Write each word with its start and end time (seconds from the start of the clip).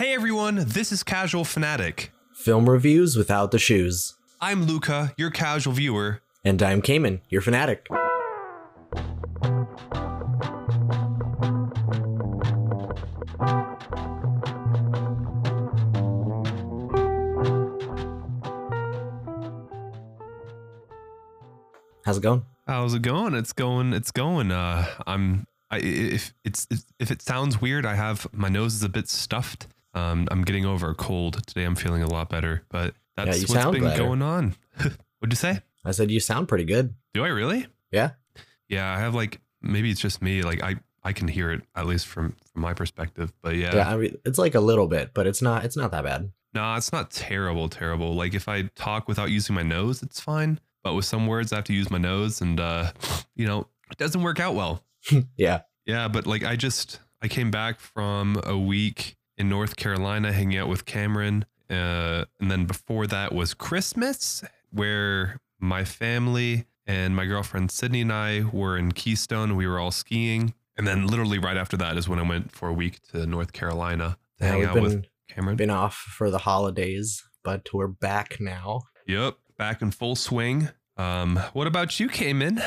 Hey 0.00 0.14
everyone, 0.14 0.64
this 0.64 0.92
is 0.92 1.02
Casual 1.02 1.44
Fanatic. 1.44 2.12
Film 2.32 2.70
reviews 2.70 3.16
without 3.16 3.50
the 3.50 3.58
shoes. 3.58 4.14
I'm 4.40 4.62
Luca, 4.62 5.12
your 5.16 5.32
casual 5.32 5.72
viewer. 5.72 6.20
And 6.44 6.62
I'm 6.62 6.82
Cayman, 6.82 7.20
your 7.30 7.40
fanatic. 7.40 7.88
How's 22.04 22.18
it 22.18 22.22
going? 22.22 22.44
How's 22.68 22.94
it 22.94 23.02
going? 23.02 23.34
It's 23.34 23.52
going. 23.52 23.92
It's 23.92 24.12
going. 24.12 24.52
Uh, 24.52 24.86
I'm. 25.08 25.48
I 25.72 25.78
if 25.78 26.34
it's 26.44 26.68
if 27.00 27.10
it 27.10 27.20
sounds 27.20 27.60
weird, 27.60 27.84
I 27.84 27.96
have 27.96 28.28
my 28.32 28.48
nose 28.48 28.76
is 28.76 28.84
a 28.84 28.88
bit 28.88 29.08
stuffed. 29.08 29.66
Um, 29.94 30.28
I'm 30.30 30.42
getting 30.42 30.64
over 30.66 30.90
a 30.90 30.94
cold 30.94 31.46
today. 31.46 31.64
I'm 31.64 31.74
feeling 31.74 32.02
a 32.02 32.08
lot 32.08 32.28
better, 32.28 32.62
but 32.68 32.94
that's 33.16 33.40
you 33.48 33.54
what's 33.54 33.70
been 33.70 33.82
better. 33.82 34.02
going 34.02 34.22
on. 34.22 34.54
What'd 35.20 35.32
you 35.32 35.36
say? 35.36 35.60
I 35.84 35.90
said 35.92 36.10
you 36.10 36.20
sound 36.20 36.46
pretty 36.48 36.64
good. 36.64 36.94
Do 37.14 37.24
I 37.24 37.28
really? 37.28 37.66
Yeah. 37.90 38.10
Yeah, 38.68 38.94
I 38.94 38.98
have 39.00 39.14
like 39.14 39.40
maybe 39.62 39.90
it's 39.90 40.00
just 40.00 40.22
me. 40.22 40.42
Like 40.42 40.62
I 40.62 40.76
I 41.02 41.12
can 41.12 41.26
hear 41.26 41.50
it 41.50 41.62
at 41.74 41.86
least 41.86 42.06
from 42.06 42.36
from 42.52 42.62
my 42.62 42.74
perspective. 42.74 43.32
But 43.42 43.56
yeah, 43.56 43.74
Yeah, 43.74 43.88
I 43.90 43.96
mean 43.96 44.16
it's 44.24 44.38
like 44.38 44.54
a 44.54 44.60
little 44.60 44.86
bit, 44.86 45.10
but 45.14 45.26
it's 45.26 45.42
not 45.42 45.64
it's 45.64 45.76
not 45.76 45.90
that 45.92 46.04
bad. 46.04 46.30
no, 46.54 46.74
it's 46.76 46.92
not 46.92 47.10
terrible. 47.10 47.68
Terrible. 47.68 48.14
Like 48.14 48.34
if 48.34 48.48
I 48.48 48.62
talk 48.76 49.08
without 49.08 49.30
using 49.30 49.54
my 49.54 49.62
nose, 49.62 50.02
it's 50.02 50.20
fine. 50.20 50.60
But 50.84 50.94
with 50.94 51.04
some 51.06 51.26
words, 51.26 51.52
I 51.52 51.56
have 51.56 51.64
to 51.64 51.72
use 51.74 51.90
my 51.90 51.98
nose, 51.98 52.40
and 52.40 52.60
uh, 52.60 52.92
you 53.34 53.46
know, 53.46 53.66
it 53.90 53.96
doesn't 53.98 54.22
work 54.22 54.38
out 54.40 54.54
well. 54.54 54.84
Yeah. 55.36 55.62
Yeah, 55.86 56.06
but 56.08 56.26
like 56.26 56.44
I 56.44 56.54
just 56.56 57.00
I 57.22 57.28
came 57.28 57.50
back 57.50 57.80
from 57.80 58.40
a 58.44 58.56
week 58.56 59.16
in 59.38 59.48
North 59.48 59.76
Carolina 59.76 60.32
hanging 60.32 60.58
out 60.58 60.68
with 60.68 60.84
Cameron. 60.84 61.46
Uh, 61.70 62.24
and 62.40 62.50
then 62.50 62.66
before 62.66 63.06
that 63.06 63.32
was 63.32 63.54
Christmas, 63.54 64.42
where 64.70 65.40
my 65.60 65.84
family 65.84 66.66
and 66.86 67.14
my 67.14 67.24
girlfriend 67.26 67.70
Sydney 67.70 68.00
and 68.02 68.12
I 68.12 68.42
were 68.52 68.76
in 68.76 68.92
Keystone. 68.92 69.56
We 69.56 69.66
were 69.66 69.78
all 69.78 69.90
skiing. 69.90 70.54
And 70.76 70.86
then 70.86 71.06
literally 71.06 71.38
right 71.38 71.56
after 71.56 71.76
that 71.78 71.96
is 71.96 72.08
when 72.08 72.18
I 72.18 72.22
went 72.28 72.52
for 72.52 72.68
a 72.68 72.72
week 72.72 73.00
to 73.12 73.26
North 73.26 73.52
Carolina 73.52 74.16
to 74.40 74.44
Yeah, 74.44 74.50
hang 74.52 74.64
out 74.64 74.74
been 74.74 74.82
with 74.82 75.04
Cameron. 75.28 75.56
been 75.56 75.70
off 75.70 75.94
for 75.94 76.30
the 76.30 76.38
holidays, 76.38 77.22
but 77.44 77.68
we're 77.74 77.88
back 77.88 78.38
now. 78.40 78.82
Yep, 79.06 79.36
back 79.58 79.82
in 79.82 79.90
full 79.90 80.16
swing. 80.16 80.68
Um, 80.96 81.38
what 81.52 81.66
about 81.66 81.98
you, 82.00 82.08
Cayman? 82.08 82.60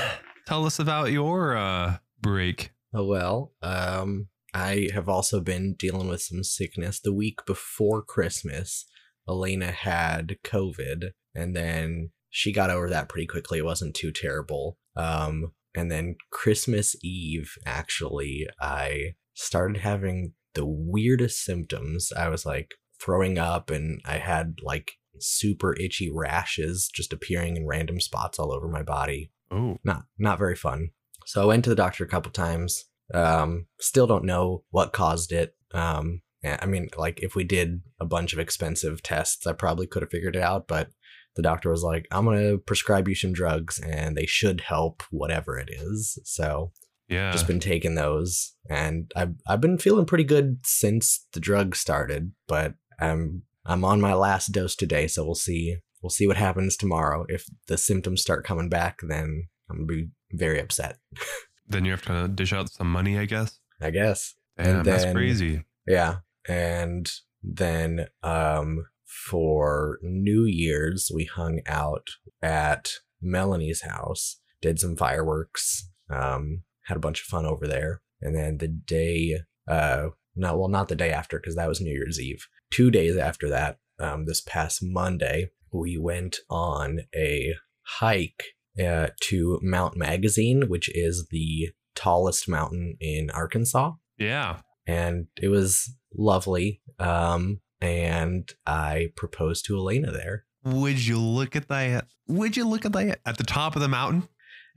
Tell 0.45 0.66
us 0.66 0.78
about 0.80 1.11
your 1.11 1.56
uh 1.56 1.97
break. 2.22 2.72
Oh 2.94 3.06
well, 3.06 3.53
um, 3.61 4.28
I 4.53 4.89
have 4.94 5.07
also 5.07 5.39
been 5.39 5.75
dealing 5.75 6.07
with 6.07 6.21
some 6.21 6.44
sickness. 6.44 6.99
The 6.99 7.13
week 7.13 7.45
before 7.45 8.02
Christmas, 8.02 8.85
Elena 9.27 9.71
had 9.71 10.38
COVID, 10.44 11.11
and 11.33 11.55
then 11.55 12.11
she 12.30 12.52
got 12.52 12.69
over 12.69 12.89
that 12.89 13.09
pretty 13.09 13.27
quickly. 13.27 13.59
It 13.59 13.66
wasn't 13.66 13.95
too 13.95 14.11
terrible. 14.11 14.77
Um, 14.95 15.53
and 15.75 15.89
then 15.89 16.16
Christmas 16.31 16.95
Eve, 17.03 17.53
actually, 17.66 18.47
I 18.59 19.16
started 19.33 19.77
having 19.81 20.33
the 20.53 20.66
weirdest 20.66 21.44
symptoms. 21.44 22.11
I 22.16 22.27
was 22.27 22.45
like 22.45 22.75
throwing 23.02 23.38
up, 23.38 23.69
and 23.69 24.02
I 24.05 24.17
had 24.17 24.55
like 24.63 24.94
super 25.19 25.75
itchy 25.79 26.09
rashes 26.13 26.89
just 26.94 27.13
appearing 27.13 27.57
in 27.57 27.67
random 27.67 27.99
spots 27.99 28.39
all 28.39 28.52
over 28.52 28.67
my 28.67 28.81
body 28.81 29.31
Oh, 29.52 29.77
not 29.83 30.03
not 30.17 30.39
very 30.39 30.55
fun. 30.55 30.91
So 31.25 31.41
I 31.41 31.45
went 31.45 31.63
to 31.66 31.69
the 31.69 31.75
doctor 31.75 32.03
a 32.03 32.07
couple 32.07 32.31
times. 32.31 32.85
Um, 33.13 33.67
still 33.79 34.07
don't 34.07 34.25
know 34.25 34.63
what 34.69 34.93
caused 34.93 35.31
it. 35.31 35.55
Um, 35.73 36.21
yeah, 36.43 36.57
I 36.61 36.65
mean, 36.65 36.89
like 36.97 37.19
if 37.21 37.35
we 37.35 37.43
did 37.43 37.81
a 37.99 38.05
bunch 38.05 38.33
of 38.33 38.39
expensive 38.39 39.03
tests, 39.03 39.45
I 39.45 39.53
probably 39.53 39.87
could 39.87 40.01
have 40.01 40.11
figured 40.11 40.35
it 40.35 40.41
out. 40.41 40.67
But 40.67 40.89
the 41.35 41.41
doctor 41.41 41.69
was 41.69 41.83
like, 41.83 42.07
"I'm 42.11 42.25
gonna 42.25 42.57
prescribe 42.57 43.07
you 43.07 43.15
some 43.15 43.33
drugs, 43.33 43.79
and 43.79 44.17
they 44.17 44.25
should 44.25 44.61
help 44.61 45.03
whatever 45.11 45.57
it 45.57 45.69
is." 45.71 46.17
So 46.23 46.71
yeah. 47.07 47.31
just 47.31 47.47
been 47.47 47.59
taking 47.59 47.95
those, 47.95 48.55
and 48.69 49.11
I've 49.16 49.35
I've 49.47 49.61
been 49.61 49.77
feeling 49.77 50.05
pretty 50.05 50.23
good 50.23 50.59
since 50.63 51.25
the 51.33 51.39
drug 51.39 51.75
started. 51.75 52.31
But 52.47 52.73
I'm 53.00 53.44
I'm 53.66 53.85
on 53.85 54.01
my 54.01 54.13
last 54.16 54.47
dose 54.47 54.75
today, 54.75 55.07
so 55.07 55.23
we'll 55.23 55.35
see 55.35 55.77
we'll 56.01 56.09
see 56.09 56.25
what 56.25 56.38
happens 56.38 56.75
tomorrow. 56.75 57.25
If 57.29 57.45
the 57.67 57.77
symptoms 57.77 58.21
start 58.21 58.45
coming 58.45 58.69
back, 58.69 59.00
then 59.03 59.47
I'm 59.69 59.85
gonna 59.85 59.88
be 59.88 60.09
very 60.31 60.59
upset. 60.59 60.97
then 61.71 61.85
you 61.85 61.91
have 61.91 62.05
to 62.05 62.27
dish 62.27 62.53
out 62.53 62.69
some 62.69 62.91
money, 62.91 63.17
I 63.17 63.25
guess. 63.25 63.59
I 63.79 63.89
guess. 63.89 64.35
Damn, 64.57 64.77
And 64.77 64.85
that's 64.85 65.11
crazy. 65.11 65.63
Yeah. 65.87 66.17
And 66.47 67.11
then 67.43 68.07
um 68.23 68.85
for 69.05 69.99
New 70.01 70.45
Year's 70.45 71.11
we 71.13 71.25
hung 71.25 71.61
out 71.67 72.07
at 72.41 72.91
Melanie's 73.21 73.81
house, 73.83 74.39
did 74.61 74.79
some 74.79 74.95
fireworks, 74.95 75.89
um, 76.09 76.63
had 76.83 76.97
a 76.97 77.01
bunch 77.01 77.21
of 77.21 77.25
fun 77.27 77.45
over 77.45 77.67
there. 77.67 78.01
And 78.21 78.35
then 78.35 78.57
the 78.57 78.67
day 78.67 79.39
uh 79.67 80.07
no, 80.35 80.57
well 80.57 80.69
not 80.69 80.88
the 80.88 80.95
day 80.95 81.11
after, 81.11 81.39
because 81.39 81.55
that 81.55 81.67
was 81.67 81.81
New 81.81 81.91
Year's 81.91 82.19
Eve. 82.19 82.47
Two 82.69 82.89
days 82.89 83.17
after 83.17 83.49
that, 83.49 83.79
um, 83.99 84.25
this 84.25 84.41
past 84.41 84.79
Monday, 84.81 85.51
we 85.73 85.97
went 85.97 86.38
on 86.49 87.01
a 87.15 87.53
hike 87.83 88.43
uh, 88.79 89.07
to 89.21 89.59
Mount 89.61 89.97
Magazine, 89.97 90.63
which 90.69 90.89
is 90.95 91.27
the 91.31 91.69
tallest 91.95 92.47
mountain 92.47 92.95
in 92.99 93.29
Arkansas 93.31 93.93
Yeah. 94.17 94.59
and 94.87 95.27
it 95.41 95.49
was 95.49 95.93
lovely. 96.15 96.81
Um, 96.99 97.61
and 97.81 98.49
I 98.65 99.09
proposed 99.15 99.65
to 99.65 99.75
Elena 99.77 100.11
there. 100.11 100.45
Would 100.63 101.05
you 101.05 101.19
look 101.19 101.55
at 101.55 101.67
that? 101.69 102.05
Would 102.27 102.55
you 102.55 102.67
look 102.67 102.85
at 102.85 102.93
that 102.93 103.19
at 103.25 103.37
the 103.37 103.43
top 103.43 103.75
of 103.75 103.81
the 103.81 103.87
mountain? 103.87 104.27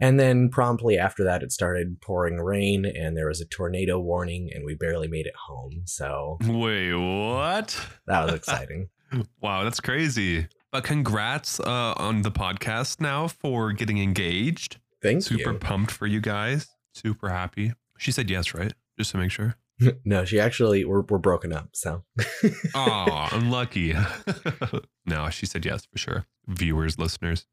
And 0.01 0.19
then 0.19 0.49
promptly 0.49 0.99
after 0.99 1.23
that, 1.25 1.43
it 1.45 1.53
started 1.53 2.01
pouring 2.01 2.39
rain, 2.39 2.85
and 2.85 3.17
there 3.17 3.29
was 3.29 3.41
a 3.41 3.45
tornado 3.47 4.01
warning, 4.01 4.51
and 4.53 4.65
we 4.65 4.75
barely 4.75 5.07
made 5.07 5.27
it 5.27 5.35
home. 5.47 5.83
So 5.85 6.39
Wait, 6.45 6.93
what? 6.95 7.79
that 8.09 8.25
was 8.25 8.35
exciting. 8.41 8.89
Wow, 9.41 9.63
that's 9.63 9.79
crazy. 9.81 10.49
But 10.75 10.83
congrats 10.83 11.61
uh, 11.61 11.95
on 11.99 12.23
the 12.23 12.33
podcast 12.33 13.01
now 13.01 13.29
for 13.29 13.71
getting 13.71 13.99
engaged. 13.99 14.79
Thank 15.01 15.23
Super 15.23 15.53
you. 15.53 15.59
pumped 15.59 15.93
for 15.93 16.09
you 16.09 16.21
guys. 16.21 16.67
Super 16.93 17.29
happy. 17.29 17.75
She 17.97 18.11
said 18.11 18.29
yes, 18.29 18.55
right? 18.55 18.73
Just 18.99 19.13
to 19.13 19.19
make 19.19 19.31
sure. 19.31 19.55
no, 20.05 20.25
she 20.25 20.41
actually 20.41 20.85
we're 20.85 21.03
we're 21.03 21.19
broken 21.19 21.53
up. 21.53 21.69
So 21.75 22.03
Oh, 22.75 23.29
unlucky. 23.33 23.95
no, 25.07 25.31
she 25.31 25.47
said 25.47 25.65
yes 25.65 25.87
for 25.87 25.97
sure. 25.97 26.27
Viewers, 26.49 26.99
listeners. 26.99 27.47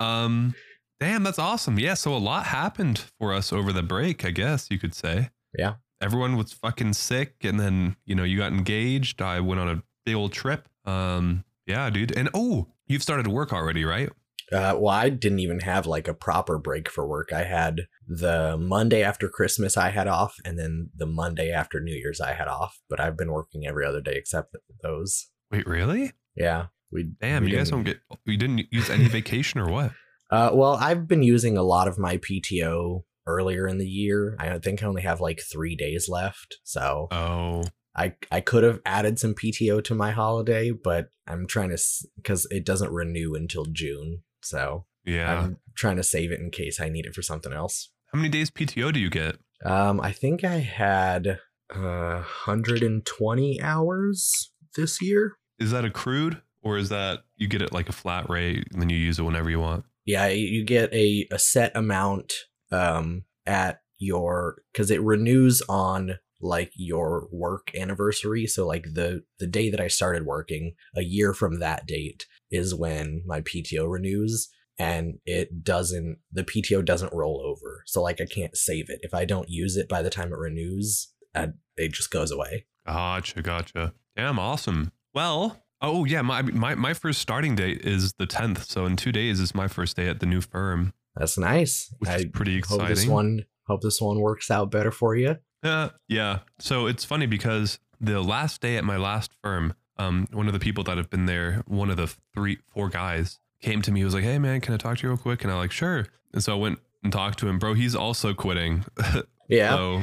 Um, 0.00 0.56
damn, 0.98 1.22
that's 1.22 1.38
awesome. 1.38 1.78
Yeah, 1.78 1.94
so 1.94 2.12
a 2.12 2.18
lot 2.18 2.46
happened 2.46 3.04
for 3.20 3.32
us 3.32 3.52
over 3.52 3.72
the 3.72 3.84
break, 3.84 4.24
I 4.24 4.32
guess 4.32 4.66
you 4.68 4.80
could 4.80 4.96
say. 4.96 5.30
Yeah. 5.56 5.74
Everyone 6.00 6.36
was 6.36 6.52
fucking 6.52 6.94
sick, 6.94 7.36
and 7.44 7.60
then 7.60 7.94
you 8.04 8.16
know 8.16 8.24
you 8.24 8.36
got 8.36 8.50
engaged. 8.50 9.22
I 9.22 9.38
went 9.38 9.60
on 9.60 9.68
a 9.68 9.82
big 10.04 10.16
old 10.16 10.32
trip. 10.32 10.68
Um, 10.84 11.44
yeah, 11.70 11.88
dude. 11.90 12.16
And 12.16 12.28
oh, 12.34 12.68
you've 12.86 13.02
started 13.02 13.26
work 13.28 13.52
already, 13.52 13.84
right? 13.84 14.10
Uh, 14.52 14.74
well, 14.76 14.88
I 14.88 15.10
didn't 15.10 15.38
even 15.38 15.60
have 15.60 15.86
like 15.86 16.08
a 16.08 16.14
proper 16.14 16.58
break 16.58 16.90
for 16.90 17.06
work. 17.06 17.32
I 17.32 17.44
had 17.44 17.82
the 18.08 18.56
Monday 18.58 19.02
after 19.02 19.28
Christmas 19.28 19.76
I 19.76 19.90
had 19.90 20.08
off, 20.08 20.34
and 20.44 20.58
then 20.58 20.90
the 20.94 21.06
Monday 21.06 21.52
after 21.52 21.80
New 21.80 21.94
Year's 21.94 22.20
I 22.20 22.32
had 22.32 22.48
off. 22.48 22.80
But 22.88 22.98
I've 22.98 23.16
been 23.16 23.30
working 23.30 23.66
every 23.66 23.86
other 23.86 24.00
day 24.00 24.14
except 24.16 24.56
those. 24.82 25.28
Wait, 25.52 25.66
really? 25.66 26.12
Yeah, 26.34 26.66
we. 26.90 27.12
Damn, 27.20 27.44
we 27.44 27.52
you 27.52 27.56
guys 27.56 27.70
don't 27.70 27.84
get. 27.84 28.00
You 28.24 28.36
didn't 28.36 28.66
use 28.72 28.90
any 28.90 29.06
vacation 29.08 29.60
or 29.60 29.70
what? 29.70 29.92
Uh, 30.30 30.50
well, 30.52 30.74
I've 30.74 31.06
been 31.06 31.22
using 31.22 31.56
a 31.56 31.62
lot 31.62 31.86
of 31.88 31.98
my 31.98 32.16
PTO 32.18 33.02
earlier 33.26 33.68
in 33.68 33.78
the 33.78 33.88
year. 33.88 34.36
I 34.38 34.58
think 34.58 34.82
I 34.82 34.86
only 34.86 35.02
have 35.02 35.20
like 35.20 35.40
three 35.40 35.76
days 35.76 36.08
left, 36.08 36.58
so 36.64 37.08
Oh, 37.12 37.62
I 37.96 38.14
I 38.30 38.40
could 38.40 38.62
have 38.62 38.80
added 38.86 39.18
some 39.18 39.34
PTO 39.34 39.82
to 39.84 39.94
my 39.94 40.12
holiday, 40.12 40.70
but 40.70 41.08
I'm 41.26 41.46
trying 41.46 41.70
to 41.70 41.78
because 42.16 42.46
it 42.50 42.64
doesn't 42.64 42.92
renew 42.92 43.34
until 43.34 43.64
June, 43.66 44.22
so 44.42 44.86
yeah. 45.04 45.40
I'm 45.40 45.58
trying 45.76 45.96
to 45.96 46.02
save 46.02 46.30
it 46.30 46.40
in 46.40 46.50
case 46.50 46.80
I 46.80 46.88
need 46.88 47.06
it 47.06 47.14
for 47.14 47.22
something 47.22 47.52
else. 47.52 47.90
How 48.12 48.18
many 48.18 48.28
days 48.28 48.50
PTO 48.50 48.92
do 48.92 49.00
you 49.00 49.10
get? 49.10 49.38
Um, 49.64 50.00
I 50.00 50.12
think 50.12 50.44
I 50.44 50.58
had 50.58 51.38
uh 51.74 52.22
120 52.46 53.60
hours 53.62 54.52
this 54.76 55.00
year. 55.00 55.36
Is 55.58 55.70
that 55.70 55.84
accrued 55.84 56.40
or 56.62 56.78
is 56.78 56.88
that 56.88 57.20
you 57.36 57.48
get 57.48 57.62
it 57.62 57.72
like 57.72 57.88
a 57.88 57.92
flat 57.92 58.28
rate 58.28 58.66
and 58.72 58.80
then 58.80 58.90
you 58.90 58.96
use 58.96 59.18
it 59.18 59.22
whenever 59.22 59.50
you 59.50 59.60
want? 59.60 59.84
Yeah, 60.06 60.28
you 60.28 60.64
get 60.64 60.92
a 60.92 61.26
a 61.30 61.38
set 61.38 61.76
amount 61.76 62.32
um 62.72 63.24
at 63.46 63.80
your 63.98 64.62
because 64.72 64.90
it 64.90 65.02
renews 65.02 65.62
on 65.68 66.18
like 66.40 66.72
your 66.74 67.28
work 67.30 67.70
anniversary. 67.76 68.46
So 68.46 68.66
like 68.66 68.84
the 68.94 69.24
the 69.38 69.46
day 69.46 69.70
that 69.70 69.80
I 69.80 69.88
started 69.88 70.24
working, 70.24 70.74
a 70.96 71.02
year 71.02 71.34
from 71.34 71.60
that 71.60 71.86
date 71.86 72.26
is 72.50 72.74
when 72.74 73.22
my 73.26 73.40
PTO 73.40 73.90
renews 73.90 74.48
and 74.78 75.18
it 75.26 75.62
doesn't 75.62 76.18
the 76.32 76.44
PTO 76.44 76.84
doesn't 76.84 77.12
roll 77.12 77.42
over. 77.44 77.82
So 77.86 78.02
like 78.02 78.20
I 78.20 78.26
can't 78.26 78.56
save 78.56 78.88
it. 78.88 79.00
If 79.02 79.14
I 79.14 79.24
don't 79.24 79.50
use 79.50 79.76
it 79.76 79.88
by 79.88 80.02
the 80.02 80.10
time 80.10 80.32
it 80.32 80.38
renews, 80.38 81.12
uh, 81.34 81.48
it 81.76 81.92
just 81.92 82.10
goes 82.10 82.30
away. 82.30 82.66
Gotcha, 82.86 83.42
gotcha. 83.42 83.92
Damn, 84.16 84.38
awesome. 84.38 84.92
Well, 85.14 85.60
oh 85.82 86.04
yeah, 86.04 86.22
my 86.22 86.42
my 86.42 86.74
my 86.74 86.94
first 86.94 87.20
starting 87.20 87.54
date 87.54 87.84
is 87.84 88.14
the 88.14 88.26
tenth, 88.26 88.64
so 88.64 88.86
in 88.86 88.96
two 88.96 89.12
days 89.12 89.38
is 89.38 89.54
my 89.54 89.68
first 89.68 89.96
day 89.96 90.08
at 90.08 90.20
the 90.20 90.26
new 90.26 90.40
firm, 90.40 90.92
That's 91.14 91.38
nice. 91.38 91.94
which 91.98 92.10
I 92.10 92.16
is 92.16 92.24
pretty 92.26 92.60
hope 92.66 92.88
this 92.88 93.06
one 93.06 93.44
hope 93.66 93.82
this 93.82 94.00
one 94.00 94.18
works 94.18 94.50
out 94.50 94.70
better 94.70 94.90
for 94.90 95.14
you. 95.14 95.36
Yeah, 95.62 95.90
yeah. 96.08 96.38
So 96.58 96.86
it's 96.86 97.04
funny 97.04 97.26
because 97.26 97.78
the 98.00 98.20
last 98.22 98.60
day 98.60 98.76
at 98.76 98.84
my 98.84 98.96
last 98.96 99.32
firm, 99.42 99.74
um, 99.98 100.26
one 100.32 100.46
of 100.46 100.52
the 100.52 100.58
people 100.58 100.84
that 100.84 100.96
have 100.96 101.10
been 101.10 101.26
there, 101.26 101.62
one 101.66 101.90
of 101.90 101.96
the 101.96 102.12
three, 102.34 102.58
four 102.68 102.88
guys, 102.88 103.38
came 103.60 103.82
to 103.82 103.92
me. 103.92 104.00
He 104.00 104.04
was 104.04 104.14
like, 104.14 104.24
"Hey, 104.24 104.38
man, 104.38 104.60
can 104.60 104.74
I 104.74 104.78
talk 104.78 104.98
to 104.98 105.02
you 105.02 105.10
real 105.10 105.18
quick?" 105.18 105.42
And 105.42 105.52
I 105.52 105.56
like, 105.56 105.72
"Sure." 105.72 106.06
And 106.32 106.42
so 106.42 106.54
I 106.54 106.58
went 106.58 106.78
and 107.02 107.12
talked 107.12 107.38
to 107.40 107.48
him, 107.48 107.58
bro. 107.58 107.74
He's 107.74 107.94
also 107.94 108.34
quitting. 108.34 108.84
Yeah. 109.50 109.70
So 109.70 110.02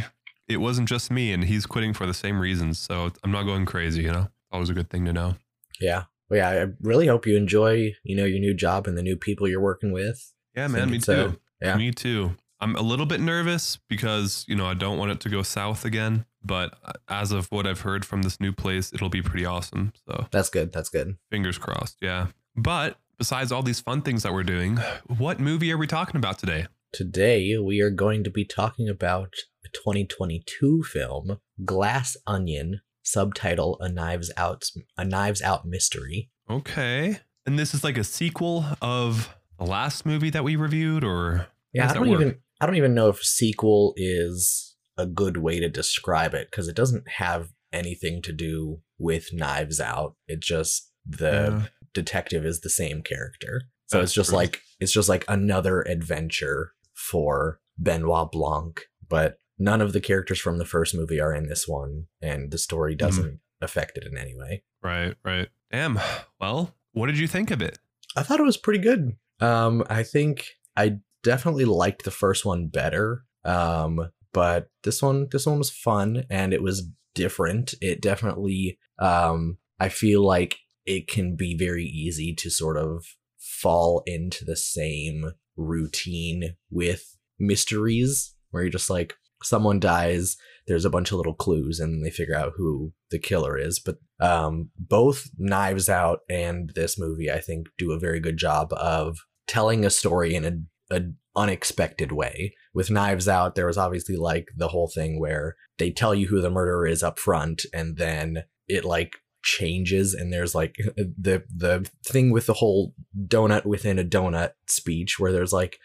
it 0.50 0.58
wasn't 0.58 0.90
just 0.90 1.10
me, 1.10 1.32
and 1.32 1.46
he's 1.46 1.66
quitting 1.66 1.94
for 1.94 2.06
the 2.06 2.14
same 2.14 2.38
reasons. 2.38 2.78
So 2.80 3.14
I'm 3.24 3.32
not 3.32 3.44
going 3.44 3.66
crazy. 3.66 4.04
You 4.04 4.12
know, 4.12 4.28
always 4.52 4.70
a 4.70 4.74
good 4.74 4.90
thing 4.90 5.06
to 5.06 5.14
know. 5.14 5.36
Yeah. 5.80 6.04
Well, 6.30 6.38
yeah, 6.38 6.64
I 6.64 6.66
really 6.82 7.08
hope 7.08 7.26
you 7.26 7.38
enjoy, 7.38 7.94
you 8.04 8.16
know, 8.18 8.26
your 8.26 8.40
new 8.40 8.54
job 8.54 8.88
and 8.88 8.98
the 8.98 9.02
new 9.02 9.16
people 9.16 9.48
you're 9.48 9.62
working 9.62 9.94
with. 9.94 10.34
Yeah, 10.54 10.68
man. 10.68 10.92
Me 10.92 10.98
uh, 10.98 11.00
too. 11.00 11.40
yeah. 11.62 11.78
Me 11.78 11.92
too. 11.92 12.36
I'm 12.60 12.76
a 12.76 12.82
little 12.82 13.06
bit 13.06 13.20
nervous 13.22 13.78
because, 13.88 14.46
you 14.48 14.56
know, 14.56 14.66
I 14.66 14.74
don't 14.74 14.98
want 14.98 15.12
it 15.12 15.20
to 15.22 15.30
go 15.30 15.44
south 15.44 15.86
again. 15.86 16.26
But 16.44 16.78
uh, 16.84 16.94
as 17.08 17.32
of 17.32 17.48
what 17.52 17.68
I've 17.68 17.82
heard 17.82 18.06
from 18.06 18.22
this 18.24 18.40
new 18.40 18.52
place, 18.54 18.94
it'll 18.94 19.10
be 19.10 19.22
pretty 19.22 19.46
awesome. 19.46 19.94
So 20.08 20.28
That's 20.32 20.50
good. 20.50 20.72
That's 20.72 20.90
good. 20.90 21.18
fingers 21.30 21.58
crossed. 21.58 21.98
Yeah. 22.02 22.28
But 22.56 22.98
besides 23.18 23.52
all 23.52 23.62
these 23.64 23.80
fun 23.80 24.02
things 24.02 24.24
that 24.24 24.34
we're 24.34 24.44
doing, 24.44 24.78
what 25.18 25.40
movie 25.40 25.72
are 25.72 25.78
we 25.78 25.88
talking 25.88 26.16
about 26.16 26.40
today? 26.40 26.68
Today 26.94 27.58
we 27.58 27.82
are 27.82 27.90
going 27.92 28.24
to 28.24 28.30
be 28.32 28.46
talking 28.46 28.88
about 28.90 29.34
a 29.66 29.70
2022 29.70 30.84
film, 30.84 31.40
Glass 31.66 32.16
Onion, 32.26 32.82
subtitle 33.04 33.78
A 33.82 33.90
Knives 33.90 34.32
Out 34.38 34.66
A 34.98 35.06
Knives 35.06 35.42
Out 35.42 35.66
Mystery. 35.68 36.30
Okay. 36.50 37.20
And 37.46 37.60
this 37.60 37.74
is 37.74 37.84
like 37.84 37.98
a 37.98 38.04
sequel 38.04 38.66
of 38.82 39.36
the 39.60 39.66
last 39.66 40.06
movie 40.06 40.30
that 40.30 40.44
we 40.44 40.56
reviewed, 40.56 41.04
or 41.04 41.48
Yeah, 41.74 41.90
I 41.90 41.94
don't 41.94 42.08
even 42.08 42.38
I 42.60 42.66
don't 42.66 42.76
even 42.76 42.94
know 42.94 43.10
if 43.10 43.24
sequel 43.24 43.94
is 43.96 44.76
a 44.98 45.06
good 45.06 45.38
way 45.38 45.60
to 45.60 45.70
describe 45.70 46.34
it 46.34 46.50
because 46.50 46.68
it 46.68 46.76
doesn't 46.76 47.08
have 47.08 47.50
anything 47.72 48.22
to 48.24 48.32
do 48.34 48.82
with 48.98 49.34
Knives 49.34 49.80
Out. 49.80 50.16
It 50.28 50.40
just 50.42 50.92
the 51.06 51.32
Yeah. 51.32 51.68
detective 51.94 52.46
is 52.46 52.62
the 52.62 52.70
same 52.70 53.02
character. 53.02 53.64
So 53.88 53.98
That's 54.00 54.10
it's 54.10 54.14
just 54.16 54.30
true. 54.30 54.38
like 54.38 54.62
it's 54.80 54.92
just 54.92 55.10
like 55.10 55.24
another 55.28 55.82
adventure 55.84 56.72
for 56.94 57.60
Benoit 57.78 58.32
Blanc, 58.32 58.82
but 59.08 59.38
none 59.60 59.82
of 59.82 59.94
the 59.94 60.02
characters 60.02 60.40
from 60.40 60.58
the 60.58 60.66
first 60.66 60.94
movie 60.96 61.20
are 61.22 61.34
in 61.34 61.48
this 61.48 61.68
one 61.68 62.06
and 62.22 62.52
the 62.52 62.58
story 62.58 62.94
Mm-hmm. 62.96 63.06
doesn't 63.08 63.40
affect 63.62 63.98
it 63.98 64.06
in 64.06 64.18
any 64.18 64.36
way. 64.36 64.64
right, 64.84 65.16
right. 65.24 65.50
Damn. 65.72 66.00
Well, 66.40 66.74
what 66.94 67.08
did 67.08 67.18
you 67.20 67.28
think 67.28 67.52
of 67.52 67.62
it? 67.62 67.78
I 68.16 68.24
thought 68.24 68.40
it 68.40 68.44
was 68.46 68.58
pretty 68.58 68.80
good. 68.80 69.16
Um, 69.40 69.84
I 69.90 70.04
think 70.04 70.46
I 70.76 71.00
definitely 71.28 71.66
liked 71.66 72.06
the 72.06 72.12
first 72.12 72.46
one 72.46 72.68
better. 72.68 73.24
Um, 73.44 74.10
but 74.34 74.70
this 74.84 75.02
one, 75.02 75.28
this 75.32 75.46
one 75.46 75.58
was 75.58 75.70
fun 75.70 76.24
and 76.30 76.54
it 76.54 76.64
was 76.64 76.90
different. 77.14 77.74
It 77.82 78.02
definitely, 78.02 78.80
um, 78.98 79.58
I 79.80 79.90
feel 79.90 80.26
like 80.26 80.58
it 80.86 81.08
can 81.08 81.36
be 81.36 81.58
very 81.58 81.84
easy 81.84 82.34
to 82.36 82.50
sort 82.50 82.78
of 82.78 83.06
fall 83.38 84.04
into 84.06 84.46
the 84.46 84.56
same 84.56 85.34
routine 85.58 86.56
with 86.72 87.18
mysteries 87.38 88.34
where 88.52 88.64
you're 88.64 88.72
just 88.72 88.90
like, 88.90 89.16
someone 89.44 89.80
dies, 89.80 90.38
there's 90.66 90.86
a 90.86 90.90
bunch 90.90 91.12
of 91.12 91.18
little 91.18 91.36
clues 91.36 91.80
and 91.80 92.06
they 92.06 92.10
figure 92.10 92.36
out 92.36 92.54
who 92.56 92.94
the 93.12 93.20
killer 93.20 93.58
is. 93.58 93.80
But 93.80 93.98
um, 94.20 94.70
both 94.78 95.30
Knives 95.38 95.90
Out 95.90 96.20
and 96.30 96.72
this 96.74 96.98
movie, 96.98 97.30
I 97.30 97.40
think, 97.40 97.68
do 97.78 97.92
a 97.92 98.00
very 98.00 98.20
good 98.20 98.38
job 98.38 98.72
of 98.74 99.20
telling 99.46 99.86
a 99.86 99.90
story 99.90 100.34
in 100.36 100.46
a, 100.46 100.52
a 100.92 101.02
unexpected 101.36 102.12
way. 102.12 102.56
With 102.74 102.90
Knives 102.92 103.28
Out, 103.28 103.56
there 103.56 103.68
was 103.68 103.78
obviously 103.78 104.16
like 104.16 104.48
the 104.56 104.70
whole 104.70 104.88
thing 104.94 105.20
where 105.20 105.56
they 105.78 105.92
tell 105.92 106.14
you 106.16 106.28
who 106.28 106.42
the 106.42 106.50
murderer 106.50 106.88
is 106.88 107.04
up 107.04 107.20
front, 107.20 107.64
and 107.74 107.98
then 107.98 108.44
it 108.68 108.84
like 108.86 109.18
changes 109.44 110.14
and 110.14 110.34
there's 110.34 110.54
like 110.54 110.76
the 110.98 111.44
the 111.56 111.90
thing 112.06 112.32
with 112.32 112.48
the 112.48 112.54
whole 112.56 112.94
donut 113.28 113.66
within 113.66 113.98
a 113.98 114.04
donut 114.04 114.52
speech 114.68 115.20
where 115.20 115.32
there's 115.32 115.54
like 115.54 115.78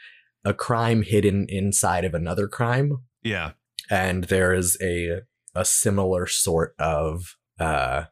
a 0.44 0.52
crime 0.52 1.02
hidden 1.02 1.46
inside 1.48 2.04
of 2.04 2.12
another 2.14 2.48
crime 2.48 2.90
Yeah. 3.22 3.52
and 3.88 4.24
there 4.24 4.52
is 4.52 4.76
a 4.82 5.20
a 5.54 5.64
similar 5.64 6.26
sort 6.26 6.74
of 6.80 7.36
uh 7.60 8.04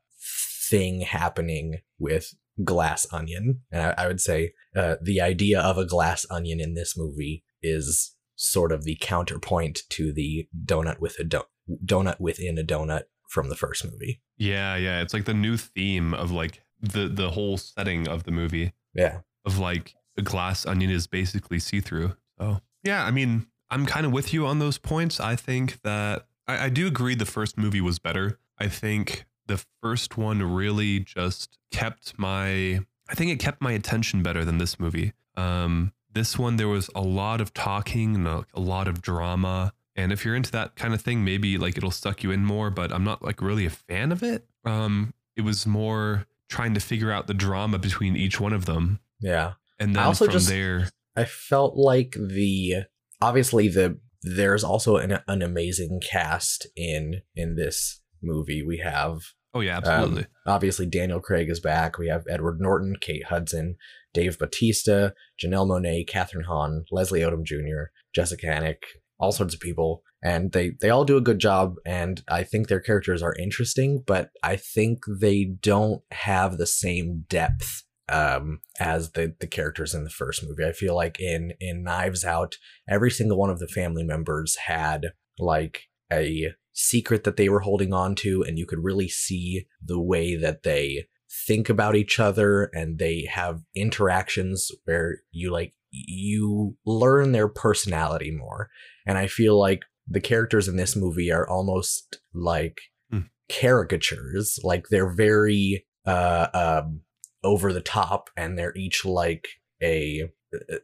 thing 0.71 1.01
happening 1.01 1.79
with 1.99 2.33
glass 2.65 3.07
onion 3.12 3.61
and 3.71 3.83
i, 3.83 4.05
I 4.05 4.07
would 4.07 4.21
say 4.21 4.53
uh, 4.77 4.97
the 5.03 5.21
idea 5.21 5.61
of 5.61 5.79
a 5.79 5.87
glass 5.87 6.27
onion 6.31 6.61
in 6.61 6.75
this 6.75 6.97
movie 6.97 7.45
is 7.62 8.15
sort 8.37 8.73
of 8.73 8.85
the 8.85 8.97
counterpoint 9.01 9.81
to 9.91 10.12
the 10.12 10.49
donut 10.65 10.99
with 10.99 11.19
a 11.19 11.25
do- 11.25 11.43
donut 11.85 12.21
within 12.21 12.59
a 12.59 12.62
donut 12.65 13.03
from 13.29 13.49
the 13.49 13.57
first 13.57 13.85
movie 13.85 14.21
Yeah, 14.39 14.77
yeah. 14.77 15.03
It's 15.03 15.15
like 15.15 15.27
the 15.27 15.35
new 15.35 15.57
theme 15.57 16.15
of 16.15 16.31
like 16.31 16.62
the 16.81 17.09
the 17.09 17.31
whole 17.31 17.59
setting 17.59 18.09
of 18.09 18.25
the 18.25 18.31
movie 18.31 18.73
yeah 18.95 19.21
of 19.45 19.59
like 19.59 19.95
a 20.17 20.23
glass 20.23 20.67
onion 20.67 20.91
is 20.91 21.07
basically 21.07 21.59
see 21.59 21.81
through. 21.81 22.17
So 22.39 22.61
yeah, 22.83 23.05
I 23.05 23.11
mean, 23.11 23.47
I'm 23.71 23.87
kind 23.87 24.07
of 24.07 24.12
with 24.12 24.33
you 24.33 24.47
on 24.47 24.59
those 24.59 24.79
points. 24.79 25.21
I 25.21 25.37
think 25.37 25.81
that 25.83 26.27
I, 26.49 26.65
I 26.67 26.69
do 26.71 26.87
agree 26.87 27.15
the 27.15 27.27
first 27.27 27.59
movie 27.59 27.81
was 27.81 27.99
better. 27.99 28.39
I 28.59 28.69
think 28.69 29.27
the 29.50 29.64
first 29.82 30.17
one 30.17 30.41
really 30.43 31.00
just 31.00 31.58
kept 31.73 32.19
my 32.19 32.81
I 33.08 33.14
think 33.14 33.32
it 33.32 33.41
kept 33.41 33.61
my 33.61 33.73
attention 33.73 34.23
better 34.23 34.44
than 34.44 34.58
this 34.58 34.79
movie. 34.79 35.12
Um 35.37 35.93
this 36.12 36.38
one 36.38 36.56
there 36.56 36.69
was 36.69 36.88
a 36.94 37.00
lot 37.02 37.41
of 37.41 37.52
talking 37.52 38.14
and 38.14 38.26
a, 38.26 38.44
a 38.55 38.61
lot 38.61 38.88
of 38.88 39.02
drama. 39.02 39.73
And 39.97 40.12
if 40.12 40.25
you're 40.25 40.37
into 40.37 40.52
that 40.52 40.76
kind 40.76 40.94
of 40.94 41.00
thing, 41.02 41.25
maybe 41.25 41.58
like 41.58 41.76
it'll 41.76 41.91
suck 41.91 42.23
you 42.23 42.31
in 42.31 42.44
more, 42.44 42.70
but 42.70 42.93
I'm 42.93 43.05
not 43.05 43.23
like 43.23 43.43
really 43.43 43.67
a 43.67 43.70
fan 43.70 44.12
of 44.12 44.23
it. 44.23 44.47
Um 44.64 45.12
it 45.37 45.43
was 45.43 45.67
more 45.67 46.26
trying 46.49 46.75
to 46.75 46.81
figure 46.81 47.11
out 47.12 47.26
the 47.26 47.35
drama 47.35 47.79
between 47.79 48.17
each 48.17 48.41
one 48.41 48.52
of 48.52 48.64
them. 48.67 49.00
yeah 49.20 49.55
And 49.79 49.91
I 49.91 50.00
then 50.00 50.06
also 50.06 50.25
from 50.26 50.32
just- 50.32 50.49
there, 50.49 50.88
I 51.17 51.25
felt 51.25 51.76
like 51.76 52.12
the 52.12 52.85
obviously 53.20 53.69
the 53.69 53.99
there's 54.23 54.62
also 54.64 54.97
an, 54.97 55.19
an 55.26 55.43
amazing 55.43 56.00
cast 56.12 56.67
in 56.76 57.23
in 57.35 57.56
this 57.56 58.00
movie. 58.23 58.62
We 58.62 58.79
have 58.79 59.19
oh 59.55 59.61
yeah, 59.61 59.79
Um, 59.79 59.85
absolutely. 59.85 60.26
obviously 60.47 60.87
Daniel 60.87 61.20
Craig 61.20 61.49
is 61.50 61.61
back. 61.61 61.99
We 61.99 62.09
have 62.09 62.25
Edward 62.28 62.61
Norton, 62.61 62.97
Kate 63.00 63.26
Hudson, 63.26 63.76
Dave 64.14 64.38
Bautista, 64.38 65.14
Janelle 65.42 65.66
Monáe, 65.69 66.09
Kathryn 66.09 66.45
Hahn, 66.47 66.85
Leslie 66.90 67.21
Odom 67.21 67.45
Jr., 67.45 67.90
Jessica 68.14 68.47
Henwick, 68.47 68.83
all 69.19 69.33
sorts 69.33 69.54
of 69.54 69.61
people, 69.61 70.02
and 70.23 70.52
they 70.52 70.73
they 70.80 70.90
all 70.90 71.04
do 71.04 71.16
a 71.16 71.21
good 71.23 71.38
job. 71.38 71.76
And 71.87 72.23
I 72.28 72.42
think 72.42 72.69
their 72.69 72.80
characters 72.80 73.23
are 73.23 73.35
interesting, 73.38 74.02
but 74.07 74.30
I 74.42 74.57
think 74.57 75.00
they 75.07 75.45
don't 75.45 76.02
have 76.11 76.57
the 76.59 76.66
same 76.66 77.25
depth 77.28 77.85
um 78.09 78.59
as 78.80 79.12
the 79.12 79.37
the 79.38 79.47
characters 79.47 79.95
in 79.95 80.02
the 80.04 80.11
first 80.11 80.42
movie. 80.45 80.64
I 80.64 80.73
feel 80.73 80.97
like 80.97 81.21
in 81.21 81.52
in 81.61 81.85
Knives 81.85 82.25
Out, 82.25 82.57
every 82.88 83.11
single 83.11 83.38
one 83.38 83.50
of 83.50 83.61
the 83.61 83.69
family 83.69 84.02
members 84.02 84.57
had 84.66 85.12
like 85.38 85.83
a 86.12 86.49
secret 86.81 87.25
that 87.25 87.37
they 87.37 87.49
were 87.49 87.61
holding 87.61 87.93
on 87.93 88.15
to 88.15 88.43
and 88.43 88.59
you 88.59 88.67
could 88.67 88.83
really 88.83 89.09
see 89.09 89.67
the 89.85 90.01
way 90.01 90.35
that 90.37 90.63
they 90.63 91.07
think 91.47 91.69
about 91.69 91.95
each 91.95 92.19
other 92.19 92.71
and 92.73 92.99
they 92.99 93.29
have 93.31 93.61
interactions 93.75 94.71
where 94.85 95.19
you 95.31 95.51
like 95.51 95.75
you 95.91 96.77
learn 96.87 97.33
their 97.33 97.49
personality 97.49 98.31
more. 98.31 98.69
And 99.07 99.19
i 99.19 99.27
feel 99.27 99.59
like 99.59 99.83
the 100.09 100.21
characters 100.21 100.69
in 100.69 100.77
this 100.77 100.97
movie 100.97 101.31
are 101.31 101.49
almost 101.49 102.21
like 102.35 102.79
Hmm. 103.11 103.21
caricatures. 103.49 104.59
Like 104.65 104.89
they're 104.89 105.15
very 105.15 105.87
uh 106.07 106.47
um 106.55 107.01
over 107.43 107.73
the 107.73 107.81
top 107.81 108.31
and 108.37 108.59
they're 108.59 108.77
each 108.77 109.05
like 109.05 109.49
a 109.83 110.31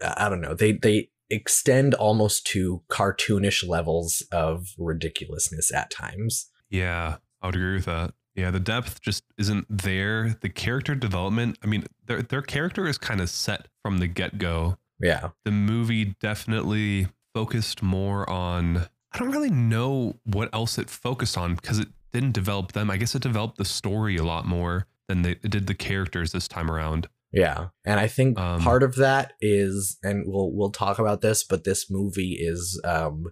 i 0.02 0.28
don't 0.28 0.40
know. 0.40 0.54
They 0.54 0.72
they 0.72 1.10
extend 1.30 1.94
almost 1.94 2.46
to 2.46 2.82
cartoonish 2.88 3.66
levels 3.66 4.22
of 4.32 4.68
ridiculousness 4.78 5.72
at 5.72 5.90
times 5.90 6.50
Yeah, 6.70 7.16
I 7.42 7.46
would 7.46 7.56
agree 7.56 7.74
with 7.74 7.86
that. 7.86 8.14
Yeah, 8.34 8.50
the 8.50 8.60
depth 8.60 9.00
just 9.00 9.24
isn't 9.38 9.66
there. 9.70 10.36
The 10.42 10.50
character 10.50 10.94
development, 10.94 11.58
I 11.62 11.66
mean, 11.66 11.86
their 12.04 12.22
their 12.22 12.42
character 12.42 12.86
is 12.86 12.98
kind 12.98 13.20
of 13.20 13.30
set 13.30 13.68
from 13.82 13.98
the 13.98 14.06
get 14.06 14.38
go. 14.38 14.76
yeah 15.00 15.30
The 15.44 15.52
movie 15.52 16.16
definitely 16.20 17.08
focused 17.34 17.82
more 17.82 18.28
on. 18.28 18.86
I 19.12 19.18
don't 19.18 19.30
really 19.30 19.50
know 19.50 20.16
what 20.24 20.50
else 20.52 20.76
it 20.76 20.90
focused 20.90 21.38
on 21.38 21.54
because 21.54 21.78
it 21.78 21.88
didn't 22.12 22.32
develop 22.32 22.72
them. 22.72 22.90
I 22.90 22.98
guess 22.98 23.14
it 23.14 23.22
developed 23.22 23.56
the 23.56 23.64
story 23.64 24.16
a 24.16 24.24
lot 24.24 24.46
more 24.46 24.86
than 25.08 25.22
they, 25.22 25.32
it 25.32 25.50
did 25.50 25.66
the 25.66 25.74
characters 25.74 26.32
this 26.32 26.48
time 26.48 26.70
around. 26.70 27.08
Yeah, 27.32 27.68
and 27.84 28.00
I 28.00 28.06
think 28.06 28.38
Um, 28.38 28.60
part 28.60 28.82
of 28.82 28.96
that 28.96 29.34
is, 29.40 29.98
and 30.02 30.24
we'll 30.26 30.52
we'll 30.52 30.70
talk 30.70 30.98
about 30.98 31.20
this, 31.20 31.44
but 31.44 31.64
this 31.64 31.90
movie 31.90 32.36
is 32.38 32.80
um 32.84 33.24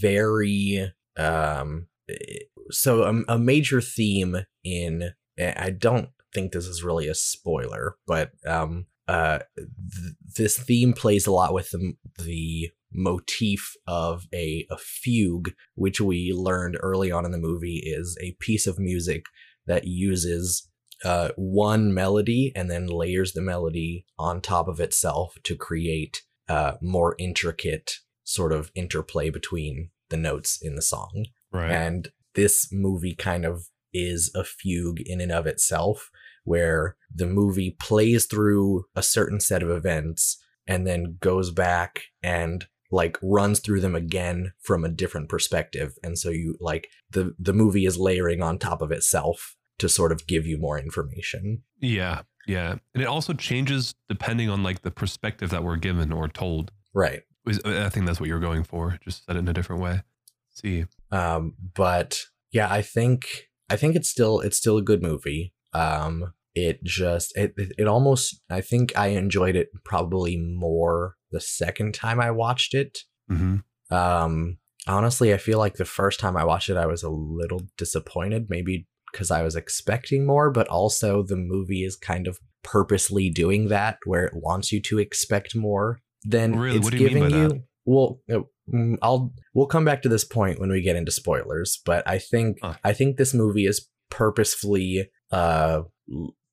very 0.00 0.92
um 1.16 1.88
eh, 2.08 2.38
so 2.70 3.02
a, 3.02 3.34
a 3.34 3.38
major 3.38 3.80
theme 3.80 4.36
in 4.64 5.12
I 5.38 5.70
don't 5.70 6.10
think 6.34 6.52
this 6.52 6.66
is 6.66 6.82
really 6.84 7.08
a 7.08 7.14
spoiler, 7.14 7.96
but 8.06 8.30
um, 8.46 8.86
uh, 9.08 9.40
th- 9.56 10.14
this 10.36 10.58
theme 10.58 10.92
plays 10.92 11.26
a 11.26 11.32
lot 11.32 11.52
with 11.54 11.70
the, 11.70 11.94
the 12.22 12.70
motif 12.92 13.74
of 13.86 14.26
a, 14.32 14.66
a 14.70 14.76
fugue, 14.76 15.50
which 15.74 16.00
we 16.00 16.32
learned 16.32 16.76
early 16.80 17.10
on 17.10 17.24
in 17.24 17.32
the 17.32 17.38
movie 17.38 17.82
is 17.84 18.16
a 18.20 18.36
piece 18.40 18.66
of 18.66 18.78
music 18.78 19.24
that 19.66 19.86
uses 19.86 20.68
uh, 21.04 21.30
one 21.36 21.94
melody 21.94 22.52
and 22.54 22.70
then 22.70 22.86
layers 22.86 23.32
the 23.32 23.40
melody 23.40 24.04
on 24.18 24.40
top 24.40 24.68
of 24.68 24.80
itself 24.80 25.38
to 25.44 25.56
create 25.56 26.22
uh, 26.48 26.72
more 26.82 27.14
intricate 27.18 27.98
sort 28.24 28.52
of 28.52 28.70
interplay 28.74 29.30
between 29.30 29.90
the 30.10 30.16
notes 30.16 30.58
in 30.60 30.74
the 30.74 30.82
song. 30.82 31.26
Right. 31.52 31.70
And 31.70 32.08
this 32.34 32.68
movie 32.72 33.14
kind 33.14 33.44
of 33.44 33.68
is 33.92 34.30
a 34.34 34.44
fugue 34.44 35.00
in 35.00 35.20
and 35.20 35.32
of 35.32 35.46
itself, 35.46 36.10
where 36.44 36.96
the 37.12 37.26
movie 37.26 37.76
plays 37.78 38.26
through 38.26 38.84
a 38.94 39.02
certain 39.02 39.40
set 39.40 39.62
of 39.62 39.70
events 39.70 40.42
and 40.66 40.86
then 40.86 41.16
goes 41.20 41.50
back 41.50 42.02
and 42.22 42.66
like 42.92 43.18
runs 43.22 43.60
through 43.60 43.80
them 43.80 43.94
again 43.94 44.52
from 44.60 44.84
a 44.84 44.88
different 44.88 45.28
perspective 45.28 45.94
and 46.02 46.18
so 46.18 46.28
you 46.28 46.56
like 46.60 46.88
the 47.10 47.34
the 47.38 47.52
movie 47.52 47.86
is 47.86 47.96
layering 47.96 48.42
on 48.42 48.58
top 48.58 48.82
of 48.82 48.90
itself 48.90 49.56
to 49.80 49.88
sort 49.88 50.12
of 50.12 50.26
give 50.26 50.46
you 50.46 50.56
more 50.58 50.78
information 50.78 51.62
Yeah. 51.80 52.22
Yeah. 52.46 52.76
And 52.94 53.02
it 53.02 53.06
also 53.06 53.32
changes 53.34 53.94
depending 54.08 54.48
on 54.48 54.62
like 54.62 54.82
the 54.82 54.90
perspective 54.90 55.50
that 55.50 55.62
we're 55.64 55.76
given 55.76 56.12
or 56.12 56.28
told. 56.28 56.70
right 56.94 57.22
I 57.64 57.88
think 57.88 58.06
that's 58.06 58.20
what 58.20 58.28
you're 58.28 58.38
going 58.38 58.64
for. 58.64 58.98
Just 59.04 59.24
said 59.26 59.36
it 59.36 59.40
in 59.40 59.48
a 59.48 59.52
different 59.52 59.82
way. 59.82 60.02
see. 60.50 60.84
um 61.10 61.54
but 61.74 62.18
yeah 62.52 62.68
i 62.70 62.82
think 62.82 63.24
i 63.70 63.76
think 63.76 63.96
it's 63.96 64.08
still 64.10 64.40
it's 64.40 64.56
still 64.56 64.76
a 64.78 64.82
good 64.82 65.02
movie 65.02 65.54
um 65.72 66.32
it 66.54 66.82
just 66.84 67.36
it 67.36 67.52
it 67.56 67.86
almost 67.86 68.40
i 68.50 68.60
think 68.60 68.92
i 68.96 69.08
enjoyed 69.08 69.54
it 69.56 69.68
probably 69.84 70.36
more 70.36 71.14
the 71.30 71.40
second 71.40 71.94
time 71.94 72.20
i 72.20 72.30
watched 72.30 72.74
it 72.74 72.98
hmm 73.28 73.56
Um, 73.90 74.58
honestly, 74.86 75.32
I 75.34 75.36
feel 75.38 75.58
like 75.58 75.74
the 75.76 75.84
first 75.84 76.20
time 76.20 76.36
I 76.36 76.44
watched 76.44 76.70
it, 76.70 76.76
I 76.76 76.86
was 76.86 77.02
a 77.02 77.10
little 77.10 77.62
disappointed, 77.76 78.46
maybe 78.48 78.86
because 79.12 79.30
I 79.30 79.42
was 79.42 79.56
expecting 79.56 80.26
more, 80.26 80.50
but 80.50 80.68
also 80.68 81.22
the 81.22 81.36
movie 81.36 81.84
is 81.84 81.96
kind 81.96 82.26
of 82.26 82.38
purposely 82.62 83.30
doing 83.30 83.68
that, 83.68 83.98
where 84.04 84.24
it 84.24 84.34
wants 84.34 84.72
you 84.72 84.80
to 84.82 84.98
expect 84.98 85.56
more 85.56 86.00
than 86.24 86.56
Really? 86.58 86.76
it's 86.76 86.84
What 86.84 86.92
do 86.92 86.98
you 86.98 87.10
mean 87.10 87.28
giving 87.30 87.50
you. 87.50 87.62
Well, 87.86 88.20
uh, 88.30 88.40
mm, 88.72 88.96
I'll 89.02 89.32
we'll 89.54 89.66
come 89.66 89.84
back 89.84 90.02
to 90.02 90.08
this 90.08 90.24
point 90.24 90.60
when 90.60 90.70
we 90.70 90.82
get 90.82 90.96
into 90.96 91.10
spoilers, 91.10 91.80
but 91.84 92.06
I 92.06 92.18
think 92.18 92.58
Huh. 92.62 92.74
I 92.84 92.92
think 92.92 93.16
this 93.16 93.34
movie 93.34 93.66
is 93.66 93.88
purposefully 94.10 95.10
uh 95.30 95.82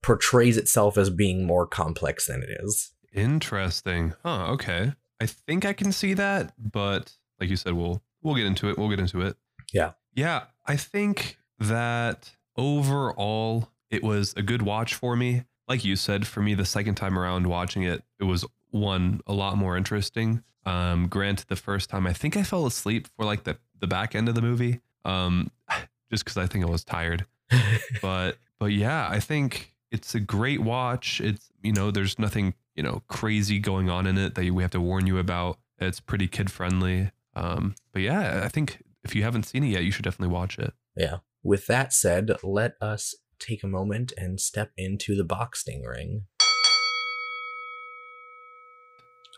portrays 0.03 0.57
itself 0.57 0.97
as 0.97 1.09
being 1.09 1.45
more 1.45 1.67
complex 1.67 2.27
than 2.27 2.43
it 2.43 2.49
is. 2.63 2.93
Interesting. 3.13 4.13
Huh. 4.23 4.51
Okay. 4.51 4.93
I 5.19 5.25
think 5.25 5.65
I 5.65 5.73
can 5.73 5.91
see 5.91 6.13
that, 6.13 6.53
but 6.57 7.11
like 7.39 7.49
you 7.49 7.55
said, 7.55 7.73
we'll 7.73 8.01
we'll 8.21 8.35
get 8.35 8.45
into 8.45 8.69
it. 8.69 8.77
We'll 8.77 8.89
get 8.89 8.99
into 8.99 9.21
it. 9.21 9.35
Yeah. 9.73 9.91
Yeah. 10.15 10.43
I 10.65 10.77
think 10.77 11.37
that 11.59 12.31
overall 12.57 13.69
it 13.89 14.03
was 14.03 14.33
a 14.35 14.41
good 14.41 14.61
watch 14.61 14.93
for 14.93 15.15
me. 15.15 15.43
Like 15.67 15.85
you 15.85 15.95
said, 15.95 16.27
for 16.27 16.41
me 16.41 16.53
the 16.53 16.65
second 16.65 16.95
time 16.95 17.17
around 17.17 17.47
watching 17.47 17.83
it, 17.83 18.03
it 18.19 18.23
was 18.23 18.45
one 18.71 19.21
a 19.27 19.33
lot 19.33 19.57
more 19.57 19.77
interesting. 19.77 20.43
Um, 20.65 21.07
granted, 21.07 21.47
the 21.47 21.55
first 21.55 21.89
time 21.89 22.05
I 22.05 22.13
think 22.13 22.35
I 22.35 22.43
fell 22.43 22.65
asleep 22.65 23.07
for 23.15 23.25
like 23.25 23.43
the 23.43 23.57
the 23.79 23.87
back 23.87 24.15
end 24.15 24.27
of 24.27 24.35
the 24.35 24.41
movie. 24.41 24.81
Um, 25.05 25.51
just 26.11 26.23
because 26.23 26.37
I 26.37 26.45
think 26.45 26.65
I 26.65 26.69
was 26.69 26.85
tired 26.85 27.25
but 28.01 28.37
but 28.59 28.67
yeah, 28.67 29.07
I 29.09 29.19
think 29.19 29.73
it's 29.91 30.15
a 30.15 30.19
great 30.19 30.61
watch. 30.61 31.21
It's 31.21 31.49
you 31.61 31.71
know, 31.71 31.91
there's 31.91 32.19
nothing 32.19 32.53
you 32.75 32.83
know 32.83 33.03
crazy 33.07 33.59
going 33.59 33.89
on 33.89 34.07
in 34.07 34.17
it 34.17 34.35
that 34.35 34.51
we 34.51 34.63
have 34.63 34.71
to 34.71 34.81
warn 34.81 35.07
you 35.07 35.17
about. 35.17 35.57
It's 35.79 35.99
pretty 35.99 36.27
kid 36.27 36.51
friendly. 36.51 37.11
Um, 37.35 37.75
but 37.93 38.01
yeah, 38.01 38.41
I 38.43 38.47
think 38.47 38.83
if 39.03 39.15
you 39.15 39.23
haven't 39.23 39.43
seen 39.43 39.63
it 39.63 39.67
yet, 39.67 39.83
you 39.83 39.91
should 39.91 40.03
definitely 40.03 40.33
watch 40.33 40.57
it. 40.57 40.73
Yeah. 40.95 41.17
With 41.47 41.67
that 41.67 41.93
said, 41.93 42.31
let 42.43 42.73
us 42.81 43.15
take 43.39 43.63
a 43.63 43.67
moment 43.67 44.11
and 44.17 44.37
step 44.37 44.71
into 44.75 45.15
the 45.15 45.23
boxing 45.23 45.81
ring. 45.83 46.23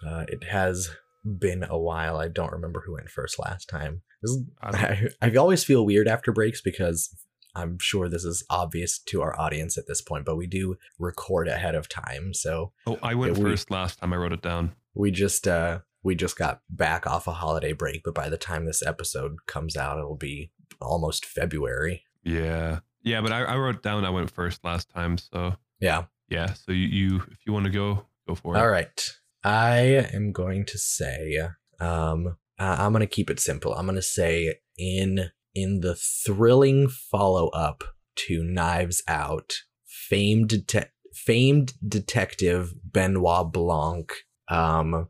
Uh, 0.04 0.26
it 0.28 0.46
has 0.46 0.90
been 1.24 1.64
a 1.70 1.78
while. 1.78 2.18
I 2.18 2.28
don't 2.28 2.52
remember 2.52 2.82
who 2.84 2.94
went 2.94 3.12
first 3.12 3.38
last 3.38 3.70
time. 3.70 4.02
This 4.24 4.32
is, 4.32 4.44
I 4.60 5.10
I, 5.22 5.28
I 5.28 5.36
always 5.36 5.64
feel 5.64 5.86
weird 5.86 6.08
after 6.08 6.32
breaks 6.32 6.62
because 6.62 7.16
I'm 7.54 7.78
sure 7.80 8.10
this 8.10 8.24
is 8.26 8.44
obvious 8.50 8.98
to 9.10 9.22
our 9.22 9.40
audience 9.40 9.78
at 9.78 9.86
this 9.86 10.02
point, 10.02 10.26
but 10.26 10.36
we 10.36 10.48
do 10.48 10.78
record 10.98 11.48
ahead 11.48 11.76
of 11.76 11.88
time. 11.90 12.34
So 12.34 12.72
Oh, 12.88 12.98
I 13.04 13.14
went 13.14 13.38
we- 13.38 13.52
first 13.52 13.70
last 13.70 14.00
time. 14.00 14.14
I 14.14 14.16
wrote 14.16 14.34
it 14.34 14.42
down. 14.42 14.72
we 14.96 15.12
just 15.12 15.48
uh 15.48 15.82
we 16.02 16.16
just 16.16 16.38
got 16.40 16.62
back 16.72 17.06
off 17.06 17.28
a 17.28 17.34
holiday 17.34 17.74
break, 17.74 18.02
but 18.04 18.16
by 18.16 18.30
the 18.30 18.38
time 18.38 18.66
this 18.66 18.82
episode 18.82 19.46
comes 19.46 19.78
out, 19.78 20.00
it'll 20.00 20.16
be 20.16 20.50
almost 20.82 21.26
February. 21.26 22.04
Yeah, 22.24 22.80
yeah, 23.04 23.22
but 23.22 23.32
I, 23.32 23.44
I 23.44 23.58
wrote 23.58 23.82
down 23.84 24.06
I 24.06 24.10
went 24.10 24.32
first 24.32 24.64
last 24.64 24.90
time. 24.90 25.18
So 25.18 25.56
Yeah. 25.80 26.06
yeah, 26.30 26.54
so 26.54 26.72
you, 26.72 26.88
you 26.88 27.16
if 27.32 27.40
you 27.46 27.54
want 27.54 27.66
to 27.66 27.72
go, 27.72 28.06
go 28.28 28.36
for 28.36 28.56
it. 28.56 28.60
All 28.60 28.70
right. 28.70 29.10
I 29.44 30.08
am 30.14 30.32
going 30.34 30.66
to 30.66 30.78
say, 30.78 31.38
um, 31.80 32.38
I- 32.60 32.86
I'm 32.86 32.92
going 32.92 33.00
to 33.02 33.08
keep 33.08 33.30
it 33.30 33.40
simple. 33.40 33.74
I'm 33.74 33.86
going 33.86 33.96
to 33.96 34.02
say 34.02 34.56
in 34.78 35.32
in 35.56 35.80
the 35.80 35.96
thrilling 35.96 36.88
follow 36.90 37.48
up 37.50 37.84
to 38.16 38.44
Knives 38.44 39.02
Out, 39.08 39.54
famed 39.86 40.66
det- 40.68 40.92
famed 41.14 41.74
detective 41.88 42.74
Benoit 42.84 43.52
Blanc 43.52 44.12
um 44.50 45.10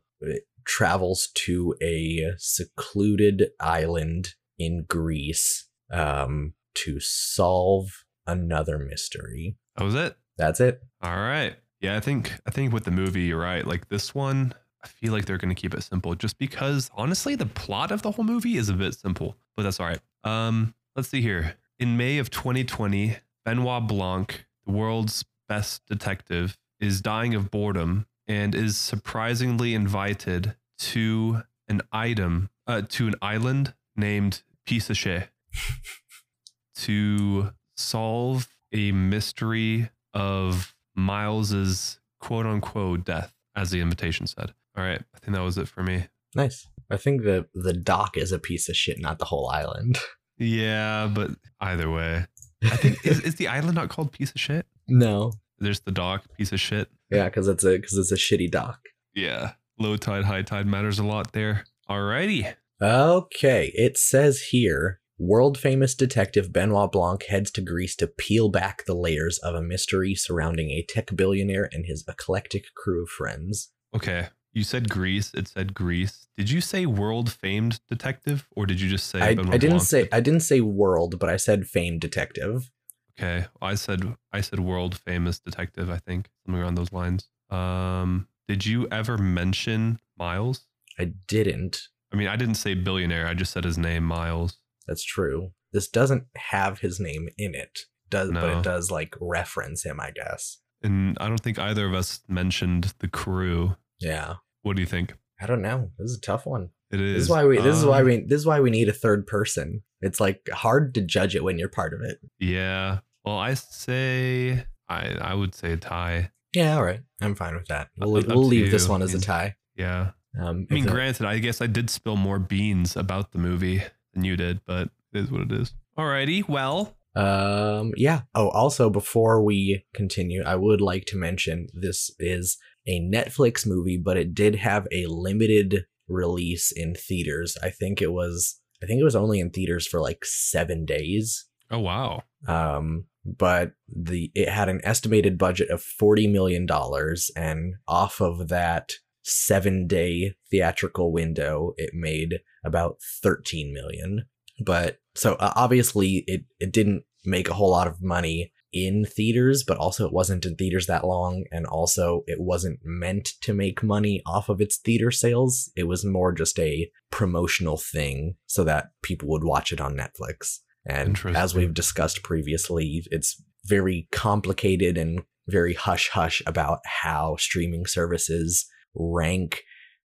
travels 0.66 1.28
to 1.34 1.74
a 1.82 2.32
secluded 2.38 3.48
island 3.58 4.34
in 4.60 4.84
Greece 4.88 5.66
um 5.92 6.54
to 6.74 7.00
solve 7.00 8.04
another 8.26 8.78
mystery. 8.78 9.56
That 9.76 9.84
was 9.84 9.96
it. 9.96 10.16
That's 10.36 10.60
it. 10.60 10.80
All 11.02 11.16
right. 11.16 11.56
Yeah, 11.80 11.96
I 11.96 12.00
think 12.00 12.32
I 12.46 12.50
think 12.50 12.72
with 12.72 12.84
the 12.84 12.90
movie, 12.90 13.22
you're 13.22 13.40
right. 13.40 13.66
Like 13.66 13.88
this 13.88 14.14
one, 14.14 14.54
I 14.84 14.88
feel 14.88 15.12
like 15.12 15.24
they're 15.24 15.38
going 15.38 15.54
to 15.54 15.60
keep 15.60 15.74
it 15.74 15.82
simple, 15.82 16.14
just 16.14 16.38
because 16.38 16.90
honestly, 16.94 17.34
the 17.34 17.46
plot 17.46 17.90
of 17.90 18.02
the 18.02 18.12
whole 18.12 18.24
movie 18.24 18.56
is 18.56 18.68
a 18.68 18.74
bit 18.74 18.94
simple, 18.94 19.36
but 19.56 19.64
that's 19.64 19.80
all 19.80 19.86
right. 19.86 20.00
Um, 20.24 20.74
let's 20.94 21.08
see 21.08 21.22
here. 21.22 21.56
In 21.78 21.96
May 21.96 22.18
of 22.18 22.30
2020, 22.30 23.16
Benoit 23.44 23.86
Blanc, 23.86 24.46
the 24.66 24.72
world's 24.72 25.24
best 25.48 25.86
detective, 25.86 26.56
is 26.78 27.00
dying 27.00 27.34
of 27.34 27.50
boredom 27.50 28.06
and 28.26 28.54
is 28.54 28.76
surprisingly 28.76 29.74
invited 29.74 30.54
to 30.78 31.42
an 31.68 31.80
item, 31.92 32.50
uh, 32.66 32.82
to 32.88 33.08
an 33.08 33.14
island 33.22 33.74
named 33.96 34.42
Pisachet 34.66 35.28
to 36.76 37.50
solve 37.76 38.48
a 38.72 38.92
mystery 38.92 39.90
of 40.14 40.74
Miles's 40.94 42.00
quote 42.20 42.46
unquote 42.46 43.04
death, 43.04 43.34
as 43.56 43.70
the 43.70 43.80
invitation 43.80 44.26
said. 44.26 44.52
All 44.76 44.84
right, 44.84 45.02
I 45.14 45.18
think 45.18 45.36
that 45.36 45.42
was 45.42 45.58
it 45.58 45.68
for 45.68 45.82
me. 45.82 46.06
Nice. 46.34 46.66
I 46.90 46.96
think 46.96 47.22
the 47.22 47.46
the 47.54 47.72
dock 47.72 48.16
is 48.16 48.32
a 48.32 48.38
piece 48.38 48.68
of 48.68 48.76
shit, 48.76 49.00
not 49.00 49.18
the 49.18 49.26
whole 49.26 49.48
island. 49.50 49.98
Yeah, 50.42 51.06
but 51.12 51.32
either 51.60 51.90
way, 51.90 52.24
I 52.64 52.76
think 52.76 53.04
is, 53.04 53.20
is 53.20 53.34
the 53.34 53.46
island 53.48 53.74
not 53.74 53.90
called 53.90 54.10
piece 54.10 54.30
of 54.30 54.40
shit? 54.40 54.64
no. 54.88 55.32
There's 55.58 55.80
the 55.80 55.92
dock, 55.92 56.24
piece 56.38 56.50
of 56.50 56.58
shit. 56.60 56.88
Yeah, 57.10 57.26
because 57.26 57.46
it's 57.46 57.62
a 57.62 57.72
because 57.76 57.98
it's 57.98 58.10
a 58.10 58.14
shitty 58.14 58.50
dock. 58.50 58.80
Yeah, 59.14 59.52
low 59.78 59.98
tide, 59.98 60.24
high 60.24 60.40
tide 60.40 60.66
matters 60.66 60.98
a 60.98 61.04
lot 61.04 61.32
there. 61.32 61.66
Alrighty. 61.90 62.54
Okay, 62.82 63.72
it 63.74 63.98
says 63.98 64.40
here 64.50 65.00
world 65.18 65.58
famous 65.58 65.94
detective 65.94 66.50
Benoit 66.50 66.90
Blanc 66.90 67.24
heads 67.24 67.50
to 67.50 67.60
Greece 67.60 67.94
to 67.96 68.06
peel 68.06 68.48
back 68.48 68.86
the 68.86 68.94
layers 68.94 69.38
of 69.38 69.54
a 69.54 69.60
mystery 69.60 70.14
surrounding 70.14 70.70
a 70.70 70.84
tech 70.88 71.14
billionaire 71.14 71.68
and 71.72 71.84
his 71.84 72.04
eclectic 72.08 72.74
crew 72.74 73.02
of 73.02 73.10
friends. 73.10 73.70
Okay, 73.94 74.28
you 74.54 74.64
said 74.64 74.88
Greece. 74.88 75.32
It 75.34 75.46
said 75.46 75.74
Greece. 75.74 76.26
Did 76.38 76.50
you 76.50 76.62
say 76.62 76.86
world 76.86 77.30
famed 77.30 77.80
detective, 77.90 78.48
or 78.56 78.64
did 78.64 78.80
you 78.80 78.88
just 78.88 79.08
say? 79.08 79.20
I, 79.20 79.28
I 79.28 79.34
didn't 79.34 79.68
Blanc? 79.68 79.82
say 79.82 80.08
I 80.10 80.20
didn't 80.20 80.40
say 80.40 80.62
world, 80.62 81.18
but 81.18 81.28
I 81.28 81.36
said 81.36 81.66
famed 81.66 82.00
detective. 82.00 82.70
Okay, 83.18 83.46
I 83.60 83.74
said 83.74 84.16
I 84.32 84.40
said 84.40 84.60
world 84.60 84.96
famous 84.96 85.38
detective. 85.38 85.90
I 85.90 85.98
think 85.98 86.30
something 86.46 86.62
around 86.62 86.76
those 86.76 86.92
lines. 86.92 87.28
Um, 87.50 88.26
did 88.48 88.64
you 88.64 88.88
ever 88.90 89.18
mention 89.18 90.00
Miles? 90.16 90.66
I 90.98 91.12
didn't. 91.28 91.88
I 92.12 92.16
mean, 92.16 92.28
I 92.28 92.36
didn't 92.36 92.54
say 92.56 92.74
billionaire. 92.74 93.26
I 93.26 93.34
just 93.34 93.52
said 93.52 93.64
his 93.64 93.78
name, 93.78 94.04
Miles. 94.04 94.56
That's 94.86 95.04
true. 95.04 95.52
This 95.72 95.88
doesn't 95.88 96.24
have 96.36 96.80
his 96.80 96.98
name 96.98 97.28
in 97.38 97.54
it. 97.54 97.80
Does 98.08 98.32
but 98.32 98.58
it 98.58 98.64
does 98.64 98.90
like 98.90 99.14
reference 99.20 99.84
him, 99.84 100.00
I 100.00 100.10
guess. 100.10 100.58
And 100.82 101.16
I 101.20 101.28
don't 101.28 101.40
think 101.40 101.60
either 101.60 101.86
of 101.86 101.94
us 101.94 102.20
mentioned 102.26 102.92
the 102.98 103.06
crew. 103.06 103.76
Yeah. 104.00 104.36
What 104.62 104.74
do 104.74 104.82
you 104.82 104.86
think? 104.86 105.14
I 105.40 105.46
don't 105.46 105.62
know. 105.62 105.90
This 105.98 106.10
is 106.10 106.16
a 106.18 106.20
tough 106.20 106.44
one. 106.44 106.70
It 106.90 107.00
is. 107.00 107.14
This 107.14 107.22
is 107.24 107.30
why 107.30 107.44
we. 107.44 107.58
This 107.58 107.76
is 107.76 107.84
why 107.84 108.00
Um, 108.00 108.06
we. 108.06 108.20
This 108.22 108.40
is 108.40 108.46
why 108.46 108.58
we 108.58 108.70
need 108.70 108.88
a 108.88 108.92
third 108.92 109.28
person. 109.28 109.82
It's 110.00 110.18
like 110.18 110.48
hard 110.52 110.92
to 110.94 111.00
judge 111.02 111.36
it 111.36 111.44
when 111.44 111.56
you're 111.56 111.68
part 111.68 111.94
of 111.94 112.00
it. 112.00 112.18
Yeah. 112.40 112.98
Well, 113.24 113.38
I 113.38 113.54
say 113.54 114.64
I 114.88 115.14
I 115.20 115.34
would 115.34 115.54
say 115.54 115.72
a 115.72 115.76
tie. 115.76 116.32
Yeah, 116.52 116.76
all 116.76 116.82
right. 116.82 117.00
I'm 117.20 117.36
fine 117.36 117.54
with 117.54 117.68
that. 117.68 117.90
We'll, 117.96 118.10
we'll 118.10 118.42
leave 118.44 118.72
this 118.72 118.88
one 118.88 119.02
as 119.02 119.14
a 119.14 119.20
tie. 119.20 119.54
Yeah. 119.76 120.10
Um, 120.38 120.66
I 120.70 120.74
mean, 120.74 120.86
granted, 120.86 121.26
I 121.26 121.38
guess 121.38 121.60
I 121.60 121.66
did 121.66 121.90
spill 121.90 122.16
more 122.16 122.38
beans 122.38 122.96
about 122.96 123.32
the 123.32 123.38
movie 123.38 123.82
than 124.14 124.24
you 124.24 124.36
did, 124.36 124.60
but 124.64 124.90
it 125.12 125.20
is 125.24 125.30
what 125.30 125.42
it 125.42 125.52
is. 125.52 125.74
Alrighty. 125.98 126.48
Well, 126.48 126.96
Um, 127.16 127.92
yeah. 127.96 128.22
Oh, 128.34 128.48
also, 128.50 128.88
before 128.90 129.42
we 129.42 129.84
continue, 129.92 130.42
I 130.44 130.54
would 130.56 130.80
like 130.80 131.04
to 131.06 131.16
mention 131.16 131.66
this 131.74 132.10
is 132.20 132.56
a 132.86 133.00
Netflix 133.00 133.66
movie, 133.66 133.96
but 134.02 134.16
it 134.16 134.32
did 134.34 134.54
have 134.56 134.86
a 134.92 135.06
limited 135.06 135.84
release 136.08 136.70
in 136.70 136.94
theaters. 136.94 137.56
I 137.62 137.70
think 137.70 138.00
it 138.00 138.12
was, 138.12 138.60
I 138.82 138.86
think 138.86 139.00
it 139.00 139.04
was 139.04 139.16
only 139.16 139.40
in 139.40 139.50
theaters 139.50 139.86
for 139.86 140.00
like 140.00 140.24
seven 140.24 140.84
days. 140.84 141.46
oh 141.72 141.80
wow. 141.80 142.22
Um, 142.46 143.04
but 143.24 143.72
the 143.88 144.30
it 144.34 144.48
had 144.48 144.68
an 144.70 144.80
estimated 144.82 145.36
budget 145.36 145.68
of 145.68 145.82
forty 145.82 146.26
million 146.26 146.64
dollars, 146.64 147.30
and 147.36 147.74
off 147.86 148.20
of 148.20 148.48
that 148.48 148.92
seven 149.22 149.86
day 149.86 150.34
theatrical 150.50 151.12
window, 151.12 151.74
it 151.76 151.90
made 151.94 152.40
about 152.64 152.96
thirteen 153.22 153.72
million. 153.72 154.26
But 154.64 154.98
so 155.14 155.34
uh, 155.34 155.52
obviously, 155.56 156.24
it 156.26 156.42
it 156.58 156.72
didn't 156.72 157.04
make 157.24 157.48
a 157.48 157.54
whole 157.54 157.70
lot 157.70 157.86
of 157.86 158.02
money 158.02 158.52
in 158.72 159.04
theaters, 159.04 159.64
but 159.66 159.76
also 159.78 160.06
it 160.06 160.12
wasn't 160.12 160.46
in 160.46 160.54
theaters 160.54 160.86
that 160.86 161.06
long, 161.06 161.44
and 161.50 161.66
also 161.66 162.22
it 162.26 162.40
wasn't 162.40 162.78
meant 162.84 163.30
to 163.40 163.52
make 163.52 163.82
money 163.82 164.22
off 164.26 164.48
of 164.48 164.60
its 164.60 164.78
theater 164.78 165.10
sales. 165.10 165.70
It 165.76 165.84
was 165.84 166.04
more 166.04 166.32
just 166.32 166.58
a 166.58 166.90
promotional 167.10 167.76
thing 167.76 168.36
so 168.46 168.64
that 168.64 168.90
people 169.02 169.28
would 169.30 169.44
watch 169.44 169.72
it 169.72 169.80
on 169.80 169.96
Netflix. 169.96 170.58
And 170.86 171.20
as 171.36 171.54
we've 171.54 171.74
discussed 171.74 172.22
previously, 172.22 173.02
it's 173.10 173.42
very 173.66 174.08
complicated 174.12 174.96
and 174.96 175.22
very 175.48 175.74
hush 175.74 176.08
hush 176.08 176.42
about 176.46 176.78
how 176.84 177.36
streaming 177.36 177.86
services 177.86 178.66
rank 178.94 179.62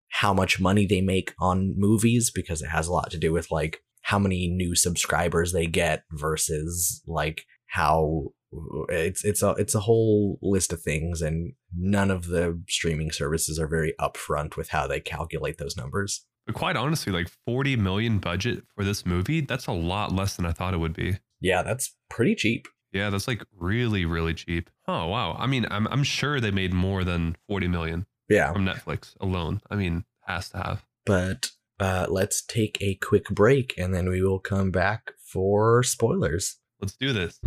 how 0.10 0.34
much 0.34 0.60
money 0.60 0.86
they 0.86 1.02
make 1.02 1.34
on 1.40 1.74
movies 1.78 2.32
because 2.34 2.62
it 2.62 2.70
has 2.70 2.88
a 2.88 2.92
lot 2.92 3.12
to 3.12 3.18
do 3.18 3.34
with 3.34 3.52
like 3.52 3.82
how 4.02 4.20
many 4.20 4.48
new 4.48 4.76
subscribers 4.76 5.52
they 5.52 5.66
get 5.66 6.04
versus 6.12 7.02
like 7.08 7.44
how 7.68 8.28
it's 8.88 9.26
it's 9.26 9.44
a 9.44 9.50
it's 9.52 9.76
a 9.76 9.82
whole 9.82 10.40
list 10.42 10.72
of 10.72 10.82
things 10.82 11.22
and 11.22 11.54
none 11.76 12.12
of 12.12 12.28
the 12.28 12.62
streaming 12.70 13.12
services 13.12 13.60
are 13.60 13.68
very 13.68 13.94
upfront 14.00 14.56
with 14.56 14.70
how 14.70 14.88
they 14.88 15.00
calculate 15.00 15.58
those 15.58 15.76
numbers. 15.76 16.26
But 16.46 16.56
quite 16.56 16.78
honestly, 16.78 17.12
like 17.12 17.30
40 17.46 17.76
million 17.76 18.20
budget 18.20 18.64
for 18.76 18.84
this 18.84 19.06
movie, 19.06 19.42
that's 19.42 19.68
a 19.68 19.72
lot 19.72 20.12
less 20.12 20.36
than 20.36 20.46
I 20.46 20.52
thought 20.52 20.76
it 20.76 20.80
would 20.80 20.96
be. 20.96 21.18
Yeah, 21.42 21.64
that's 21.64 21.96
pretty 22.10 22.36
cheap. 22.36 22.68
Yeah, 22.94 23.10
that's 23.10 23.28
like 23.28 23.44
really, 23.58 24.06
really 24.06 24.36
cheap. 24.36 24.70
Oh 24.88 25.08
wow. 25.08 25.36
I 25.38 25.48
mean, 25.48 25.66
I'm 25.70 25.88
I'm 25.88 26.04
sure 26.04 26.40
they 26.40 26.52
made 26.52 26.74
more 26.74 27.04
than 27.04 27.36
40 27.50 27.68
million 27.68 28.06
Yeah. 28.30 28.52
from 28.54 28.66
Netflix 28.66 29.16
alone. 29.20 29.62
I 29.70 29.76
mean, 29.76 30.06
has 30.26 30.50
to 30.50 30.58
have. 30.58 30.86
but 31.06 31.52
uh, 31.80 32.06
let's 32.10 32.42
take 32.42 32.78
a 32.82 32.96
quick 32.96 33.26
break 33.30 33.74
and 33.78 33.94
then 33.94 34.10
we 34.10 34.22
will 34.24 34.40
come 34.40 34.72
back 34.72 35.12
for 35.20 35.84
spoilers. 35.84 36.58
Let's 36.80 36.96
do 36.96 37.12
this. 37.14 37.40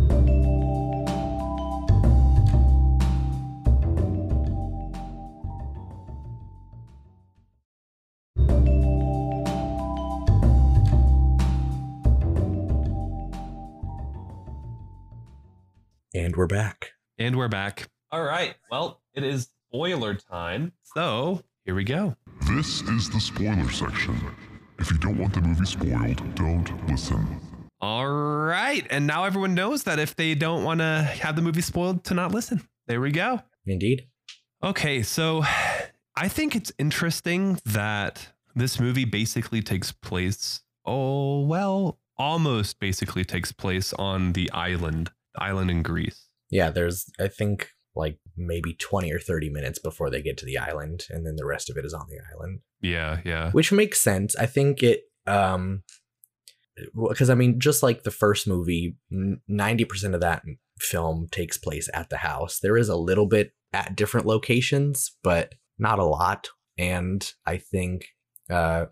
And 16.13 16.35
we're 16.35 16.47
back. 16.47 16.91
And 17.17 17.35
we're 17.37 17.47
back. 17.47 17.89
All 18.11 18.23
right. 18.23 18.55
Well, 18.71 19.01
it 19.13 19.23
is 19.23 19.49
spoiler 19.69 20.15
time. 20.15 20.73
So 20.95 21.41
here 21.63 21.75
we 21.75 21.83
go. 21.83 22.15
This 22.47 22.81
is 22.81 23.07
the 23.11 23.19
spoiler 23.19 23.69
section. 23.69 24.19
If 24.79 24.89
you 24.91 24.97
don't 24.97 25.19
want 25.19 25.35
the 25.35 25.41
movie 25.41 25.65
spoiled, 25.65 26.35
don't 26.35 26.87
listen. 26.87 27.39
All 27.79 28.09
right. 28.09 28.85
And 28.89 29.05
now 29.05 29.25
everyone 29.25 29.53
knows 29.53 29.83
that 29.83 29.99
if 29.99 30.15
they 30.15 30.33
don't 30.33 30.63
want 30.63 30.79
to 30.79 31.03
have 31.21 31.35
the 31.35 31.43
movie 31.43 31.61
spoiled, 31.61 32.03
to 32.05 32.15
not 32.15 32.31
listen. 32.31 32.67
There 32.87 32.99
we 32.99 33.11
go. 33.11 33.41
Indeed. 33.67 34.07
Okay. 34.63 35.03
So 35.03 35.43
I 36.15 36.27
think 36.27 36.55
it's 36.55 36.71
interesting 36.79 37.59
that 37.65 38.29
this 38.55 38.79
movie 38.79 39.05
basically 39.05 39.61
takes 39.61 39.91
place, 39.91 40.61
oh, 40.83 41.41
well, 41.45 41.99
almost 42.17 42.79
basically 42.79 43.23
takes 43.23 43.51
place 43.51 43.93
on 43.93 44.33
the 44.33 44.49
island, 44.51 45.11
the 45.35 45.43
island 45.43 45.69
in 45.69 45.83
Greece. 45.83 46.25
Yeah, 46.49 46.71
there's, 46.71 47.05
I 47.19 47.27
think, 47.27 47.69
like 47.95 48.17
maybe 48.39 48.73
20 48.73 49.11
or 49.11 49.19
30 49.19 49.49
minutes 49.49 49.77
before 49.79 50.09
they 50.09 50.21
get 50.21 50.37
to 50.39 50.45
the 50.45 50.57
island, 50.57 51.05
and 51.09 51.25
then 51.25 51.35
the 51.35 51.45
rest 51.45 51.69
of 51.69 51.77
it 51.77 51.85
is 51.85 51.93
on 51.93 52.07
the 52.09 52.19
island, 52.33 52.61
Yeah. 52.81 53.19
Yeah. 53.25 53.51
which 53.51 53.71
makes 53.71 53.99
sense. 54.01 54.35
I 54.37 54.45
think 54.45 54.81
it, 54.81 55.03
um, 55.27 55.83
because 57.09 57.29
I 57.29 57.35
mean, 57.35 57.59
just 57.59 57.83
like 57.83 58.03
the 58.03 58.11
first 58.11 58.47
movie, 58.47 58.95
90% 59.11 60.13
of 60.13 60.21
that 60.21 60.43
film 60.79 61.27
takes 61.29 61.57
place 61.57 61.89
at 61.93 62.09
the 62.09 62.17
house. 62.17 62.59
There 62.59 62.77
is 62.77 62.87
a 62.89 62.95
little 62.95 63.27
bit 63.27 63.51
at 63.73 63.95
different 63.95 64.25
locations, 64.25 65.11
but 65.21 65.55
not 65.77 65.99
a 65.99 66.05
lot. 66.05 66.47
And 66.77 67.29
I 67.45 67.57
think 67.57 68.05
uh, 68.49 68.85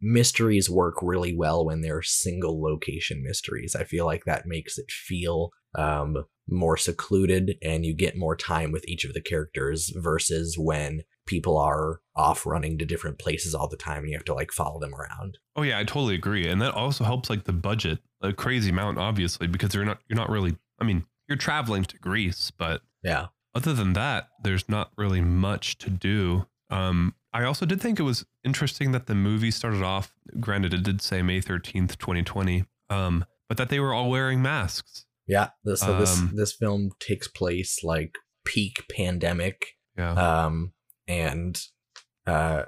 mysteries 0.00 0.68
work 0.68 0.96
really 1.02 1.34
well 1.34 1.64
when 1.64 1.80
they're 1.80 2.02
single 2.02 2.62
location 2.62 3.22
mysteries. 3.22 3.74
I 3.74 3.84
feel 3.84 4.04
like 4.04 4.24
that 4.26 4.46
makes 4.46 4.76
it 4.78 4.90
feel 4.90 5.50
um, 5.74 6.24
more 6.50 6.76
secluded 6.76 7.56
and 7.62 7.84
you 7.86 7.94
get 7.94 8.16
more 8.16 8.36
time 8.36 8.72
with 8.72 8.86
each 8.88 9.04
of 9.04 9.14
the 9.14 9.20
characters 9.20 9.92
versus 9.96 10.56
when 10.58 11.02
people 11.26 11.56
are 11.56 12.00
off 12.16 12.44
running 12.44 12.76
to 12.78 12.84
different 12.84 13.18
places 13.18 13.54
all 13.54 13.68
the 13.68 13.76
time 13.76 13.98
and 14.02 14.08
you 14.10 14.16
have 14.16 14.24
to 14.24 14.34
like 14.34 14.50
follow 14.52 14.80
them 14.80 14.94
around. 14.94 15.38
Oh 15.56 15.62
yeah, 15.62 15.78
I 15.78 15.84
totally 15.84 16.14
agree, 16.14 16.46
and 16.48 16.60
that 16.62 16.74
also 16.74 17.04
helps 17.04 17.30
like 17.30 17.44
the 17.44 17.52
budget 17.52 17.98
a 18.22 18.32
crazy 18.32 18.70
amount, 18.70 18.98
obviously, 18.98 19.46
because 19.46 19.74
you're 19.74 19.84
not 19.84 20.00
you're 20.08 20.16
not 20.18 20.28
really. 20.30 20.56
I 20.80 20.84
mean, 20.84 21.04
you're 21.28 21.36
traveling 21.38 21.84
to 21.84 21.96
Greece, 21.98 22.50
but 22.50 22.82
Yeah. 23.02 23.26
other 23.54 23.72
than 23.74 23.92
that, 23.94 24.28
there's 24.42 24.68
not 24.68 24.90
really 24.96 25.20
much 25.20 25.78
to 25.78 25.90
do. 25.90 26.46
Um, 26.70 27.14
I 27.32 27.44
also 27.44 27.64
did 27.66 27.80
think 27.80 27.98
it 28.00 28.02
was 28.04 28.24
interesting 28.44 28.92
that 28.92 29.06
the 29.06 29.14
movie 29.14 29.50
started 29.50 29.82
off. 29.82 30.12
Granted, 30.40 30.74
it 30.74 30.82
did 30.82 31.00
say 31.02 31.22
May 31.22 31.40
thirteenth, 31.40 31.96
twenty 31.98 32.22
twenty, 32.22 32.64
um, 32.88 33.24
but 33.48 33.56
that 33.58 33.68
they 33.68 33.78
were 33.80 33.92
all 33.94 34.10
wearing 34.10 34.42
masks. 34.42 35.06
Yeah. 35.30 35.50
th- 35.64 35.78
So 35.78 35.98
this 35.98 36.18
Um, 36.18 36.32
this 36.34 36.52
film 36.52 36.90
takes 36.98 37.28
place 37.28 37.82
like 37.84 38.12
peak 38.44 38.84
pandemic. 38.90 39.56
Yeah, 39.96 40.12
Um, 40.46 40.72
and 41.06 41.54
uh, 42.26 42.64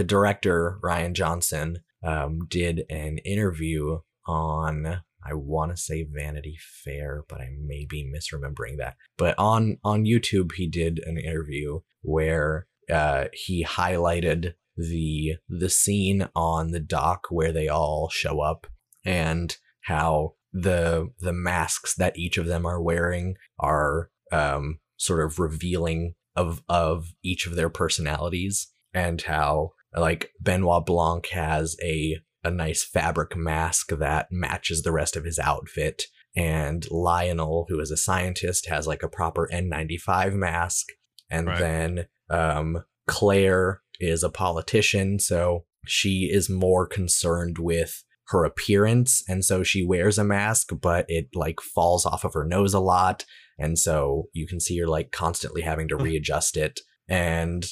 the 0.00 0.04
director 0.06 0.78
Rian 0.82 1.12
Johnson 1.12 1.68
um, 2.02 2.46
did 2.48 2.84
an 2.90 3.18
interview 3.18 4.00
on 4.26 5.02
I 5.22 5.34
want 5.34 5.70
to 5.70 5.76
say 5.76 6.06
Vanity 6.10 6.56
Fair, 6.84 7.24
but 7.28 7.40
I 7.42 7.48
may 7.60 7.84
be 7.84 8.10
misremembering 8.10 8.78
that. 8.78 8.96
But 9.18 9.34
on 9.38 9.76
on 9.84 10.04
YouTube, 10.04 10.52
he 10.56 10.66
did 10.66 10.98
an 11.04 11.18
interview 11.18 11.80
where 12.00 12.66
uh, 12.90 13.24
he 13.34 13.62
highlighted 13.64 14.54
the 14.76 15.36
the 15.48 15.68
scene 15.68 16.28
on 16.34 16.70
the 16.70 16.80
dock 16.80 17.26
where 17.30 17.52
they 17.52 17.68
all 17.68 18.08
show 18.10 18.40
up 18.40 18.66
and 19.04 19.56
how 19.82 20.34
the 20.52 21.10
the 21.20 21.32
masks 21.32 21.94
that 21.94 22.18
each 22.18 22.38
of 22.38 22.46
them 22.46 22.66
are 22.66 22.80
wearing 22.82 23.36
are 23.58 24.10
um, 24.32 24.78
sort 24.96 25.24
of 25.24 25.38
revealing 25.38 26.14
of 26.36 26.62
of 26.68 27.08
each 27.22 27.46
of 27.46 27.56
their 27.56 27.70
personalities 27.70 28.72
and 28.94 29.22
how 29.22 29.70
like 29.96 30.30
Benoit 30.40 30.84
Blanc 30.86 31.26
has 31.28 31.76
a 31.82 32.18
a 32.42 32.50
nice 32.50 32.82
fabric 32.84 33.36
mask 33.36 33.90
that 33.90 34.28
matches 34.30 34.82
the 34.82 34.92
rest 34.92 35.16
of 35.16 35.24
his 35.24 35.38
outfit 35.38 36.04
and 36.34 36.86
Lionel 36.90 37.66
who 37.68 37.80
is 37.80 37.90
a 37.90 37.96
scientist 37.96 38.68
has 38.68 38.86
like 38.86 39.02
a 39.02 39.08
proper 39.08 39.48
N95 39.52 40.34
mask 40.34 40.86
and 41.28 41.46
Right. 41.48 41.58
then 41.58 42.06
um 42.30 42.84
Claire 43.06 43.82
is 43.98 44.22
a 44.22 44.30
politician 44.30 45.18
so 45.18 45.64
she 45.86 46.30
is 46.32 46.48
more 46.48 46.86
concerned 46.86 47.58
with 47.58 48.04
her 48.30 48.44
appearance 48.44 49.24
and 49.28 49.44
so 49.44 49.62
she 49.62 49.84
wears 49.84 50.16
a 50.16 50.24
mask 50.24 50.70
but 50.80 51.04
it 51.08 51.28
like 51.34 51.60
falls 51.60 52.06
off 52.06 52.24
of 52.24 52.32
her 52.32 52.44
nose 52.44 52.72
a 52.72 52.80
lot 52.80 53.24
and 53.58 53.78
so 53.78 54.28
you 54.32 54.46
can 54.46 54.60
see 54.60 54.78
her 54.78 54.86
like 54.86 55.10
constantly 55.10 55.62
having 55.62 55.88
to 55.88 55.96
readjust 55.96 56.56
it 56.56 56.80
and 57.08 57.66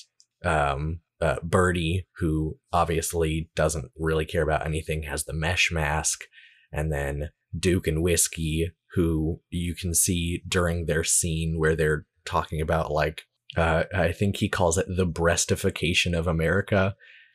um 0.44 1.00
uh, 1.20 1.36
birdie 1.42 2.06
who 2.18 2.56
obviously 2.72 3.50
doesn't 3.56 3.90
really 3.96 4.24
care 4.24 4.42
about 4.42 4.66
anything 4.66 5.04
has 5.04 5.24
the 5.24 5.32
mesh 5.32 5.70
mask 5.72 6.24
and 6.72 6.92
then 6.92 7.30
duke 7.56 7.86
and 7.86 8.02
whiskey 8.02 8.72
who 8.94 9.40
you 9.50 9.74
can 9.74 9.94
see 9.94 10.42
during 10.46 10.86
their 10.86 11.04
scene 11.04 11.56
where 11.58 11.76
they're 11.76 12.04
talking 12.24 12.60
about 12.60 12.90
like 12.90 13.22
uh, 13.56 13.84
i 13.94 14.10
think 14.12 14.36
he 14.36 14.48
calls 14.48 14.76
it 14.76 14.86
the 14.88 15.06
breastification 15.06 16.16
of 16.16 16.26
america 16.26 16.94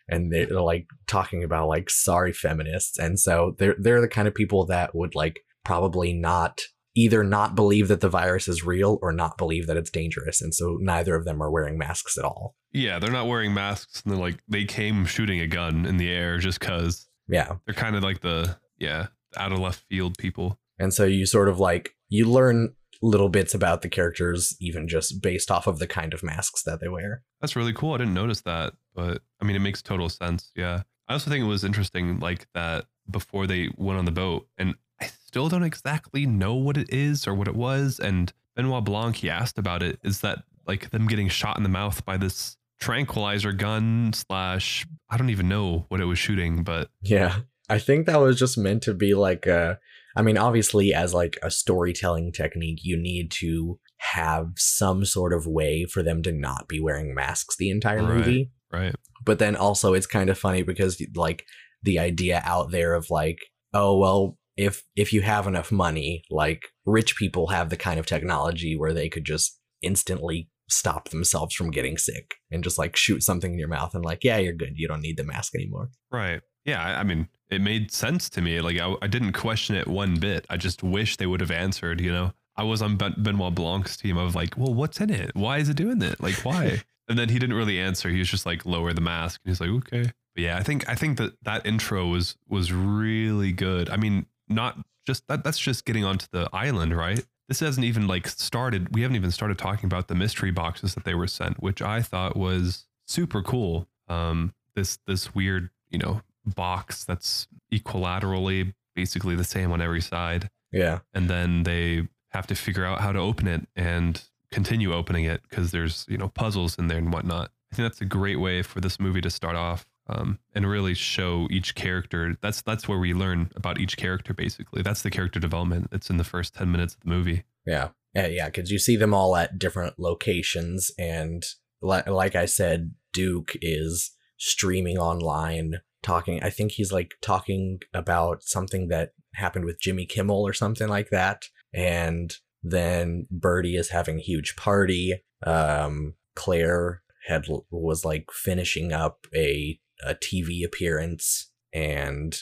and 0.09 0.31
they're 0.31 0.47
like 0.61 0.87
talking 1.07 1.43
about 1.43 1.67
like 1.67 1.89
sorry 1.89 2.33
feminists. 2.33 2.99
And 2.99 3.19
so 3.19 3.55
they're 3.57 3.75
they're 3.79 4.01
the 4.01 4.07
kind 4.07 4.27
of 4.27 4.35
people 4.35 4.65
that 4.67 4.95
would 4.95 5.15
like 5.15 5.39
probably 5.63 6.13
not 6.13 6.61
either 6.95 7.23
not 7.23 7.55
believe 7.55 7.87
that 7.87 8.01
the 8.01 8.09
virus 8.09 8.47
is 8.47 8.63
real 8.63 8.99
or 9.01 9.11
not 9.11 9.37
believe 9.37 9.65
that 9.67 9.77
it's 9.77 9.89
dangerous. 9.89 10.41
And 10.41 10.53
so 10.53 10.77
neither 10.79 11.15
of 11.15 11.25
them 11.25 11.41
are 11.41 11.49
wearing 11.49 11.77
masks 11.77 12.17
at 12.17 12.25
all. 12.25 12.55
Yeah, 12.71 12.99
they're 12.99 13.11
not 13.11 13.27
wearing 13.27 13.53
masks 13.53 14.01
and 14.03 14.13
they're 14.13 14.19
like 14.19 14.39
they 14.47 14.65
came 14.65 15.05
shooting 15.05 15.39
a 15.39 15.47
gun 15.47 15.85
in 15.85 15.97
the 15.97 16.09
air 16.09 16.37
just 16.37 16.59
cuz 16.59 17.07
yeah. 17.27 17.55
they're 17.65 17.75
kind 17.75 17.95
of 17.95 18.03
like 18.03 18.21
the 18.21 18.57
yeah, 18.77 19.07
out 19.37 19.51
of 19.51 19.59
left 19.59 19.83
field 19.89 20.17
people. 20.17 20.59
and 20.79 20.93
so 20.93 21.05
you 21.05 21.25
sort 21.25 21.47
of 21.47 21.59
like 21.59 21.95
you 22.09 22.25
learn 22.29 22.75
little 23.03 23.27
bits 23.29 23.53
about 23.53 23.81
the 23.81 23.89
characters 23.89 24.55
even 24.61 24.87
just 24.87 25.21
based 25.21 25.51
off 25.51 25.67
of 25.67 25.77
the 25.77 25.85
kind 25.87 26.13
of 26.13 26.23
masks 26.23 26.63
that 26.63 26.79
they 26.79 26.87
wear 26.87 27.21
That's 27.41 27.55
really 27.55 27.73
cool. 27.73 27.93
I 27.93 27.97
didn't 27.97 28.13
notice 28.13 28.41
that, 28.41 28.73
but 28.95 29.21
I 29.41 29.45
mean, 29.45 29.55
it 29.57 29.59
makes 29.59 29.81
total 29.81 30.07
sense. 30.07 30.51
Yeah. 30.55 30.83
I 31.09 31.13
also 31.13 31.29
think 31.29 31.43
it 31.43 31.47
was 31.47 31.65
interesting, 31.65 32.19
like 32.19 32.47
that 32.53 32.85
before 33.11 33.45
they 33.45 33.69
went 33.75 33.99
on 33.99 34.05
the 34.05 34.11
boat, 34.11 34.47
and 34.57 34.75
I 35.01 35.07
still 35.27 35.49
don't 35.49 35.63
exactly 35.63 36.25
know 36.25 36.55
what 36.55 36.77
it 36.77 36.89
is 36.93 37.27
or 37.27 37.33
what 37.35 37.49
it 37.49 37.55
was. 37.55 37.99
And 37.99 38.31
Benoit 38.55 38.85
Blanc, 38.85 39.17
he 39.17 39.29
asked 39.29 39.57
about 39.59 39.83
it. 39.83 39.99
Is 40.01 40.21
that 40.21 40.43
like 40.65 40.91
them 40.91 41.07
getting 41.07 41.27
shot 41.27 41.57
in 41.57 41.63
the 41.63 41.69
mouth 41.69 42.05
by 42.05 42.15
this 42.15 42.55
tranquilizer 42.79 43.51
gun 43.51 44.13
slash? 44.13 44.87
I 45.09 45.17
don't 45.17 45.29
even 45.29 45.49
know 45.49 45.85
what 45.89 45.99
it 45.99 46.05
was 46.05 46.19
shooting, 46.19 46.63
but 46.63 46.89
Yeah. 47.01 47.39
I 47.69 47.79
think 47.79 48.05
that 48.05 48.19
was 48.21 48.39
just 48.39 48.57
meant 48.57 48.83
to 48.83 48.93
be 48.93 49.13
like 49.13 49.45
a 49.45 49.79
I 50.15 50.21
mean 50.21 50.37
obviously 50.37 50.93
as 50.93 51.13
like 51.13 51.37
a 51.43 51.49
storytelling 51.51 52.31
technique 52.31 52.79
you 52.83 52.97
need 52.97 53.31
to 53.39 53.79
have 53.97 54.47
some 54.57 55.05
sort 55.05 55.33
of 55.33 55.47
way 55.47 55.85
for 55.85 56.03
them 56.03 56.21
to 56.23 56.31
not 56.31 56.67
be 56.67 56.79
wearing 56.79 57.13
masks 57.15 57.55
the 57.57 57.69
entire 57.69 58.03
Right. 58.03 58.17
movie. 58.17 58.51
right. 58.71 58.95
But 59.25 59.39
then 59.39 59.55
also 59.55 59.93
it's 59.93 60.07
kind 60.07 60.29
of 60.29 60.37
funny 60.37 60.63
because 60.63 61.01
like 61.15 61.45
the 61.81 61.99
idea 61.99 62.41
out 62.45 62.71
there 62.71 62.93
of 62.93 63.09
like 63.09 63.39
oh 63.73 63.97
well 63.97 64.37
if 64.55 64.83
if 64.95 65.11
you 65.13 65.21
have 65.21 65.47
enough 65.47 65.71
money 65.71 66.23
like 66.29 66.61
rich 66.85 67.15
people 67.17 67.47
have 67.47 67.69
the 67.69 67.77
kind 67.77 67.99
of 67.99 68.05
technology 68.05 68.75
where 68.77 68.93
they 68.93 69.09
could 69.09 69.25
just 69.25 69.59
instantly 69.81 70.49
stop 70.69 71.09
themselves 71.09 71.53
from 71.55 71.69
getting 71.71 71.97
sick 71.97 72.35
and 72.51 72.63
just 72.63 72.77
like 72.77 72.95
shoot 72.95 73.21
something 73.21 73.53
in 73.53 73.59
your 73.59 73.67
mouth 73.67 73.93
and 73.93 74.05
like 74.05 74.23
yeah 74.23 74.37
you're 74.37 74.53
good 74.53 74.73
you 74.75 74.87
don't 74.87 75.01
need 75.01 75.17
the 75.17 75.23
mask 75.23 75.53
anymore. 75.55 75.89
Right. 76.11 76.41
Yeah. 76.65 76.81
I, 76.81 77.01
I 77.01 77.03
mean, 77.03 77.27
it 77.53 77.61
made 77.61 77.91
sense 77.91 78.29
to 78.31 78.41
me. 78.41 78.59
Like, 78.61 78.79
I, 78.79 78.95
I 79.01 79.07
didn't 79.07 79.33
question 79.33 79.75
it 79.75 79.87
one 79.87 80.15
bit. 80.15 80.45
I 80.49 80.57
just 80.57 80.83
wish 80.83 81.17
they 81.17 81.25
would 81.25 81.41
have 81.41 81.51
answered, 81.51 82.01
you 82.01 82.11
know? 82.11 82.33
I 82.55 82.63
was 82.63 82.81
on 82.81 82.97
ben, 82.97 83.15
Benoit 83.17 83.55
Blanc's 83.55 83.97
team. 83.97 84.17
I 84.17 84.23
was 84.23 84.35
like, 84.35 84.57
well, 84.57 84.73
what's 84.73 84.99
in 84.99 85.09
it? 85.09 85.31
Why 85.35 85.57
is 85.57 85.69
it 85.69 85.77
doing 85.77 85.99
that? 85.99 86.21
Like, 86.21 86.35
why? 86.43 86.81
and 87.07 87.17
then 87.17 87.29
he 87.29 87.39
didn't 87.39 87.55
really 87.55 87.79
answer. 87.79 88.09
He 88.09 88.19
was 88.19 88.29
just 88.29 88.45
like, 88.45 88.65
lower 88.65 88.93
the 88.93 89.01
mask. 89.01 89.41
And 89.43 89.51
he's 89.51 89.61
like, 89.61 89.69
okay. 89.69 90.11
But 90.35 90.43
yeah, 90.43 90.57
I 90.57 90.63
think, 90.63 90.87
I 90.89 90.95
think 90.95 91.17
that 91.17 91.33
that 91.43 91.65
intro 91.65 92.07
was, 92.07 92.37
was 92.47 92.71
really 92.71 93.51
good. 93.51 93.89
I 93.89 93.97
mean, 93.97 94.25
not 94.47 94.77
just 95.05 95.27
that, 95.27 95.43
that's 95.43 95.59
just 95.59 95.85
getting 95.85 96.05
onto 96.05 96.27
the 96.31 96.49
island, 96.53 96.95
right? 96.95 97.23
This 97.47 97.59
hasn't 97.59 97.85
even 97.85 98.07
like 98.07 98.27
started. 98.27 98.95
We 98.95 99.01
haven't 99.01 99.15
even 99.17 99.31
started 99.31 99.57
talking 99.57 99.85
about 99.85 100.07
the 100.07 100.15
mystery 100.15 100.51
boxes 100.51 100.95
that 100.95 101.03
they 101.03 101.13
were 101.13 101.27
sent, 101.27 101.61
which 101.61 101.81
I 101.81 102.01
thought 102.01 102.37
was 102.37 102.87
super 103.05 103.41
cool. 103.41 103.87
Um, 104.07 104.53
this, 104.75 104.97
this 105.05 105.35
weird, 105.35 105.69
you 105.89 105.99
know, 105.99 106.21
box 106.45 107.03
that's 107.05 107.47
equilaterally 107.73 108.73
basically 108.95 109.35
the 109.35 109.43
same 109.43 109.71
on 109.71 109.81
every 109.81 110.01
side. 110.01 110.49
Yeah. 110.71 110.99
and 111.13 111.29
then 111.29 111.63
they 111.63 112.07
have 112.29 112.47
to 112.47 112.55
figure 112.55 112.83
out 112.83 112.99
how 112.99 113.11
to 113.11 113.19
open 113.19 113.47
it 113.47 113.67
and 113.75 114.23
continue 114.51 114.91
opening 114.91 115.25
it 115.25 115.41
because 115.47 115.69
there's 115.69 116.03
you 116.09 116.17
know 116.17 116.29
puzzles 116.29 116.77
in 116.79 116.87
there 116.87 116.97
and 116.97 117.13
whatnot. 117.13 117.51
I 117.71 117.75
think 117.75 117.85
that's 117.89 118.01
a 118.01 118.05
great 118.05 118.37
way 118.39 118.63
for 118.63 118.81
this 118.81 118.99
movie 118.99 119.21
to 119.21 119.29
start 119.29 119.55
off 119.55 119.85
um, 120.07 120.39
and 120.55 120.67
really 120.67 120.95
show 120.95 121.47
each 121.51 121.75
character. 121.75 122.35
That's 122.41 122.61
that's 122.63 122.87
where 122.87 122.97
we 122.97 123.13
learn 123.13 123.51
about 123.55 123.79
each 123.79 123.97
character 123.97 124.33
basically. 124.33 124.81
That's 124.81 125.03
the 125.03 125.11
character 125.11 125.39
development 125.39 125.89
it's 125.91 126.09
in 126.09 126.17
the 126.17 126.23
first 126.23 126.55
10 126.55 126.71
minutes 126.71 126.95
of 126.95 127.01
the 127.01 127.09
movie. 127.09 127.43
Yeah. 127.67 127.89
Yeah, 128.15 128.27
yeah, 128.27 128.45
because 128.45 128.69
you 128.69 128.77
see 128.77 128.95
them 128.95 129.13
all 129.13 129.35
at 129.35 129.57
different 129.57 129.97
locations, 129.97 130.91
and 130.99 131.43
li- 131.81 132.03
like 132.05 132.35
I 132.35 132.45
said, 132.45 132.93
Duke 133.11 133.53
is 133.59 134.11
streaming 134.37 134.99
online, 134.99 135.81
talking. 136.03 136.41
I 136.43 136.49
think 136.49 136.73
he's 136.73 136.91
like 136.91 137.15
talking 137.21 137.79
about 137.93 138.43
something 138.43 138.89
that 138.89 139.13
happened 139.35 139.65
with 139.65 139.79
Jimmy 139.79 140.05
Kimmel 140.05 140.45
or 140.47 140.53
something 140.53 140.87
like 140.87 141.09
that, 141.09 141.45
and 141.73 142.35
then 142.61 143.27
Birdie 143.31 143.75
is 143.75 143.89
having 143.89 144.19
a 144.19 144.23
huge 144.23 144.55
party. 144.55 145.21
Um, 145.45 146.15
Claire 146.35 147.01
had 147.27 147.45
was 147.71 148.05
like 148.05 148.27
finishing 148.31 148.93
up 148.93 149.27
a 149.35 149.79
a 150.05 150.15
TV 150.15 150.65
appearance, 150.65 151.51
and 151.73 152.37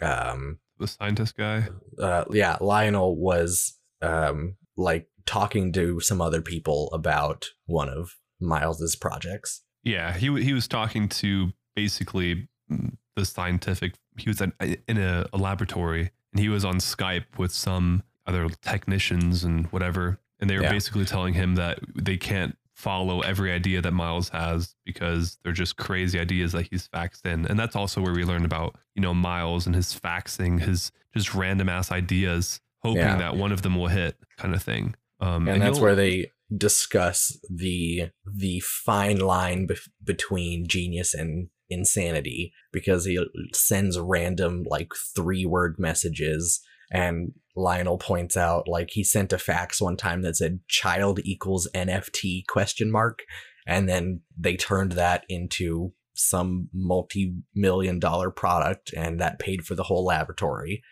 um, 0.00 0.58
the 0.78 0.86
scientist 0.86 1.36
guy 1.36 1.68
uh, 2.00 2.24
yeah, 2.30 2.56
Lionel 2.60 3.16
was 3.16 3.78
um 4.02 4.56
like 4.76 5.08
talking 5.26 5.72
to 5.72 6.00
some 6.00 6.20
other 6.20 6.40
people 6.40 6.88
about 6.92 7.46
one 7.66 7.88
of 7.88 8.16
Miles's 8.40 8.96
projects. 8.96 9.62
Yeah, 9.82 10.16
he 10.16 10.42
he 10.42 10.52
was 10.52 10.68
talking 10.68 11.08
to 11.08 11.52
basically 11.74 12.48
mm, 12.70 12.96
the 13.18 13.26
scientific. 13.26 13.94
He 14.16 14.28
was 14.30 14.40
at, 14.40 14.52
in 14.86 14.98
a, 14.98 15.26
a 15.32 15.36
laboratory 15.38 16.10
and 16.32 16.40
he 16.40 16.48
was 16.48 16.64
on 16.64 16.76
Skype 16.78 17.38
with 17.38 17.52
some 17.52 18.02
other 18.26 18.48
technicians 18.62 19.44
and 19.44 19.66
whatever, 19.66 20.18
and 20.40 20.48
they 20.48 20.56
were 20.56 20.62
Yeah. 20.62 20.70
basically 20.72 21.04
telling 21.04 21.34
him 21.34 21.54
that 21.56 21.78
they 21.94 22.16
can't 22.16 22.56
follow 22.74 23.20
every 23.22 23.50
idea 23.50 23.80
that 23.82 23.92
Miles 23.92 24.28
has 24.28 24.76
because 24.84 25.38
they're 25.42 25.52
just 25.52 25.76
crazy 25.76 26.18
ideas 26.20 26.52
that 26.52 26.68
he's 26.70 26.86
faxed 26.88 27.24
in, 27.26 27.46
and 27.46 27.58
that's 27.58 27.74
also 27.74 28.00
where 28.00 28.12
we 28.14 28.24
learn 28.24 28.44
about 28.44 28.76
you 28.94 29.02
know 29.02 29.14
Miles 29.14 29.66
and 29.66 29.74
his 29.74 29.98
faxing, 29.98 30.60
his 30.60 30.92
just 31.14 31.34
random 31.34 31.68
ass 31.68 31.90
ideas, 31.90 32.60
hoping 32.82 32.98
Yeah. 33.02 33.16
that 33.18 33.36
one 33.36 33.50
of 33.50 33.62
them 33.62 33.74
will 33.76 33.88
hit, 33.88 34.16
kind 34.36 34.54
of 34.54 34.62
thing. 34.62 34.94
Um, 35.20 35.48
and, 35.48 35.60
that's 35.62 35.80
where 35.80 35.96
they 35.96 36.30
discuss 36.56 37.36
the 37.50 38.10
the 38.24 38.60
fine 38.60 39.18
line 39.18 39.66
bef- 39.66 39.88
between 40.04 40.68
genius 40.68 41.14
and 41.14 41.48
insanity 41.70 42.52
because 42.72 43.04
he 43.04 43.18
sends 43.52 43.98
random 43.98 44.64
like 44.68 44.92
three 45.14 45.44
word 45.44 45.76
messages 45.78 46.60
and 46.90 47.32
Lionel 47.54 47.98
points 47.98 48.36
out 48.36 48.68
like 48.68 48.90
he 48.92 49.04
sent 49.04 49.32
a 49.32 49.38
fax 49.38 49.80
one 49.80 49.96
time 49.96 50.22
that 50.22 50.36
said 50.36 50.60
child 50.68 51.20
equals 51.24 51.68
NFT 51.74 52.46
question 52.48 52.90
mark 52.90 53.20
and 53.66 53.88
then 53.88 54.20
they 54.38 54.56
turned 54.56 54.92
that 54.92 55.24
into 55.28 55.92
some 56.14 56.68
multi-million 56.72 57.98
dollar 57.98 58.30
product 58.30 58.92
and 58.96 59.20
that 59.20 59.38
paid 59.38 59.64
for 59.64 59.74
the 59.74 59.84
whole 59.84 60.04
laboratory 60.04 60.82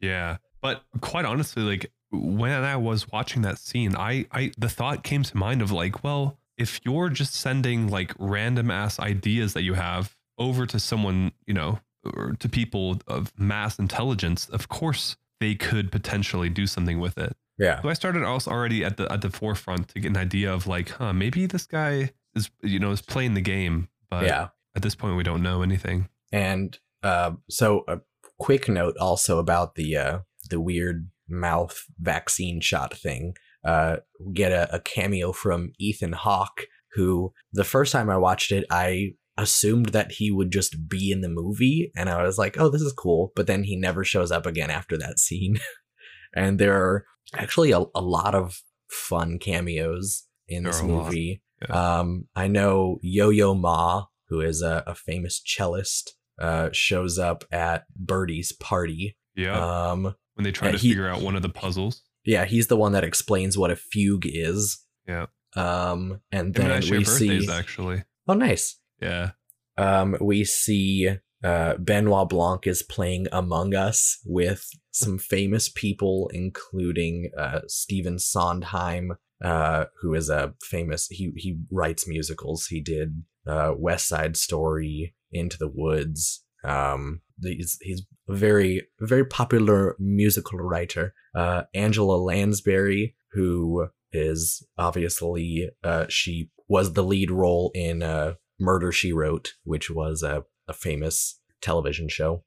Yeah. 0.00 0.36
But 0.60 0.82
quite 1.00 1.24
honestly, 1.24 1.62
like 1.62 1.90
when 2.10 2.52
I 2.52 2.76
was 2.76 3.10
watching 3.10 3.42
that 3.42 3.58
scene, 3.58 3.96
I, 3.96 4.26
I 4.30 4.52
the 4.58 4.68
thought 4.68 5.02
came 5.02 5.22
to 5.22 5.36
mind 5.36 5.62
of 5.62 5.70
like, 5.70 6.04
well, 6.04 6.38
if 6.56 6.80
you're 6.84 7.08
just 7.08 7.34
sending 7.34 7.88
like 7.88 8.14
random 8.18 8.70
ass 8.70 8.98
ideas 8.98 9.54
that 9.54 9.62
you 9.62 9.74
have 9.74 10.14
over 10.38 10.66
to 10.66 10.78
someone, 10.80 11.32
you 11.46 11.54
know, 11.54 11.78
or 12.04 12.34
to 12.38 12.48
people 12.48 13.00
of 13.06 13.32
mass 13.38 13.78
intelligence, 13.78 14.48
of 14.48 14.68
course 14.68 15.16
they 15.40 15.54
could 15.54 15.90
potentially 15.90 16.48
do 16.48 16.66
something 16.66 17.00
with 17.00 17.18
it. 17.18 17.36
yeah 17.58 17.80
So 17.82 17.88
I 17.88 17.94
started 17.94 18.22
also 18.24 18.50
already 18.50 18.84
at 18.84 18.96
the 18.96 19.10
at 19.12 19.20
the 19.20 19.30
forefront 19.30 19.88
to 19.88 20.00
get 20.00 20.08
an 20.08 20.16
idea 20.16 20.52
of 20.52 20.66
like, 20.66 20.90
huh, 20.90 21.12
maybe 21.12 21.46
this 21.46 21.66
guy 21.66 22.10
is 22.34 22.50
you 22.62 22.78
know 22.78 22.90
is 22.90 23.02
playing 23.02 23.34
the 23.34 23.40
game, 23.40 23.88
but 24.10 24.24
yeah 24.24 24.48
at 24.74 24.82
this 24.82 24.94
point 24.94 25.16
we 25.16 25.22
don't 25.22 25.42
know 25.42 25.62
anything. 25.62 26.08
And 26.32 26.78
uh, 27.02 27.32
so 27.48 27.84
a 27.88 28.00
quick 28.38 28.68
note 28.68 28.96
also 28.98 29.38
about 29.38 29.74
the 29.74 29.96
uh, 29.96 30.18
the 30.50 30.60
weird 30.60 31.10
mouth 31.28 31.84
vaccine 31.98 32.60
shot 32.60 32.94
thing. 32.94 33.34
Uh, 33.64 33.96
get 34.34 34.52
a, 34.52 34.74
a 34.74 34.80
cameo 34.80 35.32
from 35.32 35.72
Ethan 35.78 36.12
Hawke, 36.12 36.66
who 36.94 37.32
the 37.52 37.64
first 37.64 37.92
time 37.92 38.10
I 38.10 38.18
watched 38.18 38.52
it, 38.52 38.66
I 38.70 39.14
assumed 39.36 39.86
that 39.90 40.12
he 40.12 40.30
would 40.30 40.50
just 40.50 40.88
be 40.88 41.10
in 41.10 41.20
the 41.20 41.28
movie, 41.28 41.90
and 41.96 42.08
I 42.08 42.22
was 42.22 42.38
like, 42.38 42.58
"Oh, 42.58 42.68
this 42.68 42.82
is 42.82 42.92
cool." 42.92 43.32
But 43.36 43.46
then 43.46 43.64
he 43.64 43.76
never 43.76 44.04
shows 44.04 44.30
up 44.30 44.46
again 44.46 44.70
after 44.70 44.96
that 44.98 45.18
scene. 45.18 45.58
and 46.34 46.58
there 46.58 46.74
are 46.76 47.04
actually 47.34 47.72
a, 47.72 47.80
a 47.94 48.00
lot 48.02 48.34
of 48.34 48.60
fun 48.88 49.38
cameos 49.38 50.24
in 50.48 50.62
There 50.62 50.72
this 50.72 50.80
are 50.82 50.84
a 50.84 50.88
lot, 50.92 51.04
movie. 51.06 51.42
yeah. 51.62 51.98
Um, 52.00 52.26
I 52.36 52.46
know 52.48 52.98
Yo 53.02 53.30
Yo 53.30 53.54
Ma, 53.54 54.04
who 54.28 54.40
is 54.40 54.62
a, 54.62 54.82
a 54.86 54.94
famous 54.94 55.40
cellist, 55.44 56.10
uh, 56.40 56.68
shows 56.72 57.18
up 57.18 57.44
at 57.50 57.84
Birdie's 57.96 58.52
party. 58.52 59.16
Yeah. 59.34 59.58
Um, 59.90 60.14
when 60.34 60.44
they 60.44 60.52
try 60.52 60.70
to 60.70 60.78
he- 60.78 60.90
figure 60.90 61.08
out 61.08 61.22
one 61.22 61.34
of 61.36 61.42
the 61.42 61.48
puzzles. 61.48 62.02
yeah, 62.24 62.44
he's 62.44 62.66
the 62.68 62.76
one 62.76 62.92
that 62.92 63.04
explains 63.04 63.56
what 63.58 63.70
a 63.70 63.76
fugue 63.76 64.26
is. 64.26 64.80
Yeah. 65.08 65.26
Um, 65.56 66.20
and 66.32 66.54
then 66.54 66.80
we 66.90 67.04
see. 67.04 67.48
actually. 67.50 68.02
Oh, 68.26 68.34
nice. 68.34 68.78
Yeah. 69.04 69.30
Um, 69.76 70.16
we 70.20 70.44
see 70.44 71.10
uh, 71.42 71.76
Benoit 71.76 72.28
Blanc 72.28 72.66
is 72.66 72.82
playing 72.82 73.26
Among 73.30 73.74
Us 73.74 74.18
with 74.24 74.70
some 74.92 75.18
famous 75.18 75.68
people, 75.68 76.30
including 76.32 77.30
uh, 77.36 77.60
Stephen 77.66 78.18
Sondheim, 78.18 79.12
uh, 79.44 79.84
who 80.00 80.14
is 80.14 80.30
a 80.30 80.54
famous 80.62 81.06
he 81.08 81.32
he 81.36 81.58
writes 81.70 82.08
musicals. 82.08 82.66
He 82.66 82.80
did 82.80 83.24
uh, 83.46 83.74
West 83.76 84.08
Side 84.08 84.36
Story, 84.36 85.14
Into 85.32 85.58
the 85.58 85.68
Woods. 85.68 86.42
Um, 86.64 87.20
he's 87.42 87.76
he's 87.82 88.06
a 88.28 88.34
very 88.34 88.88
very 89.00 89.26
popular 89.26 89.96
musical 89.98 90.58
writer. 90.60 91.12
Uh, 91.34 91.64
Angela 91.74 92.16
Lansbury, 92.16 93.16
who 93.32 93.88
is 94.12 94.66
obviously 94.78 95.68
uh, 95.82 96.06
she 96.08 96.48
was 96.68 96.94
the 96.94 97.02
lead 97.02 97.30
role 97.30 97.70
in 97.74 98.02
uh, 98.02 98.34
Murder 98.58 98.92
She 98.92 99.12
Wrote, 99.12 99.54
which 99.64 99.90
was 99.90 100.22
a, 100.22 100.44
a 100.68 100.72
famous 100.72 101.40
television 101.60 102.08
show. 102.08 102.44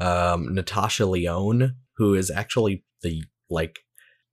Um, 0.00 0.54
Natasha 0.54 1.06
Lyonne, 1.06 1.76
who 1.96 2.14
is 2.14 2.30
actually 2.30 2.84
the 3.02 3.24
like 3.50 3.80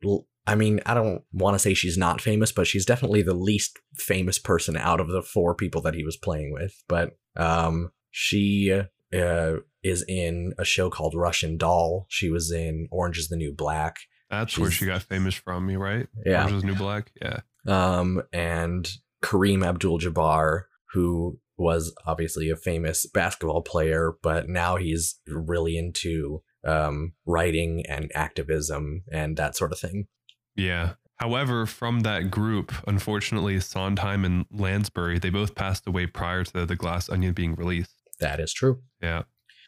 l- 0.03 0.27
I 0.47 0.55
mean, 0.55 0.79
I 0.85 0.93
don't 0.93 1.23
want 1.33 1.55
to 1.55 1.59
say 1.59 1.73
she's 1.73 1.97
not 1.97 2.21
famous, 2.21 2.51
but 2.51 2.67
she's 2.67 2.85
definitely 2.85 3.23
the 3.23 3.33
least 3.33 3.79
famous 3.95 4.37
person 4.37 4.77
out 4.77 4.99
of 4.99 5.07
the 5.07 5.23
four 5.23 5.55
people 5.55 5.81
that 5.81 5.95
he 5.95 6.03
was 6.03 6.17
playing 6.17 6.53
with. 6.53 6.83
But 6.87 7.17
um, 7.35 7.91
she 8.11 8.71
uh, 8.71 9.55
is 9.83 10.05
in 10.07 10.53
a 10.59 10.65
show 10.65 10.89
called 10.89 11.15
Russian 11.15 11.57
Doll. 11.57 12.05
She 12.09 12.29
was 12.29 12.51
in 12.51 12.87
Orange 12.91 13.17
is 13.17 13.29
the 13.29 13.37
New 13.37 13.53
Black. 13.53 13.97
That's 14.29 14.57
where 14.57 14.71
she 14.71 14.85
got 14.85 15.03
famous 15.03 15.33
from, 15.33 15.69
you 15.69 15.79
right? 15.79 16.07
Yeah. 16.25 16.41
Orange 16.41 16.57
is 16.57 16.61
the 16.61 16.67
New 16.67 16.75
Black. 16.75 17.11
Yeah. 17.19 17.39
Um, 17.67 18.21
and 18.31 18.87
Kareem 19.23 19.65
Abdul 19.65 19.99
Jabbar, 19.99 20.63
who 20.95 21.37
was 21.57 21.93
obviously 22.07 22.49
a 22.49 22.55
famous 22.55 23.05
basketball 23.05 23.61
player, 23.61 24.13
but 24.23 24.49
now 24.49 24.77
he's 24.77 25.19
really 25.27 25.77
into 25.77 26.41
um, 26.65 27.13
writing 27.25 27.85
and 27.87 28.11
activism 28.15 29.03
and 29.11 29.37
that 29.37 29.55
sort 29.55 29.71
of 29.71 29.79
thing. 29.79 30.07
Yeah. 30.55 30.93
However, 31.17 31.65
from 31.65 32.01
that 32.01 32.31
group, 32.31 32.73
unfortunately, 32.87 33.59
Sondheim 33.59 34.25
and 34.25 34.45
Lansbury, 34.51 35.19
they 35.19 35.29
both 35.29 35.53
passed 35.55 35.87
away 35.87 36.07
prior 36.07 36.43
to 36.45 36.65
The 36.65 36.75
Glass 36.75 37.09
Onion 37.09 37.33
being 37.33 37.55
released. 37.55 37.91
That 38.19 38.39
is 38.39 38.53
true. 38.53 38.81
Yeah. 39.01 39.23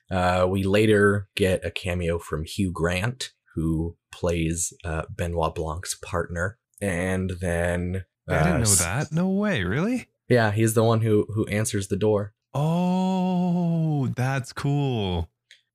Uh, 0.09 0.47
we 0.49 0.63
later 0.63 1.27
get 1.35 1.65
a 1.65 1.71
cameo 1.71 2.19
from 2.19 2.45
Hugh 2.45 2.71
Grant, 2.71 3.31
who 3.55 3.97
plays 4.13 4.73
uh, 4.85 5.03
Benoit 5.09 5.55
Blanc's 5.55 5.95
partner, 5.95 6.57
and 6.81 7.33
then 7.41 8.05
I 8.27 8.37
didn't 8.43 8.53
uh, 8.53 8.57
know 8.59 8.75
that. 8.75 9.11
No 9.11 9.29
way. 9.29 9.63
Really? 9.63 10.07
Yeah, 10.29 10.51
he's 10.51 10.73
the 10.73 10.83
one 10.83 11.01
who 11.01 11.25
who 11.33 11.45
answers 11.47 11.87
the 11.87 11.95
door. 11.97 12.33
Oh, 12.53 14.07
that's 14.15 14.53
cool. 14.53 15.29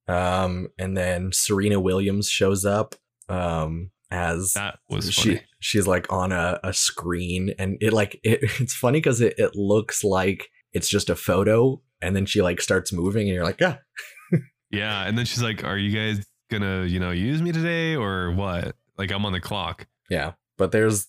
Um, 0.07 0.67
and 0.77 0.97
then 0.97 1.31
Serena 1.31 1.79
Williams 1.79 2.29
shows 2.29 2.65
up 2.65 2.95
um, 3.29 3.91
as 4.11 4.53
That 4.53 4.79
was 4.89 5.11
she 5.11 5.35
funny. 5.35 5.45
she's 5.59 5.87
like 5.87 6.11
on 6.11 6.31
a, 6.31 6.59
a 6.63 6.73
screen, 6.73 7.53
and 7.57 7.77
it 7.81 7.93
like 7.93 8.19
it, 8.23 8.39
it's 8.59 8.73
funny 8.75 8.99
because 8.99 9.21
it, 9.21 9.35
it 9.37 9.55
looks 9.55 10.03
like 10.03 10.49
it's 10.73 10.89
just 10.89 11.09
a 11.09 11.15
photo, 11.15 11.81
and 12.01 12.15
then 12.15 12.25
she 12.25 12.41
like 12.41 12.59
starts 12.61 12.91
moving, 12.91 13.27
and 13.27 13.35
you're 13.35 13.45
like, 13.45 13.59
yeah, 13.61 13.77
Yeah. 14.71 15.05
And 15.05 15.17
then 15.17 15.25
she's 15.25 15.43
like, 15.43 15.63
Are 15.63 15.77
you 15.77 15.91
guys 15.91 16.25
gonna, 16.49 16.83
you 16.85 16.99
know, 16.99 17.11
use 17.11 17.41
me 17.41 17.51
today 17.51 17.95
or 17.95 18.31
what? 18.31 18.75
Like 18.97 19.11
I'm 19.11 19.25
on 19.25 19.33
the 19.33 19.39
clock. 19.39 19.87
yeah. 20.09 20.33
But 20.57 20.71
there's 20.71 21.07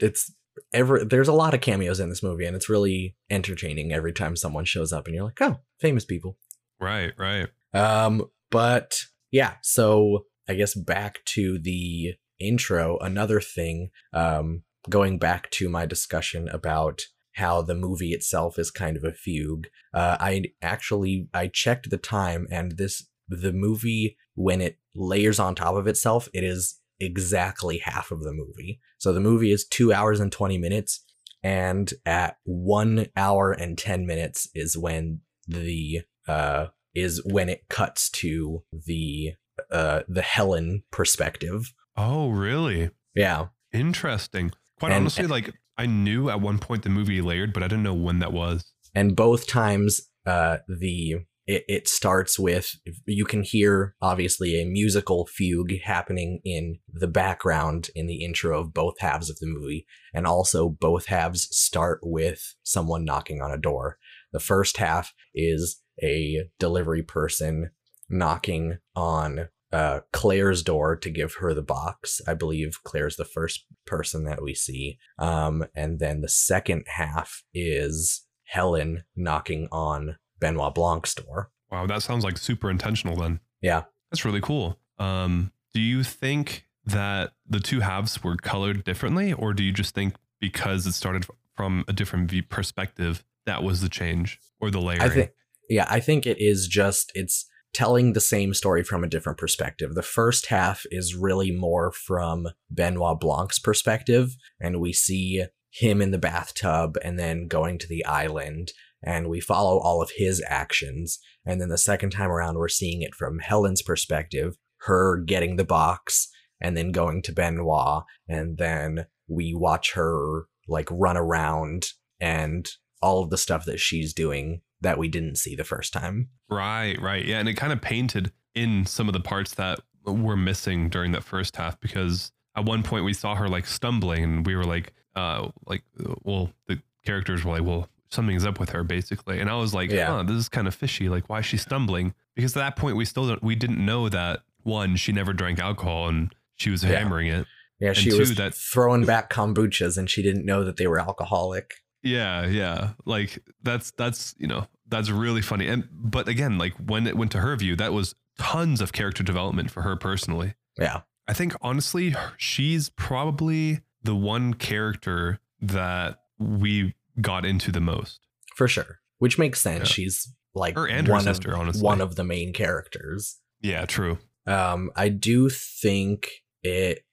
it's 0.00 0.30
ever 0.72 1.04
there's 1.04 1.28
a 1.28 1.32
lot 1.32 1.54
of 1.54 1.60
cameos 1.60 2.00
in 2.00 2.08
this 2.08 2.22
movie, 2.22 2.44
and 2.44 2.56
it's 2.56 2.68
really 2.68 3.16
entertaining 3.30 3.92
every 3.92 4.12
time 4.12 4.36
someone 4.36 4.64
shows 4.64 4.92
up, 4.92 5.06
and 5.06 5.14
you're 5.14 5.24
like, 5.24 5.40
oh, 5.40 5.60
famous 5.80 6.04
people. 6.04 6.38
Right, 6.80 7.12
right. 7.16 7.48
Um, 7.74 8.24
but 8.50 8.98
yeah, 9.30 9.54
so 9.62 10.26
I 10.48 10.54
guess 10.54 10.74
back 10.74 11.24
to 11.26 11.58
the 11.58 12.14
intro, 12.38 12.98
another 12.98 13.40
thing, 13.40 13.90
um, 14.12 14.62
going 14.90 15.18
back 15.18 15.50
to 15.52 15.68
my 15.68 15.86
discussion 15.86 16.48
about 16.48 17.02
how 17.34 17.62
the 17.62 17.74
movie 17.74 18.12
itself 18.12 18.58
is 18.58 18.70
kind 18.70 18.96
of 18.96 19.04
a 19.04 19.12
fugue. 19.12 19.68
Uh, 19.94 20.16
I 20.20 20.44
actually 20.60 21.28
I 21.32 21.48
checked 21.48 21.90
the 21.90 21.98
time 21.98 22.46
and 22.50 22.72
this 22.72 23.08
the 23.28 23.52
movie 23.52 24.16
when 24.34 24.60
it 24.60 24.78
layers 24.94 25.38
on 25.38 25.54
top 25.54 25.74
of 25.74 25.86
itself, 25.86 26.28
it 26.34 26.44
is 26.44 26.78
exactly 27.02 27.78
half 27.78 28.10
of 28.10 28.22
the 28.22 28.32
movie. 28.32 28.80
So 28.98 29.12
the 29.12 29.20
movie 29.20 29.50
is 29.52 29.66
two 29.66 29.92
hours 29.92 30.20
and 30.20 30.30
20 30.32 30.58
minutes. 30.58 31.04
And 31.42 31.92
at 32.06 32.36
one 32.44 33.06
hour 33.16 33.50
and 33.52 33.76
10 33.76 34.06
minutes 34.06 34.48
is 34.54 34.76
when 34.78 35.20
the 35.48 36.02
uh 36.28 36.66
is 36.94 37.20
when 37.24 37.48
it 37.48 37.68
cuts 37.68 38.08
to 38.10 38.62
the 38.72 39.32
uh 39.70 40.02
the 40.08 40.22
Helen 40.22 40.84
perspective. 40.92 41.74
Oh, 41.96 42.28
really? 42.30 42.90
Yeah. 43.14 43.46
Interesting. 43.72 44.52
Quite 44.78 44.92
And- 44.92 45.02
honestly, 45.02 45.26
like 45.26 45.50
I 45.76 45.86
knew 45.86 46.30
at 46.30 46.40
one 46.40 46.58
point 46.58 46.84
the 46.84 46.90
movie 46.90 47.20
layered, 47.20 47.52
but 47.52 47.62
I 47.64 47.66
didn't 47.68 47.82
know 47.82 47.94
when 47.94 48.20
that 48.20 48.32
was. 48.32 48.64
And 48.94 49.16
both 49.16 49.46
times 49.48 50.00
uh 50.24 50.58
the 50.68 51.24
it, 51.46 51.64
it 51.68 51.88
starts 51.88 52.38
with 52.38 52.76
you 53.06 53.24
can 53.24 53.42
hear 53.42 53.94
obviously 54.00 54.60
a 54.60 54.66
musical 54.66 55.26
fugue 55.26 55.80
happening 55.82 56.40
in 56.44 56.78
the 56.92 57.08
background 57.08 57.88
in 57.94 58.06
the 58.06 58.24
intro 58.24 58.60
of 58.60 58.74
both 58.74 59.00
halves 59.00 59.28
of 59.28 59.38
the 59.38 59.46
movie 59.46 59.86
and 60.14 60.26
also 60.26 60.68
both 60.68 61.06
halves 61.06 61.48
start 61.50 62.00
with 62.02 62.54
someone 62.62 63.04
knocking 63.04 63.40
on 63.40 63.50
a 63.50 63.58
door 63.58 63.98
the 64.32 64.40
first 64.40 64.76
half 64.78 65.12
is 65.34 65.82
a 66.02 66.44
delivery 66.58 67.02
person 67.02 67.70
knocking 68.08 68.78
on 68.94 69.48
uh, 69.72 70.00
Claire's 70.12 70.62
door 70.62 70.96
to 70.96 71.10
give 71.10 71.36
her 71.36 71.54
the 71.54 71.62
box. 71.62 72.20
I 72.28 72.34
believe 72.34 72.82
Claire's 72.84 73.16
the 73.16 73.24
first 73.24 73.64
person 73.86 74.24
that 74.24 74.42
we 74.42 74.54
see. 74.54 74.98
Um, 75.18 75.64
and 75.74 75.98
then 75.98 76.20
the 76.20 76.28
second 76.28 76.84
half 76.88 77.42
is 77.54 78.26
Helen 78.44 79.04
knocking 79.16 79.68
on 79.72 80.16
Benoit 80.42 80.74
Blanc 80.74 81.06
store. 81.06 81.50
Wow, 81.70 81.86
that 81.86 82.02
sounds 82.02 82.24
like 82.24 82.36
super 82.36 82.70
intentional 82.70 83.16
then. 83.16 83.40
Yeah. 83.62 83.84
That's 84.10 84.26
really 84.26 84.42
cool. 84.42 84.78
Um, 84.98 85.52
do 85.72 85.80
you 85.80 86.02
think 86.02 86.66
that 86.84 87.32
the 87.48 87.60
two 87.60 87.80
halves 87.80 88.22
were 88.22 88.36
colored 88.36 88.84
differently, 88.84 89.32
or 89.32 89.54
do 89.54 89.62
you 89.62 89.72
just 89.72 89.94
think 89.94 90.16
because 90.40 90.86
it 90.86 90.92
started 90.92 91.24
from 91.56 91.84
a 91.88 91.92
different 91.92 92.28
view 92.28 92.42
perspective, 92.42 93.24
that 93.46 93.62
was 93.62 93.80
the 93.80 93.88
change 93.88 94.38
or 94.60 94.70
the 94.70 94.80
layering? 94.80 95.00
I 95.02 95.08
think, 95.08 95.30
yeah, 95.70 95.86
I 95.88 96.00
think 96.00 96.26
it 96.26 96.40
is 96.40 96.66
just, 96.66 97.12
it's 97.14 97.46
telling 97.72 98.12
the 98.12 98.20
same 98.20 98.52
story 98.52 98.82
from 98.82 99.02
a 99.02 99.08
different 99.08 99.38
perspective. 99.38 99.94
The 99.94 100.02
first 100.02 100.46
half 100.46 100.84
is 100.90 101.14
really 101.14 101.52
more 101.52 101.92
from 101.92 102.48
Benoit 102.70 103.18
Blanc's 103.18 103.58
perspective, 103.58 104.36
and 104.60 104.80
we 104.80 104.92
see 104.92 105.46
him 105.70 106.02
in 106.02 106.10
the 106.10 106.18
bathtub 106.18 106.98
and 107.02 107.18
then 107.18 107.48
going 107.48 107.78
to 107.78 107.88
the 107.88 108.04
island, 108.04 108.72
and 109.02 109.28
we 109.28 109.40
follow 109.40 109.78
all 109.78 110.02
of 110.02 110.12
his 110.16 110.42
actions. 110.46 111.18
And 111.44 111.60
then 111.60 111.68
the 111.68 111.78
second 111.78 112.10
time 112.10 112.30
around, 112.30 112.56
we're 112.56 112.68
seeing 112.68 113.02
it 113.02 113.14
from 113.14 113.40
Helen's 113.40 113.82
perspective, 113.82 114.56
her 114.82 115.18
getting 115.18 115.56
the 115.56 115.64
box 115.64 116.28
and 116.60 116.76
then 116.76 116.92
going 116.92 117.22
to 117.22 117.32
Benoit, 117.32 118.04
and 118.28 118.56
then 118.56 119.06
we 119.28 119.52
watch 119.54 119.94
her 119.94 120.44
like 120.68 120.88
run 120.90 121.16
around 121.16 121.86
and 122.20 122.68
all 123.02 123.22
of 123.22 123.30
the 123.30 123.36
stuff 123.36 123.64
that 123.64 123.80
she's 123.80 124.14
doing 124.14 124.60
that 124.80 124.98
we 124.98 125.08
didn't 125.08 125.36
see 125.36 125.56
the 125.56 125.64
first 125.64 125.92
time. 125.92 126.28
Right, 126.48 127.00
right. 127.00 127.24
Yeah. 127.24 127.38
And 127.38 127.48
it 127.48 127.54
kind 127.54 127.72
of 127.72 127.80
painted 127.80 128.32
in 128.54 128.86
some 128.86 129.08
of 129.08 129.12
the 129.12 129.20
parts 129.20 129.54
that 129.54 129.80
were 130.04 130.36
missing 130.36 130.88
during 130.88 131.12
that 131.12 131.24
first 131.24 131.56
half 131.56 131.80
because 131.80 132.32
at 132.56 132.64
one 132.64 132.82
point 132.82 133.04
we 133.04 133.12
saw 133.12 133.34
her 133.34 133.48
like 133.48 133.66
stumbling 133.66 134.22
and 134.22 134.46
we 134.46 134.54
were 134.54 134.64
like, 134.64 134.92
uh, 135.16 135.48
like, 135.66 135.82
well, 136.22 136.50
the 136.66 136.80
characters 137.04 137.44
were 137.44 137.52
like, 137.52 137.64
well, 137.64 137.88
something's 138.12 138.44
up 138.44 138.60
with 138.60 138.70
her 138.70 138.84
basically. 138.84 139.40
And 139.40 139.48
I 139.50 139.54
was 139.56 139.72
like, 139.74 139.90
Yeah. 139.90 140.06
huh, 140.08 140.22
this 140.24 140.36
is 140.36 140.48
kind 140.48 140.66
of 140.68 140.74
fishy. 140.74 141.08
Like, 141.08 141.28
why 141.28 141.40
is 141.40 141.46
she 141.46 141.56
stumbling? 141.56 142.14
Because 142.34 142.56
at 142.56 142.60
that 142.60 142.76
point 142.76 142.96
we 142.96 143.04
still 143.04 143.26
don't, 143.26 143.42
we 143.42 143.54
didn't 143.54 143.84
know 143.84 144.08
that 144.08 144.40
one, 144.62 144.96
she 144.96 145.12
never 145.12 145.32
drank 145.32 145.58
alcohol 145.58 146.08
and 146.08 146.34
she 146.56 146.70
was 146.70 146.84
Yeah. 146.84 146.98
hammering 146.98 147.28
it. 147.28 147.46
Yeah, 147.80 147.92
she 147.94 148.10
two, 148.10 148.18
was 148.18 148.34
that- 148.36 148.54
throwing 148.54 149.04
back 149.04 149.30
kombuchas 149.30 149.98
and 149.98 150.08
she 150.08 150.22
didn't 150.22 150.46
know 150.46 150.62
that 150.64 150.76
they 150.76 150.86
were 150.86 151.00
alcoholic. 151.00 151.72
Yeah, 152.02 152.46
yeah. 152.46 152.90
Like 153.04 153.38
that's 153.62 153.92
that's 153.92 154.34
you 154.38 154.46
know 154.48 154.66
that's 154.88 155.08
really 155.10 155.40
funny. 155.42 155.66
And 155.68 155.88
but 155.92 156.28
again, 156.28 156.58
like 156.58 156.74
when 156.74 157.06
it 157.06 157.16
went 157.16 157.30
to 157.32 157.38
her 157.38 157.54
view, 157.56 157.76
that 157.76 157.92
was 157.92 158.14
tons 158.38 158.80
of 158.80 158.92
character 158.92 159.22
development 159.22 159.70
for 159.70 159.82
her 159.82 159.96
personally. 159.96 160.54
Yeah. 160.78 161.02
I 161.28 161.32
think 161.32 161.54
honestly, 161.62 162.14
she's 162.36 162.88
probably 162.88 163.80
the 164.02 164.16
one 164.16 164.54
character 164.54 165.38
that 165.60 166.18
we 166.38 166.94
got 167.20 167.44
into 167.44 167.70
the 167.72 167.80
most. 167.80 168.20
For 168.56 168.68
sure. 168.68 169.00
Which 169.18 169.38
makes 169.38 169.60
sense. 169.60 169.88
Yeah. 169.88 169.92
She's 169.94 170.34
like 170.54 170.76
Her 170.76 170.86
and 170.86 171.06
her 171.06 171.12
one 171.14 171.22
sister, 171.22 171.52
of, 171.52 171.60
honestly. 171.60 171.82
one 171.82 172.00
of 172.00 172.16
the 172.16 172.24
main 172.24 172.52
characters. 172.52 173.38
Yeah, 173.60 173.86
true. 173.86 174.18
Um, 174.46 174.90
I 174.96 175.08
do 175.08 175.48
think 175.48 176.28
it. 176.62 177.04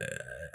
Uh, 0.00 0.06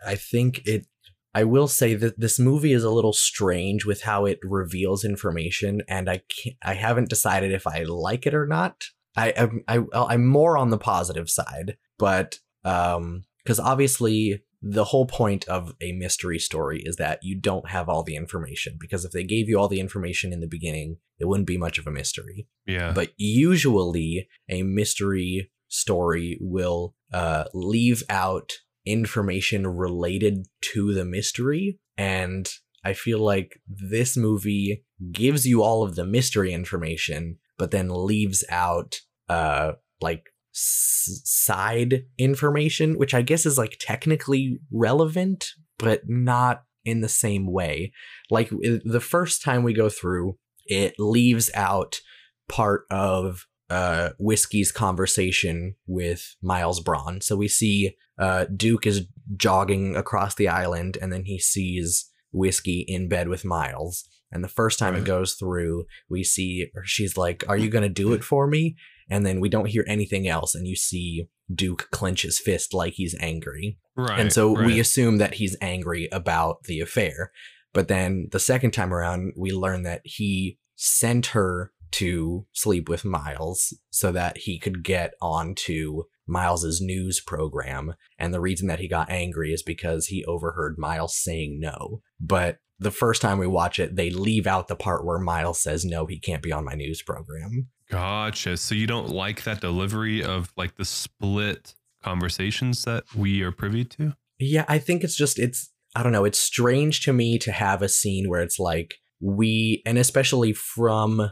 I 0.08 0.16
think 0.16 0.62
it. 0.66 0.86
I 1.34 1.44
will 1.44 1.68
say 1.68 1.96
that 1.96 2.18
this 2.18 2.40
movie 2.40 2.72
is 2.72 2.86
a 2.86 2.90
little 2.90 3.12
strange 3.12 3.86
with 3.86 4.04
how 4.04 4.26
it 4.26 4.40
reveals 4.42 5.04
information, 5.04 5.82
and 5.90 6.10
I 6.10 6.22
can't, 6.30 6.56
I 6.64 6.76
haven't 6.76 7.10
decided 7.10 7.52
if 7.52 7.68
I 7.68 7.84
like 7.84 8.26
it 8.26 8.34
or 8.34 8.48
not. 8.48 8.86
I 9.18 9.34
I'm, 9.38 9.64
I 9.68 9.84
I'm 9.94 10.26
more 10.26 10.58
on 10.58 10.70
the 10.70 10.78
positive 10.78 11.30
side, 11.30 11.78
but 12.00 12.40
um, 12.64 13.26
because 13.44 13.60
obviously 13.60 14.44
the 14.68 14.86
whole 14.86 15.06
point 15.06 15.48
of 15.48 15.76
a 15.80 15.92
mystery 15.92 16.40
story 16.40 16.82
is 16.84 16.96
that 16.96 17.20
you 17.22 17.40
don't 17.40 17.70
have 17.70 17.88
all 17.88 18.02
the 18.02 18.16
information 18.16 18.78
because 18.80 19.06
if 19.06 19.12
they 19.12 19.24
gave 19.24 19.48
you 19.48 19.60
all 19.60 19.68
the 19.68 19.80
information 19.80 20.34
in 20.34 20.40
the 20.40 20.48
beginning, 20.48 20.98
it 21.20 21.26
wouldn't 21.26 21.46
be 21.46 21.58
much 21.58 21.78
of 21.78 21.86
a 21.86 21.92
mystery. 21.92 22.48
Yeah. 22.66 22.92
But 22.92 23.12
usually, 23.16 24.28
a 24.50 24.64
mystery 24.64 25.52
story 25.68 26.40
will 26.42 26.96
uh, 27.14 27.44
leave 27.54 28.02
out 28.10 28.54
information 28.88 29.68
related 29.68 30.48
to 30.62 30.96
the 30.96 31.06
mystery. 31.06 31.80
And 31.96 32.50
I 32.84 32.94
feel 32.94 33.20
like 33.20 33.60
this 33.68 34.18
movie 34.18 34.84
gives 35.12 35.46
you 35.46 35.62
all 35.62 35.84
of 35.84 35.96
the 35.96 36.06
mystery 36.08 36.54
information, 36.54 37.38
but 37.60 37.70
then 37.70 37.90
leaves 37.90 38.44
out 38.50 38.96
uh, 39.30 39.74
like 40.02 40.24
s- 40.56 41.22
side 41.24 42.06
information, 42.18 42.98
which 42.98 43.14
I 43.14 43.22
guess 43.22 43.46
is 43.46 43.58
like 43.58 43.78
technically 43.80 44.60
relevant, 44.72 45.52
but 45.78 46.02
not 46.08 46.64
in 46.86 47.02
the 47.02 47.10
same 47.10 47.52
way. 47.52 47.92
Like 48.30 48.50
the 48.50 49.02
first 49.02 49.42
time 49.42 49.64
we 49.64 49.74
go 49.74 49.90
through, 49.90 50.38
it 50.66 50.96
leaves 50.98 51.52
out 51.54 52.00
part 52.48 52.86
of 52.92 53.48
uh 53.72 54.10
whiskey's 54.20 54.72
conversation 54.72 55.76
with 55.88 56.36
miles 56.44 56.80
Bron. 56.80 57.22
So 57.22 57.36
we 57.36 57.48
see 57.48 57.96
uh 58.20 58.46
duke 58.56 58.86
is 58.86 59.08
jogging 59.36 59.96
across 59.96 60.36
the 60.36 60.48
island 60.48 60.98
and 61.02 61.12
then 61.12 61.26
he 61.26 61.40
sees 61.40 62.12
whiskey 62.32 62.86
in 62.88 63.10
bed 63.10 63.28
with 63.28 63.44
miles. 63.44 64.08
And 64.32 64.44
the 64.44 64.48
first 64.50 64.78
time 64.78 64.96
it 64.96 65.06
goes 65.06 65.34
through 65.34 65.86
we 66.10 66.24
see 66.24 66.68
she's 66.84 67.18
like 67.18 67.44
are 67.48 67.58
you 67.58 67.70
gonna 67.70 67.90
do 67.90 68.14
it 68.14 68.24
for 68.24 68.46
me 68.46 68.76
and 69.10 69.26
then 69.26 69.40
we 69.40 69.50
don't 69.50 69.70
hear 69.70 69.86
anything 69.88 70.28
else 70.28 70.56
and 70.56 70.68
you 70.68 70.76
see 70.76 71.28
duke 71.54 71.90
clench 71.92 72.24
his 72.24 72.40
fist 72.40 72.74
like 72.74 72.94
he's 72.94 73.16
angry 73.20 73.78
right. 73.96 74.20
and 74.20 74.34
so 74.34 74.52
we 74.52 74.80
assume 74.80 75.18
that 75.18 75.36
he's 75.36 75.56
angry 75.62 76.10
about 76.12 76.64
the 76.64 76.80
affair. 76.80 77.32
But 77.76 77.90
then 77.90 78.30
the 78.32 78.40
second 78.40 78.72
time 78.72 78.94
around, 78.94 79.34
we 79.36 79.52
learn 79.52 79.84
that 79.84 80.02
he 80.06 80.58
sent 80.78 81.28
her 81.28 81.74
to 81.92 82.46
sleep 82.54 82.88
with 82.88 83.04
Miles 83.04 83.78
so 83.90 84.14
that 84.14 84.40
he 84.40 84.58
could 84.58 84.82
get 84.82 85.14
onto 85.22 86.04
Miles's 86.26 86.82
news 86.82 87.20
program. 87.20 87.96
And 88.18 88.34
the 88.34 88.40
reason 88.40 88.68
that 88.68 88.80
he 88.80 88.88
got 88.88 89.10
angry 89.10 89.52
is 89.52 89.62
because 89.62 90.08
he 90.08 90.24
overheard 90.24 90.78
Miles 90.78 91.18
saying 91.18 91.60
no. 91.60 92.02
But 92.20 92.60
the 92.80 92.92
first 92.92 93.22
time 93.22 93.38
we 93.38 93.48
watch 93.48 93.80
it, 93.80 93.96
they 93.96 94.10
leave 94.10 94.48
out 94.48 94.68
the 94.68 94.76
part 94.76 95.06
where 95.06 95.20
Miles 95.20 95.62
says 95.62 95.86
no, 95.86 96.06
he 96.06 96.20
can't 96.20 96.44
be 96.44 96.52
on 96.52 96.66
my 96.66 96.74
news 96.74 97.02
program. 97.02 97.70
Gotcha. 97.90 98.58
So 98.58 98.76
you 98.76 98.88
don't 98.88 99.10
like 99.10 99.44
that 99.44 99.62
delivery 99.62 100.24
of 100.24 100.52
like 100.58 100.76
the 100.76 100.86
split 100.86 101.76
conversations 102.04 102.84
that 102.84 103.04
we 103.16 103.42
are 103.42 103.52
privy 103.52 103.86
to? 103.86 104.16
Yeah, 104.40 104.66
I 104.68 104.80
think 104.80 105.04
it's 105.04 105.16
just 105.16 105.40
it's 105.40 105.72
I 105.96 106.04
don't 106.04 106.12
know, 106.12 106.26
it's 106.26 106.40
strange 106.40 107.04
to 107.06 107.14
me 107.14 107.38
to 107.40 107.52
have 107.52 107.82
a 107.82 107.90
scene 107.90 108.30
where 108.30 108.42
it's 108.42 108.60
like 108.60 108.96
we 109.22 109.82
and 109.86 109.98
especially 109.98 110.54
from 110.54 111.32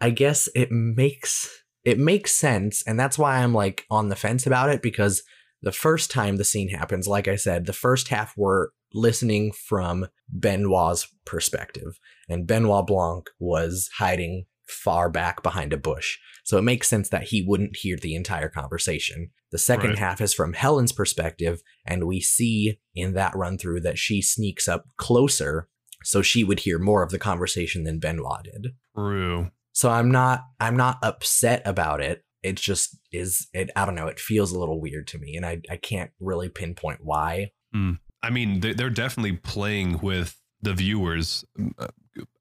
I, 0.00 0.10
guess 0.10 0.50
it 0.54 0.70
makes 0.70 1.48
it 1.82 1.98
makes 1.98 2.32
sense 2.32 2.82
and 2.86 3.00
that's 3.00 3.18
why 3.18 3.38
I'm 3.38 3.54
like 3.54 3.86
on 3.90 4.10
the 4.10 4.16
fence 4.16 4.46
about 4.46 4.68
it 4.68 4.82
because 4.82 5.22
the 5.62 5.72
first 5.72 6.10
time 6.10 6.36
the 6.36 6.44
scene 6.44 6.68
happens, 6.68 7.08
like 7.08 7.26
I 7.26 7.36
said, 7.36 7.66
the 7.66 7.72
first 7.72 8.08
half 8.08 8.34
we're 8.36 8.68
listening 8.94 9.52
from 9.52 10.06
Benoit's 10.28 11.08
perspective 11.24 11.98
and 12.28 12.46
Benoit 12.46 12.86
Blanc 12.86 13.28
was 13.38 13.88
hiding 13.98 14.46
far 14.66 15.10
back 15.10 15.42
behind 15.42 15.72
a 15.72 15.76
bush. 15.76 16.18
So 16.44 16.56
it 16.58 16.62
makes 16.62 16.88
sense 16.88 17.08
that 17.10 17.24
he 17.24 17.44
wouldn't 17.46 17.76
hear 17.76 17.96
the 17.96 18.14
entire 18.14 18.48
conversation. 18.48 19.30
The 19.50 19.58
second 19.58 19.90
Right. 19.90 19.98
half 19.98 20.20
is 20.20 20.32
from 20.34 20.54
Helen's 20.54 20.92
perspective, 20.92 21.62
and 21.86 22.04
we 22.06 22.20
see 22.20 22.78
in 22.94 23.12
that 23.14 23.36
run 23.36 23.58
through 23.58 23.80
that 23.82 23.98
she 23.98 24.22
sneaks 24.22 24.66
up 24.66 24.86
closer 24.96 25.68
so 26.04 26.22
she 26.22 26.42
would 26.42 26.60
hear 26.60 26.78
more 26.78 27.02
of 27.02 27.10
the 27.10 27.18
conversation 27.18 27.84
than 27.84 27.98
Benoit 28.00 28.42
did. 28.44 28.72
True. 28.96 29.50
So 29.72 29.90
I'm 29.90 30.10
not 30.10 30.42
I'm 30.58 30.76
not 30.76 30.98
upset 31.02 31.62
about 31.64 32.00
it. 32.02 32.24
It 32.42 32.56
just 32.56 32.96
is 33.12 33.46
it 33.52 33.70
I 33.76 33.84
don't 33.84 33.94
know, 33.94 34.08
it 34.08 34.18
feels 34.18 34.52
a 34.52 34.58
little 34.58 34.80
weird 34.80 35.06
to 35.08 35.18
me 35.18 35.36
and 35.36 35.46
I 35.46 35.60
I 35.70 35.76
can't 35.76 36.10
really 36.18 36.48
pinpoint 36.48 37.00
why. 37.02 37.52
Hmm. 37.72 37.92
I 38.22 38.30
mean, 38.30 38.60
they- 38.60 38.72
they're 38.74 38.90
definitely 38.90 39.32
playing 39.36 39.98
with 40.00 40.40
the 40.60 40.74
viewers. 40.74 41.44
Uh, 41.78 41.88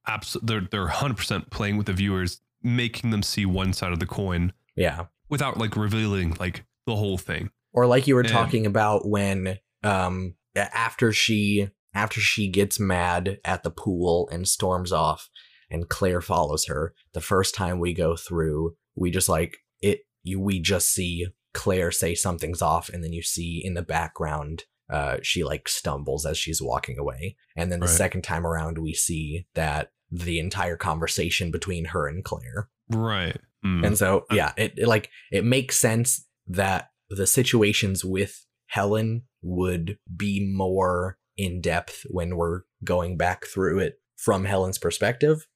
abs- 0.07 0.37
they're 0.43 0.61
they're 0.69 0.87
100% 0.87 1.49
playing 1.49 1.77
with 1.77 1.87
the 1.87 1.93
viewers, 1.93 2.41
making 2.61 3.09
them 3.09 3.23
see 3.23 3.45
one 3.45 3.73
side 3.73 3.91
of 3.91 3.99
the 3.99 4.05
coin 4.05 4.53
Yeah. 4.75 5.05
without 5.29 5.57
like 5.57 5.75
revealing 5.75 6.35
like 6.39 6.63
the 6.85 6.95
whole 6.95 7.17
thing. 7.17 7.49
Or 7.73 7.87
like 7.87 8.05
you 8.07 8.15
were 8.15 8.21
And- 8.21 8.29
talking 8.29 8.65
about 8.65 9.07
when 9.07 9.57
um 9.83 10.35
after 10.55 11.11
she 11.11 11.69
after 11.93 12.19
she 12.21 12.47
gets 12.49 12.79
mad 12.79 13.39
at 13.43 13.63
the 13.63 13.71
pool 13.71 14.29
and 14.31 14.47
storms 14.47 14.91
off 14.91 15.29
and 15.69 15.89
Claire 15.89 16.21
follows 16.21 16.65
her, 16.67 16.93
the 17.13 17.21
first 17.21 17.55
time 17.55 17.79
we 17.79 17.93
go 17.93 18.15
through, 18.15 18.75
we 18.95 19.09
just 19.09 19.29
like 19.29 19.57
it 19.81 20.01
you 20.23 20.39
we 20.39 20.59
just 20.59 20.91
see 20.93 21.27
Claire 21.53 21.91
say 21.91 22.13
something's 22.13 22.61
off 22.61 22.87
and 22.89 23.03
then 23.03 23.11
you 23.13 23.21
see 23.23 23.61
in 23.63 23.73
the 23.73 23.81
background 23.81 24.65
uh 24.91 25.17
she 25.23 25.43
like 25.43 25.67
stumbles 25.69 26.25
as 26.25 26.37
she's 26.37 26.61
walking 26.61 26.99
away. 26.99 27.37
And 27.55 27.71
then 27.71 27.79
the 27.79 27.87
Right. 27.87 27.95
second 27.95 28.23
time 28.23 28.45
around 28.45 28.77
we 28.77 28.93
see 28.93 29.47
that 29.55 29.91
the 30.11 30.39
entire 30.39 30.75
conversation 30.75 31.51
between 31.51 31.85
her 31.85 32.07
and 32.07 32.23
Claire. 32.23 32.69
Right. 32.89 33.37
Mm. 33.65 33.85
And 33.85 33.97
so, 33.97 34.25
yeah, 34.31 34.53
it, 34.57 34.73
it 34.77 34.87
like 34.87 35.09
it 35.31 35.45
makes 35.45 35.77
sense 35.77 36.25
that 36.47 36.89
the 37.09 37.27
situations 37.27 38.03
with 38.03 38.45
Helen 38.67 39.23
would 39.41 39.97
be 40.15 40.45
more 40.53 41.17
in 41.37 41.61
depth 41.61 42.03
when 42.09 42.35
we're 42.35 42.61
going 42.83 43.17
back 43.17 43.45
through 43.45 43.79
it 43.79 43.95
from 44.17 44.45
Helen's 44.45 44.77
perspective. 44.77 45.47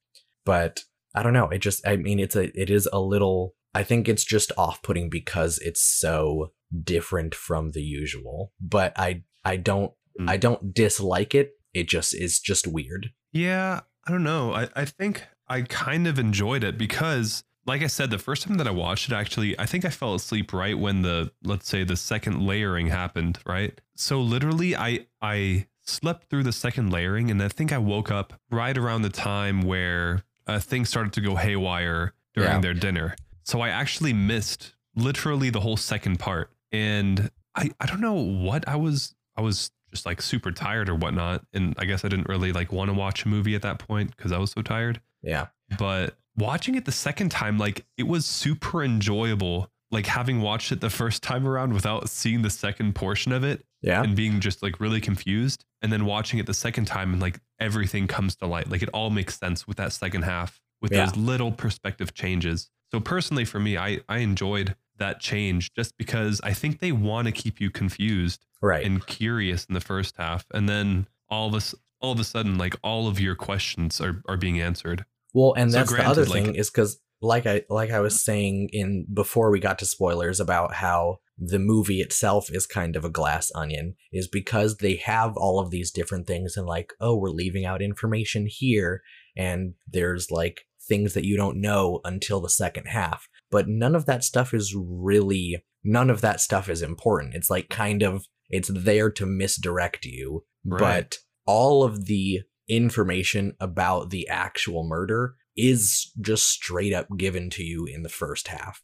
But 0.46 0.84
I 1.14 1.24
don't 1.24 1.34
know. 1.34 1.50
It 1.50 1.60
just 1.60 1.86
I 1.88 1.98
mean 1.98 2.20
it's 2.20 2.36
a 2.36 2.58
it 2.60 2.70
is 2.70 2.88
a 2.94 3.00
little 3.00 3.56
I 3.74 3.84
think 3.84 4.08
it's 4.08 4.24
just 4.24 4.54
off-putting 4.58 5.10
because 5.10 5.58
it's 5.60 5.84
so 5.84 6.54
different 6.84 7.34
from 7.36 7.72
the 7.72 7.82
usual. 7.82 8.52
But 8.60 8.94
I 8.98 9.24
I 9.44 9.58
don't 9.58 9.92
Mm. 10.18 10.30
I 10.30 10.38
don't 10.38 10.74
dislike 10.74 11.36
it. 11.36 11.52
It 11.74 11.90
just 11.90 12.16
is 12.16 12.40
just 12.40 12.66
weird. 12.68 13.12
Yeah, 13.34 13.82
I 14.08 14.12
don't 14.12 14.24
know. 14.24 14.54
I, 14.54 14.70
I 14.74 14.86
think 14.86 15.26
I 15.50 15.64
kind 15.64 16.08
of 16.08 16.18
enjoyed 16.18 16.64
it 16.64 16.78
because, 16.78 17.44
like 17.66 17.82
I 17.82 17.88
said, 17.88 18.12
the 18.12 18.18
first 18.18 18.44
time 18.44 18.56
that 18.60 18.66
I 18.68 18.72
watched 18.72 19.10
it, 19.12 19.14
actually, 19.14 19.60
I 19.60 19.66
think 19.66 19.84
I 19.84 19.90
fell 19.90 20.16
asleep 20.16 20.54
right 20.54 20.80
when 20.80 21.02
the, 21.02 21.34
let's 21.44 21.68
say, 21.68 21.84
the 21.84 21.98
second 21.98 22.48
layering 22.48 22.88
happened, 22.88 23.40
right? 23.46 23.82
So 23.98 24.22
literally, 24.22 24.74
I 24.74 25.08
I 25.22 25.68
slept 25.82 26.30
through 26.30 26.44
the 26.44 26.54
second 26.54 26.92
layering, 26.94 27.30
and 27.30 27.44
I 27.44 27.50
think 27.50 27.74
I 27.74 27.78
woke 27.78 28.10
up 28.10 28.40
right 28.50 28.78
around 28.78 29.02
the 29.02 29.10
time 29.10 29.64
where 29.64 30.24
uh, 30.48 30.60
things 30.60 30.88
started 30.88 31.12
to 31.12 31.20
go 31.22 31.36
haywire 31.36 32.14
during 32.34 32.52
Yeah. 32.52 32.60
their 32.62 32.74
dinner. 32.74 33.18
So 33.44 33.60
I 33.60 33.68
actually 33.68 34.14
missed 34.14 34.76
literally 34.96 35.50
the 35.50 35.60
whole 35.60 35.76
second 35.78 36.20
part, 36.20 36.52
and 36.72 37.30
I 37.56 37.72
I 37.80 37.86
don't 37.86 38.02
know 38.02 38.14
what 38.14 38.68
I 38.68 38.76
was 38.76 39.16
I 39.38 39.42
was 39.42 39.72
just 39.92 40.06
like 40.06 40.22
super 40.22 40.52
tired 40.52 40.90
or 40.90 40.96
whatnot. 40.96 41.46
And 41.54 41.74
I 41.78 41.86
guess 41.86 42.04
I 42.04 42.10
didn't 42.10 42.28
really 42.28 42.52
like 42.52 42.72
want 42.72 42.90
to 42.90 42.94
watch 42.94 43.24
a 43.26 43.28
movie 43.30 43.56
at 43.56 43.62
that 43.62 43.80
point 43.80 44.16
because 44.16 44.32
I 44.32 44.38
was 44.38 44.52
so 44.52 44.62
tired. 44.62 45.00
Yeah. 45.22 45.48
But 45.78 46.18
watching 46.36 46.76
it 46.76 46.86
the 46.86 46.92
second 46.92 47.30
time, 47.30 47.58
like 47.58 47.86
it 47.98 48.04
was 48.08 48.26
super 48.26 48.84
enjoyable. 48.84 49.70
Like 49.92 50.08
having 50.08 50.42
watched 50.42 50.72
it 50.72 50.82
the 50.82 50.90
first 50.90 51.24
time 51.24 51.48
around 51.48 51.72
without 51.74 52.10
seeing 52.10 52.42
the 52.42 52.50
second 52.50 52.96
portion 52.96 53.32
of 53.32 53.44
it 53.44 53.64
Yeah. 53.82 54.02
and 54.04 54.16
being 54.16 54.40
just 54.42 54.62
like 54.64 54.80
really 54.80 55.00
confused. 55.00 55.64
And 55.82 55.94
then 55.94 56.06
watching 56.06 56.40
it 56.40 56.46
the 56.48 56.54
second 56.54 56.86
time 56.86 57.14
and 57.14 57.22
like 57.22 57.40
everything 57.60 58.08
comes 58.08 58.36
to 58.38 58.48
light. 58.48 58.70
Like 58.70 58.82
it 58.82 58.90
all 58.90 59.10
makes 59.12 59.38
sense 59.38 59.66
with 59.68 59.78
that 59.78 59.94
second 59.94 60.24
half 60.24 60.60
with 60.82 60.92
Yeah. 60.92 61.06
those 61.06 61.16
little 61.16 61.52
perspective 61.52 62.14
changes. 62.14 62.70
So 62.92 63.00
personally 63.00 63.46
for 63.46 63.60
me, 63.60 63.78
I, 63.78 64.00
I 64.10 64.18
enjoyed 64.18 64.76
that 64.98 65.20
change 65.20 65.74
just 65.74 65.98
because 65.98 66.40
I 66.44 66.54
think 66.54 66.80
they 66.80 66.92
want 66.92 67.28
to 67.28 67.32
keep 67.32 67.60
you 67.60 67.70
confused 67.70 68.46
Right. 68.62 68.86
and 68.86 69.06
curious 69.06 69.66
in 69.66 69.74
the 69.74 69.82
first 69.82 70.16
half, 70.18 70.46
and 70.52 70.68
then 70.70 71.08
all 71.30 71.48
of 71.50 71.54
us, 71.56 71.76
all 72.00 72.12
of 72.14 72.20
a 72.20 72.24
sudden, 72.24 72.58
like 72.58 72.76
all 72.84 73.08
of 73.08 73.20
your 73.20 73.36
questions 73.36 74.00
are 74.02 74.22
are 74.28 74.38
being 74.38 74.60
answered. 74.60 75.06
Well, 75.34 75.54
and 75.58 75.72
So 75.72 75.78
that's 75.80 75.92
the 75.92 76.06
other 76.08 76.26
like- 76.26 76.32
thing 76.46 76.56
is 76.56 76.70
because, 76.70 77.00
like 77.22 77.46
I 77.46 77.64
like 77.70 77.92
I 77.92 78.00
was 78.00 78.24
saying 78.24 78.70
in 78.72 79.06
before 79.14 79.52
we 79.52 79.60
got 79.60 79.80
to 79.80 79.86
spoilers 79.86 80.40
about 80.40 80.76
how 80.76 81.20
the 81.38 81.60
movie 81.60 82.00
itself 82.00 82.50
is 82.50 82.66
kind 82.66 82.96
of 82.96 83.04
a 83.04 83.10
glass 83.10 83.52
onion, 83.56 83.96
is 84.14 84.28
because 84.28 84.78
they 84.78 84.96
have 84.96 85.36
all 85.36 85.60
of 85.60 85.70
these 85.72 85.92
different 85.92 86.28
things 86.28 86.56
and 86.56 86.66
like, 86.66 86.94
oh, 87.02 87.16
we're 87.18 87.30
leaving 87.30 87.66
out 87.66 87.82
information 87.82 88.48
here, 88.48 89.02
and 89.36 89.74
there's 89.86 90.32
like 90.32 90.62
things 90.88 91.14
that 91.14 91.26
you 91.26 91.36
don't 91.36 91.60
know 91.60 92.00
until 92.06 92.40
the 92.40 92.50
second 92.50 92.86
half, 92.86 93.28
but 93.52 93.68
none 93.68 93.96
of 93.96 94.06
that 94.06 94.24
stuff 94.24 94.54
is 94.54 94.76
really 94.76 95.64
none 95.84 96.10
of 96.10 96.22
that 96.22 96.42
stuff 96.42 96.68
is 96.70 96.82
important. 96.82 97.36
It's 97.36 97.50
like 97.50 97.70
kind 97.70 98.02
of 98.04 98.26
it's 98.50 98.70
there 98.74 99.12
to 99.12 99.26
misdirect 99.26 100.06
you, 100.06 100.44
Right. 100.64 100.80
but 100.80 101.18
all 101.46 101.84
of 101.84 102.06
the 102.06 102.42
information 102.68 103.54
about 103.60 104.10
the 104.10 104.28
actual 104.28 104.88
murder 104.88 105.36
is 105.56 106.12
just 106.20 106.46
straight 106.48 106.94
up 106.94 107.08
given 107.18 107.50
to 107.52 107.64
you 107.64 107.86
in 107.86 108.04
the 108.04 108.10
first 108.10 108.48
half. 108.50 108.82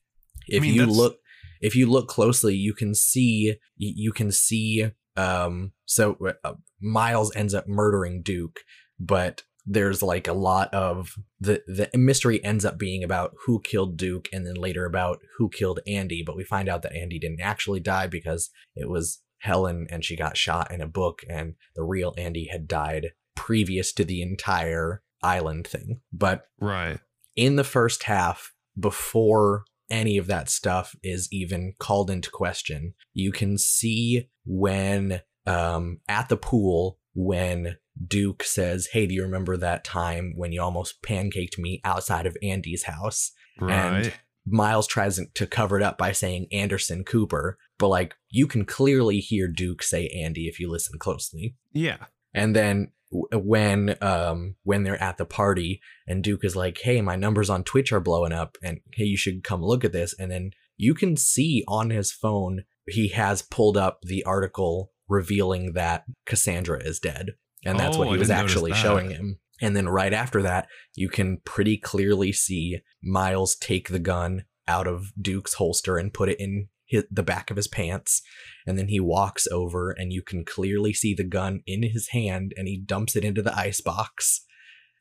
If 0.47 0.62
mean, 0.62 0.74
you 0.76 0.82
that's- 0.82 0.97
look 0.97 1.18
if 1.59 1.76
you 1.76 1.86
look 1.88 2.07
closely, 2.07 2.55
you 2.55 2.74
can 2.74 2.95
see 2.95 3.55
you 3.78 4.12
can 4.12 4.32
see 4.32 4.91
um 5.18 5.72
so 5.86 6.18
uh, 6.43 6.53
Miles 6.80 7.36
ends 7.36 7.53
up 7.53 7.68
murdering 7.68 8.22
Duke, 8.22 8.62
but 8.99 9.43
there's 9.66 10.01
like 10.01 10.28
a 10.28 10.34
lot 10.34 10.74
of 10.74 11.16
the 11.39 11.62
the 11.68 11.89
mystery 11.97 12.43
ends 12.43 12.66
up 12.66 12.78
being 12.78 13.03
about 13.03 13.34
who 13.45 13.62
killed 13.62 13.97
Duke 13.97 14.28
and 14.34 14.45
then 14.45 14.55
later 14.55 14.86
about 14.86 15.20
who 15.38 15.49
killed 15.49 15.80
Andy, 15.86 16.24
but 16.26 16.36
we 16.36 16.43
find 16.43 16.68
out 16.68 16.82
that 16.82 16.95
Andy 16.95 17.20
didn't 17.20 17.41
actually 17.41 17.80
die 17.80 18.07
because 18.07 18.49
it 18.76 18.89
was 18.89 19.22
Helen 19.39 19.88
and 19.89 20.03
she 20.03 20.16
got 20.16 20.38
shot 20.38 20.72
in 20.72 20.82
a 20.82 20.88
book 20.88 21.22
and 21.30 21.55
the 21.76 21.84
real 21.84 22.14
Andy 22.18 22.47
had 22.51 22.68
died 22.68 23.12
previous 23.36 23.93
to 23.93 24.05
the 24.05 24.22
entire 24.22 25.01
island 25.24 25.68
thing. 25.68 26.01
But 26.12 26.45
Right. 26.59 26.99
in 27.36 27.55
the 27.55 27.64
first 27.64 28.03
half, 28.03 28.53
before 28.80 29.64
any 29.89 30.18
of 30.18 30.28
that 30.28 30.49
stuff 30.49 30.95
is 31.03 31.28
even 31.32 31.74
called 31.80 32.09
into 32.09 32.32
question, 32.32 32.93
you 33.14 33.32
can 33.32 33.57
see 33.57 34.30
when 34.45 35.22
um, 35.45 35.99
at 36.07 36.30
the 36.30 36.38
pool 36.38 36.99
when 37.14 37.78
Duke 38.08 38.43
says, 38.43 38.89
Hey, 38.93 39.06
do 39.06 39.14
you 39.14 39.24
remember 39.24 39.58
that 39.58 39.84
time 39.84 40.34
when 40.36 40.52
you 40.52 40.62
almost 40.62 41.02
pancaked 41.02 41.58
me 41.58 41.82
outside 41.84 42.26
of 42.26 42.38
Andy's 42.41 42.84
house? 42.84 43.32
Right. 43.60 44.14
Miles 44.45 44.88
tries 44.88 45.20
to 45.34 45.47
cover 45.47 45.78
it 45.78 45.84
up 45.84 45.97
by 45.97 46.12
saying 46.12 46.47
Anderson 46.52 47.04
Cooper, 47.04 47.60
but 47.78 47.89
like 47.89 48.16
you 48.30 48.47
can 48.47 48.66
clearly 48.66 49.20
hear 49.20 49.47
Duke 49.47 49.84
say 49.84 50.08
Andy 50.08 50.47
if 50.47 50.60
you 50.60 50.70
listen 50.70 50.97
closely. 50.97 51.56
yeah. 51.74 51.97
And 52.34 52.56
then 52.56 52.91
when 53.12 53.97
um 54.02 54.56
when 54.64 54.84
they're 54.84 55.02
at 55.04 55.18
the 55.18 55.26
party 55.26 55.82
and 56.08 56.24
Duke 56.24 56.45
is 56.45 56.56
like, 56.56 56.80
"Hey, 56.80 57.02
my 57.02 57.16
numbers 57.18 57.49
on 57.49 57.64
Twitch 57.64 57.91
are 57.91 57.99
blowing 57.99 58.32
up 58.32 58.58
and 58.64 58.80
hey, 58.93 59.04
you 59.04 59.18
should 59.18 59.43
come 59.43 59.62
look 59.62 59.84
at 59.84 59.91
this." 59.91 60.16
And 60.18 60.32
then 60.32 60.52
you 60.78 60.93
can 60.93 61.18
see 61.18 61.64
on 61.68 61.89
his 61.89 62.12
phone 62.12 62.64
he 62.88 63.10
has 63.10 63.41
pulled 63.41 63.78
up 63.78 63.99
the 64.02 64.24
article 64.24 64.91
revealing 65.08 65.74
that 65.74 66.06
Cassandra 66.26 66.82
is 66.84 66.99
dead. 66.99 67.32
And 67.66 67.80
that's 67.80 67.95
Oh, 67.95 67.99
what 67.99 68.07
he 68.09 68.16
I 68.16 68.18
was 68.18 68.30
actually 68.30 68.74
showing 68.74 69.09
him. 69.12 69.39
And 69.62 69.76
then 69.76 69.88
right 69.88 70.14
after 70.14 70.41
that, 70.41 70.68
you 70.95 71.07
can 71.09 71.38
pretty 71.45 71.78
clearly 71.78 72.32
see 72.34 72.80
Miles 73.03 73.55
take 73.55 73.89
the 73.89 73.99
gun 73.99 74.45
out 74.68 74.88
of 74.88 75.12
Duke's 75.22 75.53
holster 75.55 75.97
and 75.97 76.14
put 76.14 76.30
it 76.30 76.39
in 76.39 76.70
his, 76.86 77.03
the 77.12 77.22
back 77.24 77.51
of 77.51 77.57
his 77.57 77.68
pants. 77.68 78.22
And 78.66 78.78
then 78.78 78.88
he 78.88 78.99
walks 78.99 79.47
over, 79.51 79.91
and 79.91 80.12
you 80.12 80.22
can 80.24 80.43
clearly 80.45 80.93
see 80.93 81.14
the 81.14 81.24
gun 81.24 81.62
in 81.68 81.84
his 81.84 82.09
hand, 82.09 82.53
and 82.57 82.68
he 82.68 82.78
dumps 82.78 83.16
it 83.16 83.24
into 83.24 83.41
the 83.43 83.55
ice 83.57 83.82
box. 83.82 84.43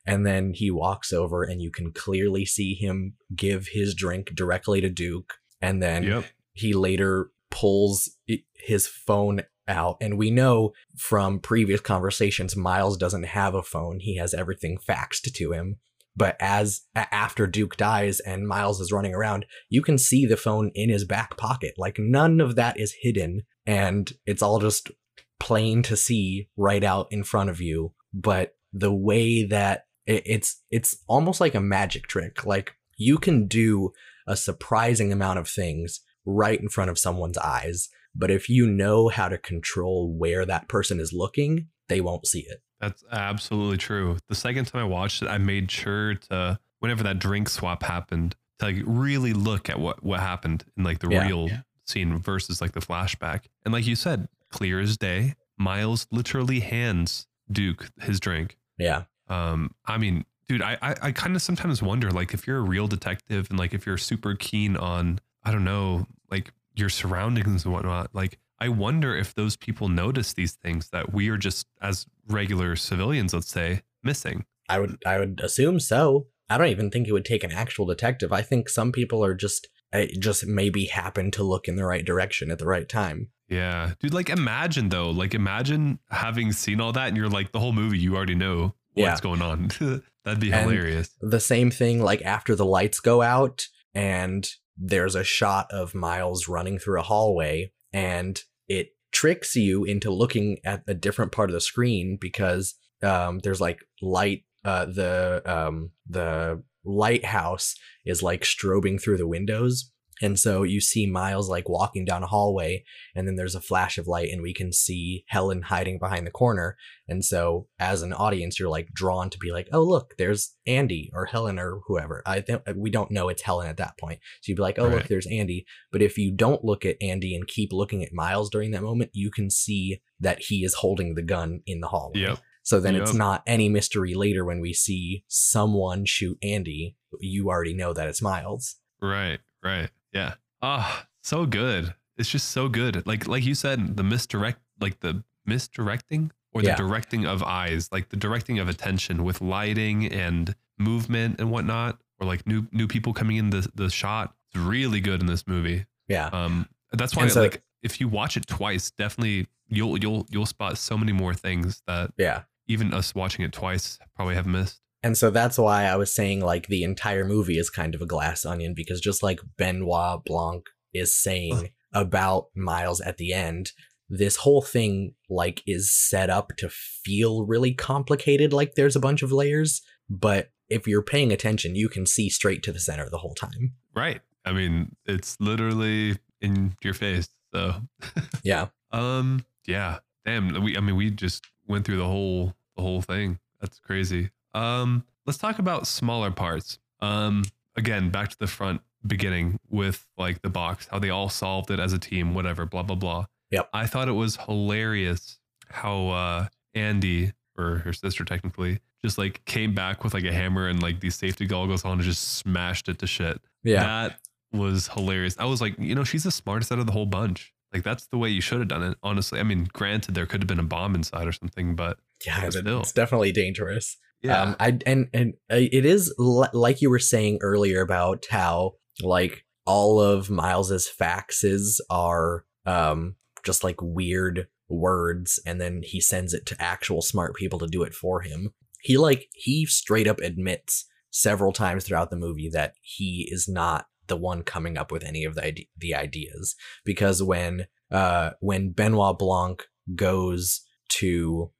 And 0.05 0.25
then 0.25 0.53
he 0.53 0.69
walks 0.71 1.11
over, 1.13 1.43
and 1.43 1.61
you 1.61 1.71
can 1.71 1.91
clearly 1.91 2.45
see 2.45 2.75
him 2.75 3.13
give 3.35 3.69
his 3.71 3.93
drink 3.95 4.31
directly 4.35 4.81
to 4.81 4.89
Duke. 4.89 5.33
And 5.61 5.81
then 5.81 6.03
Yep. 6.03 6.25
he 6.53 6.73
later 6.73 7.31
pulls 7.49 8.17
his 8.55 8.87
phone 8.87 9.41
out. 9.71 9.97
And 10.01 10.17
we 10.17 10.29
know 10.29 10.73
from 10.97 11.39
previous 11.39 11.81
conversations 11.81 12.55
miles 12.55 12.97
doesn't 12.97 13.23
have 13.23 13.55
a 13.55 13.63
phone. 13.63 13.99
He 13.99 14.17
has 14.17 14.33
everything 14.33 14.77
faxed 14.77 15.33
to 15.33 15.51
him. 15.51 15.77
But 16.15 16.35
as 16.39 16.81
after 16.93 17.47
duke 17.47 17.77
dies 17.77 18.19
and 18.19 18.47
miles 18.47 18.81
is 18.81 18.91
running 18.91 19.15
around 19.15 19.45
you 19.69 19.81
can 19.81 19.97
see 19.97 20.25
the 20.25 20.37
phone 20.37 20.71
in 20.75 20.89
his 20.89 21.05
back 21.05 21.37
pocket. 21.37 21.73
Like 21.77 21.97
none 21.97 22.41
of 22.41 22.55
that 22.55 22.79
is 22.79 22.97
hidden. 23.01 23.43
And 23.65 24.11
it's 24.25 24.41
all 24.41 24.59
just 24.59 24.91
plain 25.39 25.81
to 25.83 25.95
see 25.95 26.49
right 26.57 26.83
out 26.83 27.07
in 27.11 27.23
front 27.23 27.49
of 27.49 27.61
you. 27.61 27.93
But 28.13 28.55
the 28.73 28.93
way 28.93 29.43
that 29.45 29.85
it, 30.05 30.23
it's 30.25 30.61
it's 30.69 30.97
almost 31.07 31.39
like 31.39 31.55
a 31.55 31.61
magic 31.61 32.07
trick. 32.07 32.45
Like 32.45 32.73
you 32.97 33.17
can 33.17 33.47
do 33.47 33.91
a 34.27 34.35
surprising 34.35 35.11
amount 35.11 35.39
of 35.39 35.47
things 35.47 36.01
right 36.25 36.59
in 36.59 36.69
front 36.69 36.91
of 36.91 36.99
someone's 36.99 37.37
eyes 37.37 37.89
but 38.15 38.29
if 38.31 38.49
you 38.49 38.65
know 38.67 39.09
how 39.09 39.27
to 39.29 39.37
control 39.37 40.11
where 40.13 40.45
that 40.45 40.67
person 40.67 40.99
is 40.99 41.11
looking 41.13 41.67
they 41.89 42.01
won't 42.01 42.25
see 42.27 42.45
it 42.47 42.61
That's 42.79 43.03
absolutely 43.11 43.77
true. 43.77 44.17
The 44.27 44.35
second 44.35 44.65
time 44.65 44.81
I 44.81 44.85
watched 44.85 45.21
it, 45.21 45.27
I 45.27 45.37
made 45.37 45.69
sure 45.69 46.15
to 46.15 46.57
whenever 46.79 47.03
that 47.03 47.19
drink 47.19 47.47
swap 47.49 47.83
happened 47.83 48.35
to 48.59 48.65
like 48.65 48.77
really 48.85 49.33
look 49.33 49.69
at 49.69 49.79
what 49.79 50.03
what 50.03 50.19
happened 50.19 50.63
in 50.77 50.83
like 50.83 50.99
the 50.99 51.09
Yeah. 51.09 51.27
real 51.27 51.47
Yeah. 51.49 51.61
scene 51.85 52.17
versus 52.17 52.59
like 52.61 52.71
the 52.71 52.79
flashback. 52.79 53.41
And 53.65 53.71
like 53.73 53.85
you 53.85 53.95
said, 53.95 54.27
clear 54.49 54.79
as 54.79 54.97
day, 54.97 55.35
Miles 55.57 56.07
literally 56.11 56.61
hands 56.61 57.27
Duke 57.51 57.89
his 58.01 58.19
drink. 58.19 58.57
yeah 58.79 59.03
Um, 59.27 59.75
I 59.85 59.97
mean, 59.99 60.25
dude, 60.47 60.61
I 60.63 60.77
I, 60.81 60.95
I 61.07 61.11
kind 61.11 61.35
of 61.35 61.41
sometimes 61.41 61.83
wonder 61.83 62.09
like 62.11 62.33
if 62.33 62.47
you're 62.47 62.57
a 62.57 62.61
real 62.75 62.87
detective 62.87 63.47
and 63.49 63.59
like 63.59 63.73
if 63.75 63.85
you're 63.85 63.97
super 63.99 64.33
keen 64.35 64.75
on 64.75 65.19
I 65.43 65.51
don't 65.51 65.63
know 65.65 66.07
like 66.31 66.51
your 66.75 66.89
surroundings 66.89 67.65
and 67.65 67.73
whatnot, 67.73 68.09
like 68.13 68.39
I 68.59 68.69
wonder 68.69 69.15
if 69.15 69.33
those 69.33 69.55
people 69.57 69.89
notice 69.89 70.33
these 70.33 70.53
things 70.53 70.89
that 70.89 71.11
we 71.13 71.29
are 71.29 71.37
just 71.37 71.65
as 71.81 72.05
regular 72.27 72.75
civilians, 72.75 73.33
let's 73.33 73.49
say, 73.51 73.81
missing. 74.03 74.45
i 74.69 74.79
would 74.79 74.97
i 75.05 75.19
would 75.19 75.39
assume 75.43 75.79
so 75.79 76.27
i 76.49 76.57
don't 76.57 76.67
even 76.67 76.89
think 76.89 77.07
it 77.07 77.11
would 77.11 77.25
take 77.25 77.43
an 77.43 77.51
actual 77.51 77.85
detective 77.85 78.31
i 78.31 78.41
think 78.41 78.69
some 78.69 78.91
people 78.91 79.23
are 79.23 79.33
just 79.35 79.67
uh, 79.93 80.05
just 80.19 80.45
maybe 80.47 80.85
happen 80.85 81.29
to 81.31 81.43
look 81.43 81.67
in 81.67 81.75
the 81.75 81.83
right 81.85 82.05
direction 82.05 82.49
at 82.49 82.57
the 82.59 82.65
right 82.65 82.87
time 82.87 83.29
Yeah, 83.49 83.93
dude. 83.99 84.13
Like, 84.13 84.29
imagine 84.29 84.89
though, 84.89 85.09
like 85.11 85.33
imagine 85.35 85.99
having 86.09 86.51
seen 86.53 86.79
all 86.79 86.93
that 86.93 87.09
and 87.09 87.17
you're 87.17 87.29
like 87.29 87.51
the 87.51 87.59
whole 87.59 87.73
movie, 87.73 87.99
you 87.99 88.15
already 88.15 88.35
know 88.35 88.73
Yeah. 88.95 89.09
what's 89.09 89.21
going 89.21 89.41
on. 89.41 89.67
That'd 90.23 90.39
be 90.39 90.51
And- 90.53 90.69
hilarious. 90.69 91.09
the 91.19 91.39
same 91.41 91.69
thing 91.71 92.01
like 92.01 92.21
after 92.21 92.55
the 92.55 92.65
lights 92.65 92.99
go 93.01 93.21
out 93.21 93.67
and 93.93 94.47
there's 94.77 95.15
a 95.15 95.23
shot 95.23 95.67
of 95.71 95.95
Miles 95.95 96.47
running 96.47 96.79
through 96.79 96.99
a 96.99 97.03
hallway 97.03 97.71
and 97.93 98.43
it 98.67 98.89
tricks 99.11 99.55
you 99.55 99.83
into 99.83 100.11
looking 100.11 100.57
at 100.63 100.83
a 100.87 100.93
different 100.93 101.31
part 101.31 101.49
of 101.49 101.53
the 101.53 101.61
screen 101.61 102.17
because 102.19 102.75
um, 103.03 103.39
there's 103.39 103.61
like 103.61 103.83
light 104.01 104.43
uh, 104.63 104.85
the 104.85 105.41
um, 105.45 105.91
the 106.07 106.63
lighthouse 106.83 107.75
is 108.05 108.23
like 108.23 108.41
strobing 108.41 109.01
through 109.01 109.17
the 109.17 109.27
windows 109.27 109.90
and 110.21 110.39
so 110.39 110.63
you 110.63 110.81
see 110.81 111.05
Miles 111.05 111.49
like 111.49 111.67
walking 111.67 112.05
down 112.05 112.23
a 112.23 112.27
hallway 112.27 112.83
and 113.15 113.27
then 113.27 113.35
there's 113.35 113.55
a 113.55 113.61
flash 113.61 113.97
of 113.97 114.07
light 114.07 114.29
and 114.31 114.41
we 114.41 114.53
can 114.53 114.71
see 114.71 115.25
Helen 115.27 115.63
hiding 115.63 115.99
behind 115.99 116.25
the 116.25 116.31
corner 116.31 116.77
and 117.11 117.25
so 117.25 117.67
as 117.77 118.03
an 118.03 118.13
audience, 118.13 118.57
you're 118.57 118.69
like 118.69 118.93
drawn 118.93 119.29
to 119.31 119.37
be 119.37 119.51
like, 119.51 119.67
oh, 119.73 119.83
look, 119.83 120.15
there's 120.17 120.55
Andy 120.65 121.11
or 121.13 121.25
Helen 121.25 121.59
or 121.59 121.81
whoever. 121.85 122.23
I 122.25 122.39
think 122.39 122.61
we 122.73 122.89
don't 122.89 123.11
know 123.11 123.27
it's 123.27 123.41
Helen 123.41 123.67
at 123.67 123.75
that 123.77 123.97
point. 123.99 124.19
So 124.41 124.49
you'd 124.49 124.55
be 124.55 124.61
like, 124.61 124.79
oh, 124.79 124.87
look, 124.87 125.07
there's 125.09 125.27
Andy. 125.27 125.65
But 125.91 126.01
if 126.01 126.17
you 126.17 126.31
don't 126.31 126.63
look 126.63 126.85
at 126.85 126.95
Andy 127.01 127.35
and 127.35 127.45
keep 127.45 127.73
looking 127.73 128.01
at 128.01 128.13
Miles 128.13 128.49
during 128.49 128.71
that 128.71 128.81
moment, 128.81 129.11
you 129.13 129.29
can 129.29 129.49
see 129.49 130.01
that 130.21 130.43
he 130.43 130.63
is 130.63 130.75
holding 130.75 131.15
the 131.15 131.21
gun 131.21 131.59
in 131.65 131.81
the 131.81 131.89
hallway. 131.89 132.21
Yep. 132.21 132.39
So 132.63 132.79
then 132.79 132.95
it's 132.95 133.13
not 133.13 133.43
any 133.45 133.67
mystery 133.67 134.13
later 134.13 134.45
when 134.45 134.61
we 134.61 134.71
see 134.71 135.25
someone 135.27 136.05
shoot 136.05 136.37
Andy. 136.41 136.95
You 137.19 137.49
already 137.49 137.73
know 137.73 137.91
that 137.91 138.07
it's 138.07 138.21
Miles. 138.21 138.77
Right, 139.01 139.39
right. 139.61 139.89
Yeah. 140.13 140.35
Ah, 140.61 141.07
so 141.23 141.45
good. 141.45 141.93
It's 142.17 142.29
just 142.29 142.49
so 142.49 142.67
good. 142.67 143.05
Like 143.07 143.27
like 143.27 143.43
you 143.45 143.55
said, 143.55 143.97
the 143.97 144.03
misdirect 144.03 144.59
like 144.79 144.99
the 144.99 145.23
misdirecting 145.45 146.31
or 146.53 146.61
the 146.61 146.69
Yeah. 146.69 146.75
directing 146.75 147.25
of 147.25 147.41
eyes, 147.43 147.89
like 147.91 148.09
the 148.09 148.17
directing 148.17 148.59
of 148.59 148.67
attention 148.69 149.23
with 149.23 149.41
lighting 149.41 150.05
and 150.11 150.55
movement 150.77 151.39
and 151.39 151.49
whatnot, 151.51 151.99
or 152.19 152.27
like 152.27 152.45
new 152.45 152.67
new 152.71 152.87
people 152.87 153.13
coming 153.13 153.37
in 153.37 153.49
the 153.49 153.69
the 153.75 153.89
shot. 153.89 154.35
It's 154.53 154.61
really 154.61 154.99
good 154.99 155.21
in 155.21 155.27
this 155.27 155.47
movie. 155.47 155.85
Yeah. 156.07 156.27
Um 156.27 156.67
that's 156.91 157.15
why 157.15 157.27
so- 157.27 157.41
like 157.41 157.63
if 157.81 157.99
you 157.99 158.07
watch 158.07 158.37
it 158.37 158.45
twice, 158.47 158.91
definitely 158.91 159.47
you'll 159.67 159.97
you'll 159.97 160.27
you'll 160.29 160.45
spot 160.45 160.77
so 160.77 160.97
many 160.97 161.11
more 161.13 161.33
things 161.33 161.81
that 161.87 162.11
Yeah. 162.17 162.43
even 162.67 162.93
us 162.93 163.15
watching 163.15 163.45
it 163.45 163.51
twice 163.53 163.97
probably 164.15 164.35
have 164.35 164.45
missed. 164.45 164.81
And 165.03 165.17
so 165.17 165.31
that's 165.31 165.57
why 165.57 165.85
I 165.85 165.95
was 165.95 166.13
saying 166.13 166.41
like 166.41 166.67
the 166.67 166.83
entire 166.83 167.25
movie 167.25 167.57
is 167.57 167.69
kind 167.69 167.95
of 167.95 168.01
a 168.01 168.05
glass 168.05 168.45
onion 168.45 168.73
because 168.75 169.01
just 169.01 169.23
like 169.23 169.39
Benoit 169.57 170.23
Blanc 170.23 170.65
is 170.93 171.15
saying 171.15 171.69
about 171.93 172.47
Miles 172.55 173.01
at 173.01 173.17
the 173.17 173.33
end, 173.33 173.71
this 174.09 174.37
whole 174.37 174.61
thing 174.61 175.15
like 175.29 175.63
is 175.65 175.91
set 175.91 176.29
up 176.29 176.55
to 176.57 176.69
feel 176.69 177.45
really 177.45 177.73
complicated 177.73 178.53
like 178.53 178.75
there's 178.75 178.95
a 178.95 178.99
bunch 178.99 179.23
of 179.23 179.31
layers, 179.31 179.81
but 180.09 180.51
if 180.69 180.87
you're 180.87 181.01
paying 181.01 181.31
attention, 181.31 181.75
you 181.75 181.89
can 181.89 182.05
see 182.05 182.29
straight 182.29 182.63
to 182.63 182.71
the 182.71 182.79
center 182.79 183.09
the 183.09 183.17
whole 183.17 183.35
time. 183.35 183.73
Right. 183.95 184.21
I 184.45 184.53
mean, 184.53 184.95
it's 185.05 185.37
literally 185.39 186.17
in 186.41 186.75
your 186.83 186.93
face. 186.93 187.29
So 187.53 187.75
Yeah. 188.43 188.67
Um. 188.91 189.45
Yeah. 189.65 189.99
Damn. 190.25 190.61
We. 190.63 190.77
I 190.77 190.79
mean, 190.79 190.95
we 190.95 191.09
just 191.11 191.45
went 191.67 191.85
through 191.85 191.97
the 191.97 192.07
whole 192.07 192.53
the 192.75 192.81
whole 192.81 193.01
thing. 193.01 193.39
That's 193.59 193.79
crazy. 193.79 194.29
Um. 194.53 195.05
Let's 195.25 195.37
talk 195.37 195.59
about 195.59 195.87
smaller 195.87 196.31
parts. 196.31 196.79
Um. 196.99 197.43
Again, 197.75 198.09
back 198.09 198.29
to 198.29 198.37
the 198.37 198.47
front 198.47 198.81
beginning 199.05 199.59
with 199.69 200.05
like 200.17 200.41
the 200.41 200.49
box, 200.49 200.87
how 200.91 200.99
they 200.99 201.09
all 201.09 201.29
solved 201.29 201.71
it 201.71 201.79
as 201.79 201.93
a 201.93 201.99
team. 201.99 202.33
Whatever. 202.33 202.65
Blah 202.65 202.83
blah 202.83 202.95
blah. 202.95 203.25
Yep. 203.51 203.69
I 203.73 203.85
thought 203.85 204.07
it 204.07 204.13
was 204.13 204.35
hilarious 204.37 205.39
how 205.69 206.09
uh 206.09 206.47
Andy 206.73 207.31
or 207.57 207.77
her 207.79 207.93
sister 207.93 208.23
technically 208.23 208.79
just 209.03 209.17
like 209.17 209.43
came 209.45 209.73
back 209.73 210.03
with 210.03 210.13
like 210.13 210.23
a 210.25 210.31
hammer 210.31 210.67
and 210.67 210.81
like 210.81 210.99
these 210.99 211.15
safety 211.15 211.45
goggles 211.45 211.83
on 211.83 211.93
and 211.93 212.01
just 212.01 212.35
smashed 212.35 212.87
it 212.87 212.99
to 212.99 213.07
shit. 213.07 213.41
Yeah. 213.63 213.83
That 213.83 214.19
was 214.53 214.89
hilarious. 214.89 215.35
I 215.39 215.45
was 215.45 215.59
like, 215.61 215.77
you 215.79 215.95
know, 215.95 216.03
she's 216.03 216.23
the 216.23 216.31
smartest 216.31 216.71
out 216.71 216.79
of 216.79 216.85
the 216.85 216.91
whole 216.91 217.05
bunch. 217.07 217.53
Like 217.73 217.83
that's 217.83 218.05
the 218.07 218.17
way 218.17 218.29
you 218.29 218.41
should 218.41 218.59
have 218.59 218.67
done 218.67 218.83
it. 218.83 218.97
Honestly, 219.01 219.39
I 219.39 219.43
mean, 219.43 219.69
granted, 219.73 220.13
there 220.13 220.25
could 220.25 220.41
have 220.41 220.47
been 220.47 220.59
a 220.59 220.63
bomb 220.63 220.93
inside 220.93 221.27
or 221.27 221.31
something, 221.31 221.75
but 221.75 221.97
Yeah, 222.25 222.41
But 222.41 222.53
still. 222.53 222.81
it's 222.81 222.91
definitely 222.91 223.31
dangerous. 223.31 223.97
Yeah, 224.21 224.41
Um, 224.41 224.55
I 224.59 224.77
and 224.85 225.09
and 225.13 225.33
uh, 225.51 225.55
it 225.57 225.85
is 225.85 226.13
li- 226.17 226.47
like 226.53 226.81
you 226.81 226.89
were 226.89 226.99
saying 226.99 227.39
earlier 227.41 227.81
about 227.81 228.25
how 228.29 228.73
like 229.01 229.45
all 229.65 229.99
of 229.99 230.29
Miles's 230.29 230.89
faxes 230.99 231.79
are 231.89 232.45
um 232.65 233.15
just 233.43 233.63
like 233.63 233.81
weird 233.81 234.47
words, 234.69 235.39
and 235.45 235.59
then 235.59 235.81
he 235.83 235.99
sends 235.99 236.33
it 236.33 236.45
to 236.47 236.61
actual 236.61 237.01
smart 237.01 237.35
people 237.35 237.59
to 237.59 237.67
do 237.67 237.83
it 237.83 237.93
for 237.93 238.21
him. 238.21 238.51
He 238.81 238.97
like 238.97 239.27
he 239.33 239.65
straight 239.65 240.07
up 240.07 240.19
admits 240.19 240.85
several 241.11 241.51
times 241.51 241.83
throughout 241.83 242.09
the 242.09 242.15
movie 242.15 242.49
that 242.53 242.73
he 242.81 243.27
is 243.31 243.47
not 243.47 243.87
the 244.07 244.17
one 244.17 244.43
coming 244.43 244.77
up 244.77 244.91
with 244.91 245.03
any 245.03 245.23
of 245.23 245.35
the 245.35 245.45
ide- 245.45 245.67
the 245.77 245.95
ideas 245.95 246.55
because 246.85 247.21
when 247.23 247.67
uh 247.91 248.31
when 248.39 248.71
Benoit 248.71 249.17
Blanc 249.17 249.63
goes 249.95 250.61
to 250.89 251.51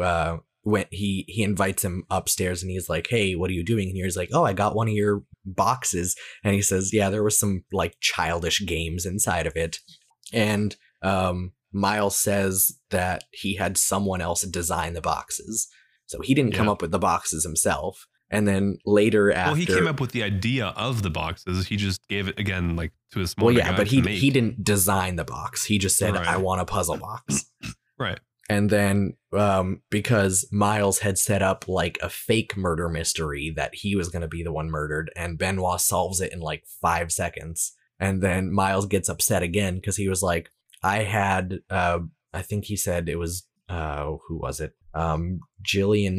uh 0.00 0.38
when 0.62 0.84
he 0.90 1.24
he 1.28 1.42
invites 1.42 1.84
him 1.84 2.04
upstairs 2.10 2.62
and 2.62 2.70
he's 2.70 2.88
like 2.88 3.06
hey 3.08 3.34
what 3.34 3.50
are 3.50 3.54
you 3.54 3.64
doing? 3.64 3.88
And 3.88 3.96
he's 3.96 4.16
like 4.16 4.30
oh 4.32 4.44
i 4.44 4.52
got 4.52 4.74
one 4.76 4.88
of 4.88 4.94
your 4.94 5.22
boxes. 5.44 6.16
And 6.44 6.54
he 6.54 6.62
says 6.62 6.92
yeah 6.92 7.10
there 7.10 7.22
was 7.24 7.38
some 7.38 7.64
like 7.72 7.96
childish 8.00 8.64
games 8.66 9.04
inside 9.06 9.46
of 9.46 9.56
it. 9.56 9.78
And 10.32 10.76
um 11.02 11.52
miles 11.72 12.16
says 12.16 12.70
that 12.90 13.24
he 13.32 13.56
had 13.56 13.76
someone 13.78 14.20
else 14.20 14.42
design 14.42 14.92
the 14.94 15.00
boxes. 15.00 15.68
So 16.06 16.20
he 16.20 16.34
didn't 16.34 16.52
come 16.52 16.68
up 16.68 16.82
with 16.82 16.90
the 16.90 16.98
boxes 16.98 17.42
himself. 17.44 18.06
And 18.30 18.46
then 18.48 18.78
later 18.86 19.32
after 19.32 19.50
well, 19.50 19.54
he 19.56 19.66
came 19.66 19.86
up 19.86 20.00
with 20.00 20.12
the 20.12 20.22
idea 20.22 20.66
of 20.68 21.02
the 21.02 21.10
boxes. 21.10 21.66
He 21.66 21.76
just 21.76 22.06
gave 22.08 22.28
it 22.28 22.38
again, 22.38 22.76
like 22.76 22.92
to 23.12 23.20
his 23.20 23.30
smaller 23.32 23.52
well 23.52 23.58
yeah 23.58 23.76
but 23.76 23.86
he 23.88 24.00
he 24.00 24.30
didn't 24.30 24.62
design 24.64 25.16
the 25.16 25.24
box. 25.24 25.64
He 25.64 25.78
just 25.78 25.96
said 25.98 26.14
Right. 26.14 26.26
i 26.26 26.36
want 26.36 26.60
a 26.60 26.64
puzzle 26.64 26.98
box. 26.98 27.44
Right. 27.98 28.18
And 28.48 28.70
then 28.70 29.14
um, 29.32 29.82
because 29.88 30.46
Miles 30.52 30.98
had 30.98 31.16
set 31.16 31.42
up 31.42 31.66
like 31.68 31.98
a 32.02 32.10
fake 32.10 32.56
murder 32.56 32.88
mystery 32.88 33.52
that 33.56 33.74
he 33.74 33.96
was 33.96 34.08
going 34.08 34.22
to 34.22 34.28
be 34.28 34.42
the 34.42 34.52
one 34.52 34.70
murdered, 34.70 35.10
and 35.16 35.38
Benoit 35.38 35.80
solves 35.80 36.20
it 36.20 36.32
in 36.32 36.40
like 36.40 36.64
five 36.80 37.12
seconds. 37.12 37.72
And 37.98 38.20
then 38.20 38.52
Miles 38.52 38.86
gets 38.86 39.08
upset 39.08 39.42
again 39.42 39.76
because 39.76 39.96
he 39.96 40.08
was 40.08 40.22
like, 40.22 40.50
I 40.82 41.04
had, 41.04 41.60
uh, 41.70 42.00
I 42.34 42.42
think 42.42 42.64
he 42.64 42.76
said 42.76 43.08
it 43.08 43.18
was, 43.18 43.46
uh, 43.68 44.16
who 44.26 44.38
was 44.38 44.60
it? 44.60 44.72
Um, 44.92 45.40